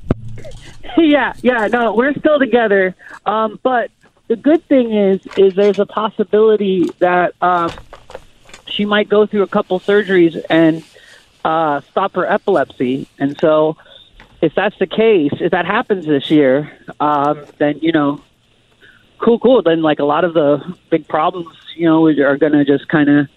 yeah, 0.99 1.33
yeah. 1.41 1.67
No, 1.69 1.95
we're 1.95 2.13
still 2.13 2.39
together. 2.39 2.95
Um, 3.25 3.59
but 3.63 3.91
the 4.29 4.37
good 4.37 4.63
thing 4.69 4.93
is, 4.93 5.27
is 5.39 5.55
there's 5.55 5.79
a 5.79 5.87
possibility 5.87 6.91
that 6.99 7.33
um, 7.41 7.73
she 8.69 8.85
might 8.85 9.09
go 9.09 9.27
through 9.27 9.43
a 9.43 9.49
couple 9.49 9.79
surgeries 9.81 10.43
and 10.49 10.85
uh, 11.45 11.81
stop 11.91 12.15
her 12.15 12.27
epilepsy. 12.27 13.09
And 13.19 13.39
so, 13.41 13.77
if 14.41 14.55
that's 14.55 14.79
the 14.79 14.87
case, 14.87 15.33
if 15.41 15.51
that 15.53 15.67
happens 15.67 16.07
this 16.07 16.31
year, 16.31 16.71
um, 17.01 17.45
then 17.59 17.79
you 17.81 17.93
know, 17.93 18.23
cool, 19.19 19.39
cool. 19.39 19.63
Then 19.63 19.83
like 19.83 19.99
a 19.99 20.05
lot 20.05 20.25
of 20.25 20.35
the 20.35 20.77
big 20.91 21.09
problems, 21.09 21.55
you 21.75 21.87
know, 21.87 22.07
are 22.07 22.37
going 22.37 22.53
to 22.53 22.65
just 22.65 22.89
kind 22.89 23.09
of 23.09 23.29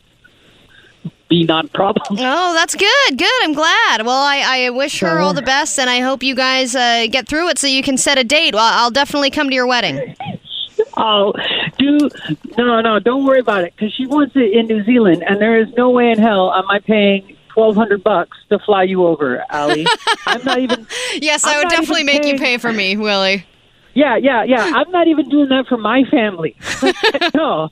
be 1.30 1.46
not 1.46 1.72
problems. 1.74 2.20
Oh, 2.24 2.54
that's 2.54 2.76
good. 2.76 3.18
Good. 3.18 3.44
I'm 3.44 3.54
glad. 3.54 4.06
Well, 4.06 4.22
I, 4.22 4.66
I 4.66 4.70
wish 4.70 5.00
her 5.00 5.20
all 5.20 5.34
the 5.34 5.42
best, 5.42 5.80
and 5.80 5.90
I 5.90 6.02
hope 6.02 6.22
you 6.22 6.36
guys 6.36 6.76
uh, 6.76 7.08
get 7.10 7.28
through 7.28 7.50
it 7.50 7.58
so 7.58 7.68
you 7.68 7.82
can 7.82 7.98
set 7.98 8.18
a 8.18 8.24
date. 8.24 8.54
Well, 8.54 8.70
I'll 8.72 8.92
definitely 8.92 9.32
come 9.32 9.50
to 9.50 9.56
your 9.56 9.68
wedding. 9.68 10.16
Oh, 10.98 11.34
do 11.82 12.10
no, 12.58 12.82
no, 12.82 13.00
don't 13.00 13.26
worry 13.26 13.40
about 13.40 13.64
it 13.64 13.74
because 13.76 13.94
she 13.94 14.06
wants 14.06 14.36
it 14.36 14.54
in 14.54 14.68
New 14.68 14.84
Zealand, 14.84 15.24
and 15.24 15.42
there 15.42 15.60
is 15.60 15.68
no 15.76 15.90
way 15.90 16.12
in 16.12 16.20
hell 16.20 16.54
am 16.54 16.70
I 16.70 16.80
paying 16.80 17.38
twelve 17.50 17.76
hundred 17.76 18.04
bucks 18.04 18.38
to 18.50 18.60
fly 18.60 18.84
you 18.84 19.06
over, 19.06 19.44
Ali. 19.50 19.86
I'm 20.26 20.44
not 20.44 20.60
even. 20.60 20.88
Yes, 21.16 21.46
I'm 21.46 21.56
I 21.56 21.58
would 21.60 21.70
definitely 21.70 22.04
make 22.04 22.26
you 22.26 22.38
pay 22.38 22.58
for 22.58 22.72
me, 22.72 22.98
Willie. 22.98 23.46
Yeah, 23.94 24.16
yeah, 24.16 24.44
yeah. 24.44 24.72
I'm 24.74 24.89
not 24.92 25.08
even 25.08 25.28
doing 25.30 25.50
that 25.50 25.68
for 25.68 25.78
my 25.78 26.04
family. 26.06 26.56
no. 27.36 27.70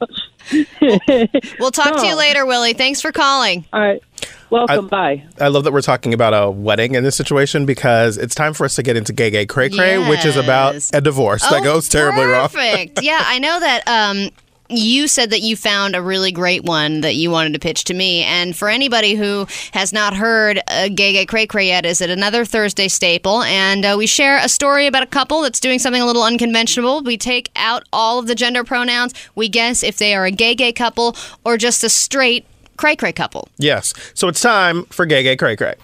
We'll 1.60 1.72
talk 1.72 1.98
to 2.02 2.06
you 2.08 2.16
later, 2.16 2.46
Willie. 2.46 2.74
Thanks 2.74 3.02
for 3.02 3.12
calling. 3.12 3.66
All 3.72 3.80
right. 3.80 4.02
Welcome. 4.50 4.88
bye. 4.88 5.24
I 5.40 5.48
love 5.50 5.64
that 5.66 5.74
we're 5.74 5.82
talking 5.82 6.14
about 6.14 6.34
a 6.34 6.50
wedding 6.50 6.96
in 6.96 7.04
this 7.04 7.16
situation 7.16 7.66
because 7.66 8.18
it's 8.18 8.34
time 8.34 8.54
for 8.54 8.66
us 8.66 8.76
to 8.76 8.84
get 8.84 8.98
into 8.98 9.14
gay 9.14 9.30
gay 9.30 9.46
cray 9.46 9.70
cray, 9.70 10.10
which 10.10 10.26
is 10.26 10.36
about 10.36 10.76
a 10.94 11.02
divorce 11.02 11.44
Oh, 11.46 11.52
that 11.52 11.64
goes 11.64 11.88
terribly 11.88 12.26
wrong. 12.26 12.50
Perfect. 12.50 13.02
yeah, 13.04 13.22
I 13.26 13.38
know 13.40 13.60
that 13.60 13.88
um, 13.88 14.30
you 14.70 15.08
said 15.08 15.32
that 15.32 15.42
you 15.42 15.56
found 15.56 15.96
a 15.96 16.02
really 16.02 16.32
great 16.32 16.64
one 16.64 17.02
that 17.02 17.16
you 17.16 17.32
wanted 17.32 17.54
to 17.54 17.60
pitch 17.60 17.84
to 17.86 17.94
me. 17.94 18.24
And 18.24 18.56
for 18.56 18.70
anybody 18.70 19.16
who 19.16 19.48
has 19.74 19.92
not 19.92 20.16
heard 20.16 20.62
uh, 20.68 20.90
Gay 20.90 21.14
Gay 21.14 21.26
Cray 21.26 21.48
Cray 21.48 21.68
yet, 21.68 21.86
is 21.86 22.02
it 22.02 22.10
another 22.10 22.46
Thursday 22.46 22.88
staple? 22.88 23.42
And 23.44 23.84
uh, 23.84 23.96
we 23.98 24.06
share 24.06 24.38
a 24.38 24.48
story 24.48 24.86
about 24.86 25.04
a 25.04 25.08
couple 25.08 25.42
that's 25.42 25.60
doing 25.60 25.80
something 25.80 26.02
a 26.02 26.06
little 26.06 26.24
unconventional. 26.24 27.02
We 27.02 27.18
take 27.18 27.50
out 27.56 27.84
all 27.92 28.20
of 28.20 28.28
the 28.28 28.36
gender 28.36 28.64
pronouns. 28.64 29.14
We 29.36 29.50
guess 29.50 29.82
if 29.84 29.98
they 29.98 30.14
are 30.14 30.26
a 30.26 30.32
gay 30.32 30.54
gay 30.56 30.72
couple 30.72 31.16
or 31.44 31.58
just 31.58 31.84
a 31.84 31.90
straight 31.90 32.46
cray 32.78 32.96
cray 32.96 33.12
couple. 33.12 33.50
Yes. 33.58 33.94
So 34.14 34.28
it's 34.28 34.42
time 34.42 34.84
for 34.86 35.06
Gay 35.06 35.24
Gay 35.24 35.36
Cray 35.36 35.56
Cray. 35.56 35.76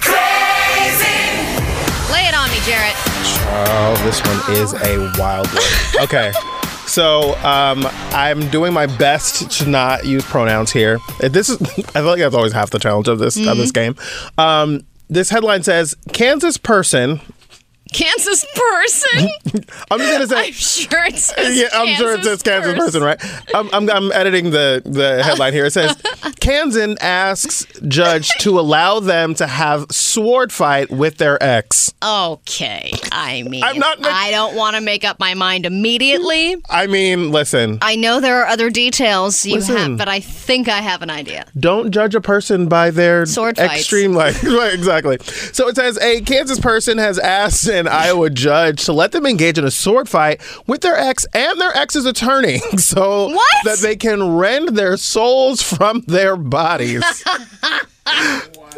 Crazy! 0.00 1.06
Lay 2.12 2.26
it 2.26 2.34
on 2.34 2.50
me, 2.50 2.58
Jarrett. 2.64 3.09
Oh, 3.68 4.00
this 4.04 4.20
one 4.22 4.56
is 4.56 4.72
a 4.74 5.12
wild 5.20 5.46
one. 5.48 6.04
Okay. 6.04 6.32
So 6.86 7.34
um, 7.44 7.86
I'm 8.12 8.48
doing 8.50 8.72
my 8.72 8.86
best 8.86 9.50
to 9.58 9.68
not 9.68 10.04
use 10.04 10.24
pronouns 10.24 10.72
here. 10.72 10.98
This 11.20 11.48
is 11.48 11.60
I 11.78 11.92
feel 11.92 12.04
like 12.06 12.18
that's 12.20 12.34
always 12.34 12.52
half 12.52 12.70
the 12.70 12.78
challenge 12.78 13.06
of 13.08 13.18
this 13.18 13.36
of 13.36 13.56
this 13.56 13.70
game. 13.70 13.94
Um, 14.38 14.84
this 15.08 15.30
headline 15.30 15.62
says 15.62 15.94
Kansas 16.12 16.56
person. 16.56 17.20
Kansas 17.92 18.44
person. 18.54 19.28
I'm 19.90 19.98
just 19.98 20.12
gonna 20.12 20.26
say. 20.26 20.46
I'm 20.46 20.52
sure 20.52 21.04
it 21.06 21.16
says 21.16 21.58
yeah, 21.58 21.68
I'm 21.72 21.96
sure 21.96 22.14
it 22.14 22.24
says 22.24 22.42
Kansas 22.42 22.74
person, 22.74 23.02
right? 23.02 23.20
I'm, 23.54 23.68
I'm, 23.72 23.90
I'm 23.90 24.12
editing 24.12 24.50
the, 24.50 24.82
the 24.84 25.22
headline 25.22 25.52
here. 25.52 25.66
It 25.66 25.72
says 25.72 25.96
Kansan 26.40 26.96
asks 27.00 27.66
judge 27.88 28.30
to 28.40 28.58
allow 28.58 29.00
them 29.00 29.34
to 29.34 29.46
have 29.46 29.86
sword 29.90 30.52
fight 30.52 30.90
with 30.90 31.18
their 31.18 31.42
ex. 31.42 31.92
Okay. 32.02 32.92
I 33.12 33.42
mean, 33.42 33.62
I'm 33.64 33.78
not 33.78 34.00
make- 34.00 34.10
I 34.10 34.30
don't 34.30 34.54
want 34.56 34.76
to 34.76 34.82
make 34.82 35.04
up 35.04 35.18
my 35.18 35.34
mind 35.34 35.66
immediately. 35.66 36.56
I 36.70 36.86
mean, 36.86 37.30
listen, 37.30 37.78
I 37.82 37.96
know 37.96 38.20
there 38.20 38.40
are 38.42 38.46
other 38.46 38.70
details 38.70 39.44
you 39.44 39.56
Listen. 39.56 39.76
have, 39.76 39.98
but 39.98 40.08
I 40.08 40.20
think 40.20 40.68
I 40.68 40.78
have 40.78 41.02
an 41.02 41.10
idea. 41.10 41.44
don't 41.58 41.90
judge 41.90 42.14
a 42.14 42.20
person 42.20 42.68
by 42.68 42.90
their 42.90 43.26
Sword 43.26 43.58
extreme 43.58 44.14
like 44.14 44.40
right, 44.42 44.72
exactly. 44.72 45.18
So 45.52 45.68
it 45.68 45.76
says 45.76 45.98
a 45.98 46.20
Kansas 46.22 46.60
person 46.60 46.98
has 46.98 47.18
asked 47.18 47.62
an 47.80 47.88
Iowa 47.88 48.30
judge 48.30 48.84
to 48.84 48.92
let 48.92 49.12
them 49.12 49.26
engage 49.26 49.58
in 49.58 49.64
a 49.64 49.70
sword 49.70 50.08
fight 50.08 50.40
with 50.66 50.80
their 50.82 50.96
ex 50.96 51.26
and 51.34 51.60
their 51.60 51.76
ex's 51.76 52.06
attorney, 52.06 52.58
so 52.76 53.28
What? 53.28 53.64
that 53.64 53.78
they 53.78 53.96
can 53.96 54.36
rend 54.36 54.76
their 54.76 54.96
souls 54.96 55.60
from 55.62 56.02
their 56.06 56.36
bodies. 56.36 57.02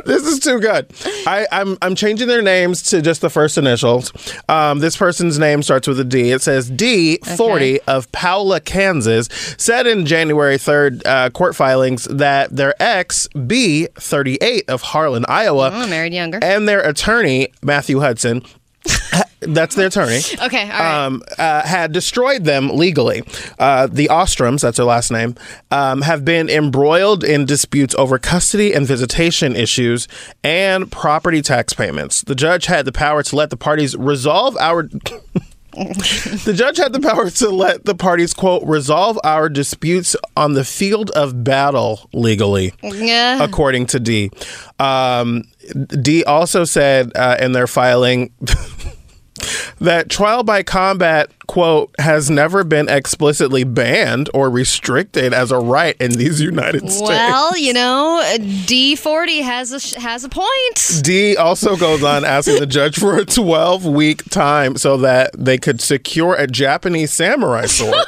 This 0.06 0.24
is 0.26 0.40
too 0.40 0.58
good. 0.58 0.86
I, 1.26 1.46
I'm 1.52 1.76
I'm 1.82 1.94
changing 1.94 2.26
their 2.26 2.40
names 2.42 2.82
to 2.84 3.02
just 3.02 3.20
the 3.20 3.28
first 3.30 3.56
initials. 3.58 4.10
Um, 4.48 4.78
this 4.80 4.96
person's 4.96 5.38
name 5.38 5.62
starts 5.62 5.86
with 5.86 6.00
a 6.00 6.04
D. 6.04 6.32
It 6.32 6.40
says 6.42 6.68
D 6.70 7.18
forty 7.36 7.80
of 7.82 8.10
Paola, 8.10 8.60
Kansas, 8.60 9.28
said 9.58 9.86
in 9.86 10.06
January 10.06 10.56
third 10.58 11.06
uh, 11.06 11.28
court 11.30 11.54
filings 11.54 12.04
that 12.04 12.56
their 12.56 12.74
ex 12.82 13.28
B 13.46 13.86
thirty 13.94 14.36
eight 14.40 14.68
of 14.68 14.80
Harlan, 14.82 15.24
Iowa, 15.28 15.70
Oh, 15.72 15.86
married 15.86 16.14
younger. 16.14 16.38
and 16.42 16.66
their 16.66 16.80
attorney 16.80 17.48
Matthew 17.62 18.00
Hudson. 18.00 18.42
That's 19.40 19.74
their 19.74 19.88
attorney. 19.88 20.20
Okay, 20.40 20.62
all 20.62 20.78
right. 20.78 21.04
Um, 21.06 21.22
uh, 21.36 21.62
had 21.66 21.90
destroyed 21.92 22.44
them 22.44 22.68
legally. 22.76 23.22
Uh, 23.58 23.88
the 23.88 24.06
Ostroms, 24.08 24.60
that's 24.62 24.76
their 24.76 24.86
last 24.86 25.10
name, 25.10 25.34
um, 25.72 26.02
have 26.02 26.24
been 26.24 26.48
embroiled 26.48 27.24
in 27.24 27.44
disputes 27.44 27.92
over 27.98 28.18
custody 28.18 28.72
and 28.72 28.86
visitation 28.86 29.56
issues 29.56 30.06
and 30.44 30.92
property 30.92 31.42
tax 31.42 31.74
payments. 31.74 32.22
The 32.22 32.36
judge 32.36 32.66
had 32.66 32.84
the 32.84 32.92
power 32.92 33.24
to 33.24 33.34
let 33.36 33.50
the 33.50 33.56
parties 33.56 33.96
resolve 33.96 34.56
our. 34.58 34.84
the 35.72 36.52
judge 36.54 36.76
had 36.76 36.92
the 36.92 37.00
power 37.00 37.30
to 37.30 37.48
let 37.50 37.84
the 37.84 37.94
parties, 37.94 38.34
quote, 38.34 38.62
resolve 38.64 39.18
our 39.24 39.48
disputes 39.48 40.14
on 40.36 40.52
the 40.52 40.64
field 40.64 41.10
of 41.12 41.42
battle 41.44 42.08
legally 42.12 42.74
Yeah. 42.82 43.42
according 43.42 43.86
to 43.86 43.98
D. 44.00 44.30
Um, 44.78 45.44
D 45.88 46.24
also 46.24 46.64
said 46.64 47.12
uh, 47.16 47.36
in 47.40 47.52
their 47.52 47.66
filing 47.66 48.32
that 49.80 50.08
trial 50.08 50.42
by 50.42 50.62
combat, 50.62 51.30
quote, 51.46 51.94
has 51.98 52.30
never 52.30 52.64
been 52.64 52.88
explicitly 52.88 53.64
banned 53.64 54.30
or 54.34 54.50
restricted 54.50 55.32
as 55.32 55.50
a 55.50 55.58
right 55.58 55.96
in 55.98 56.12
these 56.12 56.40
United 56.40 56.90
States. 56.90 57.00
Well, 57.08 57.56
you 57.56 57.72
know, 57.72 58.22
D 58.66 58.96
forty 58.96 59.40
has 59.40 59.72
a 59.72 60.00
has 60.00 60.24
a 60.24 60.28
point. 60.28 61.02
D 61.02 61.36
also 61.36 61.76
goes 61.76 62.02
on 62.02 62.24
asking 62.24 62.60
the 62.60 62.66
judge 62.66 62.98
for 62.98 63.16
a 63.18 63.24
12 63.24 63.86
week 63.86 64.24
time 64.30 64.76
so 64.76 64.96
that 64.98 65.30
they 65.36 65.58
could 65.58 65.80
secure 65.80 66.34
a 66.34 66.46
Japanese 66.46 67.12
samurai 67.12 67.66
sword. 67.66 67.94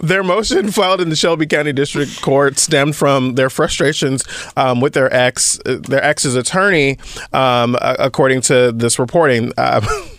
Their 0.00 0.22
motion 0.22 0.70
filed 0.72 1.00
in 1.00 1.08
the 1.08 1.16
Shelby 1.16 1.46
County 1.46 1.72
District 1.72 2.20
Court 2.22 2.58
stemmed 2.58 2.96
from 2.96 3.34
their 3.34 3.50
frustrations 3.50 4.24
um, 4.56 4.80
with 4.80 4.94
their 4.94 5.12
ex, 5.12 5.58
uh, 5.66 5.78
their 5.80 6.02
ex's 6.02 6.36
attorney, 6.36 6.98
um, 7.32 7.76
uh, 7.80 7.96
according 7.98 8.40
to 8.42 8.72
this 8.72 8.98
reporting. 8.98 9.52
Um, 9.58 9.84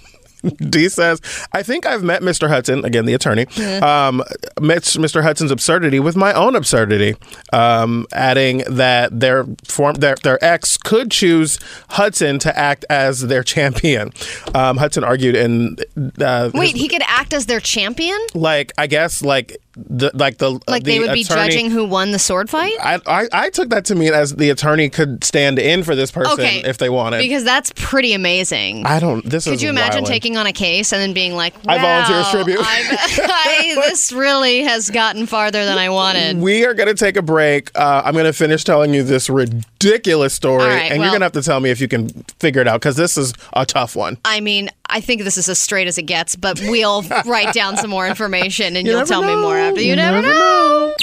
D 0.57 0.87
says, 0.87 1.19
I 1.51 1.63
think 1.63 1.85
I've 1.85 2.03
met 2.03 2.21
Mr. 2.21 2.47
Hudson, 2.47 2.85
again, 2.85 3.05
the 3.05 3.13
attorney, 3.13 3.45
um, 3.81 4.23
met 4.59 4.83
Mr. 4.83 5.21
Hudson's 5.21 5.51
absurdity 5.51 5.99
with 5.99 6.15
my 6.15 6.33
own 6.33 6.55
absurdity, 6.55 7.15
um, 7.51 8.05
adding 8.13 8.59
that 8.69 9.19
their, 9.19 9.45
form, 9.65 9.95
their, 9.95 10.15
their 10.23 10.41
ex 10.43 10.77
could 10.77 11.11
choose 11.11 11.59
Hudson 11.89 12.39
to 12.39 12.57
act 12.57 12.85
as 12.89 13.27
their 13.27 13.43
champion. 13.43 14.11
Um, 14.55 14.77
Hudson 14.77 15.03
argued 15.03 15.35
in. 15.35 15.75
Uh, 16.21 16.51
Wait, 16.53 16.75
he 16.77 16.87
could 16.87 17.03
act 17.05 17.33
as 17.33 17.45
their 17.45 17.59
champion? 17.59 18.19
like, 18.33 18.71
I 18.77 18.87
guess, 18.87 19.21
like, 19.21 19.57
the, 19.87 20.11
like 20.13 20.37
the 20.37 20.59
Like 20.67 20.83
the 20.83 20.91
they 20.91 20.99
would 20.99 21.13
be 21.13 21.23
judging 21.23 21.69
who 21.71 21.85
won 21.85 22.11
the 22.11 22.19
sword 22.19 22.49
fight? 22.49 22.73
I, 22.81 22.99
I 23.05 23.27
I 23.31 23.49
took 23.49 23.69
that 23.69 23.85
to 23.85 23.95
mean 23.95 24.13
as 24.13 24.35
the 24.35 24.49
attorney 24.49 24.89
could 24.89 25.23
stand 25.23 25.59
in 25.59 25.83
for 25.83 25.95
this 25.95 26.11
person 26.11 26.33
Okay, 26.33 26.61
if 26.65 26.77
they 26.77 26.89
wanted. 26.89 27.19
Because 27.19 27.43
that's 27.43 27.71
pretty 27.75 28.13
amazing. 28.13 28.85
I 28.85 28.99
don't. 28.99 29.23
This 29.25 29.45
Could 29.45 29.61
you 29.61 29.69
imagine 29.69 30.03
taking 30.03 30.37
on 30.37 30.45
a 30.47 30.53
case 30.53 30.91
and 30.93 31.01
then 31.01 31.13
being 31.13 31.35
like, 31.35 31.53
I 31.67 31.77
volunteer 31.77 32.17
as 32.17 32.25
"Wow, 32.25 32.31
tribute." 32.31 32.59
I've- 32.61 33.75
this 33.75 34.11
really 34.11 34.61
has 34.63 34.89
gotten 34.89 35.25
farther 35.25 35.65
than 35.65 35.77
I 35.77 35.89
wanted. 35.89 36.37
We 36.37 36.65
are 36.65 36.73
going 36.73 36.89
to 36.89 36.95
take 36.95 37.17
a 37.17 37.21
break. 37.21 37.71
Uh, 37.75 38.01
I'm 38.05 38.13
going 38.13 38.25
to 38.25 38.33
finish 38.33 38.63
telling 38.63 38.93
you 38.93 39.03
this 39.03 39.29
ridiculous 39.29 40.33
story, 40.33 40.65
right, 40.65 40.91
and 40.91 40.99
well- 40.99 41.07
you're 41.07 41.11
going 41.11 41.21
to 41.21 41.25
have 41.25 41.31
to 41.33 41.41
tell 41.41 41.59
me 41.59 41.69
if 41.69 41.81
you 41.81 41.87
can 41.87 42.09
figure 42.39 42.61
it 42.61 42.67
out 42.67 42.81
because 42.81 42.95
this 42.95 43.17
is 43.17 43.33
a 43.53 43.65
tough 43.65 43.95
one. 43.95 44.17
I 44.25 44.39
mean, 44.39 44.69
I 44.89 45.01
think 45.01 45.23
this 45.23 45.37
is 45.37 45.47
as 45.47 45.59
straight 45.59 45.87
as 45.87 45.97
it 45.97 46.03
gets, 46.03 46.35
but 46.35 46.59
we'll 46.61 47.03
write 47.25 47.53
down 47.53 47.77
some 47.77 47.89
more 47.89 48.07
information 48.07 48.75
and 48.75 48.85
You 48.85 48.93
you'll 48.93 49.01
never 49.01 49.09
tell 49.09 49.21
me 49.21 49.35
more 49.35 49.57
after. 49.57 49.81
You, 49.81 49.91
You 49.91 49.95
never, 49.95 50.21
never 50.21 50.33
know. 50.33 50.93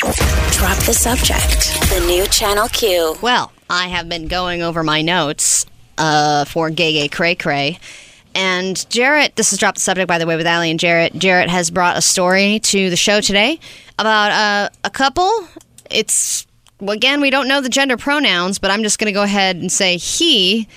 Drop 0.50 0.76
the 0.78 0.92
subject. 0.92 1.72
The 1.90 2.04
new 2.06 2.26
Channel 2.26 2.68
Q. 2.68 3.16
Well, 3.22 3.52
I 3.70 3.88
have 3.88 4.08
been 4.08 4.26
going 4.28 4.62
over 4.62 4.82
my 4.82 5.02
notes 5.02 5.66
uh, 5.98 6.44
for 6.46 6.70
Gay 6.70 6.92
Gay 6.94 7.08
Cray 7.08 7.34
Cray. 7.34 7.78
And 8.34 8.88
Jarrett, 8.90 9.36
this 9.36 9.52
is 9.52 9.58
Drop 9.58 9.76
the 9.76 9.80
Subject, 9.80 10.06
by 10.08 10.18
the 10.18 10.26
way, 10.26 10.36
with 10.36 10.46
Ali 10.46 10.70
and 10.70 10.78
Jarrett. 10.78 11.14
Jarrett 11.14 11.48
has 11.48 11.70
brought 11.70 11.96
a 11.96 12.02
story 12.02 12.58
to 12.60 12.90
the 12.90 12.96
show 12.96 13.20
today 13.22 13.58
about 13.98 14.30
uh, 14.32 14.68
a 14.84 14.90
couple. 14.90 15.30
It's, 15.90 16.46
again, 16.86 17.22
we 17.22 17.30
don't 17.30 17.48
know 17.48 17.62
the 17.62 17.70
gender 17.70 17.96
pronouns, 17.96 18.58
but 18.58 18.70
I'm 18.70 18.82
just 18.82 18.98
going 18.98 19.06
to 19.06 19.12
go 19.12 19.22
ahead 19.22 19.56
and 19.56 19.72
say 19.72 19.96
he 19.96 20.68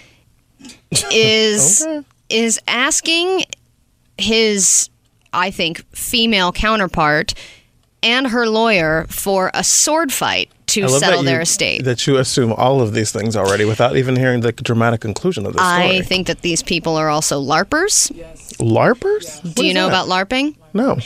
is 1.11 1.85
is 2.29 2.59
asking 2.67 3.43
his, 4.17 4.89
I 5.33 5.51
think, 5.51 5.83
female 5.95 6.51
counterpart 6.51 7.33
and 8.01 8.27
her 8.27 8.47
lawyer 8.47 9.05
for 9.09 9.51
a 9.53 9.63
sword 9.63 10.11
fight 10.11 10.49
to 10.67 10.83
I 10.83 10.85
love 10.85 10.99
settle 10.99 11.23
their 11.23 11.37
you, 11.37 11.41
estate. 11.41 11.83
That 11.83 12.05
you 12.07 12.17
assume 12.17 12.53
all 12.53 12.81
of 12.81 12.93
these 12.93 13.11
things 13.11 13.35
already 13.35 13.65
without 13.65 13.97
even 13.97 14.15
hearing 14.15 14.41
the 14.41 14.51
dramatic 14.51 15.01
conclusion 15.01 15.45
of 15.45 15.53
the 15.53 15.59
story. 15.59 15.97
I 15.97 16.01
think 16.01 16.27
that 16.27 16.41
these 16.41 16.61
people 16.61 16.95
are 16.95 17.09
also 17.09 17.41
LARPers. 17.41 18.11
LARPers? 18.57 19.55
Do 19.55 19.65
you 19.65 19.73
know 19.73 19.87
about 19.87 20.07
LARPing? 20.07 20.55
No. 20.73 20.97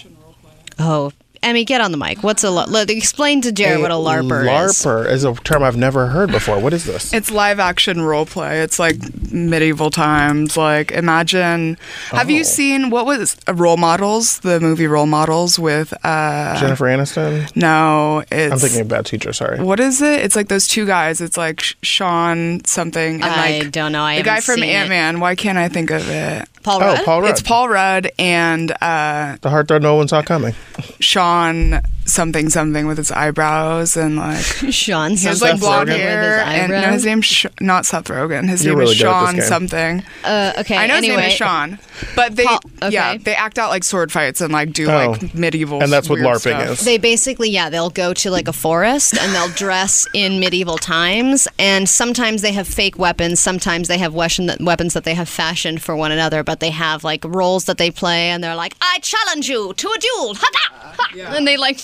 Oh, 0.79 1.11
Emmy, 1.43 1.65
get 1.65 1.81
on 1.81 1.91
the 1.91 1.97
mic. 1.97 2.23
What's 2.23 2.43
a 2.43 2.47
LARP? 2.47 2.67
Let- 2.69 2.89
Explain 2.89 3.41
to 3.41 3.51
Jarrett 3.51 3.81
what 3.81 3.91
a 3.91 3.95
LARPer 3.95 4.43
is. 4.65 4.83
LARPer 4.85 5.09
is 5.09 5.23
a 5.23 5.33
term 5.35 5.61
I've 5.63 5.77
never 5.77 6.07
heard 6.07 6.31
before. 6.31 6.59
What 6.59 6.73
is 6.73 6.85
this? 6.85 7.13
It's 7.13 7.29
live 7.31 7.59
action 7.59 8.01
role 8.01 8.25
play. 8.25 8.61
It's 8.61 8.79
like 8.79 8.97
medieval 9.31 9.89
times. 9.91 10.57
Like 10.57 10.91
imagine 10.91 11.77
have 12.11 12.27
Oh. 12.27 12.31
you 12.31 12.43
seen 12.43 12.89
what 12.89 13.05
was 13.05 13.37
uh, 13.47 13.53
Role 13.53 13.77
Models, 13.77 14.39
the 14.39 14.59
movie 14.59 14.87
Role 14.87 15.05
Models 15.05 15.59
with 15.59 15.93
uh 16.05 16.59
Jennifer 16.59 16.85
Aniston? 16.85 17.53
No, 17.55 18.23
it's 18.31 18.51
I'm 18.53 18.59
thinking 18.59 18.81
of 18.81 18.87
Bad 18.87 19.05
Teacher, 19.05 19.33
sorry. 19.33 19.59
what 19.61 19.79
is 19.79 20.01
it? 20.01 20.21
It's 20.21 20.35
like 20.35 20.47
those 20.47 20.67
two 20.67 20.85
guys. 20.85 21.21
It's 21.21 21.37
like 21.37 21.61
Sean 21.83 22.63
something 22.65 23.15
and 23.15 23.23
I 23.25 23.59
like 23.59 23.71
don't 23.71 23.91
know. 23.91 24.03
I 24.03 24.17
the 24.17 24.23
guy 24.23 24.39
from. 24.39 24.63
Ant 24.63 24.87
Man. 24.89 25.19
Why 25.19 25.35
can't 25.35 25.57
I 25.57 25.67
think 25.67 25.91
of 25.91 26.07
it? 26.09 26.47
Paul 26.63 26.81
Oh, 26.81 26.85
Rudd? 26.93 27.03
Paul 27.05 27.21
Rudd. 27.21 27.31
It's 27.31 27.41
Paul 27.41 27.67
Rudd 27.67 28.09
and 28.17 28.71
uh, 28.81 29.35
The 29.41 29.49
heart 29.49 29.67
that 29.67 29.81
no 29.81 29.95
one 29.95 30.07
saw 30.07 30.21
coming. 30.21 30.53
Sean 31.01 31.32
on 31.33 31.81
something 32.05 32.49
something 32.49 32.85
with 32.87 32.97
his 32.97 33.11
eyebrows 33.11 33.95
and 33.97 34.17
like 34.17 34.43
Sean 34.69 35.11
he 35.11 35.25
has 35.27 35.41
like 35.41 35.59
blonde 35.59 35.89
something 35.89 35.93
with 35.93 36.01
hair 36.01 36.39
and 36.41 36.71
no, 36.71 36.81
his 36.91 37.05
name's 37.05 37.25
Sh- 37.25 37.45
not 37.61 37.85
Seth 37.85 38.05
Rogen. 38.05 38.47
His 38.49 38.63
You're 38.65 38.73
name 38.73 38.79
really 38.79 38.91
is 38.93 39.01
good 39.01 39.07
at 39.07 39.35
this 39.35 39.47
Sean 39.47 39.67
something. 39.69 40.03
Uh, 40.23 40.53
okay. 40.59 40.77
I 40.77 40.87
know 40.87 40.95
his 40.95 41.07
name 41.07 41.19
is 41.19 41.33
Sean, 41.33 41.79
but 42.15 42.35
they 42.35 42.45
Paul- 42.45 42.61
yeah 42.91 43.17
they 43.17 43.35
act 43.35 43.57
out 43.57 43.69
like 43.69 43.83
sword 43.83 44.11
fights 44.11 44.41
and 44.41 44.51
like 44.53 44.73
do 44.73 44.89
Oh. 44.89 45.11
like 45.11 45.33
medieval 45.33 45.81
And 45.81 45.91
that's 45.91 46.09
what 46.09 46.19
weird 46.19 46.27
LARPing 46.35 46.39
stuff. 46.39 46.69
is. 46.79 46.85
They 46.85 46.97
basically, 46.97 47.49
yeah, 47.49 47.69
they'll 47.69 47.89
go 47.89 48.13
to 48.13 48.29
like 48.31 48.47
a 48.47 48.53
forest 48.53 49.17
and 49.17 49.33
they'll 49.33 49.47
dress 49.49 50.07
in 50.13 50.39
medieval 50.39 50.77
times. 50.77 51.47
And 51.57 51.87
sometimes 51.87 52.41
they 52.41 52.51
have 52.51 52.67
fake 52.67 52.97
weapons. 52.99 53.39
Sometimes 53.39 53.87
they 53.87 53.97
have 53.97 54.13
weapon 54.13 54.47
that, 54.47 54.61
weapons 54.61 54.93
that 54.93 55.03
they 55.05 55.13
have 55.15 55.29
fashioned 55.29 55.81
for 55.81 55.95
one 55.95 56.11
another. 56.11 56.43
But 56.43 56.59
they 56.59 56.69
have 56.71 57.03
like 57.03 57.23
roles 57.25 57.65
that 57.65 57.77
they 57.77 57.89
play, 57.91 58.29
and 58.29 58.43
they're 58.43 58.55
like, 58.55 58.75
"I 58.81 58.99
challenge 58.99 59.49
you 59.49 59.73
to 59.73 59.87
a 59.87 59.97
duel!" 59.99 60.35
Ha-da! 60.35 60.93
Ha! 60.97 61.35
And 61.37 61.47
they 61.47 61.57
like 61.57 61.79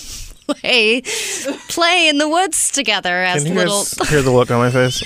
play 0.54 1.02
play 1.68 2.08
in 2.08 2.18
the 2.18 2.28
woods 2.28 2.70
together 2.70 3.22
as 3.22 3.44
Can 3.44 3.52
you 3.52 3.58
little. 3.58 3.84
guys 3.98 4.08
hear 4.10 4.22
the 4.22 4.30
look 4.30 4.50
on 4.50 4.58
my 4.58 4.70
face? 4.70 5.02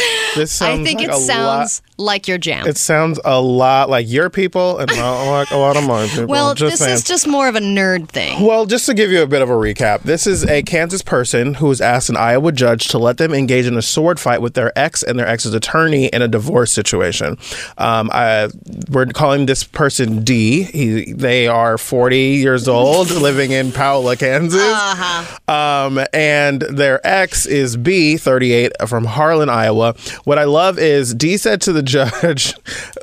This 0.36 0.52
sounds 0.52 0.80
I 0.80 0.84
think 0.84 1.00
like 1.00 1.08
it 1.08 1.14
sounds 1.14 1.80
Lot, 1.96 2.04
like 2.04 2.28
your 2.28 2.36
jam. 2.36 2.66
it 2.66 2.76
sounds 2.76 3.18
a 3.24 3.40
lot 3.40 3.88
like 3.88 4.06
your 4.06 4.28
people 4.28 4.76
and 4.76 4.90
not 4.94 5.30
like 5.30 5.50
a 5.50 5.56
lot 5.56 5.78
of 5.78 5.84
my 5.86 6.06
people. 6.08 6.26
well, 6.26 6.54
just 6.54 6.72
this 6.72 6.80
saying. 6.80 6.92
is 6.94 7.04
just 7.04 7.26
more 7.26 7.48
of 7.48 7.56
a 7.56 7.60
nerd 7.60 8.10
thing. 8.10 8.44
Well, 8.44 8.66
just 8.66 8.84
to 8.84 8.92
give 8.92 9.10
you 9.10 9.22
a 9.22 9.26
bit 9.26 9.40
of 9.40 9.48
a 9.48 9.54
recap, 9.54 10.02
this 10.02 10.26
is 10.26 10.44
a 10.44 10.62
Kansas 10.62 11.00
person 11.00 11.54
who 11.54 11.68
was 11.68 11.80
asked 11.80 12.10
an 12.10 12.18
Iowa 12.18 12.52
judge 12.52 12.88
to 12.88 12.98
let 12.98 13.16
them 13.16 13.32
engage 13.32 13.64
in 13.66 13.78
a 13.78 13.82
sword 13.82 14.20
fight 14.20 14.42
with 14.42 14.52
their 14.52 14.78
ex 14.78 15.02
and 15.02 15.18
their 15.18 15.26
ex's 15.26 15.54
attorney 15.54 16.08
in 16.08 16.20
a 16.20 16.28
divorce 16.28 16.70
situation. 16.70 17.38
Um, 17.78 18.10
I, 18.12 18.50
we're 18.90 19.06
calling 19.06 19.46
this 19.46 19.64
person 19.64 20.22
D. 20.22 20.64
He, 20.64 21.14
they 21.14 21.48
are 21.48 21.78
40 21.78 22.18
years 22.18 22.68
old, 22.68 23.10
living 23.10 23.52
in 23.52 23.72
Paola, 23.72 24.16
Kansas. 24.16 24.60
Uh-huh. 24.86 25.52
Um, 25.52 26.06
and 26.12 26.62
their 26.62 27.04
ex 27.06 27.44
is 27.46 27.76
B, 27.76 28.16
38, 28.16 28.72
from 28.86 29.04
Harlan, 29.04 29.48
Iowa. 29.48 29.94
What 30.24 30.38
I 30.38 30.44
love 30.44 30.78
is 30.78 31.14
D 31.14 31.36
said 31.36 31.60
to 31.62 31.72
the 31.72 31.82
judge, 31.96 32.54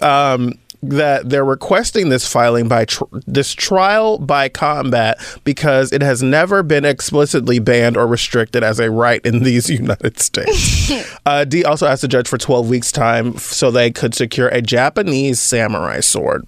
um, 0.01 0.53
that 0.84 1.30
they're 1.30 1.45
requesting 1.45 2.10
this 2.10 2.27
filing 2.27 2.68
by 2.68 2.85
tr- 2.85 3.03
this 3.26 3.53
trial 3.53 4.18
by 4.18 4.49
combat 4.49 5.18
because 5.43 5.91
it 5.93 6.01
has 6.01 6.22
never 6.22 6.61
been 6.61 6.84
explicitly 6.84 7.60
banned 7.60 7.95
or 7.95 8.05
restricted 8.05 8.64
as 8.64 8.80
a 8.80 8.91
right 8.91 9.26
in 9.26 9.43
these 9.43 9.69
United 9.69 10.19
States. 10.19 10.91
uh, 11.26 11.45
D 11.45 11.64
also 11.64 11.88
asked 11.88 12.01
the 12.01 12.07
judge 12.07 12.27
for 12.27 12.38
12 12.38 12.69
weeks' 12.69 12.91
time 12.91 13.38
so 13.38 13.72
they 13.72 13.91
could 13.91 14.14
secure 14.14 14.49
a 14.49 14.61
Japanese 14.61 15.39
samurai 15.39 16.01
sword. 16.01 16.45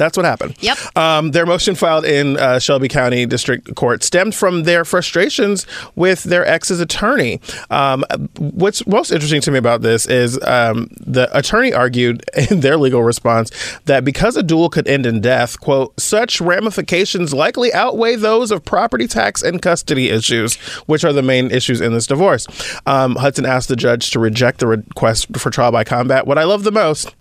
That's 0.00 0.16
what 0.16 0.24
happened. 0.24 0.56
Yep. 0.60 0.96
Um, 0.96 1.30
their 1.32 1.44
motion 1.44 1.74
filed 1.74 2.06
in 2.06 2.38
uh, 2.38 2.58
Shelby 2.58 2.88
County 2.88 3.26
District 3.26 3.74
Court 3.76 4.02
stemmed 4.02 4.34
from 4.34 4.62
their 4.62 4.86
frustrations 4.86 5.66
with 5.94 6.24
their 6.24 6.46
ex's 6.46 6.80
attorney. 6.80 7.38
Um, 7.68 8.06
what's 8.38 8.86
most 8.86 9.12
interesting 9.12 9.42
to 9.42 9.50
me 9.50 9.58
about 9.58 9.82
this 9.82 10.06
is 10.06 10.42
um, 10.44 10.88
the 11.00 11.28
attorney 11.36 11.74
argued 11.74 12.24
in 12.50 12.60
their 12.60 12.78
legal 12.78 13.02
response 13.02 13.50
that 13.84 14.02
because 14.02 14.38
a 14.38 14.42
duel 14.42 14.70
could 14.70 14.88
end 14.88 15.04
in 15.04 15.20
death, 15.20 15.60
quote, 15.60 16.00
such 16.00 16.40
ramifications 16.40 17.34
likely 17.34 17.70
outweigh 17.74 18.16
those 18.16 18.50
of 18.50 18.64
property 18.64 19.06
tax 19.06 19.42
and 19.42 19.60
custody 19.60 20.08
issues, 20.08 20.54
which 20.86 21.04
are 21.04 21.12
the 21.12 21.20
main 21.20 21.50
issues 21.50 21.82
in 21.82 21.92
this 21.92 22.06
divorce. 22.06 22.46
Um, 22.86 23.16
Hudson 23.16 23.44
asked 23.44 23.68
the 23.68 23.76
judge 23.76 24.12
to 24.12 24.18
reject 24.18 24.60
the 24.60 24.66
request 24.66 25.36
for 25.36 25.50
trial 25.50 25.72
by 25.72 25.84
combat. 25.84 26.26
What 26.26 26.38
I 26.38 26.44
love 26.44 26.64
the 26.64 26.72
most 26.72 27.14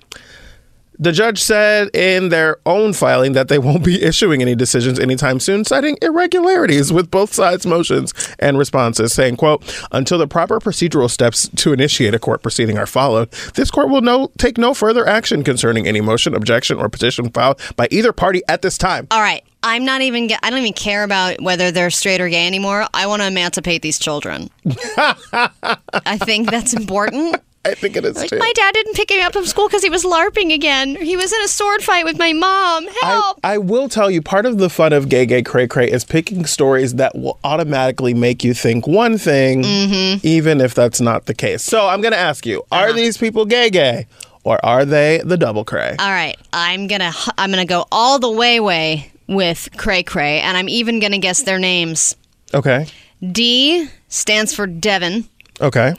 the 1.00 1.12
judge 1.12 1.42
said 1.42 1.90
in 1.96 2.30
their 2.30 2.58
own 2.66 2.94
filing 2.94 3.34
that 3.34 3.48
they 3.48 3.58
won't 3.58 3.84
be 3.84 4.02
issuing 4.04 4.42
any 4.42 4.54
decisions 4.54 5.00
anytime 5.00 5.40
soon, 5.40 5.64
citing 5.66 5.98
irregularities 6.02 6.92
with 6.92 7.10
both 7.10 7.34
sides' 7.34 7.66
motions 7.66 8.14
and 8.40 8.58
responses, 8.58 9.14
saying, 9.14 9.38
quote, 9.38 9.64
until 9.92 10.18
the 10.18 10.28
proper 10.28 10.60
procedural 10.60 11.10
steps 11.10 11.50
to 11.56 11.74
initiate 11.74 12.14
a 12.14 12.20
court 12.20 12.42
proceeding 12.44 12.78
are 12.78 12.86
followed, 12.86 13.32
this 13.56 13.72
court 13.72 13.90
will 13.90 14.02
no 14.02 14.32
take 14.38 14.58
no 14.58 14.74
further 14.74 15.08
action 15.08 15.44
concerning 15.44 15.88
any 15.88 16.02
motion, 16.02 16.36
objection, 16.36 16.78
or 16.78 16.90
petition 16.90 17.30
filed 17.32 17.60
by 17.76 17.88
either 17.92 18.12
party 18.12 18.42
at 18.48 18.62
this 18.62 18.78
time. 18.78 19.08
All 19.12 19.22
right. 19.22 19.44
I'm 19.62 19.84
not 19.84 20.02
even. 20.02 20.28
Get, 20.28 20.40
I 20.42 20.50
don't 20.50 20.60
even 20.60 20.72
care 20.74 21.04
about 21.04 21.42
whether 21.42 21.70
they're 21.70 21.90
straight 21.90 22.22
or 22.22 22.30
gay 22.30 22.48
anymore. 22.48 22.88
I 22.94 23.08
want 23.08 23.22
to 23.22 23.28
emancipate 23.28 23.82
these 23.82 24.00
children. 24.00 24.50
I 24.98 26.18
think 26.22 26.50
that's 26.50 26.74
important. 26.74 27.36
I 27.66 27.74
think 27.76 27.98
it 27.98 28.06
is 28.06 28.16
Like 28.16 28.30
too. 28.30 28.38
my 28.40 28.52
dad 28.56 28.74
didn't 28.74 28.96
pick 28.96 29.10
me 29.10 29.20
up 29.22 29.34
from 29.34 29.46
school 29.46 29.68
because 29.68 29.84
he 29.84 29.90
was 29.90 30.04
larping 30.06 30.54
again. 30.54 30.96
He 30.96 31.18
was 31.18 31.32
in 31.34 31.42
a 31.42 31.48
sword 31.48 31.84
fight 31.84 32.06
with 32.06 32.18
my 32.18 32.32
mom. 32.32 32.88
Help! 33.02 33.40
I 33.44 33.58
will 33.58 33.90
tell 33.90 34.10
you, 34.10 34.22
part 34.22 34.46
of 34.46 34.60
the 34.60 34.70
fun 34.70 34.94
of 34.94 35.10
Gay 35.10 35.26
Gay 35.26 35.42
Cray 35.44 35.68
Cray 35.68 35.92
is 35.92 36.06
picking 36.06 36.46
stories 36.46 36.96
that 36.96 37.16
will 37.16 37.38
automatically 37.44 38.14
make 38.14 38.44
you 38.44 38.54
think 38.54 38.88
one 38.88 39.18
thing, 39.18 39.64
Mm-hmm. 39.64 40.26
even 40.26 40.62
if 40.62 40.74
that's 40.74 41.02
not 41.02 41.26
the 41.26 41.34
case. 41.34 41.62
So 41.62 41.88
I'm 41.88 42.00
going 42.02 42.14
to 42.14 42.18
ask 42.20 42.46
you: 42.46 42.60
Uh-huh. 42.72 42.76
Are 42.86 42.94
these 42.94 43.18
people 43.18 43.46
gay 43.46 43.70
gay, 43.70 44.08
or 44.46 44.64
are 44.66 44.86
they 44.86 45.22
the 45.24 45.36
double 45.38 45.66
cray? 45.66 45.96
All 46.00 46.12
right, 46.12 46.38
I'm 46.54 46.88
gonna 46.88 47.12
I'm 47.38 47.50
gonna 47.52 47.66
go 47.66 47.86
all 47.92 48.20
the 48.20 48.32
way 48.32 48.60
way 48.62 49.12
with 49.28 49.68
Cray 49.76 50.02
Cray, 50.04 50.40
and 50.40 50.56
I'm 50.56 50.70
even 50.70 51.00
gonna 51.02 51.20
guess 51.20 51.44
their 51.44 51.60
names. 51.60 52.16
Okay. 52.54 52.88
D 53.32 53.90
stands 54.08 54.54
for 54.56 54.66
Devin. 54.66 55.28
Okay. 55.62 55.94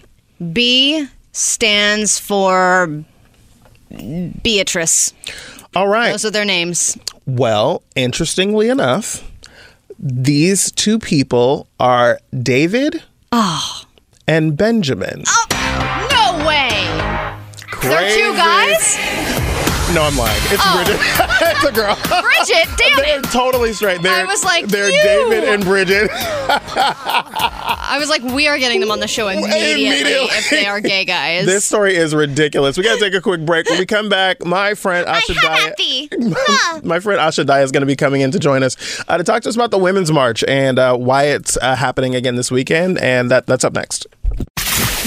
B 0.55 1.07
stands 1.33 2.19
for 2.19 3.05
Beatrice. 4.43 5.13
All 5.75 5.89
right. 5.89 6.11
Those 6.11 6.25
are 6.25 6.31
their 6.31 6.45
names. 6.45 6.99
Well, 7.27 7.83
interestingly 7.95 8.69
enough, 8.69 9.29
these 9.99 10.73
two 10.73 10.99
people 10.99 11.69
are 11.79 12.19
David 12.43 13.03
Oh, 13.33 13.83
and 14.27 14.57
Benjamin. 14.57 15.23
Oh, 15.29 15.47
no 16.11 16.47
way! 16.47 16.71
They're 17.83 18.15
two 18.17 18.35
guys. 18.37 18.97
No, 19.93 20.03
I'm 20.05 20.17
lying. 20.17 20.41
It's 20.45 20.63
Oh. 20.65 20.85
Bridget. 20.85 21.01
it's 21.57 21.65
a 21.65 21.73
girl. 21.73 21.97
Bridget, 21.97 22.69
damn 22.79 22.97
They're 22.97 23.19
it! 23.19 23.25
totally 23.25 23.73
straight. 23.73 24.01
They're, 24.03 24.13
I 24.15 24.25
was 24.25 24.45
like, 24.45 24.69
they're 24.69 24.89
you. 24.89 25.03
David 25.03 25.49
and 25.49 25.65
Bridget. 25.65 26.11
I 26.13 27.97
was 27.99 28.09
like, 28.09 28.23
we 28.23 28.47
are 28.47 28.57
getting 28.59 28.79
them 28.81 28.93
on 28.93 29.01
the 29.01 29.09
show 29.09 29.27
immediately, 29.29 29.87
Immediately. 29.87 30.29
if 30.31 30.49
they 30.51 30.67
are 30.67 30.81
gay 30.81 31.05
guys. 31.05 31.45
This 31.45 31.65
story 31.65 31.97
is 31.97 32.15
ridiculous. 32.15 32.77
We 32.79 32.85
got 32.85 32.95
to 32.95 33.01
take 33.01 33.15
a 33.15 33.21
quick 33.21 33.45
break. 33.45 33.69
When 33.69 33.81
we 33.81 33.87
come 33.87 34.09
back, 34.09 34.45
my 34.45 34.75
friend 34.75 35.09
Asha 35.09 35.35
Daya, 35.35 36.85
my 36.85 37.01
friend 37.01 37.21
Asha 37.21 37.45
Daya 37.45 37.65
is 37.65 37.73
going 37.73 37.81
to 37.83 37.87
be 37.87 37.97
coming 37.97 38.21
in 38.21 38.31
to 38.31 38.39
join 38.39 38.63
us 38.63 39.03
uh, 39.09 39.17
to 39.19 39.25
talk 39.25 39.43
to 39.43 39.49
us 39.49 39.57
about 39.57 39.73
the 39.73 39.79
Women's 39.79 40.13
March 40.13 40.45
and 40.47 40.79
uh, 40.79 40.97
why 40.97 41.25
it's 41.25 41.57
uh, 41.61 41.75
happening 41.75 42.15
again 42.15 42.37
this 42.37 42.51
weekend. 42.53 42.97
And 42.99 43.29
that 43.33 43.47
that's 43.49 43.65
up 43.65 43.73
next. 43.73 44.07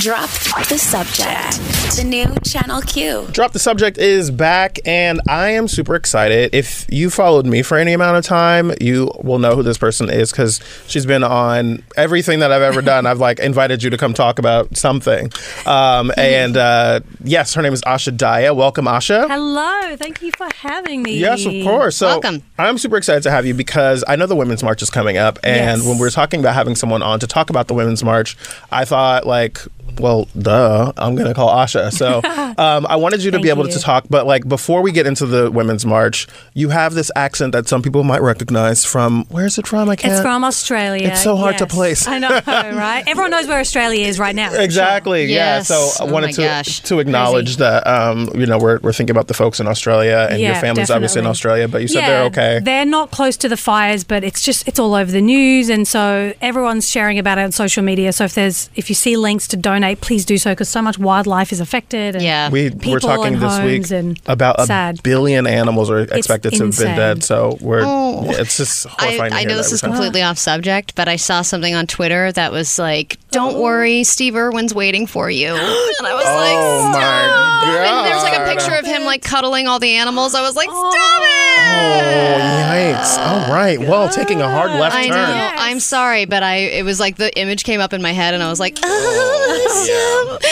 Drop 0.03 0.29
the 0.67 0.77
subject. 0.77 1.95
The 1.95 2.03
new 2.03 2.25
Channel 2.43 2.81
Q. 2.81 3.25
Drop 3.31 3.53
the 3.53 3.59
Subject 3.59 3.97
is 3.97 4.31
back, 4.31 4.79
and 4.83 5.21
I 5.29 5.51
am 5.51 5.69
super 5.69 5.95
excited. 5.95 6.53
If 6.53 6.85
you 6.89 7.09
followed 7.09 7.45
me 7.45 7.61
for 7.61 7.77
any 7.77 7.93
amount 7.93 8.17
of 8.17 8.25
time, 8.25 8.73
you 8.81 9.11
will 9.23 9.39
know 9.39 9.55
who 9.55 9.63
this 9.63 9.77
person 9.77 10.09
is 10.09 10.29
because 10.31 10.59
she's 10.87 11.05
been 11.05 11.23
on 11.23 11.83
everything 11.95 12.39
that 12.39 12.51
I've 12.51 12.63
ever 12.63 12.81
done. 12.93 13.05
I've 13.05 13.19
like 13.19 13.39
invited 13.39 13.81
you 13.81 13.91
to 13.91 13.97
come 13.97 14.13
talk 14.13 14.39
about 14.39 14.75
something. 14.75 15.31
Um, 15.65 16.11
and 16.17 16.57
uh, 16.57 16.99
yes, 17.23 17.53
her 17.53 17.61
name 17.61 17.71
is 17.71 17.81
Asha 17.83 18.13
Daya. 18.17 18.53
Welcome, 18.53 18.85
Asha. 18.85 19.29
Hello, 19.29 19.95
thank 19.95 20.21
you 20.21 20.31
for 20.35 20.49
having 20.55 21.01
me. 21.01 21.17
Yes, 21.17 21.45
of 21.45 21.53
course. 21.63 21.95
So 21.95 22.19
I'm 22.57 22.77
super 22.77 22.97
excited 22.97 23.23
to 23.23 23.31
have 23.31 23.45
you 23.45 23.53
because 23.53 24.03
I 24.05 24.17
know 24.17 24.25
the 24.25 24.35
Women's 24.35 24.63
March 24.63 24.81
is 24.81 24.89
coming 24.89 25.15
up, 25.15 25.39
and 25.43 25.79
Yes. 25.79 25.87
when 25.87 25.97
we're 25.97 26.09
talking 26.09 26.41
about 26.41 26.55
having 26.55 26.75
someone 26.75 27.01
on 27.01 27.21
to 27.21 27.27
talk 27.27 27.49
about 27.49 27.69
the 27.69 27.73
Women's 27.73 28.03
March, 28.03 28.35
I 28.69 28.83
thought 28.83 29.25
like, 29.25 29.59
well, 29.99 30.27
duh, 30.37 30.91
I'm 30.97 31.15
gonna 31.15 31.33
call 31.33 31.49
Asha. 31.49 31.91
So 31.91 32.21
um, 32.57 32.85
I 32.87 32.95
wanted 32.95 33.23
you 33.23 33.31
to 33.31 33.39
be 33.39 33.49
able 33.49 33.65
you. 33.67 33.73
to 33.73 33.79
talk, 33.79 34.05
but 34.09 34.25
like 34.25 34.47
before 34.47 34.81
we 34.81 34.91
get 34.91 35.05
into 35.07 35.25
the 35.25 35.49
Women's 35.51 35.85
March, 35.85 36.27
you 36.53 36.69
have 36.69 36.93
this 36.93 37.11
accent 37.15 37.53
that 37.53 37.67
some 37.67 37.81
people 37.81 38.03
might 38.03 38.21
recognize 38.21 38.85
from. 38.85 39.25
Where's 39.29 39.57
it 39.57 39.67
from? 39.67 39.89
I 39.89 39.95
can't. 39.95 40.13
It's 40.13 40.21
from 40.21 40.43
Australia. 40.43 41.07
It's 41.09 41.23
so 41.23 41.35
hard 41.35 41.57
to 41.59 41.67
place. 41.67 42.07
I 42.07 42.19
know, 42.19 42.29
right? 42.47 43.03
Everyone 43.07 43.31
knows 43.31 43.47
where 43.47 43.59
Australia 43.59 44.05
is 44.07 44.19
right 44.19 44.35
now. 44.35 44.51
Exactly. 44.63 45.27
sure. 45.27 45.35
Yeah. 45.35 45.61
So 45.61 45.75
I 45.75 46.07
Oh 46.07 46.11
wanted 46.11 46.27
my 46.27 46.31
to 46.33 46.41
gosh. 46.43 46.79
to 46.83 46.99
acknowledge 46.99 47.57
that 47.57 47.85
um, 47.85 48.29
you 48.35 48.45
know 48.45 48.57
we're, 48.57 48.79
we're 48.79 48.93
thinking 48.93 49.11
about 49.15 49.27
the 49.27 49.33
folks 49.33 49.59
in 49.59 49.67
Australia 49.67 50.27
and 50.29 50.39
your 50.39 50.51
Yeah, 50.51 50.61
family's 50.61 50.89
obviously 50.89 51.19
in. 51.21 51.27
Australia, 51.27 51.67
but 51.67 51.81
you 51.81 51.87
said 51.87 51.99
yeah, 52.01 52.07
they're 52.09 52.23
okay. 52.25 52.59
They're 52.63 52.85
not 52.85 53.11
close 53.11 53.37
to 53.37 53.49
the 53.49 53.57
fires, 53.57 54.03
but 54.03 54.23
it's 54.23 54.41
just 54.43 54.67
it's 54.67 54.79
all 54.79 54.95
over 54.95 55.11
the 55.11 55.21
news, 55.21 55.69
and 55.69 55.87
so 55.87 56.33
everyone's 56.41 56.89
sharing 56.89 57.19
about 57.19 57.37
it 57.37 57.41
on 57.41 57.51
social 57.51 57.83
media. 57.83 58.11
So 58.13 58.23
if 58.23 58.33
there's 58.35 58.69
if 58.75 58.89
you 58.89 58.95
see 58.95 59.17
links 59.17 59.47
to 59.49 59.57
donate 59.57 59.82
donate, 59.83 60.01
please 60.01 60.25
do 60.25 60.37
so 60.37 60.51
because 60.51 60.69
so 60.69 60.81
much 60.81 60.97
wildlife 60.97 61.51
is 61.51 61.59
affected. 61.59 62.15
And 62.15 62.23
yeah, 62.23 62.49
we 62.49 62.69
people 62.69 62.93
we're 62.93 62.99
talking 62.99 63.33
and 63.33 63.41
this 63.41 63.57
homes 63.57 63.91
week 63.91 63.91
and 63.91 64.19
about 64.25 64.59
a 64.59 64.65
sad. 64.65 65.03
billion 65.03 65.47
animals 65.47 65.89
are 65.89 65.99
expected 65.99 66.53
to 66.53 66.65
have 66.65 66.77
been 66.77 66.95
dead. 66.95 67.23
So 67.23 67.57
we're 67.61 67.83
Oh. 67.83 68.23
yeah, 68.25 68.41
it's 68.41 68.57
just 68.57 68.85
I, 68.85 69.05
horrifying. 69.05 69.31
to 69.31 69.37
I 69.37 69.43
know 69.43 69.57
this 69.57 69.71
is 69.71 69.81
time. 69.81 69.91
completely 69.91 70.21
off 70.21 70.37
subject, 70.37 70.95
but 70.95 71.07
I 71.07 71.15
saw 71.17 71.41
something 71.41 71.73
on 71.73 71.87
Twitter 71.87 72.31
that 72.31 72.51
was 72.51 72.79
like, 72.79 73.17
"Don't 73.31 73.57
worry, 73.57 74.03
Steve 74.03 74.35
Irwin's 74.35 74.73
waiting 74.73 75.07
for 75.07 75.29
you," 75.29 75.47
and 75.53 76.07
I 76.07 76.13
was 76.13 76.25
like, 76.25 76.57
Oh 76.57 76.89
my 76.89 76.99
"Stop!" 76.99 77.85
And 77.85 78.05
there's 78.05 78.23
like 78.23 78.39
a 78.39 78.45
picture 78.53 78.75
of 78.77 78.85
him 78.85 79.03
like 79.03 79.21
cuddling 79.21 79.67
all 79.67 79.79
the 79.79 79.95
animals. 79.95 80.35
I 80.35 80.41
was 80.41 80.55
like, 80.55 80.69
"Stop 80.69 80.77
oh. 80.77 81.23
it!" 81.23 81.59
Oh 81.65 82.39
yikes! 82.73 83.17
All 83.17 83.53
right, 83.53 83.79
well, 83.79 84.09
taking 84.09 84.41
a 84.41 84.49
hard 84.49 84.71
left 84.71 84.95
I 84.95 85.07
turn. 85.07 85.15
know. 85.17 85.51
I'm 85.57 85.79
sorry, 85.79 86.25
but 86.25 86.43
I 86.43 86.55
it 86.57 86.85
was 86.85 86.99
like 86.99 87.17
the 87.17 87.35
image 87.37 87.63
came 87.63 87.79
up 87.81 87.93
in 87.93 88.01
my 88.01 88.11
head, 88.11 88.33
and 88.33 88.43
I 88.43 88.49
was 88.49 88.59
like, 88.59 88.77
"Oh, 88.83 89.67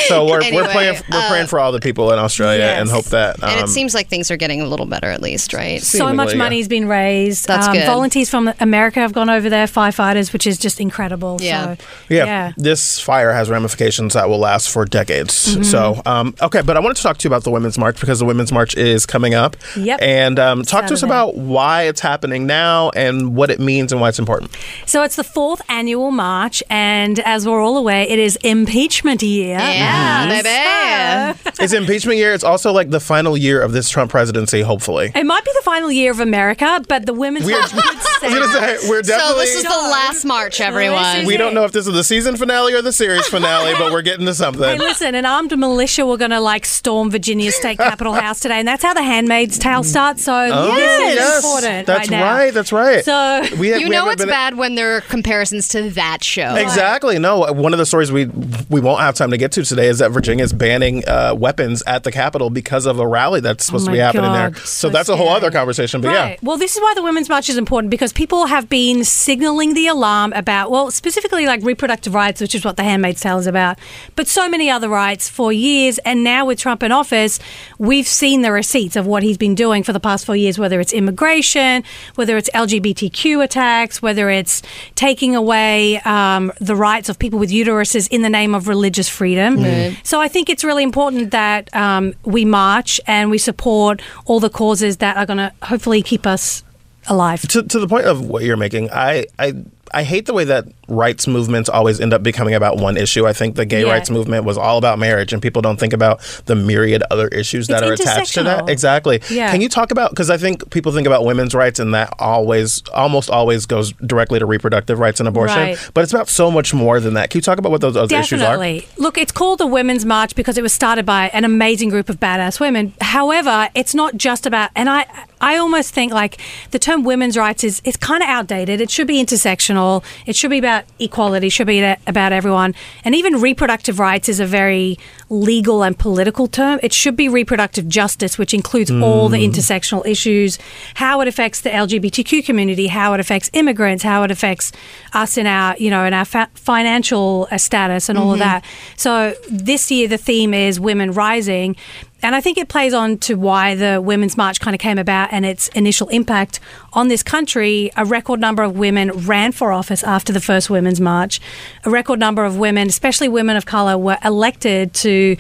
So 0.07 0.26
we're, 0.26 0.41
Anyway, 0.41 0.64
we're 0.64 0.72
praying 0.72 1.02
we're 1.11 1.18
uh, 1.19 1.30
praying 1.30 1.48
for 1.48 1.60
all 1.60 1.72
the 1.72 1.80
people 1.80 2.11
in 2.11 2.19
Australia 2.19 2.64
and 2.64 2.89
hope 2.89 3.06
that. 3.06 3.41
Um, 3.43 3.49
and 3.49 3.61
it 3.61 3.69
seems 3.69 3.93
like 3.93 4.07
things 4.07 4.31
are 4.31 4.38
getting 4.38 4.61
a 4.61 4.65
little 4.65 4.85
better, 4.85 5.07
at 5.07 5.22
least, 5.22 5.53
right? 5.53 5.81
so 5.81 6.06
much 6.06 6.30
Seemingly, 6.30 6.34
yeah. 6.34 6.38
money's 6.38 6.68
been 6.68 6.88
raised. 6.88 7.49
Um, 7.49 7.60
That's 7.60 7.68
good. 7.72 7.85
Volunteers 7.85 8.30
from 8.30 8.53
America 8.60 8.99
have 8.99 9.14
gone 9.14 9.30
over 9.30 9.49
there, 9.49 9.68
firefighters, 9.68 10.34
which 10.34 10.48
is 10.48 10.57
just 10.57 10.80
incredible. 10.80 11.38
Yeah. 11.41 11.76
So, 11.76 11.85
Yeah, 12.10 12.52
this 12.57 12.99
fire 12.99 13.31
has 13.31 13.49
ramifications 13.49 14.14
that 14.14 14.30
will 14.30 14.39
last 14.39 14.69
for 14.69 14.85
decades. 14.85 15.53
Mm-hmm. 15.53 15.64
So, 15.64 16.02
um, 16.06 16.35
okay, 16.41 16.61
but 16.61 16.77
I 16.77 16.80
wanted 16.80 16.98
to 16.98 17.03
talk 17.03 17.18
to 17.19 17.27
you 17.27 17.30
about 17.30 17.43
the 17.43 17.52
Women's 17.52 17.77
March 17.77 17.99
because 17.99 18.19
the 18.19 18.26
Women's 18.26 18.52
March 18.52 18.76
is 18.76 19.06
coming 19.06 19.34
up. 19.34 19.56
Yep. 19.77 19.99
And 20.02 20.39
um, 20.39 20.64
talk 20.64 20.88
to 20.88 20.93
us 20.93 21.03
about 21.03 21.35
why 21.35 21.84
it's 21.84 22.02
happening 22.02 22.48
now 22.48 22.89
and 22.91 23.35
what 23.35 23.49
it 23.49 23.60
means 23.60 23.91
and 23.91 24.02
why 24.02 24.10
it's 24.10 24.19
important. 24.19 24.56
So 24.85 25.03
it's 25.03 25.15
the 25.15 25.23
fourth 25.23 25.61
annual 25.69 26.11
march, 26.11 26.64
and 26.69 27.19
as 27.19 27.48
we're 27.48 27.61
all 27.61 27.77
aware, 27.77 28.03
it 28.03 28.19
is 28.19 28.38
impeachment 28.38 29.11
year. 29.22 29.58
Yeah, 29.60 30.28
Mm-hmm. 30.28 31.34
baby. 31.44 31.54
it's 31.64 31.74
impeachment 31.74 32.18
year. 32.18 32.34
It's 32.34 32.44
also 32.44 32.72
like 32.72 32.90
the 32.90 33.00
final 33.00 33.36
year 33.38 33.62
of 33.62 33.72
this 33.74 33.90
Trump 33.90 34.12
presidency, 34.12 34.62
hopefully. 34.62 35.12
It 35.16 35.26
might 35.26 35.44
be 35.44 35.52
the 35.56 35.62
final 35.64 35.92
year 35.92 36.12
of 36.12 36.20
America, 36.20 36.84
but 36.88 37.06
the 37.06 37.14
women's 37.14 37.46
We're- 37.46 37.60
march 37.60 37.72
I 38.24 38.30
say 38.30 38.40
was 38.40 38.52
say 38.52 38.90
we're 38.90 39.04
So 39.04 39.18
definitely. 39.18 39.46
this 39.46 39.56
is 39.56 39.64
the 39.64 39.70
last 39.70 40.26
march, 40.26 40.62
everyone. 40.62 41.26
we 41.26 41.38
don't 41.38 41.54
know 41.56 41.64
if 41.66 41.72
this 41.72 41.88
is 41.88 41.94
the 41.94 42.04
season 42.04 42.38
finale 42.38 42.74
or 42.74 42.82
the 42.84 42.94
series 42.94 43.26
finale, 43.28 43.74
but 43.80 43.92
we're 43.92 44.04
getting 44.04 44.26
to 44.28 44.34
something. 44.36 44.64
Hey, 44.64 44.78
listen, 44.78 45.16
an 45.16 45.26
armed 45.26 45.58
militia 45.58 46.06
were 46.06 46.18
going 46.18 46.30
to 46.32 46.40
like 46.40 46.66
storm 46.66 47.10
Virginia's 47.10 47.56
state 47.56 47.78
capitol 47.80 48.14
house 48.14 48.40
today, 48.40 48.60
and 48.60 48.68
that's 48.68 48.84
how 48.84 48.94
the 48.94 49.02
Handmaid's 49.02 49.58
Tale 49.58 49.84
starts. 49.84 50.24
So 50.24 50.34
Oh, 50.34 50.76
this 50.76 50.92
is 51.10 51.16
yes. 51.16 51.44
important. 51.44 51.88
That's 51.88 52.10
right, 52.12 52.22
right. 52.22 52.54
That's 52.54 52.72
right. 52.72 53.04
So 53.04 53.42
we 53.58 53.70
have, 53.70 53.80
you 53.82 53.88
we 53.88 53.90
know 53.96 54.06
haven't 54.06 54.22
it's 54.22 54.26
bad 54.26 54.56
when 54.56 54.76
there 54.76 54.98
are 54.98 55.02
comparisons 55.02 55.68
to 55.70 55.90
that 55.92 56.24
show. 56.24 56.56
Exactly. 56.56 57.18
No, 57.18 57.52
one 57.54 57.74
of 57.74 57.80
the 57.80 57.86
stories 57.88 58.12
we 58.12 58.26
we 58.70 58.80
won't 58.82 59.01
have 59.06 59.15
time 59.15 59.32
to 59.32 59.38
get 59.38 59.52
to 59.53 59.64
today 59.64 59.88
is 59.88 59.99
that 59.99 60.11
Virginia 60.11 60.44
is 60.44 60.53
banning 60.53 61.07
uh, 61.07 61.34
weapons 61.38 61.84
at 61.88 62.03
the 62.03 62.11
Capitol 62.11 62.49
because 62.49 62.86
of 62.86 62.99
a 62.99 63.07
rally 63.07 63.40
that's 63.40 63.65
supposed 63.65 63.86
to 63.86 63.91
Oh 63.91 63.94
my 63.94 63.98
be 63.98 64.02
happening 64.02 64.32
God, 64.32 64.53
there. 64.53 64.60
so 64.61 64.88
So, 64.88 64.90
that's 64.90 65.10
a 65.10 65.15
whole 65.15 65.30
other 65.30 65.52
conversation. 65.52 66.02
But 66.02 66.07
Right. 66.10 66.44
Well, 66.44 66.57
this 66.57 66.76
is 66.76 66.82
why 66.82 66.94
the 66.95 67.03
Women's 67.03 67.30
March 67.30 67.49
is 67.49 67.57
important 67.57 67.90
because 67.91 68.11
people 68.14 68.45
have 68.48 68.68
been 68.69 69.03
signaling 69.03 69.73
the 69.73 69.88
alarm 69.88 70.34
about, 70.34 70.72
well, 70.72 70.91
specifically 70.91 71.45
like 71.45 71.61
reproductive 71.64 72.14
rights, 72.14 72.41
which 72.41 72.53
is 72.56 72.65
what 72.65 72.78
the 72.78 72.84
Handmaid's 72.84 73.22
Tale 73.22 73.38
is 73.40 73.48
about, 73.48 73.80
but 74.15 74.28
so 74.28 74.49
many 74.49 74.69
other 74.69 74.90
rights 74.90 75.30
for 75.30 75.52
years. 75.53 75.98
And 75.99 76.23
now 76.23 76.45
with 76.45 76.60
Trump 76.60 76.84
in 76.84 76.91
office, 76.91 77.40
we've 77.78 78.07
seen 78.07 78.41
the 78.41 78.52
receipts 78.52 78.95
of 78.95 79.06
what 79.07 79.23
he's 79.23 79.38
been 79.38 79.56
doing 79.56 79.84
for 79.84 79.94
the 79.94 79.99
past 79.99 80.26
four 80.26 80.36
years, 80.36 80.57
whether 80.60 80.80
it's 80.80 80.94
immigration, 80.94 81.84
whether 82.15 82.38
it's 82.38 82.49
LGBTQ 82.52 83.44
attacks, 83.44 84.02
whether 84.02 84.30
it's 84.30 84.61
taking 84.95 85.36
away 85.36 85.99
um, 86.02 86.52
the 86.60 86.76
rights 86.76 87.10
of 87.10 87.18
people 87.19 87.40
with 87.40 87.52
uteruses 87.52 88.07
in 88.11 88.22
the 88.22 88.30
name 88.30 88.53
of 88.56 88.68
religious 88.92 89.10
freedom. 89.10 89.64
Right. 89.64 89.98
So 90.04 90.20
I 90.20 90.28
think 90.28 90.50
it's 90.50 90.64
really 90.64 90.84
important 90.84 91.32
that 91.32 91.74
um, 91.74 92.14
we 92.24 92.44
march 92.46 93.00
and 93.08 93.32
we 93.32 93.38
support 93.38 94.02
all 94.26 94.40
the 94.40 94.50
causes 94.50 94.98
that 94.98 95.16
are 95.16 95.26
going 95.26 95.38
to 95.38 95.52
hopefully 95.64 96.02
keep 96.02 96.28
us 96.28 96.64
alive. 97.08 97.42
To, 97.48 97.64
to 97.64 97.80
the 97.80 97.88
point 97.88 98.06
of 98.06 98.26
what 98.26 98.44
you're 98.44 98.58
making, 98.58 98.90
I, 98.92 99.26
I 99.40 99.54
I 99.94 100.04
hate 100.04 100.26
the 100.26 100.34
way 100.34 100.44
that 100.46 100.66
rights 100.88 101.28
movements 101.28 101.70
always 101.70 102.00
end 102.02 102.14
up 102.14 102.22
becoming 102.24 102.54
about 102.54 102.78
one 102.78 102.98
issue. 102.98 103.26
I 103.28 103.34
think 103.34 103.56
the 103.56 103.66
gay 103.66 103.84
Yeah. 103.84 103.92
rights 103.92 104.10
movement 104.10 104.46
was 104.46 104.58
all 104.58 104.78
about 104.78 105.00
marriage, 105.00 105.34
and 105.34 105.42
people 105.42 105.62
don't 105.62 105.80
think 105.80 105.94
about 105.94 106.20
the 106.46 106.56
myriad 106.56 107.04
other 107.12 107.28
issues 107.30 107.68
that 107.68 107.84
It's 107.84 107.90
are 107.90 107.94
attached 107.94 108.34
to 108.36 108.44
that. 108.44 108.70
Exactly. 108.70 109.22
Yeah. 109.30 109.52
Can 109.52 109.62
you 109.62 109.70
talk 109.70 109.92
about 109.92 110.12
because 110.12 110.30
I 110.30 110.38
think 110.38 110.70
people 110.72 110.92
think 110.92 111.08
about 111.08 111.26
women's 111.26 111.54
rights, 111.56 111.80
and 111.80 111.94
that 111.94 112.14
always, 112.20 112.84
almost 112.94 113.30
always, 113.30 113.66
goes 113.66 113.94
directly 114.06 114.40
to 114.40 114.46
reproductive 114.46 115.00
rights 115.00 115.20
and 115.20 115.28
abortion. 115.28 115.58
Right. 115.58 115.90
But 115.94 116.04
it's 116.04 116.14
about 116.14 116.30
so 116.30 116.52
much 116.52 116.74
more 116.74 117.00
than 117.00 117.14
that. 117.16 117.30
Can 117.30 117.40
you 117.40 117.44
talk 117.44 117.58
about 117.58 117.72
what 117.72 117.82
those 117.82 117.96
other 117.98 118.16
issues 118.16 118.42
are? 118.42 118.58
Definitely. 118.58 118.88
Look, 118.98 119.18
it's 119.18 119.32
called 119.32 119.60
the 119.60 119.68
Women's 119.68 120.06
March 120.06 120.36
because 120.36 120.58
it 120.58 120.62
was 120.62 120.74
started 120.74 121.06
by 121.06 121.30
an 121.34 121.46
amazing 121.46 121.90
group 121.90 122.10
of 122.10 122.20
badass 122.20 122.60
women. 122.60 122.94
However, 123.02 123.70
it's 123.76 123.94
not 123.96 124.16
just 124.18 124.46
about, 124.46 124.70
and 124.76 124.90
I, 124.90 125.06
I 125.40 125.58
almost 125.58 125.94
think 125.94 126.14
like 126.14 126.38
the 126.72 126.80
term 126.80 127.04
women's 127.04 127.38
rights 127.38 127.64
is 127.64 127.82
it's 127.84 127.98
kind 127.98 128.22
of 128.24 128.30
outdated. 128.30 128.82
It 128.82 128.90
should 128.92 129.08
be 129.08 129.24
intersectional. 129.24 129.81
It 130.26 130.36
should 130.36 130.49
be 130.49 130.58
about 130.60 130.84
equality. 130.99 131.49
Should 131.49 131.68
be 131.68 131.80
about 132.08 132.32
everyone. 132.32 132.74
And 133.06 133.16
even 133.16 133.41
reproductive 133.41 133.99
rights 133.99 134.28
is 134.30 134.40
a 134.40 134.45
very 134.45 134.98
legal 135.30 135.84
and 135.84 135.98
political 135.98 136.48
term. 136.48 136.80
It 136.84 136.94
should 136.94 137.16
be 137.16 137.28
reproductive 137.30 137.88
justice, 137.88 138.38
which 138.38 138.53
includes 138.53 138.91
all 138.91 139.30
the 139.30 139.38
intersectional 139.48 140.06
issues, 140.06 140.60
how 140.95 141.22
it 141.22 141.28
affects 141.28 141.62
the 141.62 141.70
LGBTQ 141.70 142.45
community, 142.45 142.88
how 142.88 143.14
it 143.14 143.20
affects 143.20 143.49
immigrants, 143.53 144.03
how 144.03 144.24
it 144.24 144.32
affects 144.32 144.72
us 145.14 145.38
in 145.38 145.45
our, 145.48 145.76
you 145.78 145.90
know, 145.90 146.03
in 146.06 146.14
our 146.14 146.26
fa- 146.26 146.49
financial 146.56 147.48
uh, 147.52 147.58
status 147.58 148.10
and 148.10 148.18
all 148.18 148.32
of 148.34 148.40
Mhm. 148.40 148.44
that. 148.44 148.66
So 148.98 149.34
this 149.49 149.90
year 149.91 150.08
the 150.08 150.18
theme 150.18 150.53
is 150.53 150.80
women 150.80 151.12
rising. 151.14 151.76
And 152.23 152.35
I 152.35 152.41
think 152.41 152.57
it 152.57 152.69
plays 152.69 152.93
on 152.93 153.18
to 153.19 153.35
why 153.35 153.76
the 153.76 154.02
Women's 154.02 154.38
March 154.38 154.60
kind 154.60 154.76
of 154.76 154.80
came 154.80 154.98
about 154.98 155.30
and 155.31 155.45
its 155.45 155.68
initial 155.69 156.07
impact 156.10 156.60
on 156.93 157.07
this 157.07 157.23
country. 157.23 157.91
A 157.95 158.06
record 158.06 158.39
number 158.39 158.64
of 158.64 158.77
women 158.77 159.11
ran 159.11 159.52
for 159.52 159.72
office 159.72 160.03
after 160.03 160.31
the 160.31 160.41
first 160.41 160.69
Women's 160.69 161.02
March. 161.02 161.41
A 161.84 161.89
record 161.89 162.19
number 162.19 162.45
of 162.45 162.57
women, 162.57 162.88
especially 162.88 163.27
women 163.27 163.56
of 163.56 163.65
color, 163.65 163.98
were 163.98 164.18
elected 164.23 164.93
to 164.95 165.35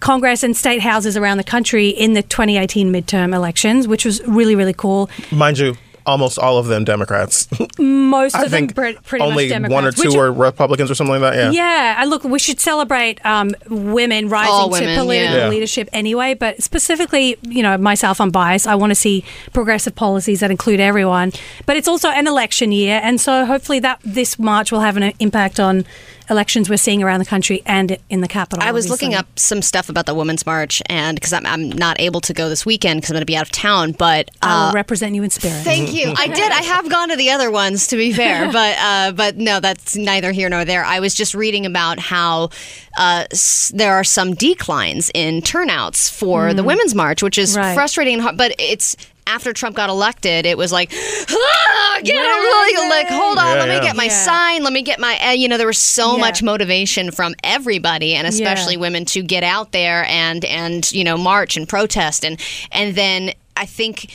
Congress 0.00 0.42
and 0.42 0.56
state 0.56 0.80
houses 0.80 1.16
around 1.16 1.38
the 1.38 1.44
country 1.44 1.88
in 1.88 2.14
the 2.14 2.22
2018 2.22 2.92
midterm 2.92 3.34
elections, 3.34 3.86
which 3.86 4.04
was 4.04 4.20
really, 4.26 4.54
really 4.54 4.74
cool. 4.74 5.08
Mind 5.30 5.58
you, 5.58 5.76
almost 6.06 6.38
all 6.38 6.58
of 6.58 6.66
them 6.66 6.84
Democrats. 6.84 7.48
Most 7.78 8.34
I 8.36 8.44
of 8.44 8.50
them 8.50 8.58
think 8.68 8.74
pre- 8.74 8.94
pretty 8.94 9.24
only 9.24 9.44
much 9.44 9.50
Democrats. 9.50 9.72
one 9.74 9.84
or 9.86 9.92
two 9.92 10.08
which- 10.08 10.16
were 10.16 10.32
Republicans 10.32 10.90
or 10.90 10.94
something 10.94 11.20
like 11.20 11.34
that. 11.34 11.52
Yeah. 11.52 11.64
Yeah, 11.64 11.94
I 11.98 12.04
look, 12.04 12.24
we 12.24 12.38
should 12.38 12.60
celebrate 12.60 13.24
um, 13.24 13.52
women 13.68 14.28
rising 14.28 14.52
All 14.52 14.68
to 14.68 14.72
women, 14.72 14.98
political 14.98 15.38
yeah. 15.38 15.48
leadership 15.48 15.88
anyway. 15.92 16.34
But 16.34 16.62
specifically, 16.62 17.36
you 17.42 17.62
know, 17.62 17.76
myself, 17.78 18.20
I'm 18.20 18.30
biased. 18.30 18.66
I 18.66 18.74
want 18.74 18.90
to 18.90 18.94
see 18.94 19.24
progressive 19.52 19.94
policies 19.94 20.40
that 20.40 20.50
include 20.50 20.80
everyone. 20.80 21.32
But 21.66 21.76
it's 21.76 21.88
also 21.88 22.08
an 22.08 22.26
election 22.26 22.72
year, 22.72 23.00
and 23.02 23.20
so 23.20 23.44
hopefully 23.46 23.78
that 23.80 24.00
this 24.04 24.38
march 24.38 24.70
will 24.72 24.80
have 24.80 24.96
an 24.96 25.12
impact 25.20 25.58
on 25.58 25.84
elections 26.30 26.70
we're 26.70 26.76
seeing 26.76 27.02
around 27.02 27.18
the 27.20 27.26
country 27.26 27.62
and 27.66 27.98
in 28.08 28.20
the 28.20 28.28
capital. 28.28 28.62
I 28.64 28.72
was 28.72 28.86
obviously. 28.86 29.08
looking 29.08 29.18
up 29.18 29.38
some 29.38 29.60
stuff 29.62 29.88
about 29.88 30.06
the 30.06 30.14
Women's 30.14 30.46
March, 30.46 30.80
and 30.86 31.16
because 31.16 31.32
I'm, 31.32 31.44
I'm 31.46 31.68
not 31.70 32.00
able 32.00 32.20
to 32.22 32.32
go 32.32 32.48
this 32.48 32.64
weekend 32.64 33.00
because 33.00 33.10
I'm 33.10 33.14
going 33.14 33.22
to 33.22 33.26
be 33.26 33.36
out 33.36 33.42
of 33.46 33.52
town, 33.52 33.92
but 33.92 34.30
I 34.42 34.64
uh, 34.64 34.66
will 34.68 34.72
represent 34.74 35.14
you 35.14 35.22
in 35.22 35.30
spirit. 35.30 35.62
Thank 35.64 35.92
you. 35.94 36.14
I 36.16 36.26
did. 36.28 36.50
I 36.52 36.62
have 36.62 36.88
gone 36.90 37.10
to 37.10 37.16
the 37.16 37.30
other 37.30 37.50
ones, 37.50 37.86
to 37.88 37.96
be 37.96 38.12
fair, 38.12 38.46
but 38.52 38.76
uh, 38.78 39.12
but 39.12 39.36
no, 39.36 39.60
that's 39.60 39.96
neither 39.96 40.32
here 40.32 40.48
nor 40.48 40.64
there. 40.64 40.84
I 40.84 41.00
was 41.00 41.14
just 41.14 41.34
reading 41.34 41.66
about 41.66 41.98
how 41.98 42.50
uh, 42.96 43.26
s- 43.30 43.70
there 43.74 43.94
are 43.94 44.04
some 44.04 44.34
declines 44.34 45.10
in 45.14 45.42
turnouts 45.42 46.08
for 46.08 46.52
the 46.54 46.62
Mm. 46.62 46.66
Women's 46.66 46.94
March, 46.94 47.22
which 47.22 47.36
is 47.38 47.56
Right. 47.56 47.74
frustrating. 47.74 48.14
and 48.14 48.22
hard, 48.22 48.36
But 48.38 48.54
it's 48.58 48.96
after 49.26 49.52
Trump 49.52 49.74
got 49.76 49.90
elected, 49.90 50.46
it 50.46 50.58
was 50.58 50.70
like, 50.72 50.92
ah, 50.94 52.00
get 52.02 52.14
him, 52.14 52.88
like, 52.88 53.08
hold 53.08 53.38
on, 53.38 53.46
Yeah, 53.46 53.54
let 53.60 53.68
me 53.68 53.74
yeah. 53.76 53.82
get 53.82 53.96
my 53.96 54.04
Yeah. 54.04 54.24
sign, 54.24 54.62
let 54.62 54.72
me 54.72 54.82
get 54.82 54.98
my, 55.00 55.18
uh, 55.28 55.30
you 55.32 55.48
know, 55.48 55.56
there 55.56 55.66
was 55.66 55.78
so 55.78 56.14
Yeah. 56.14 56.20
much 56.20 56.42
motivation 56.42 57.10
from 57.10 57.34
everybody, 57.42 58.14
and 58.14 58.26
especially 58.26 58.74
Yeah. 58.74 58.80
women, 58.80 59.04
to 59.06 59.22
get 59.22 59.42
out 59.42 59.72
there 59.72 60.04
and 60.06 60.44
and 60.44 60.90
you 60.92 61.04
know 61.04 61.16
march 61.16 61.56
and 61.56 61.68
protest, 61.68 62.24
and 62.24 62.40
and 62.72 62.94
then 62.94 63.32
I 63.56 63.66
think. 63.66 64.10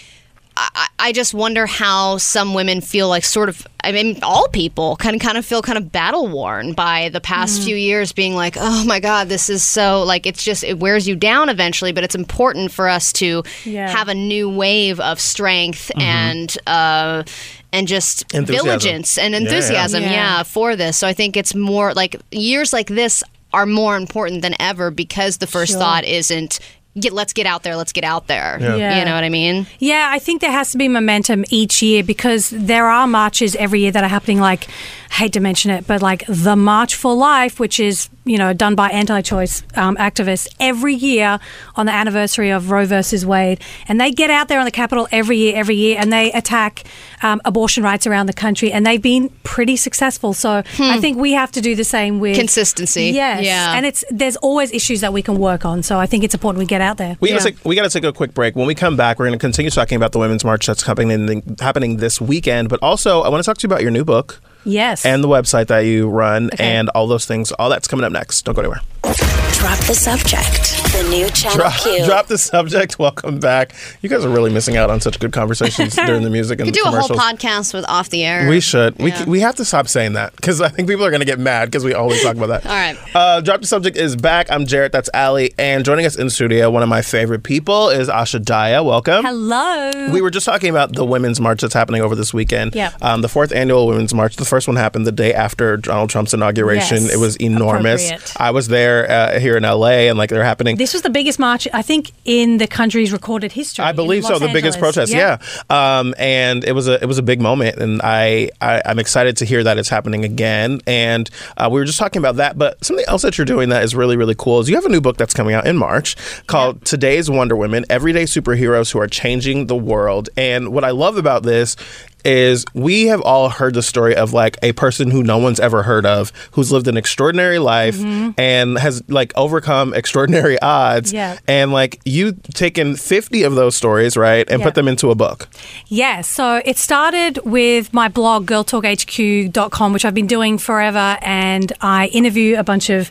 I, 0.75 0.87
I 0.99 1.11
just 1.13 1.33
wonder 1.33 1.65
how 1.65 2.17
some 2.17 2.53
women 2.53 2.81
feel 2.81 3.07
like 3.07 3.23
sort 3.23 3.47
of 3.49 3.65
I 3.83 3.91
mean 3.93 4.19
all 4.23 4.47
people 4.49 4.95
can 4.97 5.17
kind 5.19 5.37
of 5.37 5.45
feel 5.45 5.61
kind 5.61 5.77
of 5.77 5.91
battle 5.91 6.27
worn 6.27 6.73
by 6.73 7.09
the 7.09 7.21
past 7.21 7.55
Mm-hmm. 7.59 7.65
few 7.65 7.75
years 7.77 8.11
being 8.11 8.35
like 8.35 8.55
oh 8.59 8.83
my 8.85 8.99
god 8.99 9.29
this 9.29 9.49
is 9.49 9.63
so 9.63 10.03
like 10.03 10.25
it's 10.27 10.43
just 10.43 10.63
it 10.63 10.79
wears 10.79 11.07
you 11.07 11.15
down 11.15 11.47
eventually 11.49 11.91
but 11.93 12.03
it's 12.03 12.15
important 12.15 12.71
for 12.71 12.89
us 12.89 13.13
to 13.13 13.43
Yeah. 13.63 13.89
have 13.89 14.09
a 14.09 14.13
new 14.15 14.49
wave 14.49 14.99
of 14.99 15.19
strength 15.19 15.91
and 15.97 16.55
uh 16.67 17.23
and 17.71 17.87
just 17.87 18.23
Enthusiasm. 18.33 18.65
diligence 18.67 19.17
and 19.17 19.33
Yeah, 19.33 19.39
yeah. 19.39 19.45
enthusiasm 19.45 20.03
Yeah. 20.03 20.11
yeah 20.11 20.43
for 20.43 20.75
this 20.75 20.97
so 20.97 21.07
I 21.07 21.13
think 21.13 21.37
it's 21.37 21.55
more 21.55 21.93
like 21.93 22.17
years 22.31 22.73
like 22.73 22.87
this 22.87 23.23
are 23.53 23.65
more 23.65 23.95
important 23.97 24.41
than 24.43 24.53
ever 24.59 24.91
because 24.91 25.37
the 25.37 25.47
first 25.47 25.71
Sure. 25.71 25.79
thought 25.79 26.03
isn't 26.05 26.59
get 26.99 27.13
let's 27.13 27.33
get 27.33 27.45
out 27.45 27.63
there 27.63 27.75
let's 27.75 27.91
get 27.93 28.03
out 28.03 28.27
there 28.27 28.57
Yeah. 28.59 28.75
Yeah. 28.75 28.99
you 28.99 29.05
know 29.05 29.13
what 29.13 29.23
I 29.23 29.29
mean 29.29 29.67
Yeah, 29.79 30.09
I 30.11 30.19
think 30.19 30.41
there 30.41 30.51
has 30.51 30.71
to 30.71 30.77
be 30.77 30.87
momentum 30.87 31.45
each 31.49 31.81
year 31.81 32.03
because 32.03 32.49
there 32.49 32.87
are 32.87 33.07
marches 33.07 33.55
every 33.55 33.81
year 33.81 33.91
that 33.91 34.03
are 34.03 34.09
happening. 34.09 34.39
Like, 34.39 34.67
I 34.67 34.71
hate 35.09 35.33
to 35.33 35.39
mention 35.39 35.71
it, 35.71 35.87
but 35.87 36.01
like 36.01 36.23
the 36.27 36.55
March 36.55 36.95
for 36.95 37.13
Life, 37.15 37.59
which 37.59 37.79
is 37.79 38.09
you 38.29 38.37
know, 38.37 38.53
done 38.53 38.75
by 38.75 38.89
anti-choice 38.89 39.63
um, 39.73 39.95
activists 39.97 40.47
every 40.59 40.93
year 40.93 41.39
on 41.75 41.87
the 41.87 41.91
anniversary 41.91 42.51
of 42.51 42.69
Roe 42.69 42.85
versus 42.85 43.25
Wade, 43.25 43.59
and 43.87 43.99
they 43.99 44.11
get 44.11 44.29
out 44.29 44.47
there 44.47 44.59
on 44.59 44.65
the 44.65 44.71
Capitol 44.71 45.07
every 45.11 45.37
year, 45.37 45.55
every 45.55 45.75
year, 45.75 45.97
and 45.99 46.13
they 46.13 46.31
attack 46.33 46.83
um, 47.23 47.41
abortion 47.43 47.81
rights 47.81 48.05
around 48.05 48.27
the 48.27 48.33
country, 48.33 48.71
and 48.71 48.85
they've 48.85 49.01
been 49.01 49.29
pretty 49.43 49.75
successful. 49.75 50.35
So 50.35 50.61
I 50.77 50.99
think 50.99 51.17
we 51.17 51.31
have 51.31 51.51
to 51.53 51.61
do 51.61 51.75
the 51.75 51.83
same 51.83 52.19
with 52.19 52.35
Consistency. 52.37 53.05
Yes, 53.05 53.43
Yeah. 53.43 53.73
and 53.73 53.83
it's 53.83 54.03
there's 54.11 54.35
always 54.37 54.71
issues 54.71 55.01
that 55.01 55.11
we 55.11 55.23
can 55.23 55.39
work 55.39 55.65
on. 55.65 55.81
So 55.81 55.97
I 55.99 56.05
think 56.05 56.23
it's 56.23 56.35
important 56.35 56.59
we 56.59 56.67
get 56.67 56.81
out 56.81 56.97
there. 56.97 57.17
We 57.19 57.29
gotta 57.29 57.45
take, 57.45 57.65
we 57.65 57.75
got 57.75 57.83
to 57.83 57.89
take 57.89 58.03
a 58.03 58.13
quick 58.13 58.35
break. 58.35 58.55
When 58.55 58.67
we 58.67 58.75
come 58.75 58.95
back, 58.95 59.17
we're 59.17 59.25
going 59.25 59.39
to 59.39 59.41
continue 59.41 59.71
talking 59.71 59.95
about 59.95 60.11
the 60.11 60.19
Women's 60.19 60.45
March 60.45 60.67
that's 60.67 60.83
happening 60.83 61.57
happening 61.59 61.97
this 61.97 62.21
weekend. 62.21 62.69
But 62.69 62.79
also, 62.83 63.21
I 63.21 63.29
want 63.29 63.43
to 63.43 63.45
talk 63.45 63.57
to 63.57 63.63
you 63.67 63.73
about 63.73 63.81
your 63.81 63.91
new 63.91 64.05
book 64.05 64.39
Yes. 64.65 65.05
and 65.05 65.23
the 65.23 65.27
website 65.27 65.67
that 65.67 65.79
you 65.79 66.07
run 66.09 66.49
Okay. 66.53 66.63
and 66.63 66.89
all 66.89 67.07
those 67.07 67.25
things. 67.25 67.51
All 67.53 67.69
that's 67.69 67.87
coming 67.87 68.03
up 68.05 68.11
next. 68.11 68.43
Don't 68.45 68.55
go 68.55 68.61
anywhere. 68.61 68.81
Drop 69.03 69.77
the 69.87 69.93
subject. 69.95 70.83
The 70.93 71.07
new 71.09 71.29
Channel 71.29 71.57
Drop, 71.57 71.73
Q. 71.73 72.05
drop 72.05 72.27
the 72.27 72.37
subject. 72.37 72.99
Welcome 72.99 73.39
back. 73.39 73.73
You 74.01 74.09
guys 74.09 74.25
are 74.25 74.29
really 74.29 74.51
missing 74.51 74.75
out 74.77 74.89
on 74.89 74.99
such 74.99 75.19
good 75.19 75.31
conversations 75.31 75.95
during 76.05 76.23
the 76.23 76.29
music 76.29 76.59
and 76.59 76.65
We 76.65 76.69
and 76.69 76.75
could 76.75 76.83
the 76.85 76.89
do 76.91 76.95
a 76.97 76.99
whole 76.99 77.07
commercials. 77.07 77.39
podcast 77.41 77.73
with 77.73 77.85
off 77.87 78.09
the 78.09 78.23
air. 78.25 78.49
We 78.49 78.59
should. 78.59 78.97
We, 78.99 79.11
Yeah. 79.11 79.25
we 79.25 79.39
have 79.41 79.55
to 79.55 79.65
stop 79.65 79.87
saying 79.87 80.13
that 80.13 80.35
because 80.35 80.59
I 80.61 80.67
think 80.69 80.87
people 80.89 81.05
are 81.05 81.09
going 81.11 81.21
to 81.21 81.25
get 81.25 81.39
mad 81.39 81.65
because 81.65 81.83
we 81.85 81.93
always 81.93 82.21
talk 82.21 82.35
about 82.35 82.47
that. 82.47 82.65
All 82.65 82.71
right. 82.71 82.97
Uh, 83.15 83.41
Drop 83.41 83.61
the 83.61 83.67
Subject 83.67 83.95
is 83.97 84.15
back. 84.15 84.47
I'm 84.51 84.65
Jarrett. 84.65 84.91
That's 84.91 85.09
Ali. 85.13 85.53
And 85.57 85.85
joining 85.85 86.05
us 86.05 86.17
in 86.17 86.29
studio, 86.29 86.69
one 86.69 86.83
of 86.83 86.89
my 86.89 87.01
favorite 87.01 87.43
people 87.43 87.89
is 87.89 88.09
Asha 88.09 88.41
Daya. 88.43 88.83
Welcome. 88.85 89.23
Hello. 89.25 90.11
We 90.11 90.21
were 90.21 90.31
just 90.31 90.45
talking 90.45 90.69
about 90.69 90.93
the 90.93 91.05
Women's 91.05 91.39
March 91.39 91.61
that's 91.61 91.73
happening 91.73 92.01
over 92.01 92.15
this 92.15 92.33
weekend. 92.33 92.75
Yeah. 92.75 92.91
Um, 93.01 93.21
the 93.21 93.29
fourth 93.29 93.53
annual 93.53 93.87
Women's 93.87 94.13
March. 94.13 94.35
The 94.35 94.45
first 94.45 94.67
one 94.67 94.75
happened 94.77 95.05
the 95.07 95.11
day 95.11 95.33
after 95.33 95.77
Donald 95.77 96.09
Trump's 96.09 96.33
inauguration. 96.33 97.03
Yes. 97.03 97.13
It 97.13 97.17
was 97.17 97.35
enormous. 97.37 98.11
I 98.37 98.51
was 98.51 98.67
there 98.67 98.88
uh, 98.97 99.39
here 99.39 99.57
in 99.57 99.63
LA 99.63 100.07
and 100.09 100.17
like 100.17 100.29
they're 100.29 100.43
happening. 100.43 100.77
This 100.77 100.93
was 100.93 101.01
the 101.01 101.09
biggest 101.09 101.39
march, 101.39 101.67
I 101.73 101.81
think, 101.81 102.11
in 102.25 102.57
the 102.57 102.67
country's 102.67 103.11
recorded 103.11 103.51
history. 103.51 103.85
I 103.85 103.91
believe 103.91 104.23
so. 104.23 104.33
Los 104.33 104.41
The 104.41 104.53
biggest 104.53 104.79
protest, 104.79 105.13
yeah. 105.13 105.37
Um, 105.69 106.13
and 106.17 106.63
it 106.63 106.73
was 106.73 106.87
a 106.87 107.01
it 107.01 107.05
was 107.05 107.17
a 107.17 107.23
big 107.23 107.41
moment, 107.41 107.77
and 107.77 108.01
I, 108.03 108.49
I 108.61 108.81
I'm 108.85 108.99
excited 108.99 109.37
to 109.37 109.45
hear 109.45 109.63
that 109.63 109.77
it's 109.77 109.89
happening 109.89 110.25
again. 110.25 110.81
And 110.87 111.29
uh, 111.57 111.69
we 111.71 111.79
were 111.79 111.85
just 111.85 111.99
talking 111.99 112.19
about 112.19 112.35
that, 112.37 112.57
but 112.57 112.83
something 112.83 113.05
else 113.07 113.21
that 113.21 113.37
you're 113.37 113.45
doing 113.45 113.69
that 113.69 113.83
is 113.83 113.95
really 113.95 114.17
really 114.17 114.35
cool 114.35 114.59
is 114.59 114.69
you 114.69 114.75
have 114.75 114.85
a 114.85 114.89
new 114.89 115.01
book 115.01 115.17
that's 115.17 115.33
coming 115.33 115.53
out 115.53 115.67
in 115.67 115.77
March 115.77 116.15
called 116.47 116.83
Today's 116.85 117.29
Wonder 117.29 117.55
Women: 117.55 117.85
Everyday 117.89 118.23
Superheroes 118.23 118.91
Who 118.91 118.99
Are 118.99 119.07
Changing 119.07 119.67
the 119.67 119.75
World. 119.75 120.29
And 120.37 120.73
what 120.73 120.83
I 120.83 120.91
love 120.91 121.17
about 121.17 121.43
this 121.43 121.75
is 122.25 122.65
we 122.73 123.07
have 123.07 123.21
all 123.21 123.49
heard 123.49 123.73
the 123.73 123.81
story 123.83 124.15
of 124.15 124.33
like 124.33 124.57
a 124.61 124.71
person 124.73 125.11
who 125.11 125.23
no 125.23 125.37
one's 125.37 125.59
ever 125.59 125.83
heard 125.83 126.05
of 126.05 126.31
who's 126.51 126.71
lived 126.71 126.87
an 126.87 126.97
extraordinary 126.97 127.59
life 127.59 127.97
Mhm. 127.97 128.33
and 128.37 128.77
has 128.77 129.01
like 129.07 129.31
overcome 129.35 129.93
extraordinary 129.93 130.59
odds 130.61 131.13
Yeah. 131.13 131.37
and 131.47 131.71
like 131.71 131.99
you've 132.05 132.41
taken 132.53 132.95
50 132.95 133.43
of 133.43 133.55
those 133.55 133.75
stories 133.75 134.17
right 134.17 134.47
and 134.49 134.59
Yeah. 134.59 134.65
put 134.65 134.75
them 134.75 134.87
into 134.87 135.11
a 135.11 135.15
book 135.15 135.47
yeah 135.87 136.21
So 136.21 136.61
it 136.65 136.77
started 136.77 137.39
with 137.45 137.93
my 137.93 138.07
blog, 138.09 138.45
girltalkhq.com, 138.47 139.93
which 139.93 140.05
I've 140.05 140.13
been 140.13 140.27
doing 140.27 140.57
forever. 140.57 141.17
And 141.21 141.71
I 141.81 142.07
interview 142.07 142.57
a 142.57 142.63
bunch 142.63 142.89
of 142.89 143.09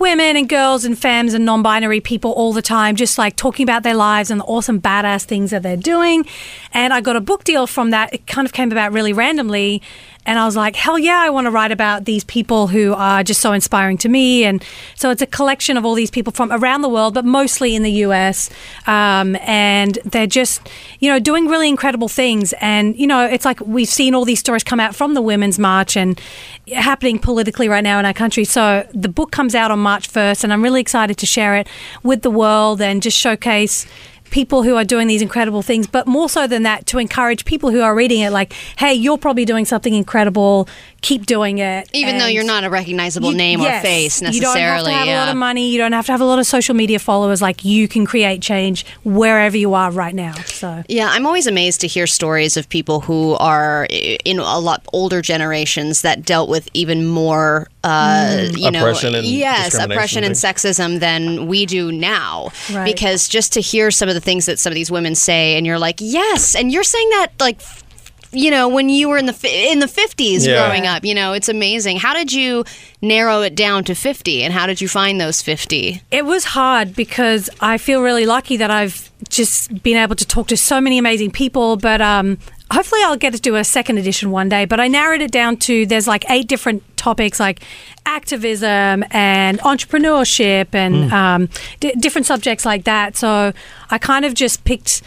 women 0.00 0.36
and 0.36 0.48
girls 0.48 0.84
and 0.84 0.98
femmes 0.98 1.34
and 1.34 1.44
non 1.44 1.62
binary 1.62 2.00
people 2.00 2.32
all 2.32 2.52
the 2.52 2.62
time, 2.62 2.96
just 2.96 3.18
like 3.18 3.36
talking 3.36 3.62
about 3.62 3.82
their 3.82 3.94
lives 3.94 4.30
and 4.30 4.40
the 4.40 4.44
awesome, 4.44 4.80
badass 4.80 5.24
things 5.24 5.50
that 5.50 5.62
they're 5.62 5.76
doing. 5.76 6.26
And 6.72 6.92
I 6.92 7.00
got 7.00 7.14
a 7.14 7.20
book 7.20 7.44
deal 7.44 7.66
from 7.66 7.90
that. 7.90 8.12
It 8.12 8.26
kind 8.26 8.46
of 8.46 8.52
came 8.52 8.72
about 8.72 8.92
really 8.92 9.12
randomly. 9.12 9.82
And 10.26 10.38
I 10.38 10.44
was 10.44 10.54
like, 10.54 10.76
hell 10.76 10.98
yeah, 10.98 11.18
I 11.18 11.30
want 11.30 11.46
to 11.46 11.50
write 11.50 11.72
about 11.72 12.04
these 12.04 12.24
people 12.24 12.66
who 12.66 12.92
are 12.92 13.24
just 13.24 13.40
so 13.40 13.52
inspiring 13.52 13.96
to 13.98 14.08
me. 14.08 14.44
And 14.44 14.62
so 14.94 15.10
it's 15.10 15.22
a 15.22 15.26
collection 15.26 15.78
of 15.78 15.84
all 15.86 15.94
these 15.94 16.10
people 16.10 16.32
from 16.32 16.52
around 16.52 16.82
the 16.82 16.90
world, 16.90 17.14
but 17.14 17.24
mostly 17.24 17.74
in 17.74 17.82
the 17.82 17.92
US. 18.04 18.50
Um, 18.86 19.36
and 19.36 19.98
they're 20.04 20.26
just, 20.26 20.68
you 20.98 21.10
know, 21.10 21.18
doing 21.18 21.46
really 21.46 21.68
incredible 21.68 22.08
things. 22.08 22.52
And, 22.60 22.96
you 22.98 23.06
know, 23.06 23.24
it's 23.24 23.46
like 23.46 23.60
we've 23.60 23.88
seen 23.88 24.14
all 24.14 24.26
these 24.26 24.40
stories 24.40 24.62
come 24.62 24.78
out 24.78 24.94
from 24.94 25.14
the 25.14 25.22
Women's 25.22 25.58
March 25.58 25.96
and 25.96 26.20
happening 26.68 27.18
politically 27.18 27.68
right 27.68 27.82
now 27.82 27.98
in 27.98 28.04
our 28.04 28.14
country. 28.14 28.44
So 28.44 28.86
the 28.92 29.08
book 29.08 29.32
comes 29.32 29.54
out 29.54 29.70
on 29.70 29.78
March 29.78 30.10
1st, 30.10 30.44
and 30.44 30.52
I'm 30.52 30.62
really 30.62 30.82
excited 30.82 31.16
to 31.18 31.26
share 31.26 31.56
it 31.56 31.66
with 32.02 32.22
the 32.22 32.30
world 32.30 32.82
and 32.82 33.02
just 33.02 33.16
showcase 33.16 33.86
people 34.30 34.62
who 34.62 34.76
are 34.76 34.84
doing 34.84 35.06
these 35.08 35.22
incredible 35.22 35.62
things, 35.62 35.86
but 35.86 36.06
more 36.06 36.28
so 36.28 36.46
than 36.46 36.62
that, 36.62 36.86
to 36.86 36.98
encourage 36.98 37.44
people 37.44 37.70
who 37.70 37.80
are 37.80 37.94
reading 37.94 38.20
it, 38.20 38.30
like, 38.30 38.52
hey, 38.78 38.94
you're 38.94 39.18
probably 39.18 39.44
doing 39.44 39.64
something 39.64 39.92
incredible. 39.94 40.68
Keep 41.02 41.26
doing 41.26 41.58
it. 41.58 41.88
Even 41.94 42.18
though 42.18 42.26
you're 42.26 42.44
not 42.44 42.62
a 42.64 42.70
recognizable 42.70 43.30
you- 43.30 43.36
name 43.36 43.60
yes, 43.60 43.82
or 43.82 43.86
face 43.86 44.22
necessarily. 44.22 44.36
You 44.36 44.40
don't 44.42 44.56
have 44.56 44.84
to 44.84 44.90
have 44.92 45.08
a 45.08 45.14
lot 45.14 45.28
of 45.30 45.36
money. 45.36 45.70
You 45.70 45.78
don't 45.78 45.92
have 45.92 46.06
to 46.06 46.12
have 46.12 46.20
a 46.20 46.24
lot 46.24 46.38
of 46.38 46.46
social 46.46 46.74
media 46.74 46.98
followers. 46.98 47.40
Like, 47.40 47.64
you 47.64 47.88
can 47.88 48.04
create 48.06 48.42
change 48.42 48.84
wherever 49.04 49.56
you 49.56 49.74
are 49.74 49.90
right 49.90 50.14
now. 50.14 50.34
So. 50.44 50.82
Yeah, 50.88 51.08
I'm 51.10 51.26
always 51.26 51.46
amazed 51.46 51.80
to 51.82 51.86
hear 51.86 52.06
stories 52.06 52.56
of 52.56 52.68
people 52.68 53.00
who 53.00 53.34
are 53.34 53.86
eh, 53.90 54.18
in 54.24 54.38
a 54.38 54.58
lot 54.58 54.82
older 54.92 55.22
generations 55.22 56.02
that 56.02 56.24
dealt 56.24 56.48
with 56.50 56.68
even 56.74 57.06
more, 57.06 57.68
uh, 57.82 58.26
Mm. 58.50 58.58
you 58.58 58.70
know, 58.70 58.86
and 59.16 59.26
yes, 59.26 59.74
oppression 59.74 60.18
and 60.24 60.26
and 60.32 60.34
sexism 60.34 61.00
than 61.00 61.46
we 61.46 61.66
do 61.66 61.90
now. 61.90 62.50
Right. 62.72 62.84
Because 62.84 63.28
just 63.28 63.52
to 63.54 63.60
hear 63.60 63.90
some 63.90 64.08
of 64.08 64.14
the 64.14 64.20
things 64.20 64.46
that 64.46 64.58
some 64.58 64.70
of 64.70 64.74
these 64.74 64.90
women 64.90 65.14
say, 65.14 65.56
and 65.56 65.66
you're 65.66 65.78
like, 65.78 65.96
yes, 66.00 66.54
and 66.54 66.70
you're 66.72 66.84
saying 66.84 67.08
that 67.10 67.28
like. 67.40 67.60
You 68.32 68.52
know, 68.52 68.68
when 68.68 68.88
you 68.88 69.08
were 69.08 69.18
in 69.18 69.26
the 69.26 69.36
in 69.72 69.80
the 69.80 69.88
fifties 69.88 70.46
Yeah. 70.46 70.64
growing 70.68 70.86
up, 70.86 71.04
you 71.04 71.16
know, 71.16 71.32
it's 71.32 71.48
amazing. 71.48 71.96
How 71.96 72.14
did 72.14 72.32
you 72.32 72.64
narrow 73.02 73.40
it 73.42 73.56
down 73.56 73.82
to 73.86 73.94
fifty, 73.96 74.44
and 74.44 74.52
how 74.54 74.66
did 74.68 74.80
you 74.80 74.86
find 74.86 75.20
those 75.20 75.42
fifty? 75.42 76.00
It 76.12 76.24
was 76.24 76.44
hard 76.44 76.94
because 76.94 77.50
I 77.60 77.76
feel 77.76 78.02
really 78.02 78.26
lucky 78.26 78.56
that 78.58 78.70
I've 78.70 79.10
just 79.28 79.82
been 79.82 79.96
able 79.96 80.14
to 80.14 80.24
talk 80.24 80.46
to 80.46 80.56
so 80.56 80.80
many 80.80 80.96
amazing 80.96 81.32
people. 81.32 81.76
But 81.76 82.00
um, 82.00 82.38
hopefully, 82.70 83.00
I'll 83.04 83.16
get 83.16 83.32
to 83.34 83.40
do 83.40 83.56
a 83.56 83.64
second 83.64 83.98
edition 83.98 84.30
one 84.30 84.48
day. 84.48 84.64
But 84.64 84.80
I 84.80 84.88
narrowed 84.88 85.20
it 85.20 85.30
down 85.30 85.56
to 85.58 85.86
there's 85.86 86.06
like 86.06 86.28
eight 86.30 86.48
different 86.48 86.82
topics 86.96 87.40
like 87.40 87.62
activism 88.04 89.04
and 89.10 89.58
entrepreneurship 89.60 90.74
and 90.74 91.12
um, 91.12 91.48
d- 91.80 91.94
different 91.98 92.26
subjects 92.26 92.64
like 92.66 92.84
that. 92.84 93.16
So 93.16 93.52
I 93.90 93.98
kind 93.98 94.24
of 94.24 94.34
just 94.34 94.64
picked 94.64 95.02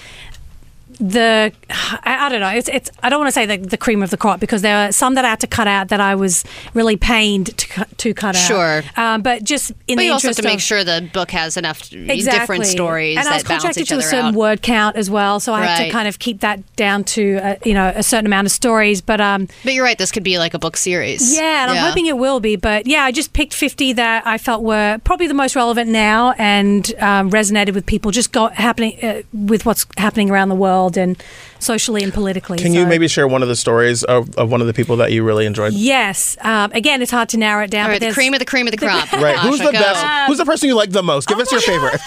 the 0.99 1.51
I, 1.69 2.25
I 2.25 2.29
don't 2.29 2.39
know 2.39 2.49
it's, 2.49 2.69
it's 2.69 2.91
I 3.01 3.09
don't 3.09 3.19
want 3.19 3.27
to 3.27 3.31
say 3.33 3.45
the, 3.45 3.57
the 3.57 3.77
cream 3.77 4.03
of 4.03 4.09
the 4.09 4.17
crop 4.17 4.39
because 4.39 4.61
there 4.61 4.75
are 4.87 4.91
some 4.91 5.15
that 5.15 5.25
I 5.25 5.29
had 5.29 5.39
to 5.41 5.47
cut 5.47 5.67
out 5.67 5.89
that 5.89 5.99
I 6.01 6.15
was 6.15 6.43
really 6.73 6.95
pained 6.97 7.57
to 7.57 7.67
cut, 7.67 7.97
to 7.99 8.13
cut 8.13 8.35
out 8.35 8.47
Sure. 8.47 8.83
um, 8.97 9.21
but 9.21 9.43
just 9.43 9.71
in 9.87 9.95
but 9.95 10.01
the 10.01 10.05
you 10.05 10.11
also 10.11 10.27
have 10.29 10.37
to 10.37 10.43
make 10.43 10.55
of- 10.55 10.61
sure 10.61 10.83
the 10.83 11.09
book 11.13 11.31
has 11.31 11.57
enough 11.57 11.91
exactly. 11.91 12.39
different 12.39 12.65
stories 12.67 13.17
and 13.17 13.27
I 13.27 13.33
was 13.35 13.43
contracted 13.43 13.87
to 13.87 13.97
a 13.97 14.01
certain 14.01 14.27
out. 14.27 14.33
word 14.35 14.61
count 14.61 14.95
as 14.95 15.09
well, 15.09 15.39
so 15.39 15.53
I 15.53 15.61
Right. 15.63 15.85
to 15.85 15.91
kind 15.91 16.07
of 16.09 16.19
keep 16.19 16.41
that 16.41 16.59
down 16.75 17.03
to 17.05 17.37
uh, 17.37 17.55
you 17.63 17.73
know 17.73 17.91
a 17.95 18.03
certain 18.03 18.25
amount 18.25 18.47
of 18.47 18.51
stories. 18.51 18.99
But 19.01 19.21
um, 19.21 19.47
But 19.63 19.73
you're 19.73 19.85
right. 19.85 19.97
This 19.97 20.11
could 20.11 20.23
be 20.23 20.37
like 20.37 20.53
a 20.53 20.59
book 20.59 20.75
series. 20.75 21.35
yeah, 21.37 21.63
and 21.63 21.71
I'm 21.71 21.87
hoping 21.87 22.05
it 22.07 22.17
will 22.17 22.39
be. 22.41 22.57
But 22.57 22.85
yeah, 22.85 23.03
I 23.03 23.11
just 23.13 23.31
picked 23.31 23.53
50 23.53 23.93
that 23.93 24.27
I 24.27 24.37
felt 24.37 24.61
were 24.63 24.99
probably 25.05 25.27
the 25.27 25.33
most 25.33 25.55
relevant 25.55 25.89
now 25.89 26.33
and 26.37 26.93
um, 26.99 27.31
resonated 27.31 27.73
with 27.73 27.85
people. 27.85 28.11
Just 28.11 28.33
go 28.33 28.49
happening 28.49 28.97
uh, 29.01 29.21
with 29.31 29.65
what's 29.65 29.85
happening 29.97 30.29
around 30.29 30.49
the 30.49 30.55
world 30.55 30.82
and 30.97 31.21
socially 31.63 32.03
and 32.03 32.13
politically. 32.13 32.57
can 32.57 32.73
you 32.73 32.85
maybe 32.85 33.07
share 33.07 33.27
one 33.27 33.41
of 33.41 33.47
the 33.47 33.55
stories 33.55 34.03
of, 34.03 34.35
of 34.37 34.51
one 34.51 34.61
of 34.61 34.67
the 34.67 34.73
people 34.73 34.97
that 34.97 35.11
you 35.11 35.23
really 35.23 35.45
enjoyed 35.45 35.73
Yes. 35.73 36.37
Um, 36.41 36.71
again, 36.73 37.01
it's 37.01 37.11
hard 37.11 37.29
to 37.29 37.37
narrow 37.37 37.63
it 37.63 37.71
down. 37.71 37.85
All 37.85 37.91
right, 37.91 37.99
but 38.01 38.07
the 38.09 38.13
cream 38.13 38.33
of 38.33 38.39
the 38.39 38.45
cream 38.45 38.67
of 38.67 38.71
the 38.71 38.77
crop. 38.77 39.11
right 39.27 39.37
who's 39.39 39.59
the 39.59 39.65
go. 39.65 39.71
best 39.71 40.05
who's 40.27 40.37
the 40.37 40.45
person 40.45 40.67
you 40.69 40.75
like 40.75 40.91
the 40.91 41.01
most 41.03 41.29
Oh 41.31 41.35
give 41.35 41.41
us 41.41 41.51
your 41.51 41.61
favorite 41.61 41.99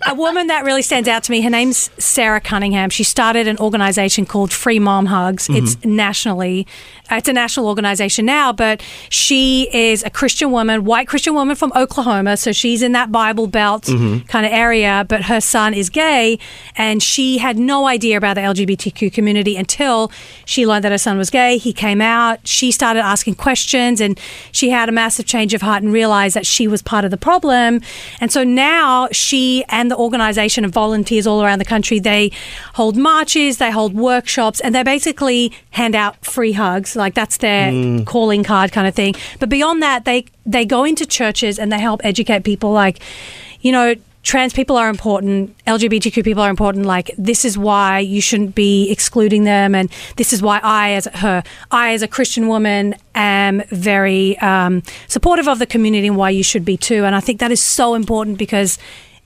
a 0.06 0.14
woman 0.14 0.46
that 0.48 0.64
really 0.64 0.82
stands 0.82 1.08
out 1.08 1.24
to 1.24 1.30
me. 1.30 1.40
Her 1.40 1.50
name's 1.50 1.90
Sara 1.98 2.40
Cunningham. 2.40 2.90
She 2.90 3.04
started 3.04 3.48
an 3.48 3.58
organization 3.58 4.26
called 4.26 4.52
Free 4.52 4.78
Mom 4.78 5.06
Hugs. 5.06 5.48
Mhm. 5.48 5.56
It's 5.58 5.84
nationally, 5.84 6.66
uh, 7.10 7.16
it's 7.16 7.28
a 7.28 7.32
national 7.32 7.66
organization 7.68 8.26
now, 8.26 8.52
but 8.52 8.82
she 9.08 9.68
is 9.72 10.02
a 10.04 10.10
Christian 10.10 10.50
woman, 10.50 10.84
white 10.84 11.08
Christian 11.08 11.34
woman 11.34 11.56
from 11.56 11.72
Oklahoma. 11.74 12.36
So 12.36 12.52
she's 12.52 12.82
in 12.82 12.92
that 12.92 13.10
Bible 13.10 13.46
Belt 13.46 13.84
Mhm. 13.84 14.26
kind 14.28 14.44
of 14.46 14.52
area, 14.52 15.04
but 15.08 15.22
her 15.24 15.40
son 15.40 15.74
is 15.74 15.88
gay, 15.90 16.38
and 16.76 17.02
she 17.02 17.38
had 17.38 17.58
no 17.58 17.86
idea 17.86 18.16
about 18.16 18.34
the 18.34 18.42
LGBTQ 18.66 19.12
community 19.12 19.56
until 19.56 20.10
she 20.44 20.66
learned 20.66 20.84
that 20.84 20.92
her 20.92 20.98
son 20.98 21.18
was 21.18 21.30
gay. 21.30 21.58
He 21.58 21.72
came 21.72 22.00
out. 22.00 22.46
She 22.46 22.70
started 22.72 23.00
asking 23.00 23.36
questions, 23.36 24.00
and 24.00 24.18
she 24.52 24.70
had 24.70 24.88
a 24.88 24.92
massive 24.92 25.26
change 25.26 25.54
of 25.54 25.62
heart 25.62 25.82
and 25.82 25.92
realized 25.92 26.34
that 26.36 26.46
she 26.46 26.66
was 26.68 26.82
part 26.82 27.04
of 27.04 27.10
the 27.10 27.16
problem. 27.16 27.80
And 28.20 28.32
so 28.32 28.44
now 28.44 29.08
she 29.12 29.64
and 29.68 29.90
the 29.90 29.96
organization 29.96 30.64
of 30.64 30.72
volunteers 30.72 31.26
all 31.26 31.42
around 31.42 31.58
the 31.58 31.64
country 31.64 31.98
they 31.98 32.30
hold 32.74 32.96
marches, 32.96 33.58
they 33.58 33.70
hold 33.70 33.94
workshops, 33.94 34.60
and 34.60 34.74
they 34.74 34.82
basically 34.82 35.52
hand 35.70 35.94
out 35.94 36.24
free 36.24 36.52
hugs. 36.52 36.96
Like 36.96 37.14
that's 37.14 37.38
their 37.38 37.70
Mm. 37.72 38.06
calling 38.06 38.42
card 38.44 38.72
kind 38.72 38.86
of 38.86 38.94
thing. 38.94 39.14
But 39.38 39.48
beyond 39.48 39.82
that, 39.82 40.04
they 40.04 40.24
they 40.46 40.64
go 40.64 40.84
into 40.84 41.04
churches 41.04 41.58
and 41.58 41.70
they 41.72 41.78
help 41.78 42.00
educate 42.04 42.42
people 42.44 42.72
like 42.72 43.00
you 43.60 43.70
know 43.72 43.94
trans 44.22 44.52
people 44.52 44.76
are 44.76 44.88
important, 44.88 45.56
LGBTQ 45.66 46.24
people 46.24 46.42
are 46.42 46.50
important. 46.50 46.86
Like 46.86 47.10
this 47.16 47.44
is 47.44 47.56
why 47.56 48.00
you 48.00 48.20
shouldn't 48.20 48.54
be 48.54 48.90
excluding 48.90 49.44
them, 49.44 49.74
and 49.74 49.90
this 50.16 50.32
is 50.32 50.42
why 50.42 50.60
I, 50.62 50.92
as 50.92 51.06
her, 51.06 51.42
I 51.70 51.92
as 51.92 52.02
a 52.02 52.08
Christian 52.08 52.48
woman, 52.48 52.94
am 53.14 53.62
very 53.70 54.38
um, 54.38 54.82
supportive 55.06 55.48
of 55.48 55.58
the 55.58 55.66
community 55.66 56.06
and 56.06 56.16
why 56.16 56.30
you 56.30 56.42
should 56.42 56.64
be 56.64 56.76
too. 56.76 57.04
And 57.04 57.14
I 57.14 57.20
think 57.20 57.40
that 57.40 57.50
is 57.50 57.62
so 57.62 57.94
important 57.94 58.38
because 58.38 58.78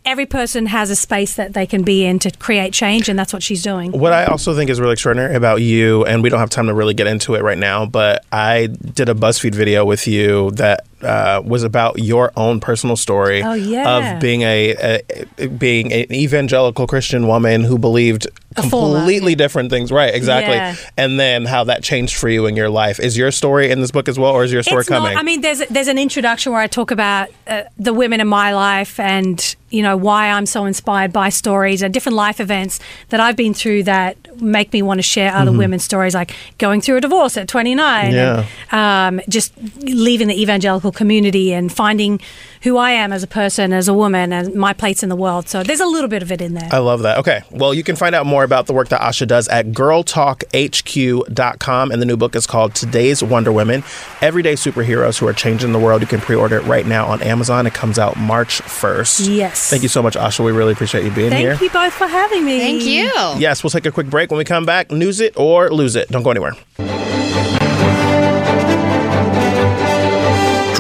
every 0.05 0.27
person 0.27 0.67
has 0.67 0.91
a 0.91 0.97
space 0.97 1.37
that 1.37 1.55
they 1.55 1.67
can 1.67 1.83
be 1.83 2.05
in 2.05 2.19
to 2.21 2.31
create 2.31 2.73
change, 2.73 3.09
and 3.09 3.19
that's 3.19 3.33
what 3.33 3.43
she's 3.43 3.63
doing. 3.63 3.93
What 3.93 4.13
I 4.13 4.25
also 4.27 4.55
think 4.55 4.71
is 4.71 4.81
really 4.81 4.95
extraordinary 4.95 5.35
about 5.35 5.63
you, 5.63 6.05
and 6.05 6.23
we 6.23 6.29
don't 6.29 6.41
have 6.41 6.51
time 6.51 6.67
to 6.67 6.75
really 6.75 6.95
get 6.95 7.07
into 7.07 7.35
it 7.35 7.43
right 7.43 7.59
now, 7.59 7.87
but 7.87 8.25
I 8.33 8.67
did 8.67 9.09
a 9.09 9.15
BuzzFeed 9.15 9.55
video 9.55 9.85
with 9.85 10.07
you 10.07 10.51
that 10.53 10.87
uh, 11.03 11.43
was 11.45 11.63
about 11.63 11.99
your 11.99 12.33
own 12.37 12.61
personal 12.61 12.97
story 12.97 13.43
Oh, 13.43 13.55
yeah. 13.55 14.15
of 14.15 14.21
being 14.21 14.43
a, 14.43 15.01
a 15.39 15.47
being 15.49 15.93
an 15.93 16.13
evangelical 16.13 16.87
Christian 16.87 17.27
woman 17.27 17.65
who 17.65 17.79
believed 17.79 18.27
completely 18.57 19.35
different 19.35 19.71
things. 19.71 19.91
Right, 19.91 20.15
exactly. 20.15 20.55
Yeah. 20.55 20.77
And 20.97 21.19
then 21.19 21.45
how 21.47 21.65
that 21.65 21.83
changed 21.83 22.17
for 22.17 22.29
you 22.29 22.47
in 22.47 22.55
your 22.57 22.69
life. 22.71 23.01
Is 23.01 23.17
your 23.17 23.31
story 23.31 23.71
in 23.71 23.81
this 23.81 23.91
book 23.91 24.09
as 24.09 24.19
well, 24.19 24.33
or 24.33 24.45
is 24.45 24.53
your 24.53 24.63
story 24.63 24.81
it's 24.81 24.89
coming? 24.89 25.13
Not, 25.15 25.21
I 25.21 25.23
mean, 25.23 25.41
there's 25.41 25.61
there's 25.69 25.89
an 25.89 25.99
introduction 25.99 26.53
where 26.53 26.61
I 26.61 26.67
talk 26.67 26.91
about 26.91 27.29
uh, 27.47 27.63
the 27.79 27.93
women 27.95 28.21
in 28.21 28.29
my 28.29 28.53
life 28.55 29.01
and 29.01 29.57
you 29.71 29.83
know 29.83 29.97
why 29.97 30.29
I'm 30.31 30.45
so 30.45 30.67
inspired 30.67 31.13
by 31.15 31.31
stories 31.31 31.81
and 31.83 31.95
different 31.95 32.17
life 32.17 32.41
events 32.41 32.79
that 33.09 33.21
I've 33.21 33.37
been 33.37 33.55
through 33.55 33.85
that 33.85 34.17
make 34.41 34.73
me 34.75 34.83
want 34.83 34.99
to 34.99 35.03
share 35.03 35.35
other 35.35 35.51
Mhm. 35.51 35.59
women's 35.59 35.85
stories, 35.85 36.15
like 36.15 36.35
going 36.59 36.83
through 36.83 36.99
a 36.99 37.01
divorce 37.01 37.39
at 37.39 37.49
29, 37.49 38.13
Yeah. 38.13 38.45
and 38.71 39.19
um, 39.19 39.25
just 39.31 39.53
leaving 39.81 40.29
the 40.29 40.39
evangelical 40.41 40.92
community 40.93 41.53
and 41.53 41.73
finding 41.73 42.21
who 42.63 42.77
I 42.77 42.93
am 42.93 43.13
as 43.13 43.23
a 43.23 43.27
person, 43.27 43.73
as 43.73 43.89
a 43.89 43.95
woman, 43.95 44.33
and 44.33 44.55
my 44.55 44.73
place 44.73 45.03
in 45.03 45.09
the 45.09 45.17
world. 45.17 45.49
So 45.49 45.63
there's 45.63 45.81
a 45.81 45.87
little 45.87 46.09
bit 46.09 46.23
of 46.23 46.31
it 46.31 46.41
in 46.41 46.55
there. 46.55 46.69
I 46.71 46.79
love 46.79 47.03
that. 47.03 47.19
Okay. 47.19 47.43
Well, 47.51 47.75
you 47.75 47.83
can 47.83 47.97
find 47.97 48.15
out 48.15 48.27
more 48.27 48.45
about 48.45 48.67
the 48.67 48.73
work 48.73 48.89
that 48.91 49.01
Asha 49.01 49.27
does 49.27 49.49
at 49.49 49.73
girltalkhq.com. 49.73 51.91
And 51.91 52.01
the 52.01 52.07
new 52.07 52.17
book 52.17 52.37
is 52.37 52.47
called 52.47 52.75
Today's 52.75 53.23
Wonder 53.23 53.53
Women 53.53 53.83
Everyday 54.21 54.55
Superheroes 54.55 55.19
Who 55.19 55.27
Are 55.27 55.33
Changing 55.33 55.73
the 55.73 55.79
World. 55.79 56.03
You 56.03 56.07
can 56.07 56.21
pre 56.21 56.37
order 56.37 56.57
it 56.57 56.65
right 56.65 56.87
now 56.87 57.07
on 57.07 57.23
Amazon. 57.23 57.67
It 57.67 57.75
comes 57.75 57.99
out 57.99 58.17
March 58.17 58.63
1st. 58.63 59.37
Yes. 59.37 59.71
Thank 59.71 59.83
you 59.83 59.89
so 59.89 60.03
much, 60.03 60.15
Asha. 60.15 60.45
We 60.45 60.53
really 60.53 60.73
appreciate 60.73 61.05
you 61.05 61.11
being 61.11 61.31
Thank 61.31 61.41
here. 61.41 61.57
Thank 61.57 61.73
you 61.73 61.81
both 61.81 61.95
for 61.95 62.07
having 62.07 62.45
me. 62.45 62.59
Thank 62.59 62.85
you. 62.85 63.11
Yes, 63.41 63.65
we'll 63.65 63.71
take 63.71 63.87
a 63.87 63.93
quick 63.93 64.09
break. 64.09 64.31
When 64.31 64.39
we 64.39 64.45
come 64.45 64.65
back, 64.65 64.91
news 64.91 65.21
it 65.21 65.37
or 65.37 65.71
lose 65.71 65.97
it. 65.97 66.09
Don't 66.09 66.23
go 66.23 66.31
anywhere. 66.31 66.53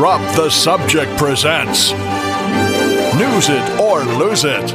Drop 0.02 0.34
the 0.34 0.50
Subject 0.50 1.16
presents 1.16 1.92
News 1.92 3.48
It 3.48 3.78
or 3.78 4.02
Lose 4.02 4.42
It. 4.44 4.74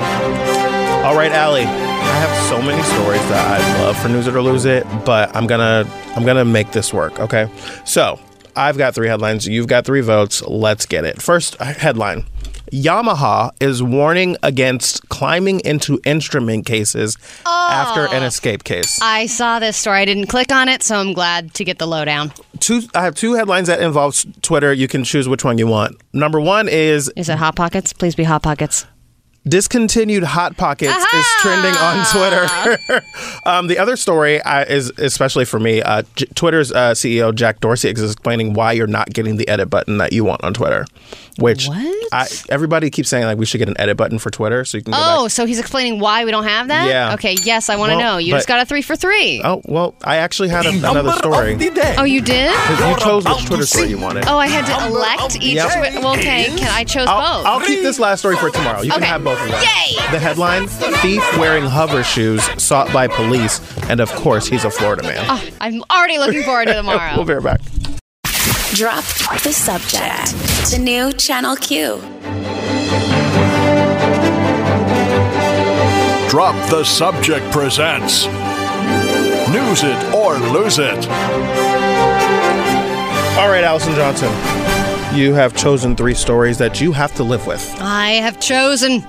All 1.04 1.18
right, 1.18 1.34
Allie. 1.34 1.66
I 1.66 1.66
have 1.66 2.48
so 2.48 2.62
many 2.62 2.82
stories 2.84 3.20
that 3.28 3.60
I 3.60 3.84
love 3.84 3.98
for 3.98 4.08
News 4.08 4.28
It 4.28 4.34
or 4.34 4.42
Lose 4.42 4.64
It, 4.64 4.86
but 5.04 5.36
I'm 5.36 5.46
gonna 5.46 5.86
I'm 6.16 6.26
gonna 6.26 6.46
make 6.46 6.72
this 6.72 6.94
work. 6.94 7.20
Okay, 7.20 7.50
so 7.84 8.18
I've 8.56 8.78
got 8.78 8.96
three 8.96 9.10
headlines. 9.10 9.46
You've 9.46 9.68
got 9.68 9.84
three 9.84 10.00
votes. 10.00 10.42
Let's 10.44 10.86
get 10.86 11.04
it. 11.04 11.22
First 11.22 11.58
uh, 11.60 11.66
headline: 11.66 12.24
Yamaha 12.72 13.52
is 13.62 13.82
warning 13.82 14.38
against 14.44 15.08
climbing 15.10 15.60
into 15.62 16.00
instrument 16.06 16.66
cases 16.66 17.18
after 17.46 18.06
an 18.06 18.24
oh. 18.24 18.28
escape 18.28 18.64
case. 18.64 19.00
I 19.02 19.26
saw 19.26 19.60
this 19.60 19.78
story. 19.78 20.00
I 20.00 20.06
didn't 20.06 20.28
click 20.28 20.52
on 20.52 20.70
it, 20.70 20.84
so 20.84 20.98
I'm 20.98 21.14
glad 21.14 21.54
to 21.56 21.64
get 21.64 21.80
the 21.80 21.88
lowdown. 21.88 22.32
Two. 22.60 22.82
I 22.94 23.04
have 23.04 23.16
two 23.16 23.34
headlines 23.34 23.68
that 23.68 23.82
involve 23.82 24.16
Twitter. 24.42 24.74
You 24.74 24.88
can 24.88 25.04
choose 25.04 25.28
which 25.30 25.44
one 25.44 25.58
you 25.58 25.68
want. 25.68 25.96
Number 26.14 26.40
one 26.40 26.68
is 26.68 27.12
Is 27.16 27.30
it 27.30 27.38
Hot 27.38 27.56
Pockets? 27.56 27.94
Please 27.94 28.16
be 28.16 28.24
Hot 28.24 28.44
Pockets. 28.44 28.86
Discontinued 29.48 30.24
hot 30.24 30.58
pockets 30.58 30.96
is 31.14 31.26
trending 31.40 31.74
on 31.76 32.06
twitter 32.08 33.04
um, 33.46 33.68
the 33.68 33.78
other 33.78 33.96
story 33.96 34.42
uh, 34.42 34.66
is 34.66 34.92
especially 34.98 35.46
for 35.46 35.60
me 35.60 35.82
uh, 35.82 36.04
J- 36.16 36.26
twitter's 36.36 36.72
uh, 36.72 36.92
ceo 36.92 37.34
jack 37.34 37.60
dorsey 37.60 37.90
is 37.90 38.04
explaining 38.14 38.54
why 38.54 38.72
you're 38.74 38.88
not 38.88 39.10
getting 39.12 39.38
the 39.38 39.48
edit 39.48 39.70
button 39.70 39.98
that 40.00 40.14
you 40.14 40.24
want 40.24 40.44
on 40.44 40.54
twitter 40.54 40.86
which 41.40 41.70
I, 41.70 42.26
everybody 42.50 42.90
keeps 42.90 43.10
saying 43.10 43.26
like 43.26 43.38
we 43.38 43.46
should 43.46 43.60
get 43.60 43.70
an 43.70 43.80
edit 43.80 43.96
button 43.98 44.18
for 44.20 44.30
twitter 44.32 44.66
so 44.66 44.78
you 44.78 44.84
can 44.84 44.92
go 44.92 44.98
back 44.98 45.08
Oh, 45.20 45.28
so 45.28 45.46
he's 45.46 45.60
explaining 45.60 46.00
why 46.00 46.26
we 46.26 46.32
don't 46.32 46.44
have 46.44 46.68
that? 46.70 46.88
Yeah. 46.88 47.14
Okay, 47.14 47.36
yes, 47.44 47.70
I 47.70 47.76
want 47.76 47.92
to 47.92 47.96
Well, 47.98 48.14
know. 48.14 48.18
You 48.18 48.34
but- 48.34 48.38
just 48.38 48.48
got 48.48 48.60
a 48.62 48.66
three 48.66 48.82
for 48.82 48.96
three. 48.96 49.42
oh 49.44 49.62
well 49.66 49.94
i 50.04 50.18
actually 50.18 50.50
had 50.50 50.66
a, 50.66 50.70
another 50.70 51.12
story 51.14 51.56
Oh, 51.98 52.04
you 52.04 52.22
did? 52.22 52.54
'Cause 52.56 52.80
you 52.90 52.98
chose 53.06 53.26
which 53.26 53.46
twitter 53.46 53.66
story 53.66 53.90
you 53.90 54.00
wanted 54.00 54.26
Oh, 54.28 54.38
I 54.38 54.48
had 54.48 54.66
to 54.66 54.88
elect 54.88 55.36
each. 55.38 55.56
Yep. 55.56 55.72
twi- 55.72 56.00
well, 56.02 56.14
okay, 56.14 56.46
can 56.58 56.68
I 56.72 56.84
chose 56.84 57.06
I'll, 57.08 57.38
both? 57.44 57.46
I'll 57.46 57.60
keep 57.66 57.82
this 57.82 58.00
last 58.00 58.20
story 58.20 58.36
for 58.38 58.50
tomorrow. 58.50 58.82
You 58.82 58.92
can 58.92 59.02
Okay. 59.02 59.10
have 59.12 59.24
both 59.24 59.37
of 59.42 59.52
them. 59.52 59.62
Yay! 59.62 59.96
The 60.12 60.20
headline: 60.20 60.68
Thief 60.68 61.24
wearing 61.38 61.64
hover 61.66 62.04
shoes 62.04 62.44
sought 62.62 62.92
by 62.94 63.08
police, 63.08 63.60
and 63.90 64.00
of 64.00 64.12
course, 64.14 64.48
he's 64.48 64.66
a 64.66 64.70
Florida 64.72 65.04
man. 65.04 65.26
Oh, 65.28 65.50
I'm 65.62 65.84
already 65.92 66.18
looking 66.18 66.44
forward 66.44 66.68
to 66.68 66.74
tomorrow. 66.74 67.14
we'll 67.16 67.26
be 67.26 67.34
right 67.34 67.44
back. 67.44 67.62
Drop 68.74 69.04
the 69.44 69.54
subject. 69.54 70.34
The 70.72 70.78
new 70.80 71.12
Channel 71.14 71.56
Q. 71.56 72.02
Drop 76.30 76.56
the 76.70 76.84
Subject 76.84 77.50
presents 77.52 78.26
News 79.48 79.84
It 79.84 80.14
or 80.14 80.38
Lose 80.38 80.78
It. 80.78 81.08
All 83.38 83.48
right, 83.50 83.64
Allison 83.64 83.96
Johnson, 83.96 84.30
you 85.18 85.34
have 85.34 85.56
chosen 85.56 85.96
three 85.96 86.14
stories 86.14 86.58
that 86.60 86.80
you 86.80 86.92
have 86.94 87.14
to 87.16 87.24
live 87.24 87.46
with. 87.48 87.76
I 87.82 88.12
have 88.12 88.40
chosen. 88.40 89.02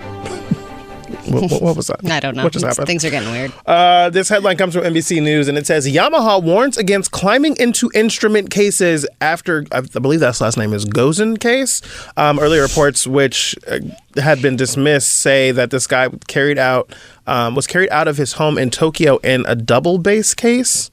What, 1.28 1.50
what- 1.50 1.62
what 1.62 1.76
was 1.76 1.88
that? 1.88 2.04
I 2.10 2.20
don't 2.20 2.36
know. 2.36 2.44
What 2.44 2.52
just 2.54 2.64
happened? 2.64 2.86
Things 2.86 3.04
are 3.04 3.10
getting 3.10 3.30
weird. 3.30 3.52
Uh, 3.66 4.08
this 4.10 4.28
headline 4.30 4.56
comes 4.56 4.74
from 4.74 4.84
NBC 4.84 5.22
News, 5.22 5.48
and 5.48 5.58
it 5.58 5.66
says 5.66 5.86
Yamaha 5.86 6.42
warns 6.42 6.78
against 6.78 7.10
climbing 7.10 7.56
into 7.58 7.90
instrument 7.94 8.50
cases 8.50 9.06
after 9.20 9.66
I 9.70 9.80
believe 9.82 10.20
that's 10.20 10.40
last 10.40 10.56
name 10.56 10.72
is 10.72 10.86
Gozen 10.86 11.38
case. 11.38 11.82
Um, 12.16 12.38
earlier 12.38 12.62
reports, 12.62 13.06
which 13.06 13.54
uh, 13.70 13.80
had 14.20 14.40
been 14.40 14.56
dismissed, 14.56 15.10
say 15.10 15.50
that 15.52 15.70
this 15.70 15.86
guy 15.86 16.08
carried 16.28 16.58
out 16.58 16.94
um, 17.26 17.54
was 17.54 17.66
carried 17.66 17.90
out 17.90 18.08
of 18.08 18.16
his 18.16 18.34
home 18.34 18.56
in 18.56 18.70
Tokyo 18.70 19.18
in 19.18 19.44
a 19.46 19.54
double 19.54 19.98
bass 19.98 20.32
case. 20.34 20.90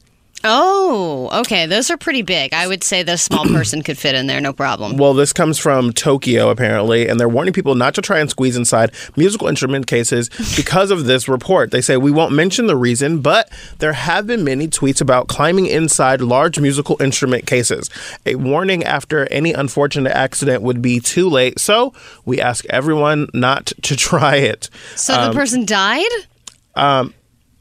Oh, 0.48 1.30
okay. 1.42 1.66
Those 1.66 1.90
are 1.90 1.98
pretty 1.98 2.22
big. 2.22 2.54
I 2.54 2.68
would 2.68 2.84
say 2.84 3.02
the 3.04 3.18
small 3.18 3.46
person 3.54 3.82
could 3.82 3.98
fit 3.98 4.14
in 4.16 4.28
there, 4.28 4.40
no 4.40 4.54
problem. 4.54 4.98
Well, 4.98 5.16
this 5.16 5.34
comes 5.34 5.58
from 5.58 5.92
Tokyo, 5.92 6.50
apparently, 6.52 7.08
and 7.08 7.20
they're 7.20 7.28
warning 7.28 7.52
people 7.54 7.74
not 7.74 7.96
to 7.96 8.02
try 8.02 8.20
and 8.20 8.30
squeeze 8.30 8.56
inside 8.56 8.92
musical 9.18 9.48
instrument 9.48 9.88
cases 9.88 10.30
because 10.56 10.92
of 10.92 11.06
this 11.06 11.28
report. 11.28 11.72
They 11.72 11.82
say 11.82 11.98
we 11.98 12.12
won't 12.12 12.32
mention 12.32 12.68
the 12.68 12.76
reason, 12.78 13.22
but 13.22 13.50
there 13.80 13.94
have 13.94 14.28
been 14.28 14.44
many 14.44 14.68
tweets 14.68 15.02
about 15.02 15.28
climbing 15.28 15.66
inside 15.66 16.22
large 16.22 16.60
musical 16.60 17.02
instrument 17.02 17.48
cases. 17.48 17.90
A 18.28 18.36
warning 18.36 18.84
after 18.84 19.26
any 19.32 19.52
unfortunate 19.52 20.12
accident 20.16 20.62
would 20.62 20.80
be 20.80 21.00
too 21.00 21.28
late, 21.28 21.60
so 21.60 21.92
we 22.24 22.40
ask 22.40 22.66
everyone 22.70 23.28
not 23.34 23.74
to 23.82 23.96
try 24.06 24.36
it. 24.36 24.70
So 24.96 25.14
the 25.14 25.30
Um, 25.30 25.34
person 25.34 25.66
died? 25.66 26.06
Um, 26.76 27.15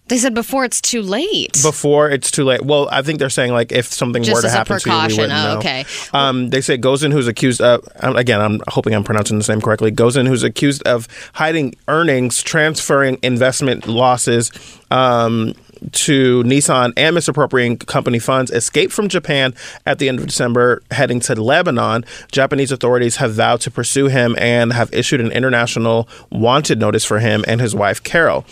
They 0.09 0.18
said 0.18 0.35
before 0.35 0.64
it's 0.66 0.82
too 0.82 1.01
late. 1.01 1.55
before 1.62 2.10
it's 2.10 2.31
too 2.31 2.44
late. 2.44 2.62
Well, 2.62 2.89
I 2.93 3.01
think 3.01 3.18
they're 3.18 3.31
saying 3.31 3.52
like 3.52 3.72
if 3.72 3.86
something 3.86 4.22
Just 4.22 4.35
were 4.35 4.43
to 4.43 4.51
happen 4.51 4.78
to 4.78 4.90
you, 4.90 4.97
we 5.09 5.14
wouldn't 5.14 5.32
Oh, 5.32 5.52
know. 5.55 5.59
okay. 5.59 5.85
Um, 6.12 6.51
they 6.51 6.60
say 6.60 6.76
Gozen, 6.76 7.10
who's 7.10 7.26
accused 7.26 7.62
of 7.62 7.86
again, 8.02 8.40
I'm 8.40 8.60
hoping 8.68 8.94
I'm 8.94 9.02
pronouncing 9.02 9.39
the 9.39 9.51
name 9.51 9.62
correctly. 9.62 9.90
Gozen, 9.90 10.28
who's 10.28 10.43
accused 10.43 10.82
of 10.86 11.09
hiding 11.35 11.74
earnings, 11.89 12.43
transferring 12.43 13.18
investment 13.22 13.86
losses. 13.89 14.51
Um, 14.90 15.55
to 15.93 16.43
Nissan 16.44 16.94
and 16.97 17.14
misappropriating 17.14 17.76
company 17.76 18.18
funds, 18.18 18.51
escaped 18.51 18.90
from 18.93 19.09
Japan 19.09 19.55
at 19.85 19.98
the 19.98 20.09
end 20.09 20.18
of 20.18 20.26
December, 20.26 20.82
heading 20.90 21.20
to 21.20 21.35
Lebanon. 21.35 22.06
Japanese 22.32 22.72
authorities 22.72 23.16
have 23.16 23.32
vowed 23.35 23.60
to 23.62 23.70
pursue 23.70 24.06
him 24.06 24.35
and 24.39 24.72
have 24.72 24.90
issued 24.94 25.20
an 25.20 25.31
international 25.32 26.09
wanted 26.31 26.78
notice 26.78 27.05
for 27.05 27.18
him 27.18 27.44
and 27.47 27.60
his 27.60 27.74
wife, 27.74 28.02
Carol. 28.02 28.47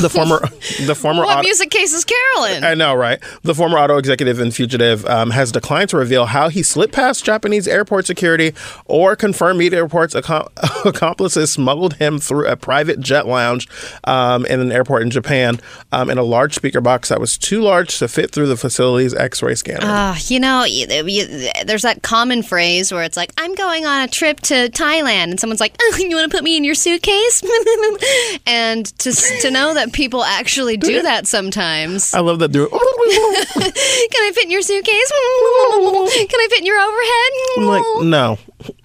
The 0.00 0.10
former, 0.10 0.40
the 0.84 0.94
former 0.94 1.22
what 1.24 1.38
auto- 1.38 1.42
music 1.42 1.70
case 1.70 1.92
is 1.92 2.04
Carolyn? 2.04 2.64
I 2.64 2.74
know, 2.74 2.94
right? 2.94 3.22
The 3.42 3.54
former 3.54 3.78
auto 3.78 3.96
executive 3.96 4.38
and 4.38 4.54
fugitive 4.54 5.06
um, 5.06 5.30
has 5.30 5.52
declined 5.52 5.90
to 5.90 5.96
reveal 5.96 6.26
how 6.26 6.48
he 6.48 6.62
slipped 6.62 6.92
past 6.92 7.24
Japanese 7.24 7.66
airport 7.66 8.06
security 8.06 8.52
or 8.86 9.16
confirm 9.16 9.58
media 9.58 9.82
reports 9.82 10.14
accom- 10.14 10.50
accomplices 10.84 11.52
smuggled 11.52 11.94
him 11.94 12.18
through 12.18 12.46
a 12.46 12.56
private 12.56 13.00
jet 13.00 13.26
lounge 13.26 13.68
um, 14.04 14.44
in 14.46 14.60
an 14.60 14.72
airport 14.72 15.02
in 15.02 15.10
Japan 15.10 15.60
um, 15.92 16.10
in 16.10 16.18
a 16.18 16.22
large 16.22 16.54
speaker 16.54 16.80
box 16.80 17.08
that 17.08 17.20
was 17.20 17.38
too 17.38 17.62
large 17.62 17.98
to 17.98 18.08
fit 18.08 18.30
through 18.32 18.46
the 18.48 18.56
facility's 18.56 19.14
X-ray 19.14 19.54
scanner. 19.54 19.80
Ah, 19.82 20.18
you 20.26 20.40
know, 20.40 20.64
you, 20.64 20.86
you, 21.04 21.50
there's 21.64 21.82
that 21.82 22.02
common 22.02 22.42
phrase 22.42 22.92
where 22.92 23.02
it's 23.04 23.16
like, 23.16 23.32
I'm 23.38 23.54
going 23.54 23.86
on 23.86 24.02
a 24.02 24.08
trip 24.08 24.40
to 24.40 24.68
Thailand, 24.68 25.30
and 25.30 25.40
someone's 25.40 25.60
like, 25.60 25.74
oh, 25.80 25.96
you 25.98 26.16
want 26.16 26.30
to 26.30 26.36
put 26.36 26.44
me 26.44 26.56
in 26.56 26.64
your 26.64 26.74
suitcase? 26.74 27.42
and 28.46 28.86
to 28.98 29.12
to 29.12 29.50
know 29.50 29.74
that 29.76 29.92
people 29.92 30.22
actually 30.24 30.76
do 30.76 31.00
that 31.08 31.26
sometimes. 31.26 32.12
I 32.12 32.20
love 32.20 32.40
that 32.40 32.48
dude. 32.52 32.70
Can 32.70 32.78
I 32.80 34.32
fit 34.34 34.44
in 34.44 34.50
your 34.50 34.62
suitcase? 34.62 35.10
Can 35.12 36.40
I 36.40 36.48
fit 36.50 36.58
in 36.60 36.66
your 36.66 36.78
overhead? 36.78 37.32
I'm 37.58 37.66
like, 37.66 38.04
no. 38.06 38.38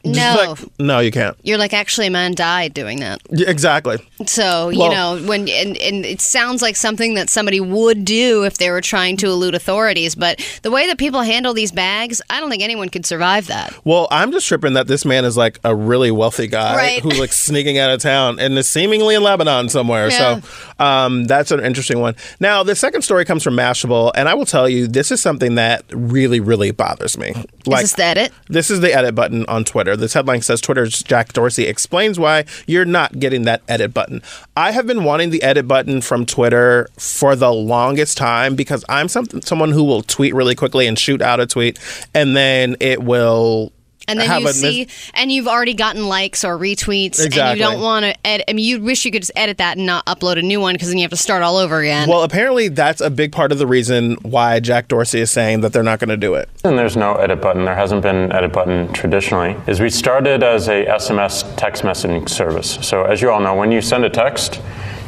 No. 0.03 0.55
like, 0.59 0.79
no, 0.79 0.99
you 0.99 1.11
can't. 1.11 1.37
You're 1.43 1.57
like, 1.57 1.73
actually, 1.73 2.07
a 2.07 2.11
man 2.11 2.33
died 2.33 2.73
doing 2.73 2.99
that. 2.99 3.21
Yeah, 3.29 3.49
exactly. 3.49 3.97
So 4.25 4.69
you 4.69 4.89
know 4.89 5.21
when 5.25 5.47
and, 5.47 5.77
and 5.77 6.05
it 6.05 6.21
sounds 6.21 6.61
like 6.61 6.75
something 6.75 7.13
that 7.15 7.29
somebody 7.29 7.59
would 7.59 8.03
do 8.03 8.43
if 8.43 8.57
they 8.57 8.69
were 8.69 8.81
trying 8.81 9.17
to 9.17 9.27
elude 9.27 9.55
authorities. 9.55 10.15
But 10.15 10.39
the 10.63 10.71
way 10.71 10.87
that 10.87 10.97
people 10.97 11.21
handle 11.21 11.53
these 11.53 11.71
bags, 11.71 12.21
I 12.29 12.39
don't 12.39 12.49
think 12.49 12.63
anyone 12.63 12.89
could 12.89 13.05
survive 13.05 13.47
that. 13.47 13.73
Well, 13.85 14.07
I'm 14.11 14.31
just 14.31 14.47
tripping 14.47 14.73
that 14.73 14.87
this 14.87 15.05
man 15.05 15.23
is 15.25 15.37
like 15.37 15.59
a 15.63 15.73
really 15.75 16.11
wealthy 16.11 16.47
guy 16.47 16.75
Right. 16.75 17.01
who's 17.01 17.19
like 17.19 17.31
sneaking 17.31 17.77
out 17.77 17.91
of 17.91 18.01
town 18.01 18.39
and 18.39 18.57
is 18.57 18.67
seemingly 18.69 19.15
in 19.15 19.23
Lebanon 19.23 19.69
somewhere. 19.69 20.09
Yeah. 20.09 20.41
So 20.41 20.83
um, 20.83 21.25
that's 21.25 21.51
an 21.51 21.59
interesting 21.63 21.99
one. 21.99 22.15
Now, 22.39 22.63
the 22.63 22.75
second 22.75 23.03
story 23.03 23.25
comes 23.25 23.43
from 23.43 23.55
Mashable, 23.55 24.11
and 24.15 24.27
I 24.27 24.33
will 24.33 24.45
tell 24.45 24.67
you, 24.67 24.87
this 24.87 25.11
is 25.11 25.21
something 25.21 25.55
that 25.55 25.83
really, 25.91 26.39
really 26.39 26.71
bothers 26.71 27.17
me. 27.17 27.33
Like, 27.65 27.83
is 27.83 27.91
this 27.91 27.93
the 27.93 28.03
edit? 28.03 28.31
This 28.47 28.69
is 28.71 28.79
the 28.81 28.93
edit 28.93 29.15
button 29.15 29.45
on 29.45 29.60
Twitter. 29.63 29.95
This 29.95 30.13
headline 30.13 30.41
says 30.41 30.61
Twitter's 30.61 31.03
Jack 31.03 31.33
Dorsey 31.33 31.65
explains 31.65 32.19
why 32.19 32.45
you're 32.67 32.85
not 32.85 33.19
getting 33.19 33.43
that 33.43 33.61
edit 33.67 33.93
button. 33.93 34.21
I 34.55 34.71
have 34.71 34.87
been 34.87 35.03
wanting 35.03 35.29
the 35.29 35.43
edit 35.43 35.67
button 35.67 36.01
from 36.01 36.25
Twitter 36.25 36.89
for 36.97 37.35
the 37.35 37.51
longest 37.51 38.17
time 38.17 38.55
because 38.55 38.85
I'm 38.89 39.07
some, 39.07 39.25
someone 39.41 39.71
who 39.71 39.83
will 39.83 40.01
tweet 40.01 40.33
really 40.33 40.55
quickly 40.55 40.87
and 40.87 40.97
shoot 40.97 41.21
out 41.21 41.39
a 41.39 41.47
tweet, 41.47 41.79
and 42.13 42.35
then 42.35 42.75
it 42.79 43.03
will. 43.03 43.71
And 44.07 44.19
then 44.19 44.27
have 44.27 44.41
you 44.41 44.47
a 44.47 44.49
mis- 44.49 44.59
see, 44.61 44.87
and 45.13 45.31
you've 45.31 45.47
already 45.47 45.73
gotten 45.73 46.07
likes 46.07 46.43
or 46.43 46.57
retweets, 46.57 47.17
and 47.19 47.27
Exactly. 47.27 47.59
you 47.59 47.65
don't 47.65 47.81
want 47.81 48.03
to 48.05 48.15
edit. 48.27 48.45
I 48.49 48.53
mean, 48.53 48.65
you 48.65 48.81
wish 48.81 49.05
you 49.05 49.11
could 49.11 49.21
just 49.21 49.31
edit 49.35 49.57
that 49.59 49.77
and 49.77 49.85
not 49.85 50.05
upload 50.05 50.37
a 50.37 50.41
new 50.41 50.59
one 50.59 50.73
because 50.75 50.87
then 50.89 50.97
you 50.97 51.03
have 51.03 51.11
to 51.11 51.17
start 51.17 51.43
all 51.43 51.57
over 51.57 51.79
again. 51.79 52.09
Well, 52.09 52.23
apparently 52.23 52.67
that's 52.67 52.99
a 53.01 53.09
big 53.09 53.31
part 53.31 53.51
of 53.51 53.57
the 53.59 53.67
reason 53.67 54.15
why 54.23 54.59
Jack 54.59 54.87
Dorsey 54.87 55.19
is 55.21 55.31
saying 55.31 55.61
that 55.61 55.71
they're 55.73 55.83
not 55.83 55.99
going 55.99 56.09
to 56.09 56.17
do 56.17 56.33
it. 56.35 56.49
And 56.63 56.77
there's 56.77 56.97
no 56.97 57.13
edit 57.15 57.41
button. 57.41 57.65
There 57.65 57.75
hasn't 57.75 58.01
been 58.01 58.31
edit 58.31 58.51
button 58.53 58.91
traditionally. 58.93 59.55
Is 59.67 59.79
we 59.79 59.89
started 59.89 60.43
as 60.43 60.67
a 60.67 60.85
SMS 60.85 61.43
text 61.57 61.83
messaging 61.83 62.27
service. 62.27 62.79
So 62.81 63.03
as 63.03 63.21
you 63.21 63.29
all 63.31 63.39
know, 63.39 63.55
when 63.55 63.71
you 63.71 63.81
send 63.81 64.03
a 64.03 64.09
text, 64.09 64.59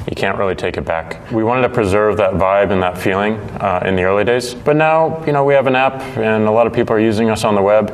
you 0.07 0.15
can't 0.15 0.37
really 0.37 0.55
take 0.55 0.77
it 0.77 0.85
back. 0.85 1.31
We 1.31 1.43
wanted 1.43 1.61
to 1.63 1.73
preserve 1.73 2.17
that 2.17 2.33
vibe 2.33 2.71
and 2.71 2.81
that 2.83 2.97
feeling 2.97 3.35
uh, 3.61 3.83
in 3.85 3.95
the 3.95 4.03
early 4.03 4.23
days. 4.23 4.53
But 4.53 4.75
now, 4.75 5.23
you 5.25 5.31
know, 5.31 5.43
we 5.43 5.53
have 5.53 5.67
an 5.67 5.75
app, 5.75 6.01
and 6.17 6.45
a 6.45 6.51
lot 6.51 6.67
of 6.67 6.73
people 6.73 6.95
are 6.95 6.99
using 6.99 7.29
us 7.29 7.43
on 7.43 7.55
the 7.55 7.61
web. 7.61 7.89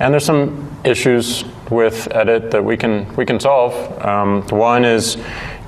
And 0.00 0.12
there's 0.12 0.24
some 0.24 0.68
issues 0.84 1.44
with 1.70 2.08
edit 2.14 2.50
that 2.50 2.64
we 2.64 2.76
can 2.76 3.14
we 3.16 3.24
can 3.24 3.40
solve. 3.40 3.72
Um, 4.04 4.42
one 4.48 4.84
is 4.84 5.16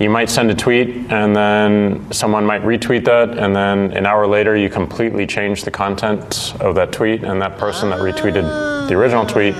you 0.00 0.10
might 0.10 0.28
send 0.28 0.50
a 0.50 0.54
tweet 0.54 0.88
and 1.10 1.34
then 1.34 2.12
someone 2.12 2.44
might 2.44 2.62
retweet 2.62 3.04
that 3.04 3.38
and 3.38 3.54
then 3.54 3.92
an 3.92 4.06
hour 4.06 4.26
later 4.26 4.56
you 4.56 4.68
completely 4.68 5.24
change 5.26 5.62
the 5.62 5.70
content 5.70 6.52
of 6.60 6.74
that 6.74 6.90
tweet 6.92 7.22
and 7.22 7.40
that 7.40 7.56
person 7.58 7.90
that 7.90 8.00
retweeted 8.00 8.88
the 8.88 8.94
original 8.94 9.24
tweet 9.24 9.54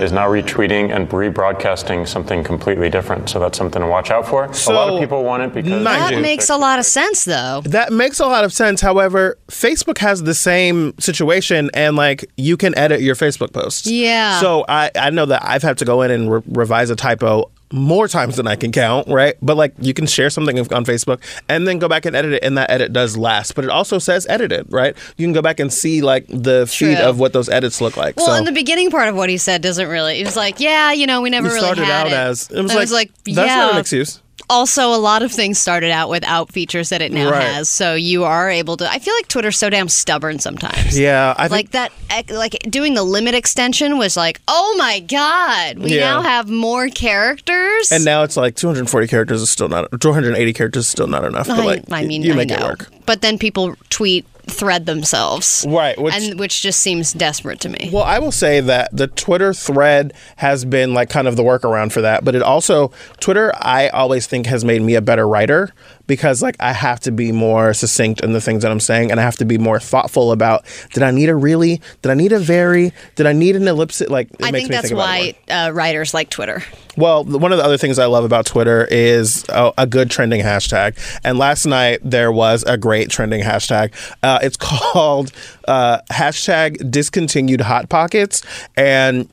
is 0.00 0.12
now 0.12 0.28
retweeting 0.28 0.94
and 0.94 1.08
rebroadcasting 1.08 2.06
something 2.06 2.42
completely 2.44 2.90
different. 2.90 3.28
So 3.28 3.38
that's 3.38 3.56
something 3.58 3.80
to 3.80 3.88
watch 3.88 4.10
out 4.10 4.26
for. 4.26 4.44
a 4.44 4.72
lot 4.72 4.92
of 4.92 5.00
people 5.00 5.24
want 5.24 5.42
it 5.42 5.52
because 5.54 5.84
that 5.84 6.20
makes 6.20 6.50
a 6.50 6.56
lot 6.56 6.78
of 6.78 6.84
sense, 6.86 7.24
though. 7.24 7.62
That 7.64 7.92
makes 7.92 8.20
a 8.20 8.26
lot 8.26 8.44
of 8.44 8.52
sense. 8.52 8.80
However, 8.80 9.38
Facebook 9.48 9.98
has 9.98 10.22
the 10.22 10.34
same 10.34 10.94
situation, 10.98 11.70
and 11.74 11.96
like 11.96 12.24
you 12.36 12.56
can 12.56 12.76
edit 12.78 13.00
your 13.00 13.14
Facebook 13.14 13.52
posts. 13.52 13.86
Yeah. 13.86 14.40
So 14.40 14.64
I, 14.68 14.90
I 14.94 15.10
know 15.10 15.26
that 15.26 15.44
I've 15.44 15.62
had 15.62 15.78
to 15.78 15.84
go 15.84 16.02
in 16.02 16.10
and 16.10 16.30
re- 16.30 16.42
revise 16.46 16.90
a 16.90 16.96
typo 16.96 17.50
more 17.72 18.08
times 18.08 18.36
than 18.36 18.46
I 18.46 18.56
can 18.56 18.72
count, 18.72 19.08
right? 19.08 19.34
But 19.42 19.56
like 19.56 19.74
you 19.80 19.94
can 19.94 20.06
share 20.06 20.30
something 20.30 20.58
on 20.58 20.84
Facebook 20.84 21.20
and 21.48 21.66
then 21.66 21.78
go 21.78 21.88
back 21.88 22.04
and 22.04 22.14
edit 22.14 22.32
it, 22.34 22.44
and 22.44 22.56
that 22.58 22.70
edit 22.70 22.92
does 22.92 23.16
last. 23.16 23.54
But 23.54 23.64
it 23.64 23.70
also 23.70 23.98
says 23.98 24.26
edited, 24.28 24.72
right? 24.72 24.96
You 25.16 25.26
can 25.26 25.32
go 25.32 25.42
back 25.42 25.60
and 25.60 25.72
see 25.72 26.02
like 26.02 26.26
the 26.28 26.66
feed 26.66 26.96
True. 26.96 27.06
of 27.06 27.18
what 27.18 27.32
those 27.32 27.48
edits 27.48 27.80
look 27.80 27.96
like. 27.96 28.16
Well, 28.16 28.26
so 28.26 28.34
in 28.34 28.44
the 28.44 28.52
beginning 28.52 28.90
part 28.90 29.08
of 29.08 29.16
what 29.16 29.28
he 29.28 29.38
said 29.38 29.62
doesn't 29.62 29.88
really. 29.88 30.16
He 30.16 30.24
was 30.24 30.36
like, 30.36 30.60
"Yeah, 30.60 30.92
you 30.92 31.06
know, 31.06 31.20
we 31.20 31.30
never 31.30 31.48
we 31.48 31.54
really 31.54 31.60
started 31.66 31.84
out 31.90 32.06
it." 32.06 32.12
as 32.12 32.50
it 32.50 32.60
was 32.62 32.72
like, 32.72 32.80
was 32.80 32.92
like, 32.92 33.10
that's 33.24 33.36
"Yeah." 33.36 33.56
not 33.56 33.72
an 33.74 33.78
excuse. 33.78 34.20
Also, 34.50 34.92
a 34.92 34.98
lot 34.98 35.22
of 35.22 35.32
things 35.32 35.58
started 35.58 35.90
out 35.90 36.10
without 36.10 36.52
features 36.52 36.90
that 36.90 37.00
it 37.00 37.10
now 37.12 37.30
Right. 37.30 37.42
has, 37.42 37.68
so 37.68 37.94
you 37.94 38.24
are 38.24 38.50
able 38.50 38.76
to. 38.76 38.90
I 38.90 38.98
feel 38.98 39.14
like 39.14 39.26
Twitter's 39.28 39.56
so 39.56 39.70
damn 39.70 39.88
stubborn 39.88 40.38
sometimes. 40.38 40.98
Yeah, 40.98 41.34
I 41.38 41.48
think 41.48 41.72
like 41.74 41.90
that, 42.10 42.30
like 42.30 42.58
doing 42.68 42.92
the 42.94 43.02
limit 43.04 43.34
extension 43.34 43.96
was 43.96 44.16
like, 44.18 44.40
oh 44.46 44.74
my 44.78 45.00
god, 45.00 45.78
we 45.78 45.94
Yeah. 45.96 46.10
now 46.10 46.22
have 46.22 46.50
more 46.50 46.88
characters. 46.88 47.90
And 47.90 48.04
now 48.04 48.22
it's 48.22 48.36
like 48.36 48.54
240 48.56 49.06
characters 49.08 49.40
is 49.40 49.50
still 49.50 49.68
not 49.68 49.88
280 50.00 50.52
characters 50.52 50.84
is 50.84 50.88
still 50.88 51.06
not 51.06 51.24
enough. 51.24 51.46
But 51.46 51.60
I, 51.60 51.64
like, 51.64 51.82
I 51.90 52.04
mean, 52.04 52.22
you 52.22 52.32
I 52.32 52.36
make 52.36 52.48
know. 52.50 52.56
it 52.56 52.62
work. 52.62 52.88
But 53.06 53.22
then 53.22 53.38
people 53.38 53.74
tweet 53.88 54.26
thread 54.46 54.86
themselves, 54.86 55.64
right? 55.68 56.00
Which, 56.00 56.14
and 56.14 56.38
which 56.38 56.62
just 56.62 56.80
seems 56.80 57.12
desperate 57.12 57.60
to 57.60 57.68
me. 57.68 57.90
Well, 57.92 58.04
I 58.04 58.18
will 58.18 58.32
say 58.32 58.60
that 58.60 58.94
the 58.96 59.06
Twitter 59.06 59.52
thread 59.52 60.12
has 60.36 60.64
been 60.64 60.94
like 60.94 61.10
kind 61.10 61.28
of 61.28 61.36
the 61.36 61.42
workaround 61.42 61.92
for 61.92 62.00
that, 62.02 62.24
but 62.24 62.34
it 62.34 62.42
also 62.42 62.92
Twitter 63.20 63.52
I 63.56 63.88
always 63.88 64.26
think 64.26 64.46
has 64.46 64.64
made 64.64 64.82
me 64.82 64.94
a 64.94 65.02
better 65.02 65.26
writer 65.26 65.72
because 66.06 66.42
like 66.42 66.56
I 66.60 66.72
have 66.72 67.00
to 67.00 67.12
be 67.12 67.32
more 67.32 67.74
succinct 67.74 68.20
in 68.20 68.32
the 68.32 68.40
things 68.40 68.62
that 68.62 68.70
I'm 68.70 68.80
saying 68.80 69.10
and 69.10 69.20
I 69.20 69.22
have 69.22 69.36
to 69.36 69.44
be 69.44 69.58
more 69.58 69.80
thoughtful 69.80 70.32
about 70.32 70.64
did 70.92 71.02
I 71.02 71.10
need 71.10 71.28
a 71.28 71.34
really? 71.34 71.80
Did 72.02 72.10
I 72.10 72.14
need 72.14 72.32
a 72.32 72.38
very? 72.38 72.92
Did 73.14 73.26
I 73.26 73.32
need 73.32 73.56
an 73.56 73.66
ellipsis? 73.66 74.08
Like 74.08 74.30
it 74.32 74.44
I 74.44 74.50
makes 74.50 74.68
think 74.68 74.72
that's 74.72 74.88
think 74.88 74.98
why 74.98 75.34
uh, 75.48 75.70
writers 75.72 76.14
like 76.14 76.30
Twitter. 76.30 76.62
Well, 76.96 77.24
one 77.24 77.52
of 77.52 77.58
the 77.58 77.64
other 77.64 77.76
things 77.76 77.98
I 77.98 78.06
love 78.06 78.24
about 78.24 78.46
Twitter 78.46 78.86
is 78.90 79.44
a, 79.48 79.72
a 79.78 79.86
good 79.86 80.10
trending 80.10 80.42
hashtag. 80.42 80.96
And 81.24 81.38
last 81.38 81.66
night 81.66 82.00
there 82.02 82.30
was 82.30 82.62
a 82.64 82.76
great 82.76 83.10
trending 83.10 83.42
hashtag. 83.42 83.92
Uh, 84.22 84.38
it's 84.42 84.56
called 84.60 85.32
uh, 85.66 86.00
hashtag 86.10 86.90
discontinued 86.90 87.60
hot 87.60 87.88
pockets, 87.88 88.42
and 88.76 89.28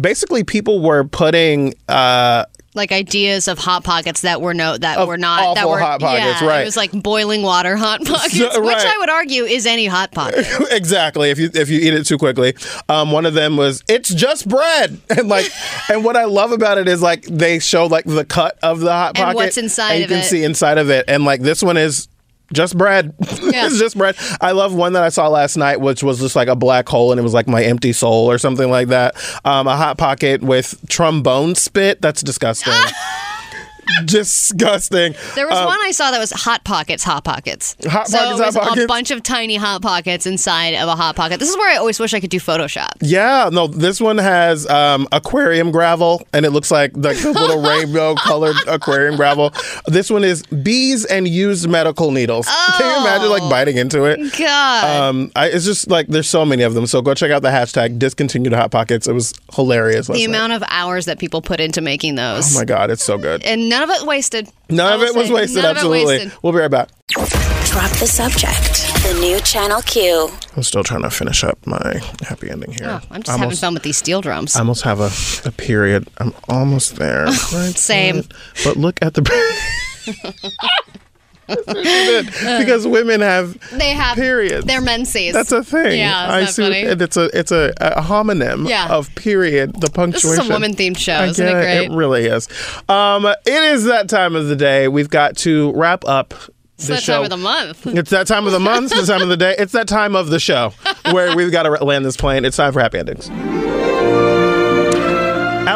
basically 0.00 0.44
people 0.44 0.80
were 0.80 1.04
putting. 1.04 1.74
Uh, 1.88 2.44
like 2.74 2.90
ideas 2.92 3.46
of 3.48 3.58
hot 3.58 3.84
pockets 3.84 4.22
that 4.22 4.40
were 4.42 4.52
no 4.52 4.76
that 4.76 4.98
Of 4.98 5.06
were 5.08 5.16
not 5.16 5.54
that 5.54 5.68
were 5.68 5.78
Hot 5.78 6.00
Pockets, 6.00 6.40
yeah, 6.42 6.46
right. 6.48 6.60
It 6.62 6.64
was 6.64 6.76
like 6.76 6.90
boiling 6.92 7.42
water 7.42 7.76
hot 7.76 8.00
pockets, 8.04 8.34
So- 8.36 8.60
which. 8.60 8.76
I 8.76 8.96
would 8.98 9.08
argue 9.10 9.44
is 9.44 9.64
any 9.66 9.86
hot 9.86 10.12
pocket. 10.12 10.44
exactly. 10.70 11.30
If 11.30 11.38
you 11.38 11.50
if 11.54 11.68
you 11.70 11.78
eat 11.80 11.94
it 11.94 12.04
too 12.04 12.18
quickly, 12.18 12.54
um, 12.88 13.12
one 13.12 13.26
of 13.26 13.34
them 13.34 13.56
was 13.56 13.82
it's 13.88 14.12
just 14.12 14.48
bread, 14.48 14.98
and 15.10 15.28
like, 15.28 15.50
and 15.88 16.04
what 16.04 16.16
I 16.16 16.24
love 16.24 16.52
about 16.52 16.78
it 16.78 16.88
is 16.88 17.00
like 17.00 17.22
they 17.22 17.58
show 17.60 17.86
like 17.86 18.04
the 18.04 18.24
cut 18.24 18.58
of 18.62 18.80
the 18.80 18.92
hot 18.92 19.08
And 19.16 19.24
pocket, 19.24 19.36
what's 19.36 19.56
inside 19.56 19.92
and 19.92 20.02
you 20.02 20.08
can 20.08 20.18
it. 20.18 20.24
see 20.24 20.42
inside 20.44 20.78
of 20.78 20.90
it, 20.90 21.04
and 21.08 21.24
like 21.24 21.40
this 21.42 21.62
one 21.62 21.76
is. 21.76 22.08
Just 22.54 22.78
bread. 22.78 23.14
Yeah. 23.20 23.66
it's 23.66 23.78
just 23.78 23.98
bread. 23.98 24.16
I 24.40 24.52
love 24.52 24.74
one 24.74 24.94
that 24.94 25.02
I 25.02 25.08
saw 25.10 25.28
last 25.28 25.56
night, 25.56 25.80
which 25.80 26.02
was 26.02 26.20
just 26.20 26.36
like 26.36 26.48
a 26.48 26.56
black 26.56 26.88
hole, 26.88 27.12
and 27.12 27.18
it 27.18 27.22
was 27.22 27.34
like 27.34 27.48
my 27.48 27.62
empty 27.62 27.92
soul 27.92 28.30
or 28.30 28.38
something 28.38 28.70
like 28.70 28.88
that. 28.88 29.14
Um, 29.44 29.66
a 29.66 29.76
hot 29.76 29.98
pocket 29.98 30.42
with 30.42 30.74
trombone 30.88 31.54
spit. 31.54 32.00
That's 32.00 32.22
disgusting. 32.22 32.72
disgusting. 34.04 35.14
There 35.34 35.46
was 35.46 35.58
Um, 35.58 35.66
one 35.66 35.78
I 35.84 35.90
saw 35.92 36.10
that 36.10 36.18
was 36.18 36.30
hot 36.30 36.64
pockets, 36.64 37.02
hot 37.04 37.24
pockets. 37.24 37.76
Hot 37.86 38.08
so 38.08 38.18
Pockets, 38.18 38.40
it 38.40 38.44
was 38.46 38.54
Hot 38.56 38.78
a 38.78 38.86
bunch 38.86 39.10
of 39.10 39.22
tiny 39.22 39.56
hot 39.56 39.82
pockets 39.82 40.26
inside 40.26 40.74
of 40.74 40.88
a 40.88 40.96
hot 40.96 41.16
pocket. 41.16 41.40
This 41.40 41.48
is 41.48 41.56
where 41.56 41.70
I 41.72 41.76
always 41.76 41.98
wish 42.00 42.14
I 42.14 42.20
could 42.20 42.30
do 42.30 42.40
Photoshop. 42.40 42.90
Yeah, 43.00 43.50
no, 43.52 43.66
this 43.66 44.00
one 44.00 44.18
has 44.18 44.66
um, 44.68 45.06
aquarium 45.12 45.70
gravel, 45.70 46.22
and 46.32 46.44
it 46.46 46.50
looks 46.50 46.70
like 46.70 46.92
the, 46.92 47.12
the 47.12 47.32
little 47.32 47.62
rainbow 47.68 48.14
colored 48.14 48.56
aquarium 48.66 49.16
gravel. 49.16 49.52
This 49.86 50.10
one 50.10 50.24
is 50.24 50.42
bees 50.44 51.04
and 51.04 51.26
used 51.28 51.68
medical 51.68 52.10
needles. 52.10 52.46
Can 52.76 52.86
you 52.90 53.00
imagine 53.06 53.30
like 53.30 53.48
biting 53.50 53.76
into 53.76 54.04
it? 54.04 54.18
God. 54.38 54.84
Um, 55.08 55.30
I, 55.36 55.48
it's 55.48 55.64
just 55.64 55.88
like 55.88 56.06
there's 56.08 56.28
so 56.28 56.44
many 56.44 56.62
of 56.62 56.74
them. 56.74 56.86
So 56.86 57.02
go 57.02 57.14
check 57.14 57.30
out 57.30 57.42
the 57.42 57.48
hashtag 57.50 57.98
discontinued 57.98 58.52
hot 58.52 58.70
pockets. 58.70 59.06
It 59.08 59.12
was 59.12 59.34
hilarious. 59.54 60.06
the 60.06 60.14
night. 60.14 60.24
amount 60.26 60.52
of 60.52 60.62
hours 60.68 61.06
that 61.06 61.18
people 61.18 61.42
put 61.42 61.60
into 61.60 61.80
making 61.80 62.14
those. 62.16 62.54
Oh 62.54 62.58
my 62.58 62.64
god, 62.64 62.90
it's 62.90 63.04
so 63.04 63.18
good. 63.18 63.42
And 63.44 63.68
none 63.74 63.82
of 63.82 63.90
it 63.90 64.06
wasted. 64.06 64.48
None 64.70 64.92
of 64.94 65.00
will 65.00 65.08
it 65.08 65.14
was 65.16 65.30
wasted. 65.30 65.62
none 65.62 65.72
of 65.72 65.76
it 65.76 65.80
absolutely. 65.80 66.04
wasted. 66.18 66.32
We'll 66.42 66.52
be 66.52 66.58
right 66.60 66.70
back. 66.70 66.88
Drop 67.08 67.90
the 67.98 68.06
subject. 68.06 68.86
The 69.02 69.18
new 69.20 69.40
Channel 69.40 69.82
Q. 69.82 70.30
I'm 70.56 70.62
still 70.62 70.84
trying 70.84 71.02
to 71.02 71.10
finish 71.10 71.42
up 71.42 71.58
my 71.66 72.00
happy 72.22 72.48
ending 72.50 72.72
here. 72.72 72.88
Oh, 72.88 73.00
I'm 73.10 73.22
just 73.22 73.30
having 73.30 73.42
Almost- 73.44 73.60
fun 73.60 73.74
with 73.74 73.82
these 73.82 73.96
steel 73.96 74.20
drums. 74.20 74.54
I 74.54 74.60
almost 74.60 74.82
have 74.82 75.00
a, 75.00 75.10
a 75.48 75.52
period. 75.52 76.08
I'm 76.18 76.32
almost 76.48 76.96
there. 76.96 77.24
Right 77.26 77.34
Same. 77.76 78.16
there. 78.16 78.24
But 78.64 78.76
look 78.76 78.98
at 79.02 79.14
the. 79.14 79.22
because 82.58 82.86
women 82.86 83.20
have 83.20 83.58
They 83.70 83.90
have 83.90 84.16
periods. 84.16 84.66
They're 84.66 84.80
menses. 84.80 85.32
That's 85.32 85.52
a 85.52 85.62
thing. 85.62 85.98
Yeah, 85.98 86.26
I 86.28 86.40
isn't 86.40 86.64
funny? 86.64 86.82
and 86.84 87.00
it's 87.02 87.16
a 87.16 87.30
it's 87.38 87.52
a, 87.52 87.72
a 87.80 88.02
homonym 88.02 88.68
Yeah. 88.68 88.88
of 88.88 89.14
period. 89.14 89.80
The 89.80 89.90
punctuation. 89.90 90.30
This 90.30 90.38
is 90.40 90.48
a 90.48 90.52
woman-themed 90.52 90.96
show, 90.98 91.12
I 91.14 91.26
isn't 91.26 91.46
it 91.46 91.52
great? 91.52 91.84
It 91.86 91.90
really 91.92 92.26
is. 92.26 92.48
Um, 92.88 93.26
it 93.26 93.36
is 93.46 93.84
that 93.84 94.08
time 94.08 94.34
of 94.36 94.48
the 94.48 94.56
day. 94.56 94.88
We've 94.88 95.10
got 95.10 95.36
to 95.38 95.72
wrap 95.74 96.04
up. 96.06 96.34
It's 96.76 96.88
that 96.88 97.02
show. 97.02 97.14
time 97.14 97.24
of 97.24 97.30
the 97.30 97.36
month. 97.36 97.86
It's 97.86 98.10
that 98.10 98.26
time 98.26 98.46
of 98.46 98.52
the 98.52 98.58
month, 98.60 98.90
it's 98.92 99.06
the 99.06 99.12
time 99.12 99.22
of 99.22 99.28
the 99.28 99.36
day. 99.36 99.54
It's 99.58 99.72
that 99.72 99.86
time 99.86 100.16
of 100.16 100.28
the 100.28 100.40
show 100.40 100.72
where 101.12 101.36
we've 101.36 101.52
got 101.52 101.62
to 101.64 101.70
land 101.84 102.04
this 102.04 102.16
plane. 102.16 102.44
It's 102.44 102.56
time 102.56 102.72
for 102.72 102.80
happy 102.80 102.98
endings. 102.98 103.28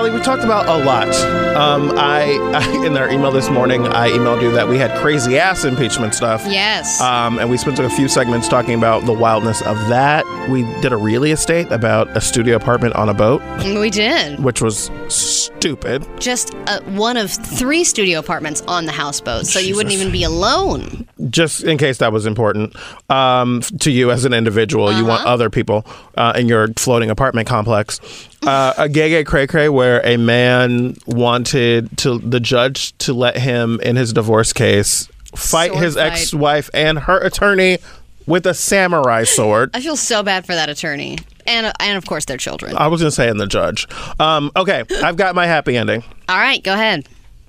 Allie, 0.09 0.19
we 0.19 0.25
talked 0.25 0.43
about 0.45 0.67
a 0.69 0.85
lot. 0.85 1.09
Um, 1.57 1.93
I, 1.99 2.33
I 2.55 2.87
in 2.87 2.97
our 2.97 3.11
email 3.11 3.31
this 3.31 3.51
morning, 3.51 3.87
I 3.87 4.11
emailed 4.11 4.41
you 4.41 4.51
that 4.53 4.69
we 4.69 4.79
had 4.79 4.97
crazy 4.99 5.39
ass 5.39 5.65
impeachment 5.65 6.15
stuff. 6.15 6.45
Yes. 6.47 7.01
Um, 7.01 7.39
and 7.39 7.51
we 7.51 7.57
spent 7.57 7.79
a 7.79 7.91
few 7.91 8.09
segments 8.09 8.49
talking 8.49 8.75
about 8.75 9.05
the 9.05 9.13
wildness 9.13 9.61
of 9.63 9.77
that. 9.89 10.25
We 10.49 10.63
did 10.81 10.93
a 10.93 10.97
really 10.97 11.31
estate 11.33 11.71
about 11.71 12.15
a 12.17 12.21
studio 12.21 12.57
apartment 12.57 12.95
on 12.95 13.09
a 13.09 13.15
boat, 13.15 13.43
We 13.65 13.91
did. 13.91 14.43
which 14.43 14.63
was 14.63 14.91
stupid. 15.09 16.07
Just 16.21 16.55
uh, 16.67 16.81
one 16.83 17.17
of 17.17 17.31
three 17.31 17.85
studio 17.85 18.19
apartments 18.19 18.63
on 18.63 18.87
the 18.87 18.93
houseboat, 18.93 19.47
so 19.47 19.59
you 19.59 19.77
wouldn't 19.77 19.95
even 19.95 20.11
be 20.13 20.23
alone. 20.23 21.08
Just 21.31 21.65
in 21.65 21.79
case 21.79 21.99
that 21.99 22.13
was 22.13 22.27
important 22.27 22.77
um, 23.11 23.61
to 23.81 23.91
you 23.91 24.11
as 24.13 24.25
an 24.25 24.33
individual, 24.33 24.93
you 24.93 25.05
want 25.05 25.23
Uh-huh. 25.23 25.35
other 25.35 25.51
people 25.51 25.85
uh, 26.17 26.33
in 26.37 26.47
your 26.49 26.69
floating 26.77 27.11
apartment 27.11 27.49
complex. 27.49 27.99
Uh, 28.47 28.73
a 28.79 28.89
gay 28.89 29.09
gay 29.11 29.25
cray 29.25 29.47
cray 29.47 29.69
where 29.69 30.01
a 30.07 30.17
man 30.17 30.97
wanted 31.07 31.97
to 31.99 32.19
the 32.19 32.39
judge 32.41 32.97
to 32.99 33.13
let 33.13 33.37
him 33.37 33.81
in 33.83 33.97
his 33.97 34.13
divorce 34.13 34.53
case 34.53 35.09
fight 35.35 35.73
Sword 35.73 35.83
his 35.85 35.95
fight. 35.97 36.13
ex-wife 36.13 36.71
and 36.73 37.01
her 37.01 37.19
attorney 37.19 37.79
with 38.27 38.47
a 38.47 38.55
samurai 38.55 39.25
sword. 39.25 39.71
I 39.75 39.81
feel 39.81 39.97
so 39.97 40.23
bad 40.23 40.47
for 40.47 40.55
that 40.55 40.69
attorney, 40.69 41.19
and 41.47 41.73
and 41.81 41.99
of 41.99 42.07
course 42.07 42.27
their 42.27 42.37
children. 42.37 42.77
I 42.77 42.87
was 42.87 43.01
gonna 43.01 43.11
say 43.11 43.29
in 43.29 43.39
the 43.39 43.47
judge. 43.47 43.89
Um, 44.21 44.53
okay, 44.55 44.85
I've 45.03 45.17
got 45.17 45.35
my 45.35 45.47
happy 45.47 45.77
ending. 45.77 46.05
All 46.29 46.39
right, 46.39 46.63
go 46.63 46.75
ahead. 46.75 47.09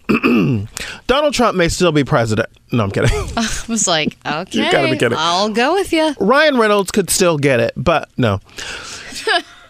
Donald 1.08 1.34
Trump 1.34 1.56
may 1.56 1.68
still 1.70 1.92
be 1.92 2.04
president. 2.04 2.50
No, 2.72 2.84
I'm 2.84 2.92
kidding. 2.92 3.12
I 3.38 3.64
was 3.68 3.88
like, 3.88 4.18
okay, 4.26 4.72
gotta 4.72 4.92
be 4.92 4.98
kidding. 4.98 5.18
I'll 5.18 5.50
go 5.50 5.74
with 5.74 5.94
you. 5.94 6.16
Ryan 6.20 6.58
Reynolds 6.58 6.92
could 6.92 7.10
still 7.10 7.38
get 7.38 7.60
it, 7.60 7.74
but 7.78 8.10
no. 8.18 8.40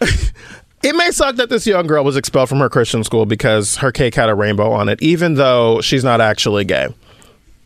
it 0.82 0.94
may 0.96 1.10
suck 1.10 1.36
that 1.36 1.50
this 1.50 1.66
young 1.66 1.86
girl 1.86 2.04
was 2.04 2.16
expelled 2.16 2.48
from 2.48 2.58
her 2.58 2.68
Christian 2.68 3.04
school 3.04 3.26
because 3.26 3.76
her 3.76 3.92
cake 3.92 4.14
had 4.14 4.28
a 4.28 4.34
rainbow 4.34 4.70
on 4.72 4.88
it, 4.88 5.02
even 5.02 5.34
though 5.34 5.80
she's 5.80 6.04
not 6.04 6.20
actually 6.20 6.64
gay. 6.64 6.88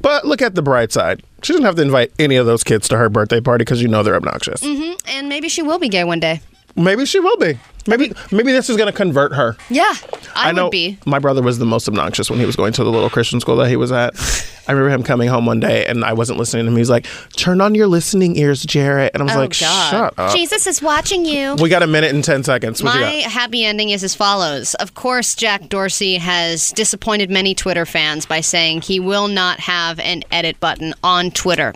But 0.01 0.27
look 0.27 0.43
at 0.43 0.55
the 0.55 0.63
bright 0.63 0.93
side. 0.93 1.23
She 1.43 1.53
doesn't 1.53 1.65
have 1.65 1.77
to 1.77 1.83
invite 1.83 2.13
any 2.19 2.37
of 2.37 2.47
those 2.47 2.65
kids 2.65 2.89
to 2.89 2.99
her 2.99 3.09
birthday 3.09 3.41
party 3.41 3.63
because 3.63 3.81
you 3.81 3.89
know 3.89 4.03
they're 4.03 4.17
obnoxious. 4.17 4.61
Mm-hmm. 4.61 4.95
And 5.09 5.29
maybe 5.29 5.49
she 5.49 5.63
will 5.63 5.79
be 5.79 5.89
gay 5.89 6.05
one 6.05 6.21
day. 6.21 6.41
Maybe 6.77 7.07
she 7.07 7.21
will 7.21 7.37
be. 7.37 7.59
Maybe 7.87 8.13
maybe 8.33 8.51
this 8.53 8.71
is 8.71 8.77
going 8.77 8.91
to 8.91 8.97
convert 8.97 9.35
her. 9.35 9.57
Yeah, 9.69 9.93
I, 10.35 10.53
know 10.53 10.65
would 10.65 10.71
be. 10.71 10.99
my 11.05 11.19
brother 11.19 11.43
was 11.43 11.59
the 11.59 11.67
most 11.67 11.87
obnoxious 11.87 12.31
when 12.31 12.41
he 12.41 12.47
was 12.47 12.57
going 12.57 12.73
to 12.73 12.85
the 12.85 12.91
little 12.91 13.11
Christian 13.11 13.41
school 13.41 13.57
that 13.57 13.69
he 13.69 13.77
was 13.77 13.93
at. 13.93 14.15
I 14.67 14.73
remember 14.73 14.95
him 14.95 15.03
coming 15.03 15.29
home 15.29 15.45
one 15.45 15.61
day 15.61 15.85
and 15.85 16.03
I 16.03 16.15
wasn't 16.15 16.39
listening 16.39 16.65
to 16.65 16.71
him. 16.71 16.77
He 16.77 16.81
was 16.81 16.89
like, 16.89 17.07
"Turn 17.37 17.61
on 17.61 17.75
your 17.75 17.87
listening 17.87 18.37
ears, 18.37 18.63
Jarrett." 18.63 19.13
And 19.13 19.23
I 19.23 19.27
was 19.27 19.37
oh 19.37 19.39
like, 19.39 19.59
God, 19.61 19.91
"Shut 19.91 20.19
up." 20.19 20.33
Jesus 20.33 20.67
is 20.67 20.81
watching 20.81 21.27
you. 21.27 21.57
We 21.57 21.69
got 21.69 21.83
a 21.83 21.87
minute 21.87 22.15
and 22.15 22.25
ten 22.25 22.43
seconds. 22.43 22.83
What 22.83 22.95
My 22.95 23.17
you 23.17 23.23
got? 23.25 23.33
happy 23.33 23.65
ending 23.65 23.91
is 23.91 24.03
as 24.03 24.15
follows. 24.15 24.73
Of 24.77 24.95
course, 24.95 25.35
Jack 25.35 25.69
Dorsey 25.69 26.17
has 26.17 26.73
disappointed 26.73 27.29
many 27.29 27.55
Twitter 27.55 27.85
fans 27.85 28.25
by 28.25 28.41
saying 28.41 28.81
he 28.83 28.99
will 28.99 29.29
not 29.29 29.61
have 29.61 30.01
an 30.01 30.23
edit 30.31 30.59
button 30.59 30.95
on 31.05 31.31
Twitter. 31.31 31.75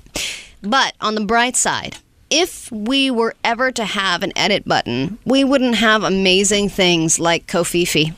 But 0.62 0.94
on 1.02 1.14
the 1.14 1.24
bright 1.24 1.54
side, 1.54 1.98
if 2.30 2.70
we 2.70 3.10
were 3.10 3.34
ever 3.44 3.72
to 3.72 3.84
have 3.84 4.22
an 4.22 4.32
edit 4.36 4.66
button, 4.66 5.18
we 5.24 5.44
wouldn't 5.44 5.76
have 5.76 6.04
amazing 6.04 6.68
things 6.68 7.18
like 7.18 7.46
covfefe. 7.46 8.14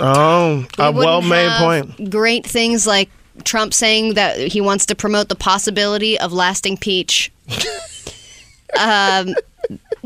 Oh, 0.00 0.66
a 0.78 0.90
We 0.90 0.98
wouldn't 0.98 1.28
well-made 1.28 1.58
point. 1.58 2.10
Great 2.10 2.46
things 2.46 2.86
like 2.86 3.10
Trump 3.44 3.74
saying 3.74 4.14
that 4.14 4.38
he 4.38 4.60
wants 4.60 4.86
to 4.86 4.94
promote 4.94 5.28
the 5.28 5.34
possibility 5.34 6.18
of 6.18 6.32
lasting 6.32 6.78
peach. 6.78 7.32
um, 8.80 9.34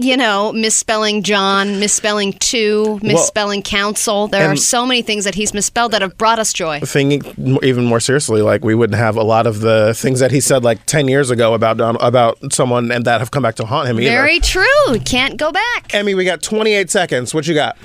you 0.01 0.17
know, 0.17 0.53
misspelling 0.53 1.25
John, 1.25 1.81
misspelling 1.81 2.33
two, 2.35 3.01
misspelling 3.03 3.63
council. 3.63 4.29
There 4.29 4.49
are 4.49 4.55
so 4.55 4.87
many 4.87 5.03
things 5.03 5.25
that 5.25 5.35
he's 5.35 5.53
misspelled 5.53 5.91
that 5.91 6.03
have 6.03 6.17
brought 6.17 6.39
us 6.39 6.53
joy. 6.53 6.79
Thinking 6.81 7.59
even 7.65 7.85
more 7.85 7.99
seriously, 7.99 8.41
like 8.41 8.65
we 8.65 8.77
wouldn't 8.77 8.97
have 8.97 9.17
a 9.17 9.25
lot 9.25 9.49
of 9.49 9.59
the 9.61 9.95
things 9.95 10.21
that 10.21 10.31
he 10.31 10.41
said 10.41 10.63
like 10.63 10.87
ten 10.87 11.09
years 11.09 11.31
ago 11.31 11.53
about 11.53 11.79
Don- 11.79 11.97
about 12.01 12.39
someone 12.53 12.93
and 12.93 13.05
that 13.07 13.19
have 13.21 13.33
come 13.33 13.43
back 13.43 13.57
to 13.57 13.67
haunt 13.67 13.89
him 13.89 13.99
either. 13.99 14.11
Very 14.11 14.39
true. 14.39 14.99
Can't 15.05 15.37
go 15.37 15.51
back. 15.51 15.93
Emmy, 15.93 16.15
we 16.15 16.25
got 16.25 16.43
28 16.43 16.91
seconds. 16.91 17.35
What 17.35 17.49
you 17.49 17.55
got? 17.55 17.77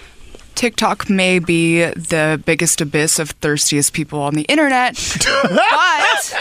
TikTok 0.53 1.09
may 1.09 1.39
be 1.39 1.83
the 1.85 2.39
biggest 2.45 2.79
abyss 2.79 3.17
of 3.17 3.31
thirstiest 3.31 3.91
people 3.91 4.19
on 4.21 4.35
the 4.35 4.43
internet, 4.43 4.95
but 5.23 6.35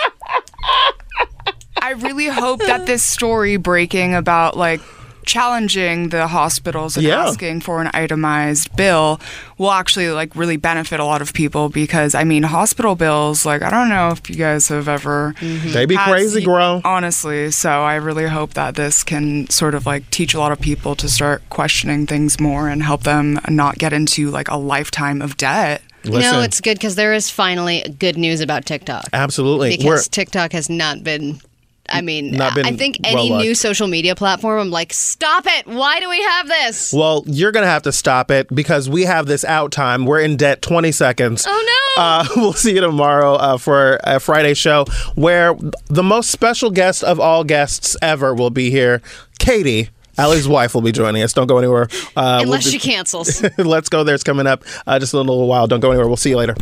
I 1.81 1.94
really 1.97 2.27
hope 2.27 2.61
that 2.61 2.85
this 2.85 3.03
story 3.03 3.57
breaking 3.57 4.15
about 4.15 4.55
like 4.57 4.82
challenging 5.24 6.09
the 6.11 6.27
hospitals 6.27 6.97
and 6.97 7.07
Yeah. 7.07 7.27
asking 7.27 7.61
for 7.61 7.81
an 7.81 7.90
itemized 7.94 8.74
bill 8.77 9.20
will 9.59 9.70
actually 9.70 10.11
like 10.11 10.35
really 10.35 10.57
benefit 10.57 11.01
a 11.01 11.05
lot 11.05 11.23
of 11.23 11.32
people 11.32 11.69
because 11.69 12.15
I 12.15 12.24
mean 12.24 12.43
hospital 12.44 12.94
bills 12.94 13.47
like 13.47 13.62
I 13.62 13.70
don't 13.70 13.89
know 13.89 14.09
if 14.11 14.28
you 14.28 14.36
guys 14.36 14.69
have 14.69 14.89
ever 14.89 15.35
mm-hmm. 15.39 15.73
They 15.73 15.86
be 15.86 15.94
had- 15.94 16.11
crazy, 16.11 16.43
girl. 16.44 16.81
honestly 16.85 17.51
so 17.51 17.70
I 17.70 17.94
really 17.97 18.27
hope 18.27 18.55
that 18.55 18.74
this 18.74 19.03
can 19.05 19.49
sort 19.51 19.74
of 19.74 19.86
like 19.86 20.09
teach 20.11 20.35
a 20.35 20.39
lot 20.39 20.53
of 20.53 20.61
people 20.61 20.94
to 20.97 21.09
start 21.09 21.43
questioning 21.51 22.07
things 22.07 22.40
more 22.40 22.69
and 22.69 22.82
help 22.82 23.05
them 23.05 23.39
not 23.49 23.78
get 23.78 23.93
into 23.93 24.31
like 24.31 24.49
a 24.49 24.57
lifetime 24.57 25.23
of 25.23 25.36
debt 25.36 25.82
No, 26.05 26.40
it's 26.43 26.61
good 26.61 26.74
because 26.78 26.97
there 26.97 27.12
is 27.15 27.31
finally 27.31 27.82
good 28.01 28.16
news 28.19 28.40
about 28.40 28.66
TikTok. 28.66 29.05
Absolutely. 29.12 29.70
Because 29.77 29.86
We're- 29.86 30.03
TikTok 30.11 30.51
has 30.53 30.69
not 30.69 31.05
been. 31.05 31.40
I 31.93 32.01
mean, 32.01 32.40
I 32.40 32.73
think 32.73 32.98
any 33.05 33.31
new 33.31 33.55
social 33.55 33.86
media 33.86 34.14
platform, 34.14 34.59
I'm 34.60 34.70
like, 34.70 34.93
stop 34.93 35.44
it! 35.47 35.66
Why 35.66 36.01
do 36.01 36.09
we 36.09 36.20
have 36.23 36.48
this? 36.48 36.93
Well, 36.93 37.23
you're 37.27 37.52
going 37.52 37.64
to 37.64 37.70
have 37.70 37.82
to 37.82 37.93
stop 37.93 38.31
it 38.31 38.52
because 38.55 38.89
we 38.89 39.02
have 39.02 39.27
this 39.27 39.44
out 39.44 39.73
time. 39.73 40.06
We're 40.06 40.20
in 40.20 40.36
debt 40.36 40.62
20 40.62 40.93
seconds. 40.93 41.44
Oh, 41.47 41.94
no. 41.97 42.02
Uh, 42.02 42.27
we'll 42.36 42.52
see 42.52 42.74
you 42.74 42.81
tomorrow 42.81 43.35
uh, 43.35 43.59
for 43.59 44.01
a 44.05 44.19
Friday 44.20 44.55
show 44.55 44.85
where 45.14 45.55
the 45.89 46.02
most 46.02 46.31
special 46.31 46.70
guest 46.70 47.05
of 47.05 47.20
all 47.20 47.44
guests 47.44 47.97
ever 48.01 48.35
will 48.35 48.51
be 48.51 48.70
here. 48.70 49.02
Katie, 49.39 49.90
Allie's 50.16 50.48
wife, 50.48 50.74
will 50.74 50.82
be 50.82 50.93
joining 50.93 51.23
us. 51.23 51.32
Don't 51.32 51.47
go 51.47 51.59
anywhere. 51.59 51.89
Uh, 52.16 52.39
we'll 52.40 52.43
Unless 52.44 52.64
be- 52.64 52.70
she 52.73 52.78
cancels. 52.78 53.43
Let's 53.59 53.89
go 53.89 54.05
there. 54.05 54.14
It's 54.14 54.24
coming 54.24 54.47
up 54.47 54.64
uh, 54.86 54.98
just 54.98 55.12
in 55.14 55.19
a 55.19 55.23
little 55.23 55.48
while. 55.48 55.66
Don't 55.66 55.81
go 55.81 55.90
anywhere. 55.90 56.06
We'll 56.06 56.16
see 56.16 56.31
you 56.31 56.36
later. 56.36 56.55